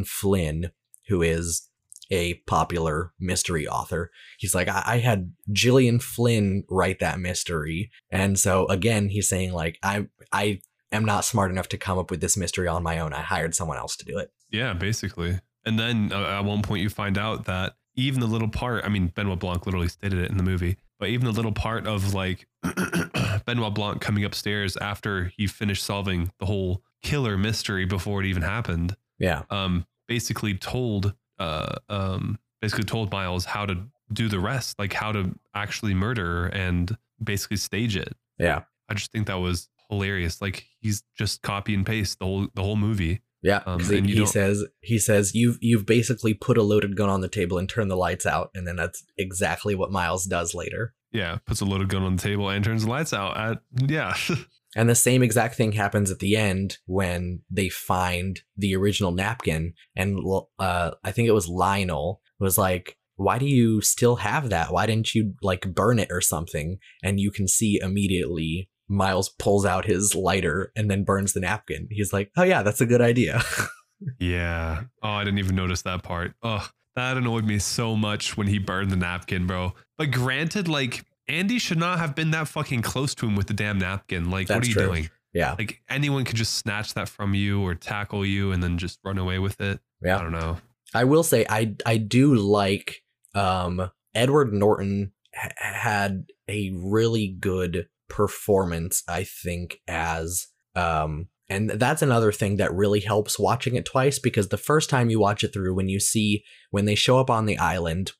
Flynn, 0.06 0.72
who 1.08 1.22
is 1.22 1.70
a 2.10 2.36
popular 2.48 3.12
mystery 3.20 3.68
author. 3.68 4.12
He's 4.38 4.56
like, 4.56 4.68
I, 4.68 4.84
I 4.86 4.98
had 5.00 5.34
Gillian 5.52 6.00
Flynn 6.00 6.64
write 6.70 7.00
that 7.00 7.20
mystery. 7.20 7.92
And 8.12 8.40
so 8.40 8.68
again, 8.68 9.10
he's 9.10 9.28
saying 9.28 9.52
like, 9.52 9.78
I, 9.84 10.08
I 10.32 10.62
am 10.94 11.06
not 11.06 11.26
smart 11.26 11.52
enough 11.52 11.68
to 11.70 11.78
come 11.78 11.98
up 11.98 12.10
with 12.12 12.22
this 12.22 12.38
mystery 12.38 12.68
on 12.68 12.84
my 12.84 13.00
own. 13.00 13.14
I 13.14 13.22
hired 13.22 13.54
someone 13.56 13.78
else 13.78 13.96
to 13.98 14.06
do 14.06 14.18
it. 14.18 14.32
Yeah, 14.50 14.74
basically. 14.74 15.40
And 15.66 15.78
then 15.80 16.12
uh, 16.14 16.22
at 16.40 16.46
one 16.46 16.62
point 16.62 16.82
you 16.84 16.90
find 16.90 17.18
out 17.18 17.46
that 17.46 17.76
even 17.96 18.20
the 18.20 18.28
little 18.28 18.48
part, 18.50 18.84
I 18.86 18.90
mean, 18.90 19.08
Benoit 19.08 19.40
Blanc 19.40 19.66
literally 19.66 19.88
stated 19.88 20.20
it 20.20 20.32
in 20.32 20.38
the 20.38 20.44
movie, 20.44 20.78
but 21.00 21.10
even 21.10 21.26
the 21.26 21.32
little 21.32 21.52
part 21.52 21.86
of 21.88 22.14
like 22.14 22.48
Benoit 23.46 23.74
Blanc 23.74 24.02
coming 24.02 24.24
upstairs 24.24 24.78
after 24.78 25.26
he 25.38 25.48
finished 25.48 25.84
solving 25.84 26.32
the 26.40 26.46
whole 26.46 26.82
killer 27.02 27.38
mystery 27.38 27.86
before 27.86 28.22
it 28.22 28.26
even 28.28 28.42
happened, 28.44 28.96
Yeah. 29.20 29.44
um, 29.50 29.86
basically 30.08 30.56
told, 30.56 31.14
uh, 31.40 31.76
um, 31.90 32.40
basically 32.62 32.86
told 32.86 33.12
Miles 33.12 33.46
how 33.46 33.66
to 33.66 33.78
do 34.12 34.28
the 34.30 34.40
rest, 34.40 34.78
like 34.80 34.94
how 34.94 35.12
to 35.12 35.34
actually 35.54 35.94
murder 35.94 36.48
and 36.48 36.98
basically 37.24 37.58
stage 37.58 37.96
it. 37.98 38.16
Yeah. 38.38 38.62
I 38.90 38.94
just 38.96 39.12
think 39.12 39.28
that 39.28 39.36
was 39.40 39.70
hilarious. 39.94 40.42
Like 40.42 40.66
he's 40.80 41.04
just 41.18 41.42
copy 41.42 41.74
and 41.74 41.86
paste 41.86 42.20
the 42.20 42.26
whole 42.26 42.48
the 42.54 42.64
whole 42.64 42.76
movie. 42.76 43.22
Yeah. 43.42 43.62
Um, 43.66 43.82
and 43.92 44.08
he 44.08 44.16
you 44.16 44.26
says 44.26 44.64
he 44.82 45.00
says 45.00 45.36
you've 45.36 45.58
you've 45.62 45.86
basically 45.86 46.34
put 46.34 46.58
a 46.58 46.64
loaded 46.64 46.96
gun 46.96 47.10
on 47.10 47.22
the 47.22 47.28
table 47.28 47.58
and 47.58 47.68
turned 47.68 47.92
the 47.92 47.98
lights 47.98 48.26
out, 48.26 48.50
and 48.54 48.68
then 48.68 48.76
that's 48.76 49.04
exactly 49.18 49.76
what 49.76 49.92
Miles 49.92 50.26
does 50.26 50.54
later. 50.54 50.94
Yeah, 51.12 51.38
puts 51.46 51.62
a 51.62 51.66
loaded 51.66 51.90
gun 51.90 52.04
on 52.04 52.16
the 52.16 52.22
table 52.22 52.50
and 52.50 52.64
turns 52.64 52.84
the 52.84 52.90
lights 52.90 53.14
out. 53.14 53.38
At 53.38 53.60
yeah, 53.88 54.16
And 54.76 54.90
the 54.90 54.96
same 54.96 55.22
exact 55.22 55.56
thing 55.56 55.74
happens 55.74 56.10
at 56.10 56.20
the 56.20 56.36
end 56.36 56.78
when 56.86 57.42
they 57.50 57.70
find 57.70 58.42
the 58.58 58.76
original 58.76 59.12
napkin, 59.12 59.74
and 59.96 60.20
uh, 60.58 60.92
I 61.04 61.12
think 61.12 61.28
it 61.28 61.34
was 61.34 61.48
Lionel 61.48 62.22
was 62.40 62.58
like, 62.58 62.98
"Why 63.16 63.38
do 63.38 63.46
you 63.46 63.82
still 63.82 64.18
have 64.18 64.50
that? 64.50 64.74
Why 64.74 64.86
didn't 64.86 65.14
you 65.14 65.36
like 65.42 65.74
burn 65.74 66.00
it 66.00 66.12
or 66.12 66.22
something?" 66.22 66.80
And 67.04 67.20
you 67.20 67.32
can 67.32 67.48
see 67.48 67.80
immediately 67.82 68.70
Miles 68.94 69.30
pulls 69.40 69.66
out 69.66 69.86
his 69.86 70.16
lighter 70.16 70.72
and 70.76 70.90
then 70.90 71.04
burns 71.04 71.34
the 71.34 71.40
napkin. 71.40 71.88
He's 71.92 72.14
like, 72.14 72.32
"Oh 72.38 72.44
yeah, 72.44 72.64
that's 72.64 72.82
a 72.82 72.86
good 72.86 73.02
idea." 73.02 73.42
yeah. 74.20 74.84
Oh, 75.02 75.10
I 75.10 75.24
didn't 75.24 75.40
even 75.40 75.56
notice 75.56 75.82
that 75.84 76.04
part. 76.04 76.34
Oh, 76.44 76.68
that 76.96 77.18
annoyed 77.18 77.46
me 77.46 77.60
so 77.60 77.96
much 77.96 78.38
when 78.38 78.48
he 78.48 78.60
burned 78.60 78.92
the 78.92 78.96
napkin, 78.96 79.48
bro. 79.48 79.74
But 79.98 80.12
granted, 80.12 80.68
like 80.68 81.04
Andy 81.28 81.60
should 81.60 81.78
not 81.78 82.00
have 82.00 82.16
been 82.16 82.32
that 82.32 82.48
fucking 82.48 82.82
close 82.82 83.16
to 83.16 83.26
him 83.26 83.36
with 83.36 83.48
the 83.48 83.54
damn 83.54 83.80
napkin. 83.80 84.30
Like, 84.30 84.50
what 84.50 84.64
are 84.64 84.68
you 84.68 84.74
true. 84.74 84.86
doing? 84.88 85.10
yeah, 85.34 85.56
Like 85.58 85.82
anyone 85.90 86.26
could 86.26 86.36
just 86.36 86.54
snatch 86.58 86.94
that 86.94 87.10
from 87.10 87.34
you 87.34 87.62
or 87.66 87.74
tackle 87.74 88.24
you 88.26 88.52
and 88.52 88.62
then 88.62 88.78
just 88.78 89.00
run 89.04 89.18
away 89.18 89.40
with 89.40 89.60
it. 89.62 89.80
yeah. 90.04 90.20
I 90.20 90.22
don't 90.22 90.32
know. 90.32 90.58
I 90.94 91.06
will 91.06 91.24
say 91.24 91.44
I 91.50 91.76
I 91.86 91.98
do 91.98 92.36
like 92.36 93.02
um 93.34 93.90
Edward 94.14 94.54
Norton 94.54 95.12
ha- 95.34 95.50
had 95.58 96.26
a 96.48 96.72
really 96.76 97.30
good 97.40 97.88
performance 98.10 99.04
I 99.08 99.24
think 99.24 99.80
as 99.88 100.48
um 100.76 101.28
and 101.50 101.70
that's 101.72 102.02
another 102.02 102.32
thing 102.32 102.58
that 102.58 102.74
really 102.74 103.02
helps 103.02 103.38
watching 103.38 103.76
it 103.76 103.86
twice 103.86 104.18
because 104.18 104.48
the 104.48 104.58
first 104.58 104.90
time 104.90 105.10
you 105.10 105.20
watch 105.20 105.44
it 105.44 105.54
through 105.54 105.76
when 105.76 105.90
you 105.90 106.00
see 106.00 106.44
when 106.72 106.86
they 106.86 106.96
show 106.96 107.20
up 107.20 107.30
on 107.30 107.46
the 107.46 107.58
island 107.58 108.14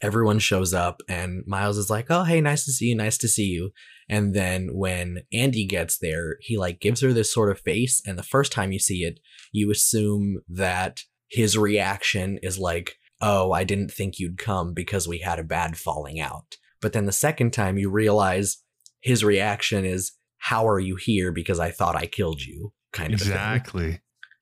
everyone 0.00 0.38
shows 0.38 0.72
up 0.72 1.02
and 1.08 1.42
Miles 1.46 1.76
is 1.76 1.90
like 1.90 2.06
oh 2.10 2.24
hey 2.24 2.40
nice 2.40 2.64
to 2.64 2.72
see 2.72 2.86
you 2.86 2.94
nice 2.94 3.18
to 3.18 3.28
see 3.28 3.46
you 3.46 3.70
and 4.08 4.34
then 4.34 4.68
when 4.72 5.22
Andy 5.32 5.66
gets 5.66 5.98
there 5.98 6.36
he 6.40 6.56
like 6.56 6.80
gives 6.80 7.00
her 7.00 7.12
this 7.12 7.32
sort 7.32 7.50
of 7.50 7.60
face 7.60 8.00
and 8.06 8.18
the 8.18 8.22
first 8.22 8.52
time 8.52 8.72
you 8.72 8.78
see 8.78 9.02
it 9.04 9.18
you 9.52 9.70
assume 9.70 10.38
that 10.48 11.00
his 11.28 11.58
reaction 11.58 12.38
is 12.42 12.58
like, 12.58 12.96
oh, 13.20 13.52
I 13.52 13.64
didn't 13.64 13.92
think 13.92 14.18
you'd 14.18 14.38
come 14.38 14.72
because 14.74 15.06
we 15.06 15.18
had 15.18 15.38
a 15.38 15.44
bad 15.44 15.76
falling 15.76 16.20
out. 16.20 16.56
But 16.80 16.92
then 16.92 17.06
the 17.06 17.12
second 17.12 17.52
time 17.52 17.78
you 17.78 17.90
realize 17.90 18.58
his 19.00 19.24
reaction 19.24 19.84
is, 19.84 20.12
how 20.38 20.68
are 20.68 20.80
you 20.80 20.96
here 20.96 21.32
because 21.32 21.58
I 21.58 21.70
thought 21.70 21.96
I 21.96 22.06
killed 22.06 22.40
you? 22.42 22.72
Kind 22.92 23.12
of. 23.12 23.20
Exactly. 23.20 24.00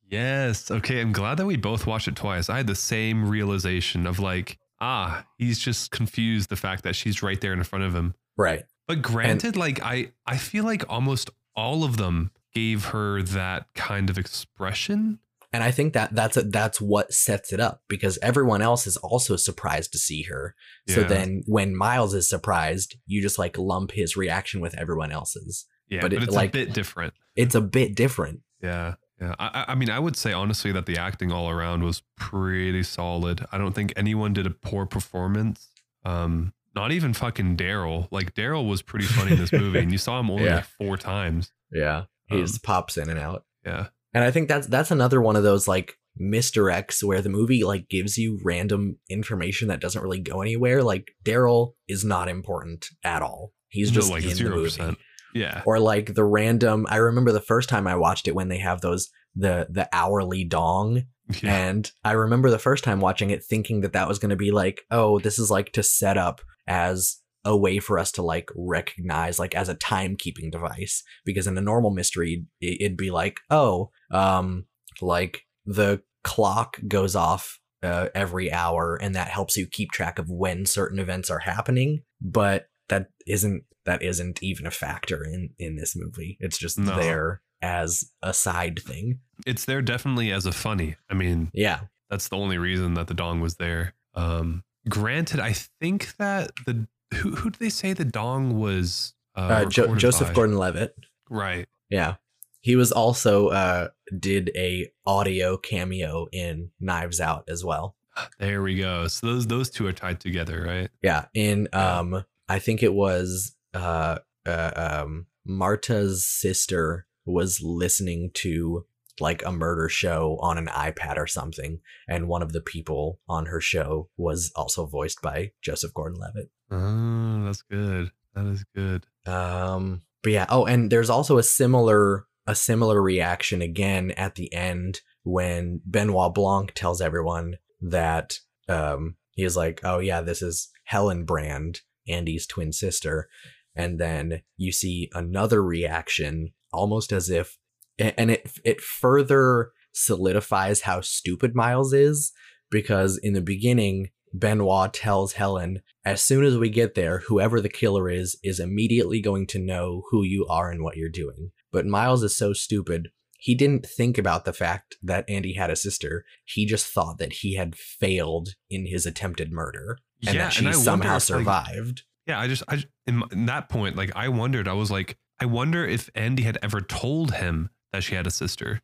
Yes. 0.09 0.71
Okay. 0.71 1.01
I'm 1.01 1.13
glad 1.13 1.39
that 1.39 1.47
we 1.47 1.57
both 1.57 1.87
watched 1.87 2.09
it 2.09 2.17
twice. 2.17 2.49
I 2.49 2.59
had 2.59 2.67
the 2.67 2.75
same 2.75 3.29
realization 3.29 4.07
of 4.07 4.21
like, 4.21 4.59
ah, 4.81 5.25
he's 5.39 5.59
just 5.59 5.91
confused 5.91 6.49
the 6.49 6.57
fact 6.57 6.85
that 6.85 6.95
she's 6.95 7.23
right 7.23 7.41
there 7.41 7.53
in 7.53 7.63
front 7.65 7.85
of 7.85 7.95
him. 7.95 8.15
Right. 8.37 8.65
But 8.87 9.03
granted, 9.03 9.57
like 9.57 9.83
I, 9.83 10.13
I 10.27 10.37
feel 10.37 10.65
like 10.65 10.85
almost 10.89 11.31
all 11.57 11.83
of 11.83 11.97
them 11.97 12.31
gave 12.55 12.87
her 12.87 13.23
that 13.23 13.67
kind 13.75 14.09
of 14.11 14.17
expression. 14.17 15.19
And 15.57 15.65
I 15.65 15.71
think 15.71 15.95
that 15.95 16.15
that's 16.15 16.37
that's 16.51 16.81
what 16.83 17.15
sets 17.15 17.51
it 17.53 17.61
up 17.61 17.81
because 17.89 18.19
everyone 18.21 18.61
else 18.61 18.87
is 18.87 18.99
also 18.99 19.37
surprised 19.37 19.91
to 19.93 19.99
see 19.99 20.23
her. 20.25 20.55
So 20.87 21.01
Yeah. 21.01 21.07
then 21.07 21.43
when 21.47 21.75
Miles 21.75 22.13
is 22.13 22.29
surprised, 22.29 22.97
you 23.07 23.23
just 23.23 23.39
like 23.39 23.57
lump 23.57 23.93
his 23.93 24.17
reaction 24.19 24.61
with 24.61 24.77
everyone 24.79 25.11
else's. 25.13 25.65
Yeah, 25.89 26.03
But 26.03 26.13
but, 26.13 26.23
it's 26.25 26.33
like- 26.35 26.51
a 26.51 26.53
bit 26.53 26.75
different. 26.75 27.15
It's 27.37 27.55
a 27.55 27.61
bit 27.63 27.95
different. 27.95 28.41
Yeah. 28.63 28.97
Yeah. 29.21 29.35
I, 29.39 29.47
I- 29.47 29.65
I 29.73 29.75
mean, 29.77 29.89
I 29.89 29.99
would 29.99 30.15
say 30.17 30.33
honestly 30.35 30.73
that 30.73 30.85
the 30.85 30.99
acting 30.99 31.33
all 31.33 31.49
around 31.49 31.83
was 31.85 32.03
pretty 32.19 32.83
solid. 32.83 33.47
I 33.51 33.57
don't 33.57 33.73
think 33.73 33.95
anyone 33.97 34.35
did 34.35 34.47
a 34.47 34.51
poor 34.51 34.85
performance. 34.85 35.71
Um, 36.05 36.53
not 36.75 36.93
even 36.93 37.15
fucking 37.15 37.57
Daryl. 37.57 38.09
Like 38.11 38.35
Daryl 38.35 38.69
was 38.69 38.83
pretty 38.83 39.07
funny 39.07 39.33
in 39.33 39.39
this 39.39 39.53
movie, 39.53 39.79
and 39.79 39.91
you 39.91 39.97
saw 39.97 40.21
him 40.21 40.31
only 40.31 40.45
Yeah. 40.51 40.57
like 40.57 40.65
four 40.79 40.99
times. 40.99 41.51
Yeah. 41.73 42.05
He 42.27 42.35
Um, 42.37 42.43
just 42.43 42.63
pops 42.63 42.99
in 42.99 43.09
and 43.09 43.19
out. 43.19 43.45
Yeah. 43.65 43.87
And 44.17 44.25
I 44.25 44.31
think 44.31 44.49
that's 44.49 44.67
that's 44.67 44.91
another 44.91 45.21
one 45.21 45.37
of 45.37 45.43
those 45.43 45.69
like 45.69 45.93
misdirects 46.19 47.05
where 47.05 47.21
the 47.21 47.29
movie 47.29 47.65
like 47.65 47.87
gives 47.91 48.17
you 48.17 48.41
random 48.43 48.97
information 49.11 49.69
that 49.69 49.79
doesn't 49.83 50.01
really 50.01 50.21
go 50.21 50.41
anywhere. 50.41 50.83
Like 50.83 51.09
Daryl 51.23 51.73
is 51.87 52.03
not 52.03 52.31
important 52.31 52.87
at 53.05 53.21
all. 53.21 53.53
He's 53.69 53.91
No, 53.91 53.95
just 53.97 54.11
like 54.11 54.23
in 54.23 54.31
the 54.31 54.35
zero 54.35 54.57
movie. 54.57 54.97
Yeah. 55.35 55.61
Or 55.67 55.79
like 55.79 56.15
the 56.15 56.25
random. 56.25 56.87
I 56.89 56.97
remember 56.97 57.31
the 57.31 57.43
first 57.43 57.69
time 57.69 57.87
I 57.87 57.95
watched 57.97 58.27
it 58.27 58.35
when 58.35 58.49
they 58.49 58.57
have 58.57 58.81
those 58.81 59.11
the 59.35 59.67
the 59.69 59.87
hourly 59.93 60.45
dong, 60.45 61.03
Yeah. 61.43 61.55
and 61.55 61.93
I 62.03 62.13
remember 62.13 62.49
the 62.49 62.59
first 62.59 62.85
time 62.85 63.01
watching 63.01 63.29
it 63.29 63.45
thinking 63.45 63.83
that 63.83 63.93
that 63.93 64.09
was 64.09 64.19
going 64.19 64.31
to 64.31 64.37
be 64.37 64.51
like, 64.51 64.81
oh, 64.91 65.19
this 65.19 65.39
is 65.39 65.51
like 65.51 65.73
to 65.75 65.83
set 65.83 66.17
up 66.17 66.41
as 66.67 67.19
a 67.47 67.57
way 67.57 67.79
for 67.79 67.99
us 67.99 68.13
to 68.13 68.21
like 68.23 68.51
recognize 68.55 69.39
like 69.39 69.55
as 69.55 69.69
a 69.71 69.75
timekeeping 69.75 70.51
device 70.53 71.03
because 71.25 71.47
in 71.47 71.57
a 71.57 71.61
normal 71.63 71.91
mystery 71.91 72.45
it'd 72.61 72.97
be 72.97 73.11
like 73.11 73.39
oh 73.51 73.91
um 74.11 74.67
like 75.01 75.43
the 75.65 76.03
clock 76.25 76.77
goes 76.87 77.17
off 77.17 77.59
uh, 77.83 78.09
every 78.15 78.51
hour 78.53 78.97
and 79.01 79.15
that 79.15 79.29
helps 79.29 79.57
you 79.57 79.67
keep 79.67 79.91
track 79.93 80.19
of 80.19 80.29
when 80.29 80.67
certain 80.67 80.99
events 80.99 81.31
are 81.31 81.39
happening 81.41 82.03
but 82.21 82.69
that 82.89 83.09
isn't 83.27 83.63
that 83.85 84.03
isn't 84.03 84.43
even 84.43 84.67
a 84.67 84.71
factor 84.71 85.23
in 85.25 85.51
in 85.59 85.77
this 85.77 85.95
movie. 85.95 86.37
It's 86.41 86.59
just 86.59 86.77
No. 86.79 86.97
there 86.97 87.41
as 87.63 88.11
a 88.23 88.35
side 88.35 88.81
thing. 88.81 89.21
It's 89.47 89.65
there 89.65 89.81
definitely 89.81 90.33
as 90.33 90.45
a 90.45 90.53
funny. 90.53 90.97
I 91.09 91.15
mean, 91.15 91.51
Yeah. 91.55 91.83
that's 92.11 92.27
the 92.29 92.37
only 92.37 92.59
reason 92.59 92.95
that 92.95 93.07
the 93.07 93.15
dong 93.15 93.41
was 93.41 93.57
there. 93.57 93.95
Um, 94.15 94.65
granted, 94.89 95.39
I 95.39 95.53
think 95.53 96.17
that 96.17 96.51
the 96.67 96.89
who 97.15 97.31
who 97.37 97.51
did 97.51 97.61
they 97.61 97.69
say 97.69 97.93
the 97.93 98.05
dong 98.05 98.59
was? 98.59 99.15
Uh, 99.37 99.41
Uh, 99.41 99.65
jo- 99.67 99.95
Joseph 99.97 100.29
by? 100.29 100.35
Gordon-Levitt. 100.35 100.95
Right. 101.29 101.67
Yeah. 101.91 102.15
He 102.61 102.75
was 102.75 102.91
also 102.91 103.49
uh 103.49 103.89
did 104.19 104.51
a 104.57 104.91
audio 105.07 105.57
cameo 105.57 106.27
in 106.33 106.71
Knives 106.81 107.21
Out 107.21 107.45
as 107.49 107.65
well. 107.65 107.97
There 108.39 108.63
we 108.63 108.77
go. 108.77 109.09
So 109.09 109.27
those 109.27 109.47
those 109.47 109.71
two 109.71 109.87
are 109.87 109.93
tied 109.93 110.21
together, 110.21 110.63
right? 110.67 110.91
Yeah, 111.03 111.27
in 111.35 111.69
um 111.73 112.25
I 112.49 112.59
think 112.59 112.83
it 112.83 112.95
was 112.95 113.55
uh, 113.75 114.19
uh 114.47 114.71
um 114.77 115.27
Marta's 115.45 116.25
sister 116.27 117.07
was 117.25 117.61
listening 117.63 118.31
to 118.35 118.87
like 119.21 119.45
a 119.45 119.53
murder 119.53 119.89
show 119.89 120.39
on 120.41 120.59
an 120.59 120.67
iPad 120.67 121.17
or 121.17 121.27
something 121.27 121.81
and 122.09 122.29
one 122.29 122.43
of 122.43 122.53
the 122.53 122.61
people 122.61 123.21
on 123.29 123.47
her 123.47 123.61
show 123.61 124.09
was 124.17 124.53
also 124.57 124.87
voiced 124.87 125.23
by 125.23 125.53
Joseph 125.63 125.95
Gordon-Levitt. 125.95 126.51
Oh, 126.71 127.45
that's 127.45 127.63
good. 127.63 128.11
That 128.35 128.47
is 128.47 128.65
good. 128.75 129.07
Um 129.27 130.03
but 130.23 130.33
yeah, 130.33 130.47
oh 130.49 130.67
and 130.67 130.91
there's 130.91 131.11
also 131.11 131.39
a 131.39 131.43
similar 131.43 132.27
a 132.47 132.55
similar 132.55 133.03
reaction 133.03 133.63
again 133.63 134.13
at 134.13 134.35
the 134.35 134.53
end 134.53 135.01
when 135.23 135.81
Benoit 135.85 136.35
Blanc 136.35 136.73
tells 136.75 137.01
everyone 137.01 137.57
that 137.81 138.39
um 138.69 139.17
he 139.37 139.45
is 139.45 139.57
like, 139.57 139.81
"Oh 139.85 139.99
yeah, 139.99 140.23
this 140.23 140.43
is 140.43 140.69
Helen 140.85 141.25
Brand, 141.25 141.83
Andy's 142.09 142.47
twin 142.47 142.73
sister." 142.73 143.29
And 143.75 144.01
then 144.01 144.41
you 144.57 144.73
see 144.73 145.11
another 145.13 145.63
reaction 145.63 146.53
almost 146.73 147.13
as 147.13 147.29
if 147.29 147.59
and 147.99 148.31
it 148.31 148.51
it 148.65 148.81
further 148.81 149.73
solidifies 149.93 150.83
how 150.83 151.01
stupid 151.01 151.55
Miles 151.55 151.93
is 151.93 152.33
because 152.71 153.19
in 153.19 153.33
the 153.33 153.41
beginning 153.41 154.11
Benoit 154.35 154.93
tells 154.93 155.35
Helen, 155.35 155.83
as 156.05 156.23
soon 156.23 156.45
as 156.45 156.59
we 156.59 156.69
get 156.69 156.95
there, 156.95 157.23
whoever 157.29 157.61
the 157.61 157.69
killer 157.69 158.11
is, 158.11 158.37
is 158.43 158.61
immediately 158.61 159.21
going 159.21 159.47
to 159.49 159.59
know 159.59 160.03
who 160.11 160.23
you 160.23 160.47
are 160.49 160.71
and 160.71 160.83
what 160.83 160.97
you're 160.97 161.09
doing. 161.09 161.53
But 161.73 161.87
Miles 161.87 162.23
is 162.23 162.37
so 162.37 162.53
stupid, 162.53 163.09
he 163.39 163.55
didn't 163.55 163.87
think 163.87 164.19
about 164.19 164.45
the 164.45 164.53
fact 164.53 164.97
that 165.03 165.29
Andy 165.29 165.55
had 165.55 165.71
a 165.71 165.77
sister. 165.77 166.25
He 166.45 166.67
just 166.67 166.87
thought 166.87 167.19
that 167.19 167.35
he 167.35 167.55
had 167.55 167.77
failed 167.77 168.51
in 168.71 168.87
his 168.87 169.07
attempted 169.07 169.53
murder 169.53 169.99
and 170.27 170.39
that 170.39 170.53
she 170.53 170.65
wonder 170.65 170.79
somehow 170.79 171.09
if, 171.09 171.15
like, 171.15 171.23
survived. 171.23 172.03
yeah, 172.27 172.41
I 172.41 172.49
just 172.49 172.63
I 172.69 172.83
in, 173.07 173.23
in 173.33 173.47
that 173.47 173.69
point, 173.69 173.97
like 173.97 174.11
I 174.17 174.29
wondered. 174.29 174.69
I 174.69 174.73
was 174.73 174.91
like, 174.91 175.19
I 175.39 175.47
wonder 175.47 175.87
if 175.87 176.11
Andy 176.15 176.43
had 176.43 176.59
ever 176.63 176.81
told 176.81 177.35
him 177.35 177.71
that 177.93 178.03
she 178.03 178.15
had 178.15 178.27
a 178.27 178.31
sister. 178.31 178.81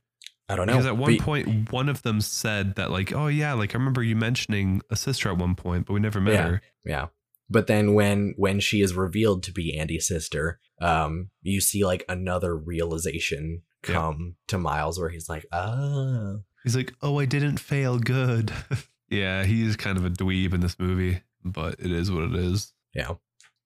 I 0.48 0.56
don't 0.56 0.66
know. 0.66 0.72
Because 0.74 0.86
at 0.86 0.96
one 0.96 1.16
but- 1.16 1.24
point, 1.24 1.72
one 1.72 1.88
of 1.88 2.02
them 2.02 2.20
said 2.20 2.74
that, 2.74 2.90
like, 2.90 3.12
oh 3.12 3.28
yeah, 3.28 3.52
like 3.54 3.74
I 3.74 3.78
remember 3.78 4.02
you 4.02 4.16
mentioning 4.16 4.82
a 4.90 4.96
sister 4.96 5.30
at 5.30 5.38
one 5.38 5.54
point, 5.54 5.86
but 5.86 5.94
we 5.94 6.00
never 6.00 6.20
met 6.20 6.34
Yeah. 6.34 6.48
her. 6.48 6.62
Yeah. 6.84 7.06
But 7.48 7.66
then 7.66 7.94
when 7.94 8.34
when 8.36 8.60
she 8.60 8.80
is 8.80 8.94
revealed 8.94 9.42
to 9.44 9.52
be 9.52 9.76
Andy's 9.78 10.06
sister, 10.06 10.58
um, 10.80 11.30
you 11.42 11.60
see 11.60 11.84
like 11.84 12.04
another 12.08 12.56
realization 12.56 13.62
Yeah. 13.86 13.94
come 13.94 14.36
to 14.48 14.58
Miles 14.58 14.98
where 14.98 15.10
he's 15.10 15.28
like, 15.28 15.46
oh. 15.52 16.42
He's 16.64 16.76
like, 16.76 16.92
oh, 17.02 17.18
I 17.18 17.24
didn't 17.24 17.58
fail. 17.58 17.98
Good. 17.98 18.52
yeah, 19.10 19.44
he's 19.44 19.76
kind 19.76 19.98
of 19.98 20.04
a 20.04 20.10
dweeb 20.10 20.54
in 20.54 20.60
this 20.60 20.78
movie, 20.78 21.22
but 21.44 21.74
it 21.80 21.90
is 21.90 22.10
what 22.10 22.24
it 22.24 22.34
is. 22.34 22.72
Yeah. 22.94 23.14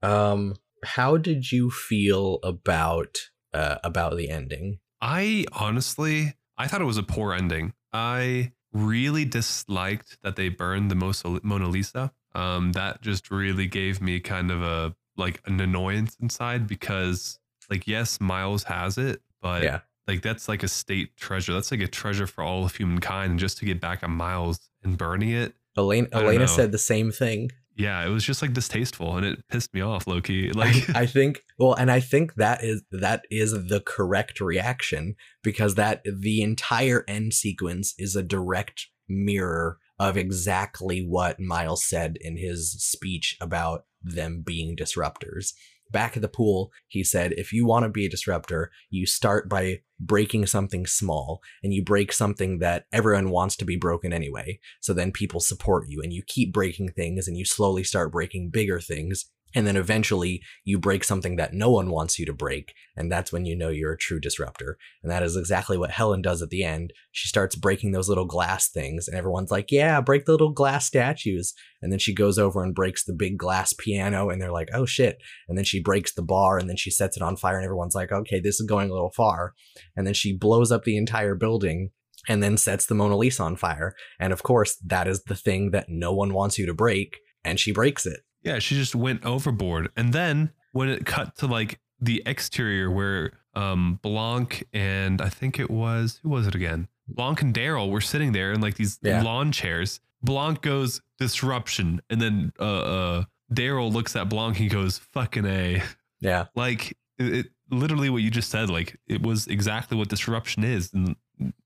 Um, 0.03 0.55
how 0.85 1.17
did 1.17 1.51
you 1.53 1.71
feel 1.71 2.39
about 2.43 3.19
uh 3.55 3.77
about 3.85 4.17
the 4.17 4.31
ending? 4.31 4.79
I 5.01 5.45
honestly, 5.53 6.35
I 6.57 6.67
thought 6.69 6.81
it 6.81 6.85
was 6.87 6.97
a 6.99 7.03
poor 7.03 7.33
ending. 7.35 7.73
I 7.93 8.53
really 8.73 9.25
disliked 9.25 10.19
that 10.23 10.37
they 10.37 10.49
burned 10.49 10.91
the 10.91 11.41
Mona 11.43 11.69
Lisa. 11.69 12.13
Um, 12.35 12.73
that 12.73 13.01
just 13.01 13.31
really 13.31 13.67
gave 13.67 14.01
me 14.01 14.21
kind 14.21 14.51
of 14.51 14.63
a 14.63 14.95
like 15.17 15.41
an 15.47 15.59
annoyance 15.61 16.17
inside 16.21 16.67
because, 16.67 17.39
like, 17.71 17.87
yes, 17.87 18.21
Miles 18.21 18.65
has 18.65 18.99
it, 18.99 19.23
but 19.41 19.63
Yeah. 19.63 19.81
like 20.07 20.21
that's 20.21 20.47
like 20.47 20.63
a 20.63 20.69
state 20.69 21.17
treasure. 21.17 21.55
That's 21.55 21.71
like 21.71 21.81
a 21.81 21.87
treasure 21.89 22.27
for 22.27 22.45
all 22.45 22.65
of 22.67 22.77
humankind, 22.77 23.31
and 23.31 23.41
just 23.41 23.57
to 23.59 23.65
get 23.65 23.81
back 23.81 24.03
on 24.05 24.11
Miles 24.11 24.71
and 24.83 24.99
burning 24.99 25.31
it, 25.31 25.55
Elena 25.77 26.09
Elena 26.13 26.49
said 26.49 26.73
the 26.73 26.79
same 26.79 27.11
thing. 27.11 27.51
Yeah, 27.77 28.05
it 28.07 28.09
was 28.09 28.25
just 28.25 28.41
like 28.41 28.55
distasteful, 28.55 29.17
and 29.17 29.27
it 29.27 29.47
pissed 29.49 29.75
me 29.75 29.83
off, 29.83 30.07
lowkey. 30.07 30.55
Like, 30.55 30.89
I, 30.97 31.03
I 31.03 31.07
think 31.07 31.43
well, 31.59 31.75
and 31.75 31.91
I 31.91 32.01
think 32.01 32.35
that 32.35 32.65
is 32.65 32.83
that 32.91 33.25
is 33.31 33.53
the 33.53 33.83
correct 33.85 34.41
reaction 34.41 35.15
because 35.43 35.75
that 35.75 36.03
the 36.05 36.43
entire 36.43 37.05
end 37.07 37.35
sequence 37.35 37.95
is 37.99 38.17
a 38.17 38.23
direct 38.23 38.87
mirror 39.09 39.79
of 39.99 40.17
exactly 40.17 41.07
what 41.07 41.41
Miles 41.41 41.85
said 41.85 42.17
in 42.21 42.37
his 42.37 42.73
speech 42.83 43.37
about 43.41 43.85
them 44.03 44.43
being 44.45 44.77
disruptors. 44.77 45.53
Back 45.91 46.17
at 46.17 46.23
the 46.23 46.29
pool, 46.29 46.73
he 46.89 47.05
said, 47.05 47.33
if 47.33 47.53
you 47.53 47.67
want 47.67 47.85
to 47.85 47.89
be 47.89 48.07
a 48.07 48.11
disruptor, 48.11 48.71
you 48.91 49.07
start 49.07 49.49
by 49.49 49.81
breaking 49.99 50.47
something 50.47 50.87
small 50.87 51.41
and 51.63 51.73
you 51.73 51.83
break 51.83 52.13
something 52.13 52.59
that 52.59 52.87
everyone 52.93 53.31
wants 53.31 53.57
to 53.57 53.65
be 53.65 53.77
broken 53.77 54.13
anyway. 54.13 54.59
So 54.81 54.93
then 54.93 55.13
people 55.13 55.41
support 55.41 55.89
you 55.89 56.01
and 56.03 56.13
you 56.13 56.23
keep 56.27 56.53
breaking 56.53 56.91
things 56.91 57.29
and 57.29 57.37
you 57.37 57.45
slowly 57.45 57.85
start 57.85 58.13
breaking 58.13 58.51
bigger 58.51 58.81
things. 58.81 59.31
And 59.57 59.67
then 59.67 59.79
eventually 59.79 60.43
you 60.65 60.79
break 60.79 61.03
something 61.03 61.37
that 61.37 61.55
no 61.55 61.71
one 61.71 61.89
wants 61.89 62.19
you 62.19 62.27
to 62.27 62.35
break. 62.35 62.75
And 62.95 63.11
that's 63.11 63.33
when 63.33 63.47
you 63.47 63.57
know 63.57 63.71
you're 63.71 63.95
a 63.95 63.99
true 63.99 64.21
disruptor. 64.21 64.77
And 65.03 65.11
that 65.11 65.23
is 65.23 65.35
exactly 65.35 65.79
what 65.79 65.91
Helen 65.91 66.21
does 66.21 66.43
at 66.43 66.51
the 66.51 66.63
end. 66.63 66.93
She 67.11 67.27
starts 67.27 67.57
breaking 67.57 67.93
those 67.93 68.11
little 68.11 68.27
glass 68.27 68.69
things, 68.69 69.09
and 69.09 69.17
everyone's 69.17 69.51
like, 69.51 69.73
Yeah, 69.73 70.03
break 70.03 70.27
the 70.27 70.33
little 70.33 70.53
glass 70.53 70.85
statues. 70.85 71.55
And 71.81 71.91
then 71.91 71.99
she 71.99 72.15
goes 72.15 72.39
over 72.39 72.63
and 72.63 72.75
breaks 72.75 73.05
the 73.05 73.15
big 73.15 73.39
glass 73.39 73.73
piano, 73.73 74.29
and 74.29 74.43
they're 74.43 74.53
like, 74.53 74.69
Oh 74.75 74.85
shit. 74.85 75.17
And 75.49 75.57
then 75.57 75.65
she 75.65 75.83
breaks 75.83 76.13
the 76.13 76.23
bar, 76.23 76.59
and 76.59 76.69
then 76.69 76.77
she 76.77 76.91
sets 76.91 77.17
it 77.17 77.23
on 77.23 77.37
fire, 77.37 77.57
and 77.57 77.65
everyone's 77.65 77.95
like, 77.95 78.13
Okay, 78.13 78.41
this 78.41 78.61
is 78.61 78.67
going 78.67 78.91
a 78.91 78.93
little 78.93 79.13
far. 79.17 79.55
And 79.97 80.07
then 80.07 80.15
she 80.15 80.37
blows 80.37 80.71
up 80.71 80.85
the 80.85 80.99
entire 80.99 81.35
building. 81.35 81.93
And 82.29 82.43
then 82.43 82.57
sets 82.57 82.87
the 82.87 82.95
Mona 82.95 83.17
Lisa 83.17 83.45
on 83.45 83.55
fire. 83.55 83.95
And 84.19 84.33
of 84.33 84.43
course, 84.43 84.77
that 84.85 85.07
is 85.07 85.23
the 85.25 85.37
thing 85.37 85.71
that 85.71 85.89
no 85.89 86.13
one 86.13 86.35
wants 86.35 86.59
you 86.59 86.67
to 86.67 86.75
break. 86.75 87.19
And 87.45 87.61
she 87.61 87.73
breaks 87.73 88.05
it. 88.05 88.26
Yeah, 88.47 88.59
she 88.61 88.75
just 88.77 88.95
went 88.95 89.25
overboard. 89.25 89.91
And 89.97 90.13
then 90.13 90.53
when 90.73 90.89
it 90.89 91.05
cut 91.05 91.37
to 91.39 91.47
like 91.47 91.81
the 92.01 92.23
exterior 92.25 92.91
where 92.91 93.33
um 93.55 93.99
Blanc 94.03 94.65
and 94.73 95.21
I 95.21 95.29
think 95.29 95.59
it 95.59 95.71
was 95.71 96.21
who 96.23 96.29
was 96.31 96.47
it 96.47 96.55
again? 96.55 96.89
Blanc 97.09 97.43
and 97.43 97.53
Daryl 97.55 97.91
were 97.91 98.01
sitting 98.01 98.33
there 98.33 98.53
in 98.53 98.61
like 98.61 98.77
these 98.77 98.99
Yeah. 99.03 99.23
lawn 99.23 99.53
chairs. 99.53 100.01
Blanc 100.23 100.61
goes 100.63 101.01
disruption, 101.19 102.01
and 102.11 102.21
then 102.21 102.53
uh 102.59 102.63
uh 102.65 103.25
Daryl 103.53 103.93
looks 103.93 104.15
at 104.17 104.29
Blanc. 104.29 104.57
He 104.57 104.69
goes 104.69 104.99
fucking 104.99 105.45
a. 105.47 105.83
Yeah. 106.21 106.47
Like 106.55 106.97
it, 107.19 107.35
it 107.35 107.47
literally 107.71 108.11
what 108.11 108.23
you 108.23 108.31
just 108.31 108.51
said. 108.51 108.71
Like 108.71 108.97
it 109.07 109.23
was 109.23 109.47
exactly 109.49 109.97
what 109.99 110.09
disruption 110.09 110.65
is, 110.65 110.93
and 110.95 111.17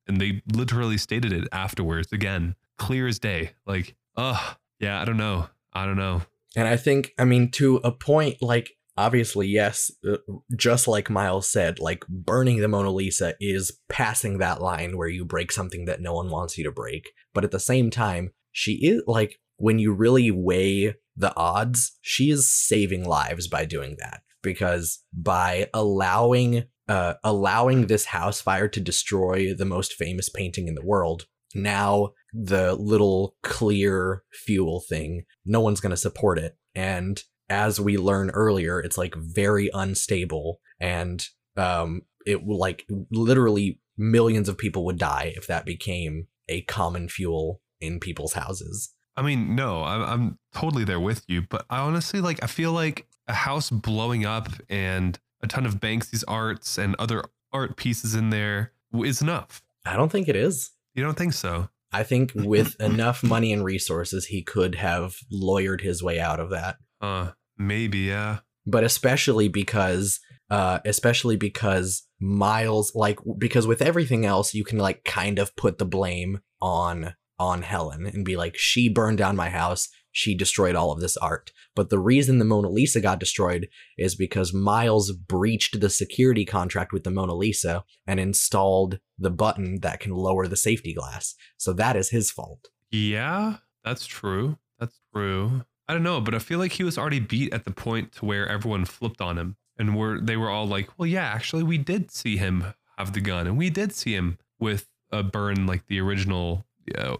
and 0.06 0.20
they 0.20 0.42
literally 0.52 0.98
stated 0.98 1.32
it 1.32 1.46
afterwards 1.52 2.12
again, 2.12 2.54
clear 2.78 3.06
as 3.06 3.18
day. 3.18 3.52
Like, 3.66 3.94
uh 4.16 4.54
yeah, 4.78 5.00
I 5.00 5.04
don't 5.04 5.16
know, 5.18 5.48
I 5.72 5.86
don't 5.86 5.96
know. 5.96 6.22
And 6.56 6.66
I 6.66 6.76
think, 6.76 7.12
I 7.18 7.24
mean, 7.24 7.50
to 7.52 7.76
a 7.84 7.92
point, 7.92 8.42
like, 8.42 8.72
obviously, 8.96 9.46
yes, 9.46 9.90
uh, 10.08 10.16
just 10.56 10.88
like 10.88 11.08
Miles 11.08 11.48
said, 11.48 11.78
like, 11.78 12.04
burning 12.08 12.58
the 12.58 12.68
Mona 12.68 12.90
Lisa 12.90 13.34
is 13.40 13.78
passing 13.88 14.38
that 14.38 14.60
line 14.60 14.96
where 14.96 15.08
you 15.08 15.24
break 15.24 15.52
something 15.52 15.84
that 15.84 16.00
no 16.00 16.12
one 16.12 16.28
wants 16.28 16.58
you 16.58 16.64
to 16.64 16.72
break. 16.72 17.10
But 17.32 17.44
at 17.44 17.50
the 17.50 17.60
same 17.60 17.90
time, 17.90 18.32
she 18.52 18.72
is, 18.84 19.02
like, 19.06 19.38
when 19.56 19.78
you 19.78 19.92
really 19.92 20.30
weigh 20.30 20.94
the 21.16 21.34
odds, 21.36 21.98
she 22.00 22.30
is 22.30 22.50
saving 22.50 23.04
lives 23.04 23.46
by 23.46 23.64
doing 23.64 23.96
that. 24.00 24.22
Because 24.42 25.04
by 25.12 25.68
allowing, 25.74 26.64
uh, 26.88 27.14
allowing 27.22 27.86
this 27.86 28.06
house 28.06 28.40
fire 28.40 28.68
to 28.68 28.80
destroy 28.80 29.54
the 29.54 29.66
most 29.66 29.92
famous 29.92 30.28
painting 30.28 30.66
in 30.66 30.74
the 30.74 30.84
world, 30.84 31.26
now 31.54 32.10
the 32.32 32.74
little 32.74 33.36
clear 33.42 34.22
fuel 34.32 34.80
thing 34.80 35.24
no 35.44 35.60
one's 35.60 35.80
going 35.80 35.90
to 35.90 35.96
support 35.96 36.38
it 36.38 36.56
and 36.74 37.24
as 37.48 37.80
we 37.80 37.96
learn 37.96 38.30
earlier 38.30 38.80
it's 38.80 38.98
like 38.98 39.14
very 39.16 39.70
unstable 39.74 40.60
and 40.78 41.28
um 41.56 42.02
it 42.26 42.44
will 42.44 42.58
like 42.58 42.86
literally 43.10 43.80
millions 43.96 44.48
of 44.48 44.56
people 44.58 44.84
would 44.84 44.98
die 44.98 45.32
if 45.36 45.46
that 45.46 45.64
became 45.66 46.26
a 46.48 46.62
common 46.62 47.08
fuel 47.08 47.60
in 47.80 47.98
people's 48.00 48.34
houses 48.34 48.94
I 49.16 49.22
mean, 49.22 49.54
no, 49.54 49.82
I'm, 49.84 50.02
I'm 50.02 50.38
totally 50.54 50.84
there 50.84 51.00
with 51.00 51.24
you, 51.28 51.42
but 51.42 51.66
I 51.68 51.80
honestly 51.80 52.22
like, 52.22 52.42
I 52.42 52.46
feel 52.46 52.72
like 52.72 53.06
a 53.28 53.34
house 53.34 53.68
blowing 53.68 54.24
up 54.24 54.48
and 54.70 55.18
a 55.42 55.46
ton 55.46 55.66
of 55.66 55.74
Banksy's 55.74 56.24
arts 56.24 56.78
and 56.78 56.96
other 56.98 57.24
art 57.52 57.76
pieces 57.76 58.14
in 58.14 58.30
there 58.30 58.72
is 59.04 59.20
enough. 59.20 59.62
i 59.84 59.96
don't 59.96 60.10
think 60.10 60.28
it 60.28 60.36
is 60.36 60.70
You 60.94 61.02
don't 61.02 61.18
think 61.18 61.32
so? 61.32 61.68
I 61.92 62.02
think 62.02 62.32
with 62.34 62.80
enough 62.80 63.22
money 63.22 63.52
and 63.52 63.64
resources 63.64 64.26
he 64.26 64.42
could 64.42 64.74
have 64.76 65.16
lawyered 65.32 65.80
his 65.80 66.02
way 66.02 66.18
out 66.20 66.40
of 66.40 66.50
that 66.50 66.76
Uh, 67.00 67.30
maybe, 67.58 67.98
yeah. 67.98 68.38
but 68.66 68.84
especially 68.84 69.48
because 69.48 70.20
uh 70.50 70.80
especially 70.84 71.36
because 71.36 72.02
Miles 72.22 72.92
like 72.94 73.18
because 73.38 73.66
with 73.66 73.80
everything 73.80 74.26
else 74.26 74.52
you 74.52 74.62
can 74.64 74.78
like 74.78 75.04
kind 75.04 75.38
of 75.38 75.56
put 75.56 75.78
the 75.78 75.86
blame 75.86 76.40
on 76.60 77.14
on 77.38 77.62
Helen 77.62 78.04
and 78.04 78.26
be 78.26 78.36
like 78.36 78.54
she 78.58 78.88
burned 78.90 79.16
down 79.16 79.36
my 79.36 79.48
house, 79.48 79.88
she 80.12 80.34
destroyed 80.34 80.74
all 80.74 80.92
of 80.92 81.00
this 81.00 81.16
art. 81.16 81.52
But 81.74 81.90
the 81.90 81.98
reason 81.98 82.38
the 82.38 82.44
Mona 82.44 82.68
Lisa 82.68 83.00
got 83.00 83.20
destroyed 83.20 83.68
is 83.96 84.14
because 84.14 84.52
Miles 84.52 85.12
breached 85.12 85.80
the 85.80 85.90
security 85.90 86.44
contract 86.44 86.92
with 86.92 87.04
the 87.04 87.10
Mona 87.10 87.34
Lisa 87.34 87.84
and 88.06 88.18
installed 88.18 88.98
the 89.18 89.30
button 89.30 89.80
that 89.80 90.00
can 90.00 90.12
lower 90.12 90.46
the 90.46 90.56
safety 90.56 90.94
glass. 90.94 91.34
So 91.56 91.72
that 91.74 91.96
is 91.96 92.10
his 92.10 92.30
fault. 92.30 92.68
Yeah, 92.90 93.56
that's 93.84 94.06
true. 94.06 94.58
That's 94.78 94.98
true. 95.14 95.64
I 95.88 95.92
don't 95.92 96.02
know, 96.02 96.20
but 96.20 96.34
I 96.34 96.38
feel 96.38 96.58
like 96.58 96.72
he 96.72 96.84
was 96.84 96.98
already 96.98 97.20
beat 97.20 97.52
at 97.52 97.64
the 97.64 97.72
point 97.72 98.12
to 98.12 98.24
where 98.24 98.48
everyone 98.48 98.84
flipped 98.84 99.20
on 99.20 99.38
him 99.38 99.56
and 99.78 99.96
were 99.96 100.20
they 100.20 100.36
were 100.36 100.50
all 100.50 100.66
like, 100.66 100.90
"Well, 100.98 101.06
yeah, 101.06 101.24
actually 101.24 101.62
we 101.62 101.78
did 101.78 102.10
see 102.10 102.36
him 102.36 102.74
have 102.98 103.12
the 103.12 103.20
gun 103.20 103.46
and 103.46 103.56
we 103.56 103.70
did 103.70 103.92
see 103.92 104.14
him 104.14 104.38
with 104.58 104.86
a 105.10 105.22
burn 105.22 105.66
like 105.66 105.86
the 105.86 106.00
original, 106.00 106.66
you 106.86 106.94
know, 106.96 107.18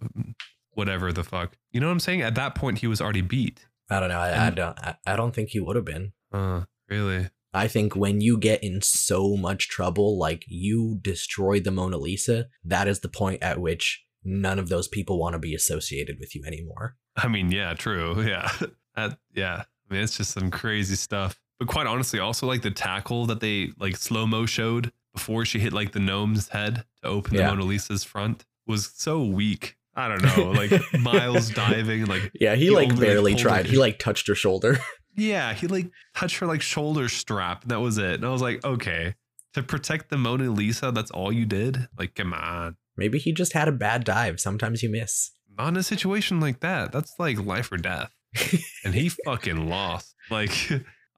whatever 0.81 1.13
the 1.13 1.23
fuck." 1.25 1.57
You 1.73 1.81
know 1.81 1.87
what 1.87 1.93
I'm 1.93 2.01
saying? 2.01 2.23
At 2.23 2.35
that 2.35 2.55
point 2.55 2.79
he 2.79 2.87
was 2.87 3.01
already 3.01 3.21
beat. 3.21 3.67
I 3.89 4.01
don't 4.01 4.09
know. 4.09 4.19
I, 4.19 4.47
I 4.47 4.51
don't 4.51 4.79
I, 4.79 4.97
I 5.07 5.17
don't 5.17 5.35
think 5.35 5.51
he 5.51 5.61
would 5.61 5.77
have 5.77 5.85
been. 5.85 6.13
Uh, 6.33 6.63
really? 6.89 7.29
I 7.53 7.67
think 7.69 7.97
when 7.97 8.21
you 8.21 8.39
get 8.39 8.63
in 8.63 8.81
so 8.83 9.37
much 9.37 9.69
trouble, 9.69 10.17
like 10.19 10.45
you 10.47 10.99
destroyed 11.03 11.65
the 11.65 11.73
Mona 11.73 11.97
Lisa, 11.99 12.47
that 12.65 12.87
is 12.87 13.01
the 13.01 13.09
point 13.09 13.43
at 13.43 13.59
which 13.61 14.05
none 14.23 14.59
of 14.61 14.69
those 14.69 14.87
people 14.87 15.19
want 15.19 15.33
to 15.33 15.39
be 15.41 15.55
associated 15.55 16.19
with 16.21 16.35
you 16.37 16.45
anymore. 16.47 16.97
I 17.17 17.27
mean, 17.29 17.51
yeah, 17.51 17.75
true. 17.75 18.23
Yeah. 18.27 18.49
That, 18.95 19.19
yeah. 19.35 19.65
I 19.91 19.95
mean, 19.95 20.03
it's 20.05 20.17
just 20.17 20.31
some 20.33 20.51
crazy 20.51 20.95
stuff. 20.95 21.41
But 21.59 21.67
quite 21.69 21.87
honestly, 21.89 22.21
also 22.21 22.47
like 22.47 22.63
the 22.63 22.71
tackle 22.71 23.27
that 23.27 23.41
they 23.41 23.71
like 23.79 23.97
slow 23.97 24.27
mo 24.29 24.47
showed 24.47 24.93
before 25.13 25.45
she 25.45 25.59
hit 25.59 25.73
like 25.73 25.91
the 25.91 25.99
gnome's 26.01 26.49
head 26.51 26.85
to 27.03 27.09
open 27.09 27.35
Yeah. 27.35 27.43
the 27.51 27.57
Mona 27.57 27.65
Lisa's 27.65 28.05
front 28.05 28.45
was 28.67 28.93
so 28.95 29.25
weak. 29.25 29.77
I 29.95 30.09
don't 30.09 30.23
know. 30.23 30.51
Like 30.53 30.73
Miles 31.01 31.51
diving, 31.51 32.07
like, 32.07 32.31
Yeah, 32.41 32.55
he, 32.55 32.65
He 32.67 32.71
like 32.71 32.91
only 32.93 33.07
barely 33.07 33.33
pulled 33.33 33.43
tried. 33.43 33.67
it. 33.67 33.71
He 33.71 33.77
like 33.79 33.99
touched 33.99 34.29
her 34.29 34.35
shoulder. 34.35 34.79
yeah, 35.17 35.53
he 35.53 35.67
like 35.67 35.91
touched 36.15 36.39
her 36.39 36.47
like 36.47 36.63
shoulder 36.63 37.09
strap. 37.09 37.65
That 37.65 37.81
was 37.81 37.99
it. 37.99 38.15
And 38.15 38.25
I 38.25 38.31
was 38.31 38.43
like, 38.43 38.65
okay, 38.65 39.15
to 39.55 39.63
protect 39.63 40.09
the 40.11 40.17
Mona 40.17 40.51
Lisa, 40.51 40.93
that's 40.93 41.11
all 41.11 41.33
you 41.33 41.45
did? 41.45 41.89
Like, 41.99 42.15
come 42.15 42.33
on. 42.33 42.77
Maybe 42.97 43.19
he 43.19 43.33
just 43.33 43.53
had 43.53 43.67
a 43.69 43.73
bad 43.73 44.05
dive. 44.05 44.39
Sometimes 44.41 44.83
you 44.83 44.91
miss. 44.91 45.33
Not 45.59 45.69
in 45.69 45.77
a 45.77 45.83
situation 45.83 46.39
like 46.41 46.61
that. 46.61 46.93
That's 46.93 47.13
like 47.19 47.45
life 47.45 47.73
or 47.73 47.77
death. 47.77 48.13
and 48.85 48.95
he 48.95 49.09
fucking 49.09 49.69
lost. 49.69 50.15
Like, 50.31 50.53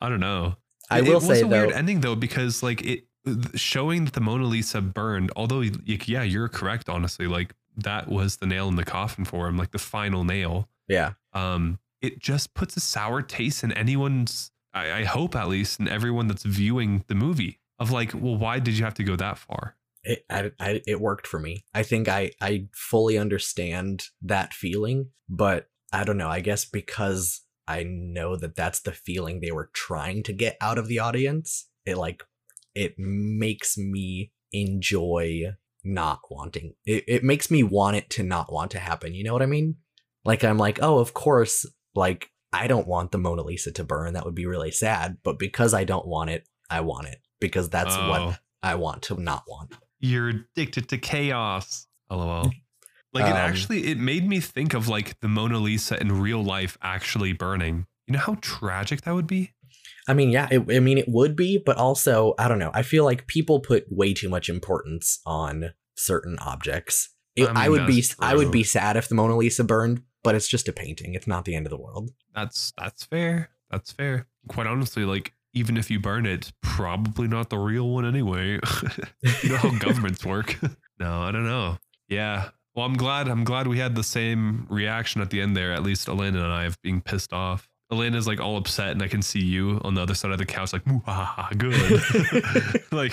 I 0.00 0.08
don't 0.08 0.20
know. 0.20 0.56
I 0.90 0.98
It- 0.98 1.02
will 1.04 1.10
it 1.10 1.14
was 1.14 1.24
say 1.26 1.40
a 1.40 1.42
though, 1.42 1.48
weird 1.48 1.72
ending 1.72 2.00
though 2.00 2.14
because 2.16 2.62
like 2.62 2.82
it 2.82 3.00
showing 3.54 4.04
that 4.06 4.14
the 4.14 4.20
Mona 4.20 4.44
Lisa 4.46 4.80
burned. 4.80 5.30
Although 5.36 5.58
like, 5.58 6.08
yeah, 6.08 6.22
you're 6.22 6.48
correct. 6.48 6.88
Honestly, 6.88 7.26
like 7.26 7.54
that 7.76 8.08
was 8.08 8.36
the 8.36 8.46
nail 8.46 8.68
in 8.68 8.76
the 8.76 8.84
coffin 8.84 9.24
for 9.24 9.48
him, 9.48 9.56
like 9.56 9.70
the 9.70 9.78
final 9.78 10.24
nail. 10.24 10.68
yeah, 10.88 11.12
Um, 11.32 11.78
it 12.00 12.18
just 12.18 12.54
puts 12.54 12.76
a 12.76 12.80
sour 12.80 13.22
taste 13.22 13.62
in 13.64 13.72
anyone's. 13.72 14.50
I, 14.74 14.92
I 15.00 15.04
hope 15.04 15.36
at 15.36 15.48
least 15.48 15.80
in 15.80 15.88
everyone 15.88 16.26
that's 16.28 16.42
viewing 16.44 17.04
the 17.06 17.14
movie 17.14 17.60
of 17.78 17.90
like, 17.90 18.12
well, 18.14 18.36
why 18.36 18.58
did 18.58 18.78
you 18.78 18.84
have 18.84 18.94
to 18.94 19.04
go 19.04 19.16
that 19.16 19.38
far? 19.38 19.76
it 20.04 20.24
I, 20.28 20.50
I, 20.58 20.82
it 20.86 21.00
worked 21.00 21.26
for 21.26 21.38
me. 21.38 21.64
I 21.74 21.82
think 21.82 22.08
I 22.08 22.32
I 22.40 22.66
fully 22.74 23.16
understand 23.18 24.04
that 24.22 24.52
feeling, 24.52 25.10
but 25.28 25.68
I 25.92 26.04
don't 26.04 26.18
know. 26.18 26.28
I 26.28 26.40
guess 26.40 26.64
because 26.64 27.42
I 27.68 27.84
know 27.84 28.36
that 28.36 28.56
that's 28.56 28.80
the 28.80 28.92
feeling 28.92 29.40
they 29.40 29.52
were 29.52 29.70
trying 29.72 30.22
to 30.24 30.32
get 30.32 30.56
out 30.60 30.78
of 30.78 30.88
the 30.88 30.98
audience. 30.98 31.68
It 31.86 31.96
like 31.96 32.24
it 32.74 32.94
makes 32.98 33.76
me 33.78 34.32
enjoy 34.52 35.52
not 35.84 36.20
wanting. 36.30 36.74
It 36.86 37.04
it 37.08 37.24
makes 37.24 37.50
me 37.50 37.62
want 37.62 37.96
it 37.96 38.10
to 38.10 38.22
not 38.22 38.52
want 38.52 38.70
to 38.72 38.78
happen. 38.78 39.14
You 39.14 39.24
know 39.24 39.32
what 39.32 39.42
I 39.42 39.46
mean? 39.46 39.76
Like 40.24 40.44
I'm 40.44 40.58
like, 40.58 40.78
"Oh, 40.82 40.98
of 40.98 41.14
course, 41.14 41.66
like 41.94 42.30
I 42.52 42.66
don't 42.66 42.86
want 42.86 43.12
the 43.12 43.18
Mona 43.18 43.42
Lisa 43.42 43.72
to 43.72 43.84
burn. 43.84 44.14
That 44.14 44.24
would 44.24 44.34
be 44.34 44.46
really 44.46 44.70
sad, 44.70 45.18
but 45.24 45.38
because 45.38 45.74
I 45.74 45.84
don't 45.84 46.06
want 46.06 46.30
it, 46.30 46.48
I 46.70 46.80
want 46.80 47.08
it 47.08 47.18
because 47.40 47.68
that's 47.70 47.94
Oh, 47.96 48.08
what 48.08 48.40
I 48.62 48.74
want 48.76 49.02
to 49.04 49.20
not 49.20 49.44
want." 49.48 49.74
you're 50.04 50.30
addicted 50.30 50.88
to 50.88 50.98
chaos. 50.98 51.86
LOL. 52.10 52.50
Like 53.14 53.26
it 53.26 53.32
Um, 53.32 53.36
actually 53.36 53.88
it 53.88 53.98
made 53.98 54.26
me 54.26 54.40
think 54.40 54.72
of 54.72 54.88
like 54.88 55.20
the 55.20 55.28
Mona 55.28 55.58
Lisa 55.58 56.00
in 56.00 56.18
real 56.18 56.42
life 56.42 56.78
actually 56.80 57.34
burning. 57.34 57.84
You 58.06 58.14
know 58.14 58.18
how 58.20 58.36
tragic 58.40 59.02
that 59.02 59.14
would 59.14 59.26
be? 59.26 59.52
I 60.08 60.14
mean, 60.14 60.30
yeah, 60.30 60.48
it, 60.50 60.64
I 60.74 60.80
mean, 60.80 60.98
it 60.98 61.08
would 61.08 61.36
be, 61.36 61.58
but 61.58 61.76
also, 61.76 62.34
I 62.38 62.48
don't 62.48 62.58
know. 62.58 62.70
I 62.74 62.82
feel 62.82 63.04
like 63.04 63.26
people 63.26 63.60
put 63.60 63.86
way 63.90 64.14
too 64.14 64.28
much 64.28 64.48
importance 64.48 65.20
on 65.24 65.72
certain 65.96 66.38
objects. 66.40 67.10
It, 67.36 67.48
I 67.48 67.66
I, 67.66 67.68
would 67.68 67.86
be, 67.86 68.00
that's 68.00 68.16
I 68.18 68.34
would 68.34 68.50
be 68.50 68.64
sad 68.64 68.96
if 68.96 69.08
the 69.08 69.14
Mona 69.14 69.36
Lisa 69.36 69.64
burned, 69.64 70.02
but 70.22 70.34
it's 70.34 70.48
just 70.48 70.68
a 70.68 70.72
painting. 70.72 71.14
It's 71.14 71.26
not 71.26 71.44
the 71.44 71.54
end 71.54 71.66
of 71.66 71.70
the 71.70 71.78
world. 71.78 72.10
That's 72.34 72.72
that's 72.76 73.04
fair. 73.04 73.50
That's 73.70 73.92
fair. 73.92 74.26
Quite 74.48 74.66
honestly, 74.66 75.04
like 75.04 75.32
even 75.54 75.76
if 75.76 75.90
you 75.90 76.00
burn 76.00 76.26
it, 76.26 76.52
probably 76.62 77.28
not 77.28 77.50
the 77.50 77.58
real 77.58 77.88
one 77.88 78.04
anyway. 78.04 78.58
you 79.42 79.50
know 79.50 79.56
how 79.56 79.70
governments 79.78 80.24
work. 80.24 80.58
no, 80.98 81.22
I 81.22 81.32
don't 81.32 81.46
know. 81.46 81.78
Yeah. 82.08 82.50
Well, 82.74 82.86
I'm 82.86 82.96
glad. 82.96 83.28
I'm 83.28 83.44
glad 83.44 83.66
we 83.66 83.78
had 83.78 83.94
the 83.94 84.02
same 84.02 84.66
reaction 84.70 85.20
at 85.20 85.30
the 85.30 85.40
end 85.40 85.56
there. 85.56 85.72
At 85.72 85.82
least 85.82 86.08
Elena 86.08 86.42
and 86.42 86.52
I 86.52 86.64
of 86.64 86.80
being 86.82 87.00
pissed 87.00 87.32
off. 87.32 87.68
Elena's 87.92 88.26
like 88.26 88.40
all 88.40 88.56
upset, 88.56 88.90
and 88.92 89.02
I 89.02 89.08
can 89.08 89.22
see 89.22 89.40
you 89.40 89.80
on 89.84 89.94
the 89.94 90.00
other 90.02 90.14
side 90.14 90.32
of 90.32 90.38
the 90.38 90.46
couch, 90.46 90.72
like, 90.72 90.84
good. 91.58 91.72
like, 92.92 93.12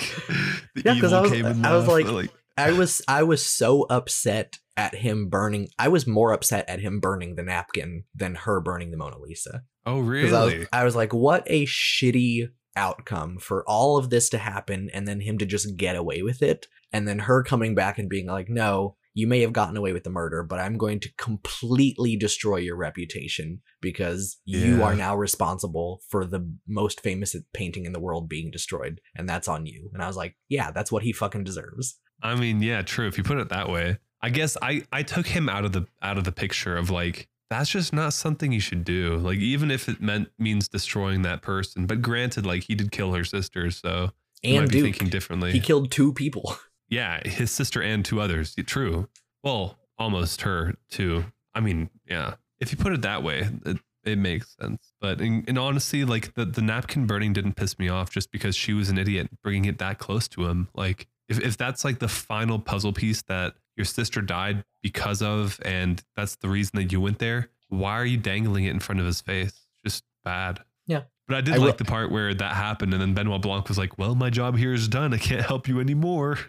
the 0.74 0.82
Yeah, 0.84 0.94
evil 0.94 1.14
I 1.14 1.20
was- 1.20 1.30
came 1.30 1.46
and 1.46 1.66
I 1.66 1.76
was 1.76 1.86
left. 1.86 2.08
like- 2.08 2.30
I 2.56 2.72
was, 2.72 3.00
I 3.08 3.22
was 3.22 3.44
so 3.46 3.86
upset 3.88 4.58
at 4.76 4.94
him 4.96 5.28
burning. 5.30 5.68
I 5.78 5.88
was 5.88 6.06
more 6.06 6.32
upset 6.32 6.68
at 6.68 6.80
him 6.80 7.00
burning 7.00 7.36
the 7.36 7.42
napkin 7.42 8.04
than 8.14 8.34
her 8.34 8.60
burning 8.60 8.90
the 8.90 8.98
Mona 8.98 9.18
Lisa. 9.18 9.62
Oh, 9.86 10.00
really? 10.00 10.34
I 10.34 10.44
was, 10.44 10.66
I 10.72 10.84
was 10.84 10.96
like, 10.96 11.14
what 11.14 11.44
a 11.46 11.64
shitty 11.64 12.48
outcome 12.76 13.38
for 13.38 13.64
all 13.66 13.96
of 13.96 14.10
this 14.10 14.28
to 14.30 14.38
happen 14.38 14.90
and 14.92 15.08
then 15.08 15.20
him 15.20 15.38
to 15.38 15.46
just 15.46 15.76
get 15.76 15.96
away 15.96 16.20
with 16.22 16.42
it. 16.42 16.66
And 16.92 17.08
then 17.08 17.20
her 17.20 17.42
coming 17.42 17.74
back 17.74 17.98
and 17.98 18.10
being 18.10 18.26
like, 18.26 18.50
no, 18.50 18.96
you 19.20 19.26
may 19.26 19.42
have 19.42 19.52
gotten 19.52 19.76
away 19.76 19.92
with 19.92 20.04
the 20.04 20.10
murder, 20.10 20.42
but 20.42 20.58
I'm 20.58 20.78
going 20.78 20.98
to 21.00 21.12
completely 21.18 22.16
destroy 22.16 22.56
your 22.56 22.76
reputation 22.76 23.60
because 23.82 24.38
you 24.46 24.82
are 24.82 24.94
now 24.94 25.14
responsible 25.14 26.00
for 26.08 26.24
the 26.24 26.50
most 26.66 27.00
famous 27.02 27.36
painting 27.52 27.84
in 27.84 27.92
the 27.92 28.00
world 28.00 28.30
being 28.30 28.50
destroyed. 28.50 29.00
And 29.14 29.28
that's 29.28 29.46
on 29.46 29.66
you. 29.66 29.90
And 29.92 30.02
I 30.02 30.06
was 30.06 30.16
like, 30.16 30.36
yeah, 30.48 30.70
that's 30.70 30.90
what 30.90 31.02
he 31.02 31.12
fucking 31.12 31.44
deserves. 31.44 31.98
I 32.22 32.34
mean, 32.34 32.62
yeah, 32.62 32.80
true. 32.80 33.06
If 33.06 33.18
you 33.18 33.24
put 33.24 33.36
it 33.38 33.50
that 33.50 33.68
way, 33.68 33.98
I 34.22 34.30
guess 34.30 34.56
I 34.62 34.84
I 34.90 35.02
took 35.02 35.26
him 35.26 35.48
out 35.50 35.66
of 35.66 35.72
the 35.72 35.86
out 36.02 36.16
of 36.16 36.24
the 36.24 36.32
picture 36.32 36.76
of 36.76 36.88
like 36.88 37.28
that's 37.50 37.68
just 37.68 37.92
not 37.92 38.14
something 38.14 38.52
you 38.52 38.60
should 38.60 38.84
do. 38.84 39.16
Like 39.16 39.38
even 39.38 39.70
if 39.70 39.88
it 39.88 40.00
meant 40.00 40.28
means 40.38 40.66
destroying 40.68 41.22
that 41.22 41.42
person. 41.42 41.86
But 41.86 42.00
granted, 42.00 42.46
like 42.46 42.62
he 42.64 42.74
did 42.74 42.90
kill 42.90 43.12
her 43.12 43.24
sister, 43.24 43.70
so 43.70 44.12
And 44.42 44.60
might 44.62 44.70
be 44.70 44.78
Duke, 44.78 44.84
thinking 44.84 45.08
differently. 45.08 45.52
he 45.52 45.60
killed 45.60 45.90
two 45.90 46.12
people. 46.14 46.56
yeah, 46.90 47.26
his 47.26 47.50
sister 47.50 47.80
and 47.82 48.04
two 48.04 48.20
others. 48.20 48.54
True. 48.66 49.08
Well, 49.42 49.78
almost 49.98 50.42
her 50.42 50.74
too. 50.90 51.24
I 51.54 51.60
mean, 51.60 51.88
yeah. 52.08 52.34
If 52.60 52.72
you 52.72 52.78
put 52.78 52.92
it 52.92 53.02
that 53.02 53.22
way, 53.22 53.48
it, 53.64 53.78
it 54.04 54.18
makes 54.18 54.54
sense. 54.60 54.92
But 55.00 55.20
in, 55.20 55.44
in 55.48 55.56
honesty, 55.56 56.04
like 56.04 56.34
the, 56.34 56.44
the 56.44 56.60
napkin 56.62 57.06
burning 57.06 57.32
didn't 57.32 57.54
piss 57.54 57.78
me 57.78 57.88
off 57.88 58.10
just 58.10 58.30
because 58.30 58.54
she 58.54 58.72
was 58.74 58.90
an 58.90 58.98
idiot 58.98 59.28
bringing 59.42 59.64
it 59.64 59.78
that 59.78 59.98
close 59.98 60.28
to 60.28 60.46
him. 60.46 60.68
Like 60.74 61.06
if, 61.28 61.40
if 61.40 61.56
that's 61.56 61.84
like 61.84 61.98
the 62.00 62.08
final 62.08 62.58
puzzle 62.58 62.92
piece 62.92 63.22
that 63.22 63.54
your 63.76 63.84
sister 63.86 64.20
died 64.20 64.64
because 64.82 65.22
of, 65.22 65.58
and 65.64 66.02
that's 66.16 66.36
the 66.36 66.48
reason 66.48 66.72
that 66.76 66.92
you 66.92 67.00
went 67.00 67.18
there, 67.18 67.48
why 67.68 67.92
are 67.92 68.04
you 68.04 68.16
dangling 68.18 68.64
it 68.64 68.70
in 68.70 68.80
front 68.80 69.00
of 69.00 69.06
his 69.06 69.20
face? 69.20 69.66
Just 69.84 70.04
bad. 70.24 70.60
Yeah. 70.86 71.02
But 71.28 71.36
I 71.36 71.40
did 71.42 71.54
I 71.54 71.58
will- 71.58 71.66
like 71.66 71.78
the 71.78 71.84
part 71.84 72.10
where 72.10 72.34
that 72.34 72.54
happened, 72.56 72.92
and 72.92 73.00
then 73.00 73.14
Benoit 73.14 73.40
Blanc 73.40 73.68
was 73.68 73.78
like, 73.78 73.96
"Well, 73.96 74.16
my 74.16 74.28
job 74.30 74.58
here 74.58 74.74
is 74.74 74.88
done. 74.88 75.14
I 75.14 75.18
can't 75.18 75.46
help 75.46 75.68
you 75.68 75.78
anymore." 75.80 76.38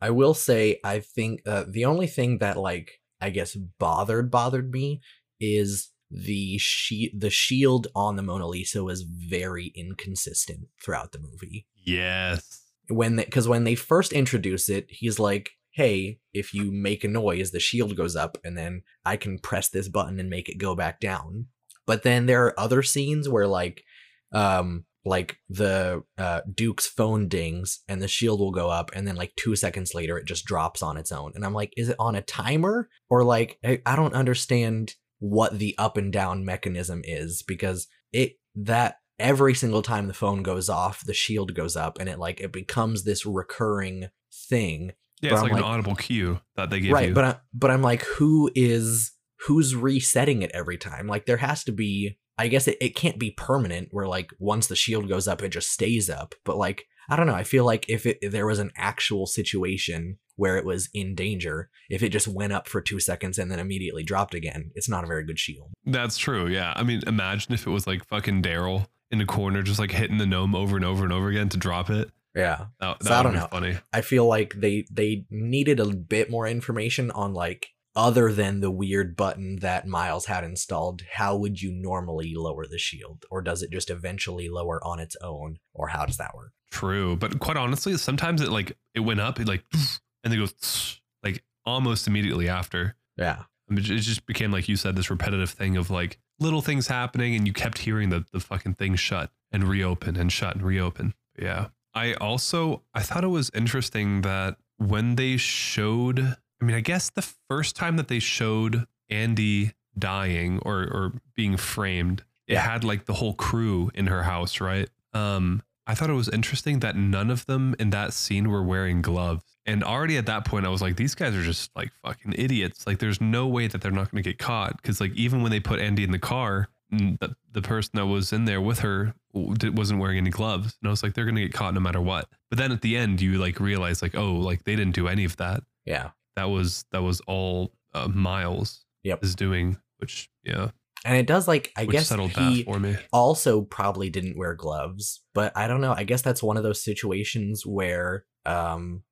I 0.00 0.10
will 0.10 0.34
say, 0.34 0.80
I 0.84 1.00
think 1.00 1.42
uh, 1.46 1.64
the 1.68 1.84
only 1.84 2.06
thing 2.06 2.38
that 2.38 2.56
like 2.56 3.00
I 3.20 3.30
guess 3.30 3.54
bothered 3.54 4.30
bothered 4.30 4.72
me 4.72 5.00
is 5.40 5.90
the 6.10 6.58
she 6.58 7.12
the 7.16 7.30
shield 7.30 7.88
on 7.94 8.16
the 8.16 8.22
Mona 8.22 8.46
Lisa 8.46 8.82
was 8.82 9.02
very 9.02 9.72
inconsistent 9.74 10.68
throughout 10.82 11.12
the 11.12 11.18
movie. 11.18 11.66
yes. 11.74 12.64
When 12.88 13.16
because 13.16 13.46
when 13.46 13.64
they 13.64 13.74
first 13.74 14.12
introduce 14.12 14.70
it, 14.70 14.86
he's 14.88 15.18
like, 15.18 15.50
"Hey, 15.72 16.20
if 16.32 16.54
you 16.54 16.72
make 16.72 17.04
a 17.04 17.08
noise, 17.08 17.50
the 17.50 17.60
shield 17.60 17.96
goes 17.96 18.16
up, 18.16 18.38
and 18.42 18.56
then 18.56 18.82
I 19.04 19.18
can 19.18 19.38
press 19.38 19.68
this 19.68 19.88
button 19.88 20.18
and 20.18 20.30
make 20.30 20.48
it 20.48 20.56
go 20.56 20.74
back 20.74 20.98
down." 20.98 21.48
But 21.86 22.02
then 22.02 22.24
there 22.24 22.46
are 22.46 22.58
other 22.58 22.82
scenes 22.82 23.28
where 23.28 23.46
like, 23.46 23.84
um, 24.32 24.86
like 25.08 25.38
the 25.48 26.02
uh, 26.16 26.42
Duke's 26.52 26.86
phone 26.86 27.28
dings 27.28 27.80
and 27.88 28.00
the 28.02 28.08
shield 28.08 28.40
will 28.40 28.52
go 28.52 28.70
up, 28.70 28.90
and 28.94 29.06
then 29.06 29.16
like 29.16 29.32
two 29.36 29.56
seconds 29.56 29.94
later, 29.94 30.18
it 30.18 30.26
just 30.26 30.44
drops 30.44 30.82
on 30.82 30.96
its 30.96 31.12
own. 31.12 31.32
And 31.34 31.44
I'm 31.44 31.54
like, 31.54 31.72
is 31.76 31.88
it 31.88 31.96
on 31.98 32.14
a 32.14 32.22
timer 32.22 32.88
or 33.08 33.24
like 33.24 33.58
I, 33.64 33.80
I 33.86 33.96
don't 33.96 34.14
understand 34.14 34.94
what 35.20 35.58
the 35.58 35.74
up 35.78 35.96
and 35.96 36.12
down 36.12 36.44
mechanism 36.44 37.02
is 37.04 37.42
because 37.42 37.88
it 38.12 38.34
that 38.54 38.96
every 39.18 39.54
single 39.54 39.82
time 39.82 40.06
the 40.06 40.14
phone 40.14 40.42
goes 40.42 40.68
off, 40.68 41.04
the 41.04 41.14
shield 41.14 41.54
goes 41.54 41.76
up, 41.76 41.98
and 41.98 42.08
it 42.08 42.18
like 42.18 42.40
it 42.40 42.52
becomes 42.52 43.04
this 43.04 43.26
recurring 43.26 44.08
thing. 44.32 44.92
Yeah, 45.20 45.30
But 45.30 45.34
it's 45.34 45.42
I'm 45.42 45.50
like, 45.50 45.58
an 45.58 45.64
audible 45.64 45.96
cue 45.96 46.40
that 46.56 46.70
they 46.70 46.80
give 46.80 46.92
right, 46.92 47.08
you. 47.08 47.08
Right, 47.08 47.14
but 47.14 47.24
I, 47.24 47.36
but 47.52 47.70
I'm 47.70 47.82
like, 47.82 48.02
who 48.02 48.50
is 48.54 49.12
who's 49.46 49.74
resetting 49.74 50.42
it 50.42 50.50
every 50.54 50.78
time? 50.78 51.06
Like 51.06 51.26
there 51.26 51.38
has 51.38 51.64
to 51.64 51.72
be. 51.72 52.18
I 52.38 52.48
guess 52.48 52.68
it, 52.68 52.78
it 52.80 52.94
can't 52.94 53.18
be 53.18 53.30
permanent 53.32 53.88
where 53.90 54.06
like 54.06 54.30
once 54.38 54.68
the 54.68 54.76
shield 54.76 55.08
goes 55.08 55.26
up, 55.28 55.42
it 55.42 55.48
just 55.50 55.70
stays 55.70 56.08
up. 56.08 56.34
But 56.44 56.56
like 56.56 56.86
I 57.10 57.16
don't 57.16 57.26
know. 57.26 57.34
I 57.34 57.44
feel 57.44 57.64
like 57.64 57.86
if 57.88 58.06
it 58.06 58.18
if 58.22 58.32
there 58.32 58.46
was 58.46 58.58
an 58.58 58.70
actual 58.76 59.26
situation 59.26 60.18
where 60.36 60.56
it 60.56 60.64
was 60.64 60.88
in 60.94 61.14
danger, 61.14 61.68
if 61.90 62.02
it 62.02 62.10
just 62.10 62.28
went 62.28 62.52
up 62.52 62.68
for 62.68 62.80
two 62.80 63.00
seconds 63.00 63.38
and 63.38 63.50
then 63.50 63.58
immediately 63.58 64.04
dropped 64.04 64.34
again, 64.34 64.70
it's 64.74 64.88
not 64.88 65.02
a 65.04 65.06
very 65.06 65.24
good 65.24 65.38
shield. 65.38 65.70
That's 65.84 66.16
true. 66.16 66.46
Yeah. 66.46 66.72
I 66.76 66.82
mean, 66.84 67.02
imagine 67.06 67.54
if 67.54 67.66
it 67.66 67.70
was 67.70 67.86
like 67.86 68.04
fucking 68.04 68.42
Daryl 68.42 68.86
in 69.10 69.18
the 69.18 69.24
corner, 69.24 69.62
just 69.62 69.80
like 69.80 69.90
hitting 69.90 70.18
the 70.18 70.26
gnome 70.26 70.54
over 70.54 70.76
and 70.76 70.84
over 70.84 71.02
and 71.02 71.12
over 71.12 71.28
again 71.28 71.48
to 71.48 71.56
drop 71.56 71.90
it. 71.90 72.10
Yeah. 72.36 72.66
That, 72.78 73.02
So 73.02 73.08
that 73.08 73.20
I 73.20 73.22
don't 73.24 73.34
know. 73.34 73.48
funny. 73.50 73.78
I 73.92 74.02
feel 74.02 74.26
like 74.26 74.54
they 74.54 74.86
they 74.92 75.24
needed 75.30 75.80
a 75.80 75.86
bit 75.86 76.30
more 76.30 76.46
information 76.46 77.10
on 77.10 77.32
like 77.34 77.68
other 77.98 78.32
than 78.32 78.60
the 78.60 78.70
weird 78.70 79.16
button 79.16 79.56
that 79.56 79.84
Miles 79.84 80.26
had 80.26 80.44
installed, 80.44 81.02
how 81.14 81.36
would 81.36 81.60
you 81.60 81.72
normally 81.72 82.32
lower 82.32 82.64
the 82.64 82.78
shield? 82.78 83.26
Or 83.28 83.42
does 83.42 83.60
it 83.60 83.72
just 83.72 83.90
eventually 83.90 84.48
lower 84.48 84.82
on 84.86 85.00
its 85.00 85.16
own? 85.20 85.58
Or 85.74 85.88
how 85.88 86.06
does 86.06 86.16
that 86.18 86.34
work? 86.34 86.52
True. 86.70 87.16
But 87.16 87.40
quite 87.40 87.56
honestly, 87.56 87.96
sometimes 87.96 88.40
it 88.40 88.50
like 88.50 88.78
it 88.94 89.00
went 89.00 89.20
up, 89.20 89.40
it 89.40 89.48
like 89.48 89.64
and 90.22 90.32
then 90.32 90.34
it 90.34 90.36
goes 90.36 91.00
like 91.24 91.42
almost 91.66 92.06
immediately 92.06 92.48
after. 92.48 92.94
Yeah. 93.16 93.38
Um, 93.38 93.46
I 93.68 93.74
mean, 93.74 93.84
it 93.84 93.98
just 93.98 94.26
became 94.26 94.52
like 94.52 94.68
you 94.68 94.76
said, 94.76 94.94
this 94.94 95.10
repetitive 95.10 95.50
thing 95.50 95.76
of 95.76 95.90
like 95.90 96.20
little 96.38 96.62
things 96.62 96.86
happening, 96.86 97.34
and 97.34 97.48
you 97.48 97.52
kept 97.52 97.78
hearing 97.78 98.10
the 98.10 98.24
the 98.32 98.40
fucking 98.40 98.74
thing 98.74 98.94
shut 98.94 99.32
and 99.50 99.64
reopen 99.64 100.16
and 100.16 100.32
shut 100.32 100.54
and 100.54 100.64
reopen. 100.64 101.14
Yeah. 101.36 101.68
I 101.94 102.14
also 102.14 102.84
I 102.94 103.02
thought 103.02 103.24
it 103.24 103.28
was 103.28 103.50
interesting 103.54 104.22
that 104.22 104.56
when 104.76 105.16
they 105.16 105.36
showed, 105.36 106.36
I 106.60 106.64
mean, 106.64 106.76
I 106.76 106.80
guess 106.80 107.10
the 107.10 107.22
first 107.48 107.76
time 107.76 107.96
that 107.96 108.08
they 108.08 108.18
showed 108.18 108.86
Andy 109.10 109.72
dying 109.98 110.58
or 110.64 110.82
or 110.82 111.12
being 111.34 111.56
framed, 111.56 112.24
it 112.46 112.54
Yeah. 112.54 112.60
had 112.60 112.84
like 112.84 113.04
the 113.06 113.14
whole 113.14 113.34
crew 113.34 113.90
in 113.94 114.06
her 114.08 114.22
house, 114.24 114.60
right? 114.60 114.88
Um, 115.12 115.62
I 115.86 115.94
thought 115.94 116.10
it 116.10 116.14
was 116.14 116.28
interesting 116.28 116.80
that 116.80 116.96
none 116.96 117.30
of 117.30 117.46
them 117.46 117.74
in 117.78 117.90
that 117.90 118.12
scene 118.12 118.50
were 118.50 118.62
wearing 118.62 119.00
gloves. 119.00 119.42
And 119.64 119.82
already 119.82 120.18
at 120.18 120.26
that 120.26 120.44
point, 120.44 120.66
I 120.66 120.68
was 120.68 120.82
like, 120.82 120.96
these 120.96 121.14
guys 121.14 121.34
are 121.34 121.42
just 121.42 121.70
like 121.74 121.90
fucking 122.04 122.34
idiots. 122.36 122.86
Like, 122.86 122.98
there's 122.98 123.20
no 123.22 123.46
way 123.46 123.68
that 123.68 123.80
they're 123.80 123.90
not 123.90 124.10
going 124.10 124.22
to 124.22 124.28
get 124.30 124.38
caught. 124.38 124.82
Cause, 124.82 125.00
like, 125.00 125.12
even 125.14 125.42
when 125.42 125.50
they 125.50 125.60
put 125.60 125.80
Andy 125.80 126.04
in 126.04 126.10
the 126.10 126.18
car, 126.18 126.68
the, 126.90 127.34
the 127.52 127.62
person 127.62 127.92
that 127.94 128.06
was 128.06 128.32
in 128.34 128.44
there 128.44 128.60
with 128.60 128.80
her 128.80 129.14
wasn't 129.32 129.98
wearing 130.00 130.18
any 130.18 130.28
gloves. 130.30 130.76
And 130.82 130.88
I 130.88 130.90
was 130.90 131.02
like, 131.02 131.14
they're 131.14 131.24
going 131.24 131.36
to 131.36 131.42
get 131.42 131.54
caught 131.54 131.72
no 131.74 131.80
matter 131.80 132.00
what. 132.02 132.28
But 132.50 132.58
then 132.58 132.70
at 132.72 132.82
the 132.82 132.96
end, 132.96 133.20
you 133.22 133.38
like 133.38 133.58
realize, 133.58 134.02
like, 134.02 134.14
oh, 134.14 134.34
like 134.34 134.64
they 134.64 134.76
didn't 134.76 134.94
do 134.94 135.08
any 135.08 135.24
of 135.24 135.36
that. 135.38 135.62
Yeah. 135.86 136.10
That 136.38 136.50
was, 136.50 136.84
that 136.92 137.02
was 137.02 137.20
all 137.26 137.72
uh, 137.94 138.08
Miles 138.08 138.84
Yep. 139.02 139.24
is 139.24 139.34
doing, 139.34 139.76
which, 139.98 140.30
yeah, 140.44 140.70
And 141.04 141.16
it 141.16 141.26
does 141.26 141.46
like 141.48 141.72
I 141.76 141.84
which 141.84 141.92
guess 141.94 142.08
he 142.10 142.16
that 142.16 142.64
for 142.64 142.78
me. 142.80 142.96
also 143.12 143.62
probably 143.62 144.10
didn't 144.10 144.36
wear 144.38 144.54
gloves, 144.54 145.22
but 145.34 145.56
I 145.56 145.66
don't 145.68 145.80
know. 145.80 145.94
I 145.96 146.04
guess 146.04 146.22
that's 146.22 146.42
one 146.42 146.56
of 146.56 146.62
those 146.62 146.82
situations 146.84 147.64
where 147.66 148.24
um 148.46 149.02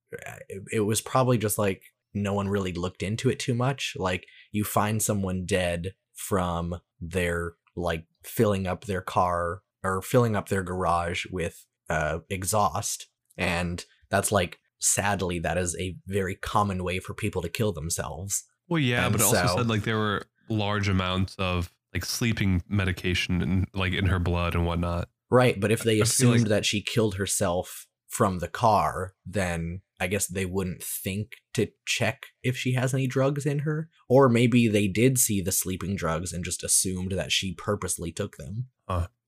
it, 0.49 0.63
it 0.73 0.79
was 0.81 1.01
probably 1.01 1.37
just 1.37 1.57
like 1.57 1.81
no 2.13 2.33
one 2.33 2.47
really 2.49 2.73
looked 2.73 3.03
into 3.03 3.29
it 3.29 3.39
too 3.39 3.53
much. 3.53 3.93
Like 3.97 4.25
you 4.51 4.63
find 4.63 5.01
someone 5.01 5.45
dead 5.45 5.93
from 6.13 6.75
their 6.99 7.53
like 7.75 8.05
filling 8.23 8.67
up 8.67 8.85
their 8.85 9.01
car 9.01 9.61
or 9.83 10.01
filling 10.01 10.35
up 10.35 10.49
their 10.49 10.63
garage 10.63 11.25
with 11.31 11.65
uh 11.89 12.19
exhaust 12.29 13.07
and 13.37 13.85
that's 14.09 14.31
like 14.31 14.59
sadly 14.79 15.39
that 15.39 15.57
is 15.57 15.75
a 15.79 15.95
very 16.07 16.35
common 16.35 16.83
way 16.83 16.99
for 16.99 17.13
people 17.13 17.41
to 17.41 17.49
kill 17.49 17.71
themselves. 17.73 18.43
Well, 18.69 18.79
yeah, 18.79 19.05
And 19.05 19.13
but 19.13 19.21
it 19.21 19.25
also 19.25 19.57
said 19.57 19.67
like 19.67 19.83
there 19.83 19.97
were 19.97 20.23
large 20.49 20.87
amounts 20.89 21.35
of 21.37 21.71
like 21.93 22.05
sleeping 22.05 22.63
medication 22.67 23.41
and 23.41 23.67
like 23.73 23.93
in 23.93 24.05
her 24.07 24.19
blood 24.19 24.55
and 24.55 24.65
whatnot. 24.65 25.09
Right, 25.29 25.59
but 25.59 25.71
if 25.71 25.83
they 25.83 26.01
I 26.01 26.03
feel 26.05 26.29
like- 26.29 26.37
assumed 26.37 26.47
that 26.47 26.65
she 26.65 26.81
killed 26.81 27.15
herself 27.15 27.85
from 28.07 28.39
the 28.39 28.47
car, 28.47 29.13
then 29.25 29.81
I 29.99 30.07
guess 30.07 30.27
they 30.27 30.45
wouldn't 30.45 30.81
think 30.83 31.33
to 31.53 31.67
check 31.85 32.27
if 32.43 32.55
she 32.57 32.73
has 32.73 32.93
any 32.93 33.07
drugs 33.07 33.45
in 33.45 33.59
her. 33.59 33.89
Or 34.07 34.29
maybe 34.29 34.67
they 34.69 34.87
did 34.87 35.17
see 35.17 35.41
the 35.41 35.51
sleeping 35.51 35.95
drugs 35.95 36.31
and 36.31 36.45
just 36.45 36.63
assumed 36.63 37.11
that 37.13 37.31
she 37.31 37.53
purposely 37.53 38.11
took 38.11 38.37
them. 38.37 38.67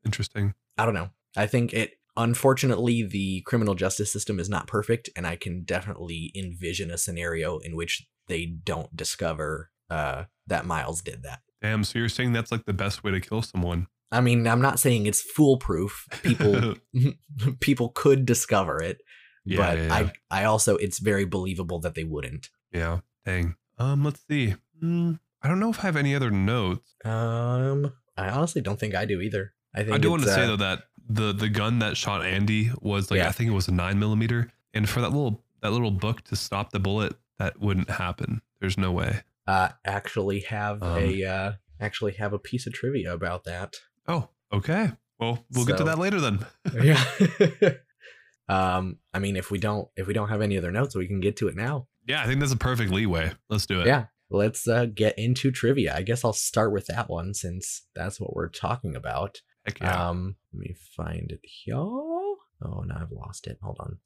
Interesting. 0.05 0.53
I 0.77 0.85
don't 0.85 0.93
know. 0.93 1.09
I 1.35 1.45
think 1.47 1.73
it 1.73 1.98
unfortunately 2.19 3.01
the 3.01 3.41
criminal 3.41 3.73
justice 3.73 4.11
system 4.11 4.39
is 4.39 4.49
not 4.49 4.67
perfect 4.67 5.09
and 5.15 5.25
I 5.25 5.35
can 5.35 5.63
definitely 5.63 6.31
envision 6.35 6.91
a 6.91 6.97
scenario 6.97 7.57
in 7.57 7.75
which 7.75 8.07
they 8.27 8.45
don't 8.45 8.95
discover 8.95 9.71
uh 9.89 10.25
that 10.47 10.65
Miles 10.65 11.01
did 11.01 11.23
that. 11.23 11.39
Damn. 11.61 11.83
So 11.83 11.99
you're 11.99 12.09
saying 12.09 12.33
that's 12.33 12.51
like 12.51 12.65
the 12.65 12.73
best 12.73 13.03
way 13.03 13.11
to 13.11 13.19
kill 13.19 13.41
someone? 13.41 13.87
I 14.11 14.21
mean, 14.21 14.47
I'm 14.47 14.61
not 14.61 14.79
saying 14.79 15.05
it's 15.05 15.21
foolproof. 15.21 16.07
People 16.23 16.75
people 17.59 17.89
could 17.89 18.25
discover 18.25 18.81
it, 18.81 18.97
Yeah, 19.45 19.57
but 19.57 19.77
yeah, 19.77 19.85
yeah. 19.85 19.93
I 20.29 20.41
I 20.41 20.43
also 20.45 20.75
it's 20.77 20.99
very 20.99 21.25
believable 21.25 21.79
that 21.81 21.95
they 21.95 22.03
wouldn't. 22.03 22.49
yeah. 22.71 22.99
Dang. 23.25 23.55
Um. 23.77 24.03
Let's 24.03 24.21
see. 24.29 24.55
Hmm, 24.79 25.13
I 25.41 25.47
don't 25.47 25.59
know 25.59 25.69
if 25.69 25.79
I 25.79 25.83
have 25.83 25.95
any 25.97 26.15
other 26.15 26.31
notes. 26.31 26.95
Um, 27.05 27.93
I 28.17 28.29
honestly 28.29 28.61
don't 28.61 28.79
think 28.79 28.95
I 28.95 29.05
do 29.05 29.21
either. 29.21 29.53
I 29.73 29.83
think 29.83 29.93
I 29.93 29.97
do 29.97 30.09
want 30.09 30.23
to 30.23 30.27
it's, 30.27 30.35
say 30.35 30.43
uh, 30.43 30.47
though 30.47 30.55
that 30.57 30.83
the 31.09 31.33
the 31.33 31.49
gun 31.49 31.79
that 31.79 31.97
shot 31.97 32.23
Andy 32.25 32.71
was 32.81 33.09
like 33.11 33.17
Yeah. 33.17 33.27
I 33.27 33.31
think 33.31 33.49
it 33.49 33.53
was 33.53 33.67
a 33.67 33.73
nine 33.73 33.99
millimeter, 33.99 34.51
and 34.73 34.87
for 34.87 35.01
that 35.01 35.09
little 35.09 35.43
that 35.61 35.71
little 35.71 35.91
book 35.91 36.21
to 36.25 36.35
stop 36.35 36.71
the 36.71 36.79
bullet, 36.79 37.15
that 37.39 37.59
wouldn't 37.59 37.89
happen. 37.89 38.41
There's 38.61 38.77
no 38.77 38.91
way. 38.91 39.21
uh 39.47 39.69
actually 39.85 40.41
have 40.41 40.81
Um, 40.83 40.97
a 40.97 41.23
uh 41.25 41.51
actually 41.79 42.13
have 42.13 42.33
a 42.33 42.39
piece 42.39 42.67
of 42.67 42.73
trivia 42.73 43.13
about 43.13 43.43
that. 43.45 43.75
Oh, 44.07 44.29
okay. 44.53 44.91
Well, 45.19 45.43
we'll 45.53 45.65
get 45.65 45.77
to 45.77 45.83
that 45.85 45.97
later 45.99 46.21
then. 46.21 46.45
yeah. 46.81 47.03
um, 48.49 48.97
I 49.13 49.19
mean, 49.19 49.35
if 49.35 49.51
we 49.51 49.59
don't 49.59 49.87
if 49.95 50.07
we 50.07 50.13
don't 50.13 50.29
have 50.29 50.41
any 50.41 50.57
other 50.57 50.71
notes, 50.71 50.95
we 50.95 51.07
can 51.07 51.19
get 51.19 51.35
to 51.37 51.47
it 51.47 51.55
now. 51.55 51.87
yeah, 52.07 52.21
I 52.21 52.25
think 52.27 52.39
that's 52.39 52.51
a 52.53 52.57
perfect 52.57 52.91
leeway. 52.91 53.31
Let's 53.49 53.65
do 53.65 53.81
it. 53.81 53.87
Yeah. 53.87 54.05
Let's 54.31 54.67
uh, 54.67 54.85
get 54.85 55.17
into 55.17 55.49
trivia. 55.51 55.95
I 55.95 56.03
guess 56.03 56.23
I'll 56.23 56.33
start 56.33 56.71
with 56.71 56.85
that 56.87 57.09
one 57.09 57.33
since 57.33 57.83
that's 57.95 58.19
what 58.19 58.35
we're 58.35 58.49
talking 58.49 58.95
about. 58.95 59.41
Heck 59.65 59.79
yeah. 59.79 60.09
Um, 60.09 60.35
let 60.53 60.59
me 60.59 60.75
find 60.95 61.31
it 61.31 61.39
here. 61.43 61.75
Oh, 61.75 62.37
no, 62.61 62.95
I've 62.95 63.11
lost 63.11 63.47
it. 63.47 63.57
Hold 63.61 63.77
on. 63.79 63.97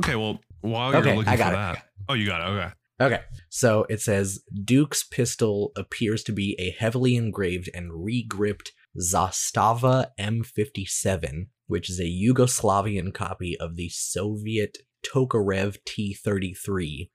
Okay, 0.00 0.16
well, 0.16 0.38
while 0.60 0.92
you're 0.92 1.00
Okay, 1.00 1.16
looking 1.16 1.32
I 1.32 1.36
for 1.36 1.42
it. 1.42 1.52
that, 1.52 1.82
oh, 2.08 2.14
you 2.14 2.26
got 2.26 2.40
it. 2.40 2.52
Okay. 2.52 2.72
Okay, 3.02 3.20
so 3.48 3.86
it 3.88 4.02
says 4.02 4.40
Duke's 4.62 5.02
pistol 5.02 5.72
appears 5.74 6.22
to 6.24 6.32
be 6.32 6.54
a 6.58 6.70
heavily 6.78 7.16
engraved 7.16 7.70
and 7.74 8.04
regripped 8.04 8.72
Zastava 9.00 10.08
M57, 10.20 11.46
which 11.66 11.88
is 11.88 11.98
a 11.98 12.04
Yugoslavian 12.04 13.14
copy 13.14 13.56
of 13.58 13.76
the 13.76 13.88
Soviet 13.88 14.76
Tokarev 15.02 15.78
T33, 15.88 17.08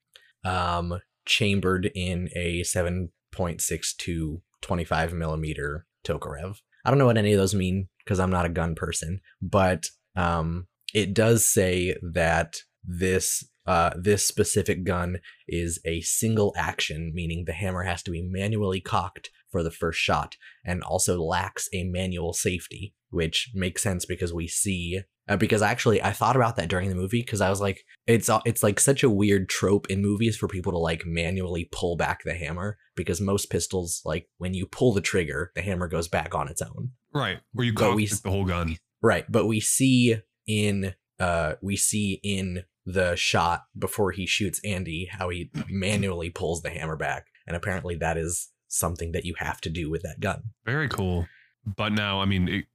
um, 0.43 1.01
chambered 1.25 1.91
in 1.93 2.29
a 2.35 2.61
7.62 2.61 4.41
25 4.61 5.13
millimeter 5.13 5.85
Tokarev. 6.05 6.57
I 6.83 6.89
don't 6.89 6.99
know 6.99 7.05
what 7.05 7.17
any 7.17 7.33
of 7.33 7.39
those 7.39 7.55
mean 7.55 7.87
because 8.03 8.19
I'm 8.19 8.31
not 8.31 8.45
a 8.45 8.49
gun 8.49 8.75
person, 8.75 9.19
but 9.41 9.87
um, 10.15 10.67
it 10.93 11.13
does 11.13 11.45
say 11.45 11.95
that 12.13 12.57
this 12.83 13.43
uh, 13.67 13.91
this 13.97 14.23
specific 14.27 14.83
gun 14.83 15.17
is 15.47 15.79
a 15.85 16.01
single 16.01 16.53
action, 16.55 17.11
meaning 17.15 17.45
the 17.45 17.53
hammer 17.53 17.81
has 17.81 18.03
to 18.03 18.11
be 18.11 18.21
manually 18.21 18.79
cocked 18.79 19.31
for 19.55 19.63
the 19.63 19.71
first 19.71 20.01
shot, 20.01 20.35
and 20.65 20.83
also 20.83 21.17
lacks 21.17 21.69
a 21.71 21.85
manual 21.85 22.33
safety, 22.33 22.93
which 23.09 23.51
makes 23.53 23.81
sense 23.81 24.05
because 24.05 24.33
we 24.33 24.49
see. 24.49 24.99
Uh, 25.29 25.37
because 25.37 25.61
actually, 25.61 26.03
I 26.03 26.11
thought 26.11 26.35
about 26.35 26.57
that 26.57 26.67
during 26.67 26.89
the 26.89 26.95
movie 26.95 27.21
because 27.21 27.39
I 27.39 27.49
was 27.49 27.61
like, 27.61 27.85
it's 28.05 28.29
it's 28.43 28.63
like 28.63 28.81
such 28.81 29.01
a 29.01 29.09
weird 29.09 29.47
trope 29.47 29.89
in 29.89 30.01
movies 30.01 30.35
for 30.35 30.49
people 30.49 30.73
to 30.73 30.77
like 30.77 31.05
manually 31.05 31.69
pull 31.71 31.95
back 31.95 32.23
the 32.25 32.33
hammer 32.33 32.77
because 32.97 33.21
most 33.21 33.49
pistols, 33.49 34.01
like 34.03 34.27
when 34.39 34.53
you 34.53 34.65
pull 34.65 34.91
the 34.91 34.99
trigger, 34.99 35.53
the 35.55 35.61
hammer 35.61 35.87
goes 35.87 36.09
back 36.09 36.35
on 36.35 36.49
its 36.49 36.61
own. 36.61 36.91
Right. 37.13 37.39
Where 37.53 37.65
you 37.65 37.73
we- 37.95 38.07
the 38.07 38.29
whole 38.29 38.43
gun. 38.43 38.75
Right, 39.01 39.25
but 39.31 39.45
we 39.45 39.61
see 39.61 40.17
in 40.45 40.95
uh 41.17 41.53
we 41.61 41.77
see 41.77 42.19
in 42.23 42.65
the 42.85 43.15
shot 43.15 43.63
before 43.79 44.11
he 44.11 44.25
shoots 44.25 44.59
Andy 44.65 45.07
how 45.09 45.29
he 45.29 45.49
manually 45.69 46.29
pulls 46.29 46.61
the 46.61 46.69
hammer 46.69 46.97
back 46.97 47.27
and 47.47 47.55
apparently 47.55 47.95
that 47.95 48.17
is 48.17 48.49
something 48.67 49.11
that 49.11 49.25
you 49.25 49.35
have 49.37 49.61
to 49.61 49.69
do 49.69 49.89
with 49.89 50.01
that 50.03 50.19
gun. 50.19 50.43
Very 50.65 50.89
cool. 50.89 51.27
But 51.65 51.93
now, 51.93 52.21
I 52.21 52.25
mean, 52.25 52.47
it 52.47 52.65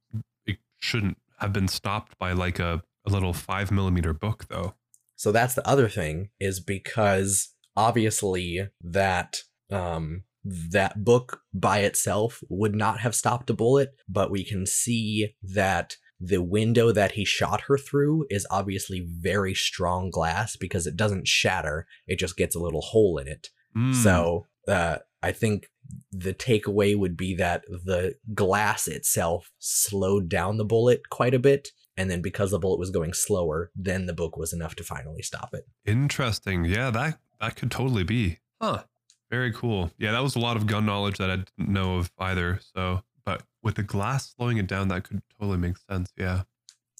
it 0.45 0.57
shouldn't 0.79 1.17
have 1.39 1.53
been 1.53 1.67
stopped 1.67 2.17
by 2.19 2.33
like 2.33 2.59
a, 2.59 2.81
a 3.05 3.09
little 3.09 3.33
five 3.33 3.71
millimeter 3.71 4.13
book, 4.13 4.45
though. 4.49 4.75
So 5.15 5.31
that's 5.31 5.55
the 5.55 5.67
other 5.67 5.87
thing 5.87 6.29
is 6.39 6.59
because 6.59 7.53
obviously 7.75 8.67
that 8.81 9.41
um 9.69 10.23
that 10.43 11.03
book 11.03 11.41
by 11.53 11.79
itself 11.79 12.43
would 12.49 12.75
not 12.75 12.99
have 13.01 13.13
stopped 13.13 13.49
a 13.49 13.53
bullet, 13.53 13.93
but 14.09 14.31
we 14.31 14.43
can 14.43 14.65
see 14.65 15.35
that 15.43 15.97
the 16.19 16.41
window 16.41 16.91
that 16.91 17.13
he 17.13 17.25
shot 17.25 17.61
her 17.61 17.77
through 17.77 18.25
is 18.29 18.47
obviously 18.51 19.07
very 19.07 19.53
strong 19.53 20.09
glass 20.09 20.55
because 20.55 20.85
it 20.85 20.95
doesn't 20.95 21.27
shatter, 21.27 21.87
it 22.07 22.19
just 22.19 22.37
gets 22.37 22.55
a 22.55 22.59
little 22.59 22.81
hole 22.81 23.17
in 23.17 23.27
it. 23.27 23.49
Mm. 23.75 23.95
So 23.95 24.47
uh, 24.67 24.97
I 25.23 25.31
think 25.31 25.67
the 26.11 26.33
takeaway 26.33 26.97
would 26.97 27.17
be 27.17 27.35
that 27.35 27.63
the 27.67 28.15
glass 28.33 28.87
itself 28.87 29.51
slowed 29.59 30.29
down 30.29 30.57
the 30.57 30.65
bullet 30.65 31.09
quite 31.09 31.33
a 31.33 31.39
bit. 31.39 31.69
And 31.97 32.09
then 32.09 32.21
because 32.21 32.51
the 32.51 32.59
bullet 32.59 32.79
was 32.79 32.89
going 32.89 33.13
slower, 33.13 33.71
then 33.75 34.05
the 34.05 34.13
book 34.13 34.37
was 34.37 34.53
enough 34.53 34.75
to 34.75 34.83
finally 34.83 35.21
stop 35.21 35.53
it. 35.53 35.67
Interesting. 35.85 36.65
Yeah, 36.65 36.89
that 36.89 37.19
that 37.39 37.55
could 37.55 37.69
totally 37.69 38.03
be. 38.03 38.39
Huh. 38.61 38.83
Very 39.29 39.51
cool. 39.53 39.91
Yeah, 39.97 40.11
that 40.11 40.23
was 40.23 40.35
a 40.35 40.39
lot 40.39 40.57
of 40.57 40.67
gun 40.67 40.85
knowledge 40.85 41.17
that 41.17 41.29
I 41.29 41.37
didn't 41.37 41.69
know 41.69 41.97
of 41.97 42.11
either. 42.17 42.59
So, 42.75 43.01
but 43.25 43.43
with 43.61 43.75
the 43.75 43.83
glass 43.83 44.33
slowing 44.35 44.57
it 44.57 44.67
down, 44.67 44.87
that 44.87 45.03
could 45.03 45.21
totally 45.39 45.57
make 45.57 45.77
sense. 45.77 46.11
Yeah. 46.17 46.43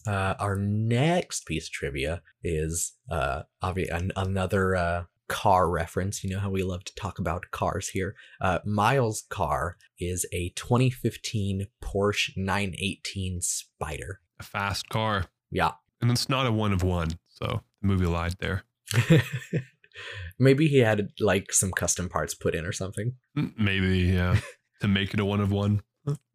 Uh, 0.07 0.35
our 0.39 0.55
next 0.55 1.45
piece 1.45 1.67
of 1.67 1.71
trivia 1.71 2.21
is 2.43 2.93
uh, 3.09 3.43
obvi- 3.63 3.93
an- 3.93 4.11
another 4.15 4.75
uh, 4.75 5.03
car 5.31 5.69
reference. 5.69 6.23
You 6.23 6.29
know 6.29 6.39
how 6.39 6.49
we 6.49 6.61
love 6.61 6.83
to 6.83 6.95
talk 6.95 7.17
about 7.17 7.51
cars 7.51 7.87
here. 7.87 8.15
Uh, 8.41 8.59
Miles' 8.65 9.23
car 9.29 9.77
is 9.97 10.25
a 10.33 10.49
2015 10.55 11.67
Porsche 11.81 12.31
918 12.35 13.39
Spyder. 13.39 14.15
A 14.39 14.43
fast 14.43 14.89
car. 14.89 15.25
Yeah. 15.49 15.71
And 16.01 16.11
it's 16.11 16.27
not 16.27 16.47
a 16.47 16.51
one 16.51 16.73
of 16.73 16.83
one. 16.83 17.11
So 17.29 17.61
the 17.81 17.87
movie 17.87 18.05
lied 18.05 18.35
there. 18.39 18.63
Maybe 20.39 20.67
he 20.67 20.79
had 20.79 21.09
like 21.19 21.53
some 21.53 21.71
custom 21.71 22.09
parts 22.09 22.33
put 22.33 22.55
in 22.55 22.65
or 22.65 22.73
something. 22.73 23.13
Mm, 23.37 23.53
Maybe, 23.57 23.99
yeah. 23.99 24.37
to 24.81 24.87
make 24.87 25.13
it 25.13 25.19
a 25.19 25.25
one 25.25 25.39
of 25.39 25.51
one. 25.51 25.81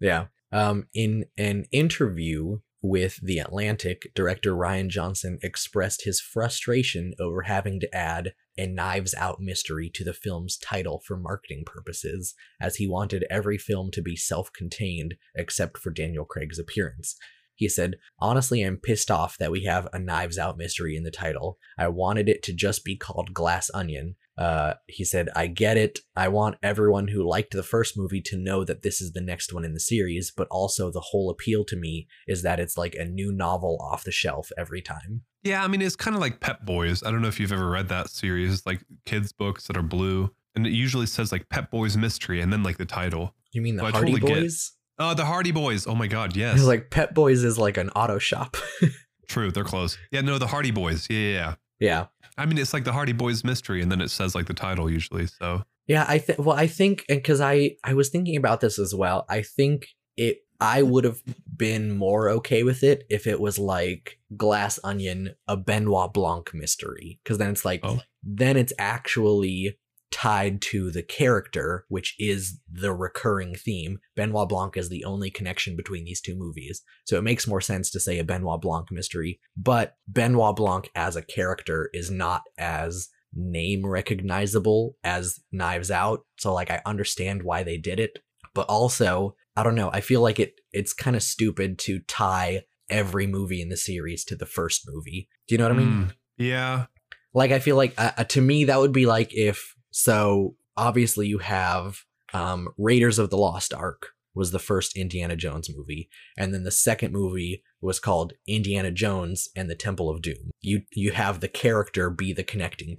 Yeah. 0.00 0.26
Um, 0.52 0.86
in 0.94 1.26
an 1.36 1.66
interview 1.70 2.60
with 2.80 3.18
The 3.22 3.40
Atlantic, 3.40 4.12
director 4.14 4.54
Rian 4.54 4.88
Johnson 4.88 5.38
expressed 5.42 6.04
his 6.04 6.20
frustration 6.20 7.12
over 7.20 7.42
having 7.42 7.80
to 7.80 7.94
add 7.94 8.32
a 8.58 8.66
Knives 8.66 9.14
Out 9.14 9.40
mystery 9.40 9.90
to 9.94 10.04
the 10.04 10.14
film's 10.14 10.56
title 10.56 11.02
for 11.06 11.16
marketing 11.16 11.64
purposes, 11.66 12.34
as 12.60 12.76
he 12.76 12.86
wanted 12.86 13.24
every 13.30 13.58
film 13.58 13.90
to 13.92 14.02
be 14.02 14.16
self 14.16 14.52
contained 14.52 15.14
except 15.34 15.78
for 15.78 15.90
Daniel 15.90 16.24
Craig's 16.24 16.58
appearance. 16.58 17.16
He 17.54 17.68
said, 17.68 17.94
Honestly, 18.18 18.62
I'm 18.62 18.76
pissed 18.76 19.10
off 19.10 19.38
that 19.38 19.50
we 19.50 19.64
have 19.64 19.88
a 19.92 19.98
Knives 19.98 20.38
Out 20.38 20.58
mystery 20.58 20.96
in 20.96 21.04
the 21.04 21.10
title. 21.10 21.58
I 21.78 21.88
wanted 21.88 22.28
it 22.28 22.42
to 22.44 22.52
just 22.52 22.84
be 22.84 22.96
called 22.96 23.34
Glass 23.34 23.70
Onion. 23.72 24.16
Uh, 24.38 24.74
he 24.86 25.04
said, 25.04 25.28
I 25.34 25.46
get 25.46 25.76
it. 25.76 26.00
I 26.14 26.28
want 26.28 26.56
everyone 26.62 27.08
who 27.08 27.26
liked 27.26 27.52
the 27.52 27.62
first 27.62 27.96
movie 27.96 28.20
to 28.22 28.36
know 28.36 28.64
that 28.64 28.82
this 28.82 29.00
is 29.00 29.12
the 29.12 29.20
next 29.22 29.52
one 29.52 29.64
in 29.64 29.72
the 29.72 29.80
series, 29.80 30.30
but 30.36 30.46
also 30.50 30.90
the 30.90 31.00
whole 31.00 31.30
appeal 31.30 31.64
to 31.64 31.76
me 31.76 32.06
is 32.26 32.42
that 32.42 32.60
it's 32.60 32.76
like 32.76 32.94
a 32.94 33.04
new 33.04 33.32
novel 33.32 33.78
off 33.80 34.04
the 34.04 34.12
shelf 34.12 34.50
every 34.58 34.82
time. 34.82 35.22
Yeah, 35.42 35.62
I 35.64 35.68
mean, 35.68 35.80
it's 35.80 35.96
kind 35.96 36.14
of 36.14 36.20
like 36.20 36.40
Pep 36.40 36.66
Boys. 36.66 37.02
I 37.02 37.10
don't 37.10 37.22
know 37.22 37.28
if 37.28 37.40
you've 37.40 37.52
ever 37.52 37.70
read 37.70 37.88
that 37.88 38.10
series, 38.10 38.66
like 38.66 38.80
kids' 39.06 39.32
books 39.32 39.68
that 39.68 39.76
are 39.76 39.82
blue. 39.82 40.30
And 40.54 40.66
it 40.66 40.72
usually 40.72 41.06
says 41.06 41.32
like 41.32 41.48
Pep 41.48 41.70
Boys 41.70 41.96
Mystery 41.96 42.40
and 42.40 42.52
then 42.52 42.62
like 42.62 42.78
the 42.78 42.84
title. 42.86 43.34
You 43.52 43.62
mean 43.62 43.76
the 43.76 43.84
I 43.84 43.90
Hardy 43.90 44.12
totally 44.12 44.28
get- 44.34 44.42
Boys? 44.42 44.72
Oh, 44.98 45.14
the 45.14 45.26
Hardy 45.26 45.52
Boys. 45.52 45.86
Oh 45.86 45.94
my 45.94 46.06
God. 46.06 46.34
Yes. 46.36 46.56
It's 46.56 46.64
like 46.66 46.90
Pet 46.90 47.14
Boys 47.14 47.44
is 47.44 47.58
like 47.58 47.76
an 47.76 47.90
auto 47.90 48.18
shop. 48.18 48.56
True. 49.28 49.50
They're 49.50 49.64
close. 49.64 49.98
Yeah, 50.10 50.20
no, 50.22 50.38
the 50.38 50.46
Hardy 50.46 50.70
Boys. 50.70 51.06
Yeah, 51.10 51.18
yeah, 51.18 51.32
yeah. 51.32 51.54
Yeah. 51.78 52.06
I 52.38 52.46
mean, 52.46 52.58
it's 52.58 52.72
like 52.74 52.84
the 52.84 52.92
Hardy 52.92 53.12
Boys 53.12 53.44
mystery, 53.44 53.82
and 53.82 53.90
then 53.90 54.00
it 54.00 54.10
says 54.10 54.34
like 54.34 54.46
the 54.46 54.54
title 54.54 54.90
usually. 54.90 55.26
So 55.26 55.62
Yeah, 55.86 56.04
I 56.08 56.18
think 56.18 56.38
well 56.38 56.56
I 56.56 56.66
think 56.66 57.04
and 57.08 57.22
cuz 57.22 57.40
I 57.40 57.76
I 57.84 57.94
was 57.94 58.08
thinking 58.08 58.36
about 58.36 58.60
this 58.60 58.78
as 58.78 58.94
well. 58.94 59.24
I 59.28 59.42
think 59.42 59.88
it 60.16 60.38
I 60.60 60.82
would 60.82 61.04
have 61.04 61.22
been 61.56 61.96
more 61.96 62.30
okay 62.30 62.62
with 62.62 62.82
it 62.82 63.04
if 63.10 63.26
it 63.26 63.40
was 63.40 63.58
like 63.58 64.18
Glass 64.36 64.78
Onion, 64.82 65.34
a 65.46 65.56
Benoit 65.56 66.12
Blanc 66.12 66.52
mystery 66.54 67.20
cuz 67.24 67.38
then 67.38 67.50
it's 67.50 67.64
like 67.64 67.80
Oh. 67.82 68.00
then 68.22 68.56
it's 68.56 68.72
actually 68.78 69.78
tied 70.10 70.62
to 70.62 70.90
the 70.90 71.02
character 71.02 71.84
which 71.88 72.14
is 72.18 72.60
the 72.70 72.92
recurring 72.92 73.54
theme. 73.54 73.98
Benoit 74.14 74.48
Blanc 74.48 74.76
is 74.76 74.88
the 74.88 75.04
only 75.04 75.30
connection 75.30 75.76
between 75.76 76.04
these 76.04 76.20
two 76.20 76.36
movies. 76.36 76.82
So 77.04 77.18
it 77.18 77.22
makes 77.22 77.46
more 77.46 77.60
sense 77.60 77.90
to 77.90 78.00
say 78.00 78.18
a 78.18 78.24
Benoit 78.24 78.60
Blanc 78.60 78.90
mystery, 78.90 79.40
but 79.56 79.96
Benoit 80.08 80.56
Blanc 80.56 80.90
as 80.94 81.16
a 81.16 81.22
character 81.22 81.90
is 81.92 82.10
not 82.10 82.42
as 82.56 83.08
name 83.34 83.84
recognizable 83.84 84.96
as 85.04 85.40
Knives 85.52 85.90
Out. 85.90 86.20
So 86.38 86.54
like 86.54 86.70
I 86.70 86.80
understand 86.86 87.42
why 87.42 87.62
they 87.62 87.76
did 87.76 88.00
it, 88.00 88.18
but 88.54 88.66
also 88.68 89.34
I 89.56 89.62
don't 89.62 89.74
know, 89.74 89.90
I 89.92 90.00
feel 90.00 90.20
like 90.20 90.38
it 90.38 90.60
it's 90.72 90.92
kind 90.92 91.16
of 91.16 91.22
stupid 91.22 91.78
to 91.80 92.00
tie 92.00 92.64
every 92.88 93.26
movie 93.26 93.60
in 93.60 93.68
the 93.68 93.76
series 93.76 94.24
to 94.26 94.36
the 94.36 94.46
first 94.46 94.82
movie. 94.86 95.28
Do 95.48 95.54
you 95.54 95.58
know 95.58 95.64
what 95.64 95.72
I 95.72 95.76
mean? 95.76 95.88
mm, 95.88 96.12
yeah, 96.38 96.86
Like 97.34 97.50
I 97.50 97.58
feel 97.58 97.76
like 97.76 97.94
uh, 97.98 98.12
uh, 98.18 98.24
to 98.24 98.40
me 98.40 98.64
that 98.64 98.78
would 98.78 98.92
be 98.92 99.06
like 99.06 99.34
if 99.34 99.74
so 99.96 100.56
obviously 100.76 101.26
you 101.26 101.38
have 101.38 102.02
um 102.34 102.68
Raiders 102.76 103.18
of 103.18 103.30
the 103.30 103.38
Lost 103.38 103.72
Ark 103.72 104.10
was 104.34 104.50
the 104.50 104.58
first 104.58 104.94
Indiana 104.94 105.36
Jones 105.36 105.70
movie 105.74 106.10
and 106.36 106.52
then 106.52 106.64
the 106.64 106.70
second 106.70 107.12
movie 107.12 107.62
was 107.80 107.98
called 107.98 108.34
Indiana 108.46 108.90
Jones 108.90 109.48
and 109.56 109.70
the 109.70 109.74
Temple 109.74 110.10
of 110.10 110.20
Doom. 110.20 110.50
You 110.60 110.82
you 110.92 111.12
have 111.12 111.40
the 111.40 111.48
character 111.48 112.10
be 112.10 112.34
the 112.34 112.44
connecting. 112.44 112.94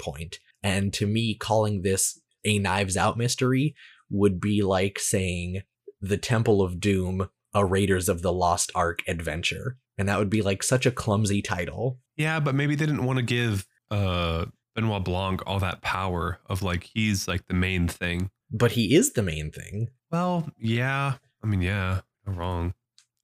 And 0.63 0.91
to 0.93 1.05
me 1.05 1.35
calling 1.35 1.83
this 1.83 2.19
a 2.43 2.57
Knives 2.57 2.97
Out 2.97 3.17
mystery 3.17 3.75
would 4.09 4.41
be 4.41 4.63
like 4.63 4.97
saying 4.97 5.61
the 6.01 6.17
Temple 6.17 6.63
of 6.63 6.79
Doom 6.79 7.29
a 7.53 7.63
Raiders 7.63 8.09
of 8.09 8.23
the 8.23 8.33
Lost 8.33 8.71
Ark 8.73 9.03
adventure. 9.07 9.77
And 9.97 10.09
that 10.09 10.17
would 10.17 10.29
be 10.29 10.41
like 10.41 10.63
such 10.63 10.87
a 10.87 10.91
clumsy 10.91 11.43
title. 11.43 11.99
yeah, 12.15 12.39
but 12.39 12.55
maybe 12.55 12.73
they 12.73 12.87
didn't 12.87 13.05
want 13.05 13.17
to 13.17 13.23
give 13.23 13.67
uh 13.91 14.45
Benoit 14.77 15.03
Blanc 15.03 15.41
all 15.47 15.57
that 15.59 15.81
power 15.81 16.37
of 16.45 16.61
like 16.61 16.83
he's 16.83 17.27
like 17.27 17.47
the 17.47 17.55
main 17.55 17.87
thing. 17.87 18.29
But 18.51 18.73
he 18.73 18.95
is 18.95 19.13
the 19.13 19.23
main 19.23 19.49
thing. 19.51 19.89
Well, 20.11 20.47
yeah. 20.59 21.13
I 21.43 21.47
mean, 21.47 21.61
yeah, 21.63 22.01
no 22.27 22.33
wrong. 22.33 22.75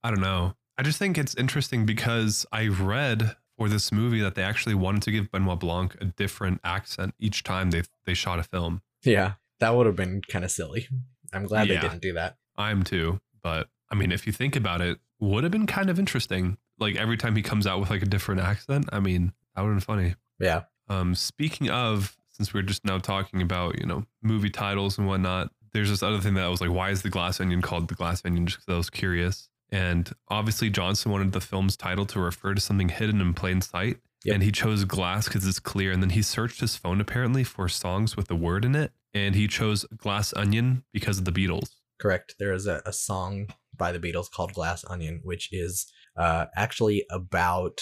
I 0.04 0.10
don't 0.10 0.20
know. 0.20 0.56
I 0.80 0.82
just 0.84 0.98
think 0.98 1.16
it's 1.18 1.36
interesting 1.36 1.86
because 1.86 2.46
I 2.52 2.68
read 2.68 3.36
for 3.56 3.70
this 3.70 3.92
movie 3.92 4.20
that 4.22 4.34
they 4.34 4.42
actually 4.42 4.74
wanted 4.74 5.04
to 5.04 5.12
give 5.12 5.32
Benoit 5.32 5.60
Blanc 5.60 5.96
a 6.02 6.06
different 6.06 6.60
accent 6.64 7.14
each 7.20 7.44
time 7.44 7.70
they 7.70 7.84
they 8.06 8.16
shot 8.16 8.40
a 8.40 8.44
film. 8.44 8.82
Yeah, 9.04 9.34
that 9.60 9.76
would 9.76 9.86
have 9.86 9.96
been 9.96 10.22
kind 10.28 10.44
of 10.44 10.50
silly. 10.50 10.88
I'm 11.32 11.46
glad 11.46 11.68
Yeah. 11.68 11.76
they 11.82 11.88
didn't 11.88 12.02
do 12.02 12.14
that. 12.14 12.38
I'm 12.58 12.82
too, 12.84 13.22
but 13.44 13.70
I 13.92 13.96
mean, 13.96 14.12
if 14.12 14.26
you 14.26 14.34
think 14.34 14.56
about 14.56 14.82
it, 14.82 14.98
would 15.20 15.44
have 15.44 15.52
been 15.52 15.68
kind 15.68 15.92
of 15.92 16.00
interesting. 16.00 16.58
Like 16.80 16.96
every 16.96 17.18
time 17.18 17.36
he 17.36 17.44
comes 17.44 17.68
out 17.68 17.80
with 17.80 17.92
like 17.92 18.02
a 18.02 18.08
different 18.08 18.42
accent. 18.42 18.90
I 18.92 19.00
mean, 19.00 19.34
that 19.56 19.62
would 19.62 19.68
have 19.70 19.76
been 19.76 19.82
funny. 19.82 20.16
Yeah. 20.40 20.64
Um, 20.90 21.16
speaking 21.16 21.70
of, 21.70 22.16
since 22.30 22.54
we're 22.54 22.64
just 22.64 22.84
now 22.86 22.98
talking 22.98 23.42
about, 23.42 23.80
you 23.80 23.86
know, 23.86 24.06
movie 24.22 24.50
titles 24.50 24.98
and 24.98 25.08
whatnot, 25.08 25.52
there's 25.72 25.90
this 25.90 26.04
other 26.04 26.20
thing 26.20 26.36
that 26.36 26.46
I 26.46 26.50
was 26.50 26.62
like, 26.62 26.72
why 26.72 26.90
is 26.90 27.02
the 27.02 27.10
glass 27.10 27.40
onion 27.40 27.62
called 27.62 27.88
the 27.88 27.96
glass 27.96 28.22
onion? 28.26 28.46
Just 28.46 28.60
because 28.60 28.74
I 28.74 28.78
was 28.78 28.90
curious. 28.90 29.50
And 29.72 30.12
obviously, 30.30 30.70
Johnson 30.70 31.12
wanted 31.12 31.32
the 31.32 31.42
film's 31.42 31.76
title 31.76 32.06
to 32.08 32.20
refer 32.20 32.54
to 32.54 32.62
something 32.62 32.90
hidden 32.90 33.22
in 33.22 33.34
plain 33.34 33.62
sight. 33.62 33.98
Yep. 34.24 34.36
And 34.36 34.44
he 34.44 34.52
chose 34.52 34.86
glass 34.86 35.28
because 35.28 35.46
it's 35.46 35.60
clear. 35.60 35.92
And 35.92 36.02
then 36.02 36.12
he 36.12 36.22
searched 36.22 36.62
his 36.62 36.78
phone 36.78 37.02
apparently 37.02 37.44
for 37.44 37.68
songs 37.68 38.16
with 38.16 38.28
the 38.28 38.36
word 38.36 38.66
in 38.66 38.76
it. 38.76 38.92
And 39.14 39.36
he 39.36 39.48
chose 39.48 39.84
Glass 39.98 40.34
Onion 40.36 40.84
because 40.94 41.20
of 41.20 41.26
the 41.26 41.32
Beatles. 41.32 41.70
Correct. 42.00 42.36
There 42.40 42.54
is 42.54 42.66
a, 42.66 42.82
a 42.86 42.94
song 42.94 43.48
by 43.76 43.92
the 43.92 44.00
Beatles 44.00 44.32
called 44.32 44.54
Glass 44.54 44.86
Onion, 44.88 45.22
which 45.24 45.50
is 45.52 45.92
uh, 46.18 46.46
actually 46.56 47.06
about 47.12 47.82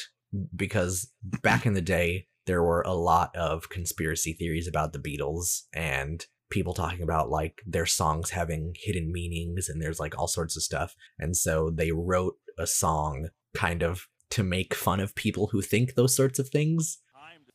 because 0.56 1.12
back 1.24 1.66
in 1.66 1.74
the 1.74 1.82
day, 1.82 2.28
there 2.52 2.62
were 2.64 2.82
a 2.82 2.94
lot 2.94 3.34
of 3.34 3.70
conspiracy 3.70 4.34
theories 4.34 4.68
about 4.68 4.92
the 4.92 5.00
Beatles 5.00 5.62
and 5.74 6.26
people 6.50 6.74
talking 6.74 7.02
about 7.02 7.30
like 7.30 7.62
their 7.66 7.86
songs 7.86 8.32
having 8.32 8.76
hidden 8.78 9.10
meanings 9.10 9.70
and 9.70 9.82
there's 9.82 10.02
like 10.02 10.18
all 10.20 10.28
sorts 10.28 10.58
of 10.58 10.64
stuff. 10.64 10.94
And 11.18 11.38
so 11.38 11.70
they 11.74 11.94
wrote 11.94 12.36
a 12.60 12.68
song 12.68 13.30
kind 13.54 13.82
of 13.84 14.08
to 14.32 14.44
make 14.44 14.74
fun 14.74 15.00
of 15.00 15.16
people 15.16 15.48
who 15.48 15.62
think 15.62 15.94
those 15.96 16.14
sorts 16.14 16.40
of 16.40 16.50
things. 16.50 16.98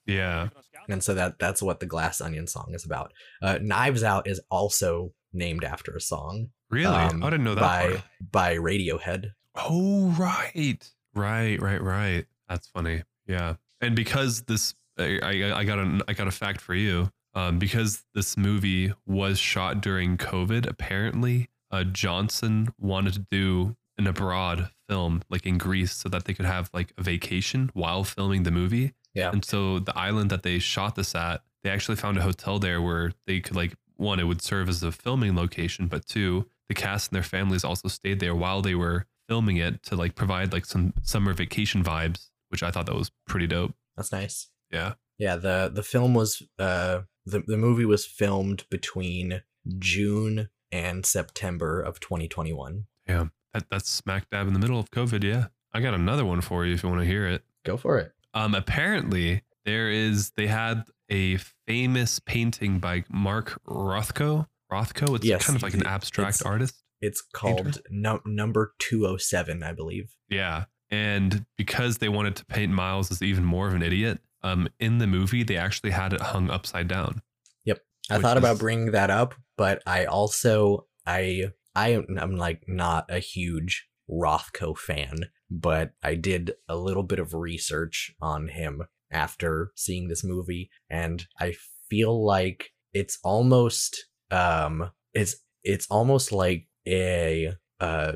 Yeah. 0.07 0.49
And 0.89 1.05
so 1.05 1.13
that 1.15 1.39
that's 1.39 1.61
what 1.61 1.81
the 1.81 1.87
Glass 1.87 2.23
Onion 2.23 2.47
song 2.47 2.69
is 2.73 2.87
about. 2.87 3.13
Uh, 3.43 3.59
Knives 3.61 4.03
Out 4.03 4.27
is 4.27 4.41
also 4.51 5.13
named 5.33 5.63
after 5.63 5.93
a 5.95 6.01
song 6.01 6.49
Really? 6.71 6.87
um, 6.87 7.23
I 7.23 7.31
didn't 7.31 7.45
know 7.45 7.55
that. 7.55 7.61
by 7.61 7.89
part. 7.91 8.03
by 8.33 8.57
Radiohead. 8.57 9.33
Oh, 9.57 10.15
right. 10.19 10.91
Right, 11.15 11.61
right, 11.61 11.83
right. 11.83 12.25
That's 12.49 12.69
funny. 12.69 13.03
Yeah. 13.27 13.57
And 13.81 13.95
because 13.95 14.43
this, 14.43 14.75
I, 14.99 15.19
I, 15.23 15.59
I 15.59 15.65
got 15.65 15.79
a, 15.79 16.01
I 16.09 16.13
got 16.13 16.29
a 16.29 16.33
fact 16.33 16.61
for 16.61 16.75
you. 16.75 17.11
Um, 17.35 17.59
because 17.59 18.03
this 18.15 18.39
movie 18.39 18.95
was 19.05 19.39
shot 19.39 19.83
during 19.83 20.17
COVID, 20.17 20.67
apparently, 20.67 21.51
uh, 21.71 21.85
Johnson 21.85 22.73
wanted 22.81 23.13
to 23.13 23.27
do 23.31 23.77
an 23.99 24.07
abroad 24.07 24.71
film, 24.89 25.23
like 25.29 25.45
in 25.45 25.59
Greece, 25.59 25.93
so 25.93 26.09
that 26.09 26.25
they 26.25 26.33
could 26.33 26.47
have 26.47 26.71
like 26.73 26.95
a 26.97 27.03
vacation 27.03 27.71
while 27.75 28.05
filming 28.05 28.45
the 28.45 28.51
movie. 28.51 28.95
Yeah. 29.15 29.31
And 29.31 29.45
so 29.45 29.79
the 29.79 29.97
island 29.99 30.31
that 30.31 30.45
they 30.45 30.59
shot 30.59 30.95
this 30.95 31.15
at, 31.15 31.43
they 31.63 31.69
actually 31.69 31.97
found 31.97 32.17
a 32.17 32.23
hotel 32.23 32.59
there 32.59 32.81
where 32.81 33.13
they 33.27 33.41
could 33.41 33.57
like 33.57 33.75
one, 33.97 34.21
it 34.21 34.25
would 34.25 34.43
serve 34.43 34.69
as 34.69 34.83
a 34.83 34.93
filming 34.93 35.37
location, 35.37 35.89
but 35.89 36.07
two, 36.07 36.49
the 36.69 36.75
cast 36.75 37.11
and 37.11 37.17
their 37.17 37.23
families 37.23 37.65
also 37.65 37.89
stayed 37.89 38.21
there 38.21 38.35
while 38.35 38.63
they 38.63 38.75
were 38.75 39.07
filming 39.29 39.57
it 39.57 39.83
to 39.85 39.97
like 39.97 40.15
provide 40.15 40.53
like 40.53 40.65
some 40.65 40.93
summer 41.03 41.33
vacation 41.33 41.83
vibes, 41.83 42.31
which 42.49 42.63
I 42.63 42.71
thought 42.71 42.87
that 42.87 42.95
was 42.95 43.11
pretty 43.27 43.47
dope. 43.47 43.75
That's 43.97 44.13
nice. 44.13 44.49
Yeah. 44.71 44.95
Yeah, 45.19 45.37
the 45.37 45.71
the 45.73 45.83
film 45.83 46.15
was 46.15 46.43
uh 46.59 47.01
the 47.25 47.41
the 47.47 47.57
movie 47.57 47.85
was 47.85 48.05
filmed 48.07 48.65
between 48.71 49.43
June 49.79 50.49
and 50.73 51.07
September 51.07 51.81
of 51.81 52.01
2021. 52.01 52.87
Yeah. 53.09 53.27
That, 53.55 53.65
that's 53.71 53.89
smack 53.89 54.29
dab 54.31 54.47
in 54.47 54.53
the 54.53 54.59
middle 54.59 54.79
of 54.79 54.91
COVID. 54.91 55.23
Yeah. 55.25 55.47
I 55.73 55.81
got 55.81 55.95
another 55.95 56.25
one 56.25 56.41
for 56.41 56.65
you 56.67 56.75
if 56.75 56.83
you 56.83 56.89
want 56.89 57.01
to 57.03 57.07
hear 57.07 57.27
it. 57.29 57.45
Go 57.65 57.77
for 57.77 57.99
it. 57.99 58.13
Um, 58.35 58.55
apparently 58.55 59.43
there 59.65 59.91
is 59.91 60.31
they 60.37 60.47
had 60.47 60.85
a 61.11 61.39
famous 61.67 62.19
painting 62.19 62.79
by 62.79 63.05
Mark 63.09 63.61
Rothko. 63.67 64.47
Rothko, 64.71 65.17
it's 65.17 65.25
Yes, 65.25 65.47
kind 65.47 65.57
of 65.57 65.63
like 65.63 65.75
an 65.75 65.87
abstract 65.87 66.37
it's- 66.37 66.43
artist. 66.43 66.83
It's 67.03 67.21
called 67.21 67.83
num- 67.91 68.23
number 68.25 68.73
207, 68.79 69.63
I 69.63 69.73
believe. 69.73 70.17
Yeah. 70.31 70.65
And 70.91 71.45
because 71.59 71.99
they 71.99 72.09
wanted 72.09 72.37
to 72.37 72.47
paint 72.47 72.73
Miles 72.73 73.11
as 73.11 73.21
even 73.23 73.45
more 73.45 73.69
of 73.69 73.75
an 73.75 73.83
idiot, 73.83 74.19
um, 74.47 74.69
in 74.79 74.99
the 74.99 75.07
movie 75.07 75.43
they 75.43 75.57
actually 75.57 75.91
had 75.91 76.13
it 76.13 76.21
hung 76.21 76.51
upside 76.51 76.89
down. 76.89 77.23
Yep, 77.65 77.81
I 78.11 78.19
thought 78.19 78.39
about 78.39 78.59
bringing 78.59 78.93
that 78.93 79.11
up, 79.11 79.35
but 79.57 79.83
I 79.87 80.05
also 80.05 80.87
I 81.07 81.51
I 81.75 81.91
am 81.91 82.07
I'm 82.19 82.37
like 82.37 82.63
not 82.67 83.11
a 83.11 83.19
huge 83.19 83.87
Rothko 84.11 84.77
fan, 84.79 85.17
but 85.51 85.93
I 86.03 86.15
did 86.15 86.53
a 86.69 86.77
little 86.77 87.03
bit 87.03 87.19
of 87.19 87.35
research 87.35 88.15
on 88.21 88.49
him 88.49 88.83
after 89.11 89.73
seeing 89.77 90.09
this 90.09 90.25
movie 90.25 90.69
and 90.91 91.27
I 91.39 91.55
feel 91.89 92.25
like 92.25 92.71
it's 92.93 93.19
almost 93.23 94.07
um 94.33 94.91
it's 95.15 95.37
it's 95.63 95.87
almost 95.89 96.33
like 96.33 96.67
a 96.89 97.53
uh 97.81 98.13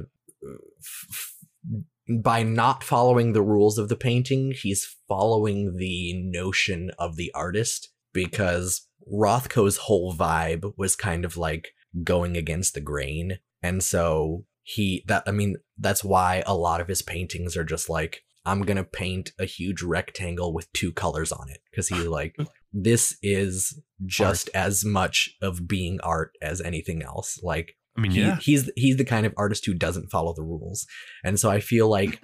f- 0.81 1.35
by 2.19 2.43
not 2.43 2.83
following 2.83 3.33
the 3.33 3.43
rules 3.43 3.79
of 3.79 3.89
the 3.89 3.97
painting, 3.97 4.53
he's 4.55 4.97
following 5.09 5.77
the 5.77 6.15
notion 6.15 6.91
of 6.99 7.17
the 7.17 7.31
artist 7.35 7.91
because 8.13 8.89
Rothko's 9.13 9.77
whole 9.77 10.15
vibe 10.15 10.73
was 10.77 10.97
kind 10.97 11.25
of 11.25 11.37
like 11.37 11.73
going 12.03 12.37
against 12.37 12.75
the 12.75 12.81
grain. 12.81 13.39
And 13.63 13.83
so 13.83 14.45
he 14.63 15.05
that 15.07 15.25
I 15.27 15.33
mean 15.33 15.57
that's 15.79 16.05
why 16.05 16.43
a 16.47 16.55
lot 16.55 16.81
of 16.81 16.89
his 16.89 17.03
paintings 17.03 17.57
are 17.57 17.65
just 17.65 17.89
like 17.89 18.23
I'm 18.47 18.63
going 18.63 18.77
to 18.77 18.85
paint 18.85 19.33
a 19.39 19.45
huge 19.45 19.83
rectangle 19.83 20.55
with 20.55 20.73
two 20.73 20.93
colors 20.93 21.33
on 21.33 21.49
it 21.51 21.61
cuz 21.75 21.89
he 21.89 22.03
like 22.09 22.37
this 22.73 23.17
is 23.23 23.81
just 24.07 24.49
as 24.55 24.85
much 24.85 25.31
of 25.43 25.67
being 25.67 26.01
art 26.01 26.33
as 26.41 26.61
anything 26.61 27.03
else. 27.03 27.39
Like 27.43 27.77
I 27.97 28.01
mean, 28.01 28.11
he, 28.13 28.21
yeah. 28.21 28.37
he's 28.41 28.71
he's 28.77 28.97
the 28.97 29.05
kind 29.05 29.27
of 29.27 29.35
artist 29.37 29.67
who 29.67 29.75
doesn't 29.75 30.11
follow 30.11 30.33
the 30.35 30.43
rules 30.43 30.87
and 31.25 31.39
so 31.41 31.51
i 31.51 31.61
feel 31.61 31.89
like 31.89 32.21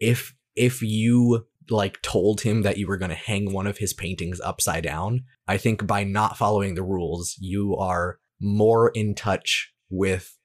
if 0.00 0.34
if 0.56 0.82
you 0.82 1.46
like 1.70 2.02
told 2.02 2.42
him 2.42 2.62
that 2.62 2.76
you 2.76 2.86
were 2.86 2.98
going 2.98 3.10
to 3.10 3.14
hang 3.14 3.52
one 3.52 3.66
of 3.66 3.78
his 3.78 3.94
paintings 3.94 4.40
upside 4.40 4.82
down 4.84 5.22
i 5.48 5.56
think 5.56 5.86
by 5.86 6.04
not 6.04 6.36
following 6.36 6.74
the 6.74 6.82
rules 6.82 7.36
you 7.38 7.76
are 7.76 8.18
more 8.40 8.90
in 8.90 9.14
touch 9.14 9.72
with 9.88 10.36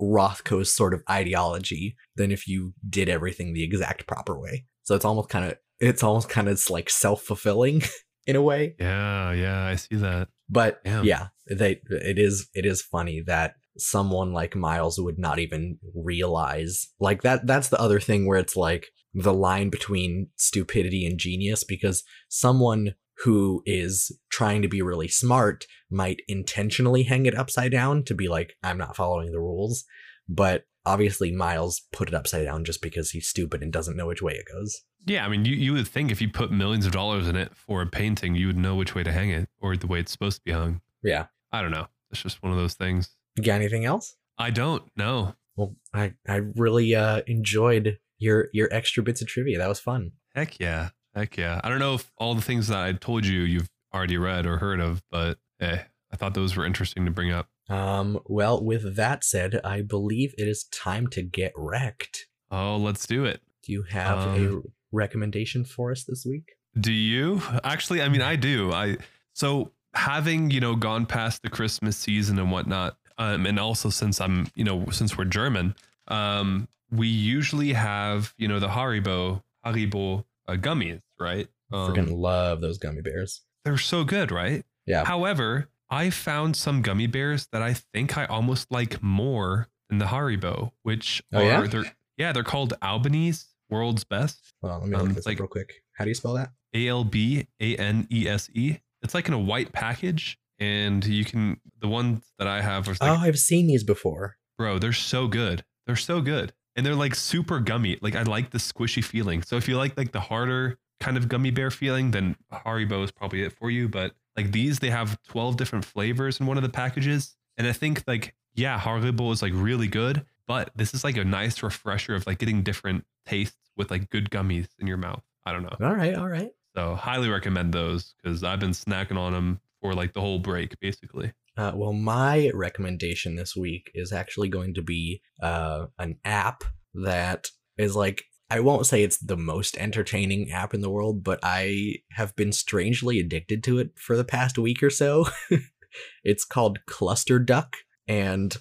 rothko's 0.00 0.74
sort 0.74 0.94
of 0.94 1.02
ideology 1.08 1.94
than 2.16 2.32
if 2.32 2.48
you 2.48 2.72
did 2.88 3.08
everything 3.08 3.52
the 3.52 3.62
exact 3.62 4.06
proper 4.06 4.38
way 4.40 4.64
so 4.82 4.94
it's 4.94 5.04
almost 5.04 5.28
kind 5.28 5.44
of 5.44 5.56
it's 5.78 6.02
almost 6.02 6.28
kind 6.28 6.48
of 6.48 6.60
like 6.70 6.88
self-fulfilling 6.90 7.82
in 8.26 8.34
a 8.36 8.42
way 8.42 8.74
Yeah, 8.80 9.32
yeah, 9.32 9.66
I 9.66 9.76
see 9.76 9.96
that. 9.96 10.28
but 10.48 10.82
Damn. 10.84 11.04
yeah, 11.04 11.28
they 11.48 11.80
it 11.90 12.18
is 12.18 12.48
it 12.54 12.64
is 12.64 12.80
funny 12.82 13.22
that 13.26 13.54
someone 13.76 14.32
like 14.32 14.54
Miles 14.54 14.98
would 14.98 15.18
not 15.18 15.38
even 15.38 15.78
realize 15.94 16.88
like 17.00 17.22
that 17.22 17.46
that's 17.46 17.68
the 17.68 17.80
other 17.80 18.00
thing 18.00 18.26
where 18.26 18.38
it's 18.38 18.56
like 18.56 18.88
the 19.14 19.34
line 19.34 19.70
between 19.70 20.28
stupidity 20.36 21.06
and 21.06 21.18
genius 21.18 21.64
because 21.64 22.02
someone 22.28 22.94
who 23.18 23.62
is 23.64 24.16
trying 24.30 24.60
to 24.62 24.68
be 24.68 24.82
really 24.82 25.08
smart 25.08 25.66
might 25.90 26.20
intentionally 26.26 27.04
hang 27.04 27.26
it 27.26 27.36
upside 27.36 27.72
down 27.72 28.02
to 28.04 28.14
be 28.14 28.28
like 28.28 28.54
I'm 28.62 28.78
not 28.78 28.96
following 28.96 29.32
the 29.32 29.40
rules 29.40 29.84
but 30.28 30.64
obviously 30.86 31.32
Miles 31.32 31.82
put 31.92 32.08
it 32.08 32.14
upside 32.14 32.44
down 32.44 32.64
just 32.64 32.82
because 32.82 33.10
he's 33.10 33.28
stupid 33.28 33.62
and 33.62 33.72
doesn't 33.72 33.96
know 33.96 34.06
which 34.06 34.22
way 34.22 34.32
it 34.32 34.52
goes 34.52 34.82
Yeah, 35.06 35.26
I 35.26 35.28
mean, 35.28 35.44
you, 35.44 35.54
you 35.54 35.74
would 35.74 35.86
think 35.86 36.10
if 36.10 36.22
you 36.22 36.30
put 36.30 36.50
millions 36.50 36.86
of 36.86 36.92
dollars 36.92 37.28
in 37.28 37.36
it 37.36 37.54
for 37.54 37.82
a 37.82 37.86
painting, 37.86 38.34
you 38.34 38.46
would 38.46 38.56
know 38.56 38.74
which 38.74 38.94
way 38.94 39.02
to 39.02 39.12
hang 39.12 39.30
it 39.30 39.48
or 39.60 39.76
the 39.76 39.86
way 39.86 40.00
it's 40.00 40.12
supposed 40.12 40.38
to 40.38 40.44
be 40.44 40.52
hung. 40.52 40.80
yeah 41.02 41.26
I 41.52 41.62
don't 41.62 41.70
know. 41.70 41.86
It's 42.10 42.22
just 42.22 42.42
one 42.42 42.52
of 42.52 42.58
those 42.58 42.74
things. 42.74 43.14
You 43.36 43.42
got 43.42 43.54
anything 43.54 43.84
else 43.84 44.16
I 44.36 44.50
don't 44.50 44.82
know. 44.96 45.34
Well, 45.56 45.76
I 45.92 46.14
I 46.26 46.36
really 46.56 46.94
uh 46.94 47.22
enjoyed 47.26 47.98
your 48.18 48.48
your 48.52 48.68
extra 48.72 49.02
bits 49.02 49.22
of 49.22 49.28
trivia. 49.28 49.58
That 49.58 49.68
was 49.68 49.78
fun. 49.78 50.10
Heck 50.34 50.58
yeah. 50.58 50.88
Heck 51.14 51.36
yeah. 51.36 51.60
I 51.62 51.68
don't 51.68 51.78
know 51.78 51.94
if 51.94 52.10
all 52.18 52.34
the 52.34 52.42
things 52.42 52.66
that 52.66 52.78
I 52.78 52.92
told 52.94 53.24
you 53.24 53.42
you've 53.42 53.68
already 53.94 54.16
read 54.18 54.46
or 54.46 54.58
heard 54.58 54.80
of, 54.80 55.02
but 55.10 55.38
eh, 55.60 55.78
I 56.12 56.16
thought 56.16 56.34
those 56.34 56.56
were 56.56 56.66
interesting 56.66 57.04
to 57.04 57.12
bring 57.12 57.30
up. 57.30 57.46
Um, 57.68 58.18
well, 58.26 58.60
with 58.62 58.96
that 58.96 59.22
said, 59.22 59.60
I 59.62 59.82
believe 59.82 60.34
it 60.36 60.48
is 60.48 60.64
time 60.64 61.06
to 61.08 61.22
get 61.22 61.52
wrecked. 61.56 62.26
Oh, 62.50 62.76
let's 62.76 63.06
do 63.06 63.24
it. 63.24 63.40
Do 63.62 63.70
you 63.72 63.82
have 63.84 64.18
a 64.18 64.30
Um, 64.48 64.64
recommendation 64.90 65.64
for 65.64 65.92
us 65.92 66.02
this 66.02 66.26
week? 66.26 66.52
Do 66.80 66.92
you? 66.92 67.40
Actually, 67.62 68.02
I 68.02 68.08
mean, 68.08 68.22
I 68.22 68.34
do. 68.34 68.72
I 68.72 68.96
so 69.32 69.70
having 69.94 70.50
you 70.50 70.58
know 70.58 70.74
gone 70.74 71.06
past 71.06 71.42
the 71.42 71.50
Christmas 71.50 71.96
season 71.96 72.38
and 72.40 72.50
whatnot, 72.50 72.96
um, 73.18 73.46
and 73.46 73.58
also 73.58 73.90
since 73.90 74.20
I'm 74.20 74.48
you 74.54 74.64
know 74.64 74.86
since 74.90 75.16
we're 75.16 75.24
German, 75.24 75.74
um, 76.08 76.68
we 76.90 77.08
usually 77.08 77.72
have 77.72 78.34
you 78.36 78.48
know 78.48 78.60
the 78.60 78.68
Haribo 78.68 79.42
Haribo 79.64 80.24
uh, 80.46 80.52
gummies, 80.54 81.00
right? 81.18 81.48
Freaking 81.72 82.08
Um, 82.08 82.14
love 82.20 82.60
those 82.60 82.78
gummy 82.78 83.00
bears. 83.00 83.40
they're 83.64 83.78
so 83.78 84.04
good, 84.04 84.30
right? 84.30 84.64
Yeah. 84.86 85.04
However, 85.04 85.68
I 85.90 86.10
found 86.10 86.56
some 86.56 86.82
gummy 86.82 87.06
bears 87.06 87.46
that 87.52 87.62
I 87.62 87.72
think 87.72 88.16
I 88.18 88.26
almost 88.26 88.70
like 88.70 89.02
more 89.02 89.68
than 89.88 89.98
the 89.98 90.04
Haribo, 90.06 90.72
which 90.82 91.22
Oh, 91.32 91.38
are 91.38 91.44
yeah? 91.44 91.66
they're 91.66 91.96
yeah 92.16 92.32
they're 92.32 92.44
called 92.44 92.74
Albanese 92.82 93.46
World's 93.70 94.04
Best. 94.04 94.52
Well, 94.60 94.80
let 94.80 94.88
me 94.88 94.94
um, 94.94 95.14
this 95.14 95.26
like- 95.26 95.36
up 95.36 95.40
real 95.40 95.48
quick. 95.48 95.82
How 95.94 96.04
do 96.04 96.10
you 96.10 96.14
spell 96.14 96.34
that? 96.34 96.50
A 96.74 96.88
L 96.88 97.04
B 97.04 97.46
A 97.60 97.76
N 97.76 98.06
E 98.10 98.28
S 98.28 98.50
E. 98.52 98.78
It's 99.02 99.14
like 99.14 99.28
in 99.28 99.34
a 99.34 99.38
white 99.38 99.72
package, 99.72 100.38
and 100.58 101.04
you 101.04 101.24
can 101.24 101.60
the 101.80 101.88
ones 101.88 102.24
that 102.38 102.48
I 102.48 102.60
have 102.62 102.88
are 102.88 102.92
like, 102.92 103.02
oh, 103.02 103.14
I've 103.14 103.38
seen 103.38 103.66
these 103.66 103.84
before. 103.84 104.36
bro, 104.58 104.78
they're 104.78 104.92
so 104.92 105.26
good. 105.26 105.64
They're 105.86 105.96
so 105.96 106.20
good, 106.20 106.52
and 106.76 106.84
they're 106.84 106.94
like 106.94 107.14
super 107.14 107.60
gummy. 107.60 107.98
Like 108.00 108.14
I 108.14 108.22
like 108.22 108.50
the 108.50 108.58
squishy 108.58 109.02
feeling. 109.04 109.42
So 109.42 109.56
if 109.56 109.68
you 109.68 109.76
like 109.76 109.96
like 109.96 110.12
the 110.12 110.20
harder 110.20 110.78
kind 111.00 111.16
of 111.16 111.28
gummy 111.28 111.50
bear 111.50 111.70
feeling, 111.70 112.10
then 112.12 112.36
Haribo 112.52 113.04
is 113.04 113.10
probably 113.10 113.42
it 113.42 113.52
for 113.52 113.70
you. 113.70 113.88
But 113.88 114.14
like 114.36 114.52
these, 114.52 114.78
they 114.78 114.90
have 114.90 115.20
twelve 115.22 115.56
different 115.56 115.84
flavors 115.84 116.40
in 116.40 116.46
one 116.46 116.56
of 116.56 116.62
the 116.62 116.68
packages, 116.68 117.36
and 117.56 117.66
I 117.66 117.72
think 117.72 118.04
like 118.06 118.34
yeah, 118.54 118.78
Haribo 118.78 119.32
is 119.32 119.42
like 119.42 119.52
really 119.54 119.88
good, 119.88 120.24
but 120.46 120.70
this 120.76 120.94
is 120.94 121.04
like 121.04 121.16
a 121.16 121.24
nice 121.24 121.62
refresher 121.62 122.14
of 122.14 122.26
like 122.26 122.38
getting 122.38 122.62
different 122.62 123.04
tastes 123.26 123.56
with 123.76 123.90
like 123.90 124.08
good 124.10 124.30
gummies 124.30 124.68
in 124.78 124.86
your 124.86 124.96
mouth. 124.96 125.22
I 125.44 125.52
don't 125.52 125.62
know. 125.62 125.86
All 125.86 125.94
right, 125.94 126.14
all 126.14 126.28
right. 126.28 126.50
So 126.76 126.94
highly 126.94 127.28
recommend 127.28 127.72
those 127.72 128.14
because 128.22 128.42
I've 128.42 128.60
been 128.60 128.70
snacking 128.70 129.16
on 129.16 129.32
them 129.32 129.60
for 129.84 129.94
like 129.94 130.14
the 130.14 130.20
whole 130.22 130.38
break, 130.38 130.80
basically. 130.80 131.32
Uh, 131.58 131.72
well, 131.74 131.92
my 131.92 132.50
recommendation 132.54 133.36
this 133.36 133.54
week 133.54 133.90
is 133.94 134.12
actually 134.12 134.48
going 134.48 134.72
to 134.72 134.80
be 134.82 135.20
uh, 135.42 135.86
an 135.98 136.16
app 136.24 136.64
that 136.94 137.48
is 137.76 137.94
like, 137.94 138.24
I 138.48 138.60
won't 138.60 138.86
say 138.86 139.02
it's 139.02 139.18
the 139.18 139.36
most 139.36 139.76
entertaining 139.76 140.50
app 140.50 140.72
in 140.72 140.80
the 140.80 140.88
world, 140.90 141.22
but 141.22 141.38
I 141.42 141.96
have 142.12 142.34
been 142.34 142.50
strangely 142.52 143.20
addicted 143.20 143.62
to 143.64 143.78
it 143.78 143.90
for 143.96 144.16
the 144.16 144.24
past 144.24 144.56
week 144.58 144.82
or 144.82 144.88
so. 144.90 145.26
it's 146.24 146.46
called 146.46 146.78
Cluster 146.86 147.38
Duck. 147.38 147.76
And 148.08 148.56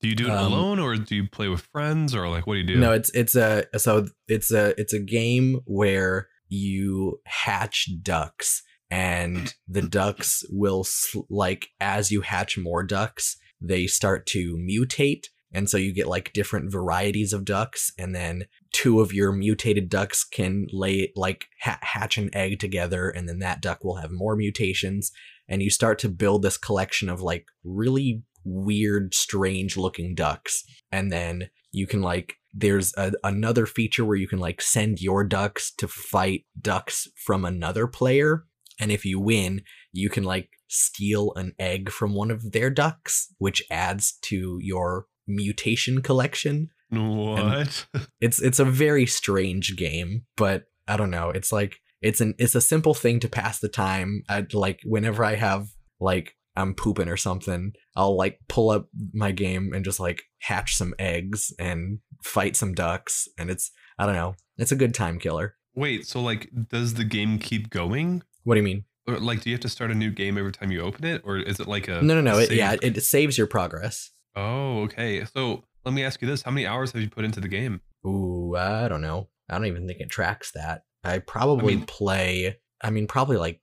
Do 0.00 0.08
you 0.08 0.14
do 0.14 0.26
it 0.26 0.30
Um, 0.30 0.52
alone 0.54 0.78
or 0.78 0.96
do 0.96 1.14
you 1.14 1.28
play 1.28 1.48
with 1.48 1.68
friends 1.70 2.14
or 2.14 2.28
like 2.30 2.46
what 2.46 2.54
do 2.54 2.60
you 2.60 2.66
do? 2.66 2.76
no, 2.76 2.92
it's 2.92 3.10
it's 3.10 3.34
a 3.36 3.64
so 3.76 4.06
it's 4.26 4.50
a 4.50 4.78
it's 4.80 4.92
a 4.94 5.00
game 5.00 5.60
where 5.66 6.28
you 6.48 7.20
hatch 7.26 7.88
ducks 8.02 8.62
and 8.92 9.54
the 9.66 9.80
ducks 9.80 10.44
will 10.50 10.84
like 11.30 11.70
as 11.80 12.12
you 12.12 12.20
hatch 12.20 12.58
more 12.58 12.82
ducks, 12.82 13.38
they 13.58 13.86
start 13.86 14.26
to 14.26 14.54
mutate. 14.58 15.28
And 15.50 15.68
so 15.70 15.78
you 15.78 15.94
get 15.94 16.08
like 16.08 16.34
different 16.34 16.70
varieties 16.70 17.32
of 17.32 17.46
ducks 17.46 17.90
and 17.98 18.14
then 18.14 18.44
two 18.70 19.00
of 19.00 19.14
your 19.14 19.32
mutated 19.32 19.88
ducks 19.88 20.24
can 20.24 20.66
lay 20.72 21.10
like 21.16 21.46
ha- 21.62 21.78
hatch 21.80 22.18
an 22.18 22.28
egg 22.34 22.58
together 22.58 23.08
and 23.08 23.26
then 23.26 23.38
that 23.38 23.62
duck 23.62 23.82
will 23.82 23.96
have 23.96 24.10
more 24.10 24.36
mutations. 24.36 25.10
And 25.48 25.62
you 25.62 25.70
start 25.70 25.98
to 26.00 26.10
build 26.10 26.42
this 26.42 26.58
collection 26.58 27.08
of 27.08 27.22
like 27.22 27.46
really 27.64 28.22
weird 28.44 29.14
strange 29.14 29.78
looking 29.78 30.14
ducks. 30.14 30.64
And 30.90 31.10
then 31.10 31.48
you 31.70 31.86
can 31.86 32.02
like 32.02 32.34
there's 32.52 32.92
a, 32.98 33.12
another 33.24 33.64
feature 33.64 34.04
where 34.04 34.18
you 34.18 34.28
can 34.28 34.38
like 34.38 34.60
send 34.60 35.00
your 35.00 35.24
ducks 35.24 35.72
to 35.78 35.88
fight 35.88 36.44
ducks 36.60 37.08
from 37.16 37.46
another 37.46 37.86
player 37.86 38.44
And 38.80 38.90
if 38.90 39.04
you 39.04 39.20
win, 39.20 39.62
you 39.92 40.08
can 40.08 40.24
like 40.24 40.50
steal 40.68 41.32
an 41.36 41.54
egg 41.58 41.90
from 41.90 42.14
one 42.14 42.30
of 42.30 42.52
their 42.52 42.70
ducks, 42.70 43.32
which 43.38 43.62
adds 43.70 44.18
to 44.22 44.58
your 44.60 45.06
mutation 45.26 46.02
collection. 46.02 46.70
What? 46.90 47.86
It's 48.20 48.40
it's 48.40 48.60
a 48.60 48.64
very 48.64 49.06
strange 49.06 49.76
game, 49.76 50.26
but 50.36 50.64
I 50.86 50.96
don't 50.96 51.10
know. 51.10 51.30
It's 51.30 51.52
like 51.52 51.78
it's 52.00 52.20
an 52.20 52.34
it's 52.38 52.54
a 52.54 52.60
simple 52.60 52.94
thing 52.94 53.18
to 53.20 53.28
pass 53.28 53.58
the 53.58 53.68
time. 53.68 54.22
I 54.28 54.46
like 54.52 54.80
whenever 54.84 55.24
I 55.24 55.34
have 55.34 55.68
like 56.00 56.36
I'm 56.54 56.74
pooping 56.74 57.08
or 57.08 57.16
something, 57.16 57.72
I'll 57.96 58.16
like 58.16 58.38
pull 58.48 58.70
up 58.70 58.88
my 59.12 59.32
game 59.32 59.72
and 59.74 59.84
just 59.84 59.98
like 59.98 60.22
hatch 60.40 60.76
some 60.76 60.94
eggs 60.98 61.52
and 61.58 61.98
fight 62.22 62.56
some 62.56 62.74
ducks 62.74 63.26
and 63.38 63.50
it's 63.50 63.70
I 63.98 64.06
don't 64.06 64.14
know. 64.14 64.34
It's 64.56 64.72
a 64.72 64.76
good 64.76 64.94
time 64.94 65.18
killer. 65.18 65.56
Wait, 65.74 66.06
so 66.06 66.20
like, 66.20 66.50
does 66.68 66.94
the 66.94 67.04
game 67.04 67.38
keep 67.38 67.70
going? 67.70 68.22
What 68.44 68.54
do 68.54 68.60
you 68.60 68.64
mean? 68.64 68.84
Like, 69.06 69.40
do 69.40 69.50
you 69.50 69.54
have 69.54 69.62
to 69.62 69.68
start 69.68 69.90
a 69.90 69.94
new 69.94 70.10
game 70.10 70.38
every 70.38 70.52
time 70.52 70.70
you 70.70 70.80
open 70.80 71.04
it, 71.04 71.22
or 71.24 71.36
is 71.38 71.58
it 71.58 71.66
like 71.66 71.88
a 71.88 72.00
No, 72.02 72.14
no, 72.14 72.20
no. 72.20 72.38
It, 72.38 72.52
yeah, 72.52 72.76
it 72.80 73.02
saves 73.02 73.36
your 73.36 73.48
progress. 73.48 74.10
Oh, 74.36 74.82
okay. 74.82 75.24
So 75.24 75.64
let 75.84 75.92
me 75.92 76.04
ask 76.04 76.22
you 76.22 76.28
this: 76.28 76.42
How 76.42 76.50
many 76.52 76.66
hours 76.66 76.92
have 76.92 77.02
you 77.02 77.10
put 77.10 77.24
into 77.24 77.40
the 77.40 77.48
game? 77.48 77.80
Ooh, 78.06 78.54
I 78.56 78.88
don't 78.88 79.00
know. 79.00 79.28
I 79.48 79.54
don't 79.54 79.66
even 79.66 79.86
think 79.86 80.00
it 80.00 80.10
tracks 80.10 80.52
that. 80.52 80.82
I 81.04 81.18
probably 81.18 81.76
mean- 81.76 81.86
play, 81.86 82.58
I 82.80 82.90
mean, 82.90 83.06
probably 83.06 83.36
like 83.36 83.60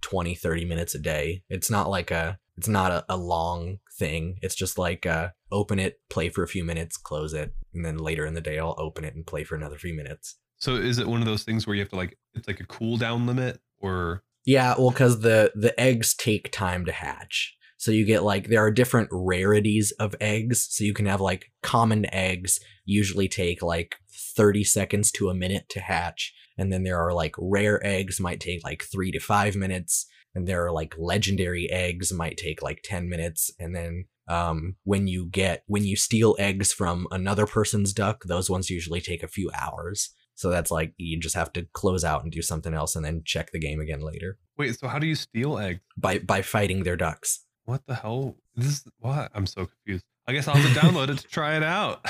20, 0.00 0.34
30 0.34 0.64
minutes 0.64 0.94
a 0.94 0.98
day. 0.98 1.42
It's 1.48 1.70
not 1.70 1.88
like 1.88 2.10
a, 2.10 2.38
it's 2.56 2.68
not 2.68 2.90
a, 2.90 3.04
a 3.08 3.16
long 3.16 3.78
thing. 3.98 4.36
It's 4.42 4.54
just 4.54 4.78
like, 4.78 5.06
uh, 5.06 5.30
open 5.50 5.78
it, 5.78 6.00
play 6.10 6.28
for 6.28 6.42
a 6.42 6.48
few 6.48 6.64
minutes, 6.64 6.96
close 6.96 7.34
it. 7.34 7.54
And 7.74 7.84
then 7.84 7.98
later 7.98 8.26
in 8.26 8.34
the 8.34 8.40
day, 8.40 8.58
I'll 8.58 8.74
open 8.78 9.04
it 9.04 9.14
and 9.14 9.26
play 9.26 9.44
for 9.44 9.54
another 9.54 9.76
few 9.78 9.94
minutes. 9.94 10.36
So 10.58 10.76
is 10.76 10.98
it 10.98 11.08
one 11.08 11.20
of 11.20 11.26
those 11.26 11.44
things 11.44 11.66
where 11.66 11.74
you 11.74 11.82
have 11.82 11.90
to 11.90 11.96
like, 11.96 12.18
it's 12.34 12.48
like 12.48 12.60
a 12.60 12.66
cooldown 12.66 13.26
limit, 13.26 13.60
or 13.82 14.22
Yeah, 14.44 14.74
well, 14.78 14.90
because 14.90 15.20
the 15.20 15.52
the 15.54 15.78
eggs 15.80 16.14
take 16.14 16.52
time 16.52 16.84
to 16.86 16.92
hatch. 16.92 17.56
So 17.76 17.90
you 17.90 18.04
get 18.04 18.22
like 18.22 18.48
there 18.48 18.64
are 18.64 18.70
different 18.70 19.08
rarities 19.10 19.90
of 19.98 20.14
eggs. 20.20 20.68
So 20.70 20.84
you 20.84 20.94
can 20.94 21.06
have 21.06 21.20
like 21.20 21.50
common 21.62 22.06
eggs 22.14 22.60
usually 22.84 23.28
take 23.28 23.60
like 23.60 23.96
30 24.36 24.64
seconds 24.64 25.10
to 25.12 25.28
a 25.28 25.34
minute 25.34 25.68
to 25.70 25.80
hatch. 25.80 26.32
And 26.56 26.72
then 26.72 26.84
there 26.84 26.98
are 26.98 27.12
like 27.12 27.34
rare 27.38 27.84
eggs 27.84 28.20
might 28.20 28.40
take 28.40 28.62
like 28.62 28.84
three 28.84 29.10
to 29.12 29.18
five 29.18 29.56
minutes. 29.56 30.06
And 30.34 30.46
there 30.46 30.64
are 30.64 30.72
like 30.72 30.94
legendary 30.96 31.68
eggs 31.70 32.12
might 32.12 32.36
take 32.36 32.62
like 32.62 32.82
10 32.84 33.08
minutes. 33.08 33.50
And 33.58 33.74
then 33.74 34.04
um, 34.28 34.76
when 34.84 35.08
you 35.08 35.26
get 35.26 35.64
when 35.66 35.84
you 35.84 35.96
steal 35.96 36.36
eggs 36.38 36.72
from 36.72 37.06
another 37.10 37.46
person's 37.46 37.92
duck, 37.92 38.22
those 38.24 38.48
ones 38.48 38.70
usually 38.70 39.00
take 39.00 39.22
a 39.22 39.28
few 39.28 39.50
hours. 39.60 40.10
So 40.42 40.50
that's 40.50 40.70
like 40.70 40.92
you 40.96 41.18
just 41.18 41.34
have 41.36 41.52
to 41.54 41.66
close 41.72 42.02
out 42.04 42.22
and 42.24 42.32
do 42.32 42.42
something 42.42 42.74
else 42.74 42.96
and 42.96 43.04
then 43.04 43.22
check 43.24 43.52
the 43.52 43.60
game 43.60 43.80
again 43.80 44.00
later 44.00 44.38
wait? 44.58 44.78
So 44.78 44.86
how 44.88 44.98
do 44.98 45.06
you 45.06 45.14
steal 45.14 45.56
eggs? 45.58 45.80
by 45.96 46.18
by 46.18 46.42
fighting 46.42 46.82
their 46.82 46.96
ducks. 46.96 47.44
What 47.64 47.86
the 47.86 47.94
hell? 47.94 48.36
This 48.56 48.66
is 48.66 48.84
what? 48.98 49.30
I'm 49.34 49.46
so 49.46 49.66
confused. 49.66 50.04
I 50.26 50.32
guess 50.32 50.46
I'll 50.48 50.54
have 50.56 50.74
to 50.74 50.80
download 50.86 51.08
it 51.10 51.18
to 51.18 51.28
try 51.28 51.56
it 51.56 51.62
out. 51.62 52.04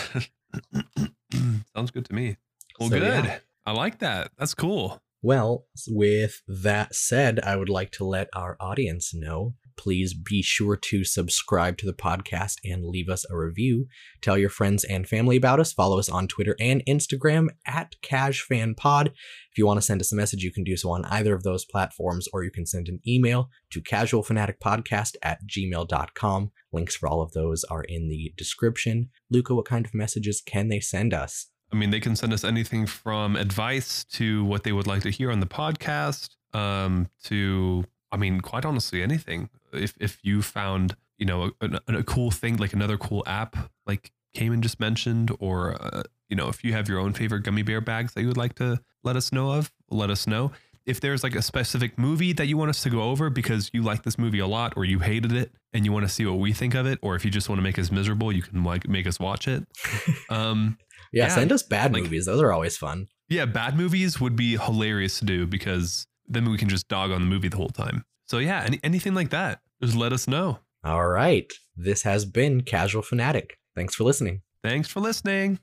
Sounds 1.76 1.90
good 1.90 2.04
to 2.06 2.14
me. 2.14 2.36
Well, 2.78 2.88
So, 2.90 2.98
good. 2.98 3.24
yeah. 3.24 3.38
I 3.64 3.72
like 3.72 3.98
that. 4.00 4.30
That's 4.38 4.54
cool. 4.54 5.00
Well, 5.22 5.66
with 5.88 6.42
that 6.48 6.94
said, 6.94 7.38
I 7.40 7.56
would 7.56 7.68
like 7.68 7.92
to 7.92 8.04
let 8.04 8.28
our 8.34 8.56
audience 8.60 9.14
know. 9.14 9.54
Please 9.76 10.14
be 10.14 10.42
sure 10.42 10.76
to 10.76 11.04
subscribe 11.04 11.78
to 11.78 11.86
the 11.86 11.92
podcast 11.92 12.56
and 12.64 12.84
leave 12.84 13.08
us 13.08 13.24
a 13.30 13.36
review. 13.36 13.86
Tell 14.20 14.38
your 14.38 14.48
friends 14.48 14.84
and 14.84 15.08
family 15.08 15.36
about 15.36 15.60
us. 15.60 15.72
Follow 15.72 15.98
us 15.98 16.08
on 16.08 16.28
Twitter 16.28 16.56
and 16.60 16.82
Instagram 16.86 17.48
at 17.66 17.96
CasFanPod. 18.02 19.08
If 19.08 19.58
you 19.58 19.66
want 19.66 19.78
to 19.78 19.86
send 19.86 20.00
us 20.00 20.12
a 20.12 20.16
message, 20.16 20.42
you 20.42 20.52
can 20.52 20.64
do 20.64 20.76
so 20.76 20.90
on 20.90 21.04
either 21.06 21.34
of 21.34 21.42
those 21.42 21.64
platforms, 21.64 22.26
or 22.32 22.42
you 22.42 22.50
can 22.50 22.64
send 22.64 22.88
an 22.88 23.00
email 23.06 23.50
to 23.70 23.82
casualfanaticpodcast 23.82 25.16
at 25.22 25.46
gmail.com. 25.46 26.50
Links 26.72 26.96
for 26.96 27.08
all 27.08 27.20
of 27.20 27.32
those 27.32 27.64
are 27.64 27.82
in 27.82 28.08
the 28.08 28.32
description. 28.36 29.10
Luca, 29.30 29.54
what 29.54 29.66
kind 29.66 29.84
of 29.84 29.94
messages 29.94 30.40
can 30.40 30.68
they 30.68 30.80
send 30.80 31.12
us? 31.12 31.48
I 31.72 31.76
mean, 31.76 31.90
they 31.90 32.00
can 32.00 32.16
send 32.16 32.32
us 32.32 32.44
anything 32.44 32.86
from 32.86 33.34
advice 33.34 34.04
to 34.12 34.44
what 34.44 34.62
they 34.62 34.72
would 34.72 34.86
like 34.86 35.02
to 35.02 35.10
hear 35.10 35.30
on 35.32 35.40
the 35.40 35.46
podcast, 35.46 36.30
um, 36.52 37.08
to, 37.24 37.84
I 38.12 38.16
mean, 38.16 38.40
quite 38.40 38.64
honestly, 38.64 39.02
anything. 39.02 39.48
If 39.72 39.94
if 40.00 40.18
you 40.22 40.42
found, 40.42 40.94
you 41.18 41.26
know, 41.26 41.50
a, 41.60 41.80
a, 41.88 41.96
a 41.98 42.02
cool 42.04 42.30
thing, 42.30 42.56
like 42.58 42.72
another 42.72 42.98
cool 42.98 43.22
app, 43.26 43.56
like 43.86 44.12
Cayman 44.34 44.62
just 44.62 44.78
mentioned, 44.80 45.34
or, 45.40 45.76
uh, 45.82 46.02
you 46.28 46.36
know, 46.36 46.48
if 46.48 46.62
you 46.64 46.72
have 46.72 46.88
your 46.88 46.98
own 46.98 47.12
favorite 47.12 47.40
gummy 47.42 47.62
bear 47.62 47.80
bags 47.80 48.14
that 48.14 48.20
you 48.22 48.28
would 48.28 48.36
like 48.36 48.54
to 48.56 48.80
let 49.02 49.16
us 49.16 49.32
know 49.32 49.52
of, 49.52 49.72
let 49.90 50.10
us 50.10 50.26
know. 50.26 50.52
If 50.84 51.00
there's 51.00 51.22
like 51.22 51.36
a 51.36 51.42
specific 51.42 51.96
movie 51.96 52.32
that 52.32 52.46
you 52.46 52.56
want 52.56 52.70
us 52.70 52.82
to 52.82 52.90
go 52.90 53.02
over 53.02 53.30
because 53.30 53.70
you 53.72 53.82
like 53.82 54.02
this 54.02 54.18
movie 54.18 54.40
a 54.40 54.46
lot 54.48 54.72
or 54.76 54.84
you 54.84 54.98
hated 54.98 55.32
it 55.32 55.52
and 55.72 55.84
you 55.84 55.92
want 55.92 56.04
to 56.06 56.08
see 56.12 56.26
what 56.26 56.38
we 56.40 56.52
think 56.52 56.74
of 56.74 56.86
it, 56.86 56.98
or 57.02 57.14
if 57.14 57.24
you 57.24 57.30
just 57.30 57.48
want 57.48 57.58
to 57.58 57.62
make 57.62 57.78
us 57.78 57.92
miserable, 57.92 58.32
you 58.32 58.42
can 58.42 58.64
like 58.64 58.88
make 58.88 59.06
us 59.06 59.18
watch 59.20 59.46
it. 59.48 59.64
Um, 60.30 60.76
Yeah, 61.12 61.24
Yeah, 61.24 61.28
send 61.34 61.52
us 61.52 61.62
bad 61.62 61.92
like- 61.92 62.02
movies. 62.04 62.26
Those 62.26 62.40
are 62.42 62.52
always 62.52 62.76
fun. 62.76 63.06
Yeah, 63.28 63.44
bad 63.46 63.76
movies 63.76 64.20
would 64.20 64.34
be 64.36 64.56
hilarious 64.56 65.18
to 65.20 65.24
do 65.24 65.46
because 65.46 66.06
then 66.26 66.50
we 66.50 66.58
can 66.58 66.68
just 66.68 66.88
dog 66.88 67.10
on 67.10 67.20
the 67.20 67.26
movie 67.26 67.48
the 67.48 67.56
whole 67.56 67.68
time. 67.68 68.04
So 68.26 68.38
yeah, 68.38 68.62
any, 68.64 68.80
anything 68.82 69.14
like 69.14 69.30
that, 69.30 69.60
just 69.82 69.96
let 69.96 70.12
us 70.12 70.26
know. 70.26 70.58
All 70.84 71.06
right. 71.06 71.52
This 71.76 72.02
has 72.02 72.24
been 72.24 72.62
Casual 72.62 73.02
Fanatic. 73.02 73.58
Thanks 73.74 73.94
for 73.94 74.04
listening. 74.04 74.42
Thanks 74.62 74.88
for 74.88 75.00
listening. 75.00 75.58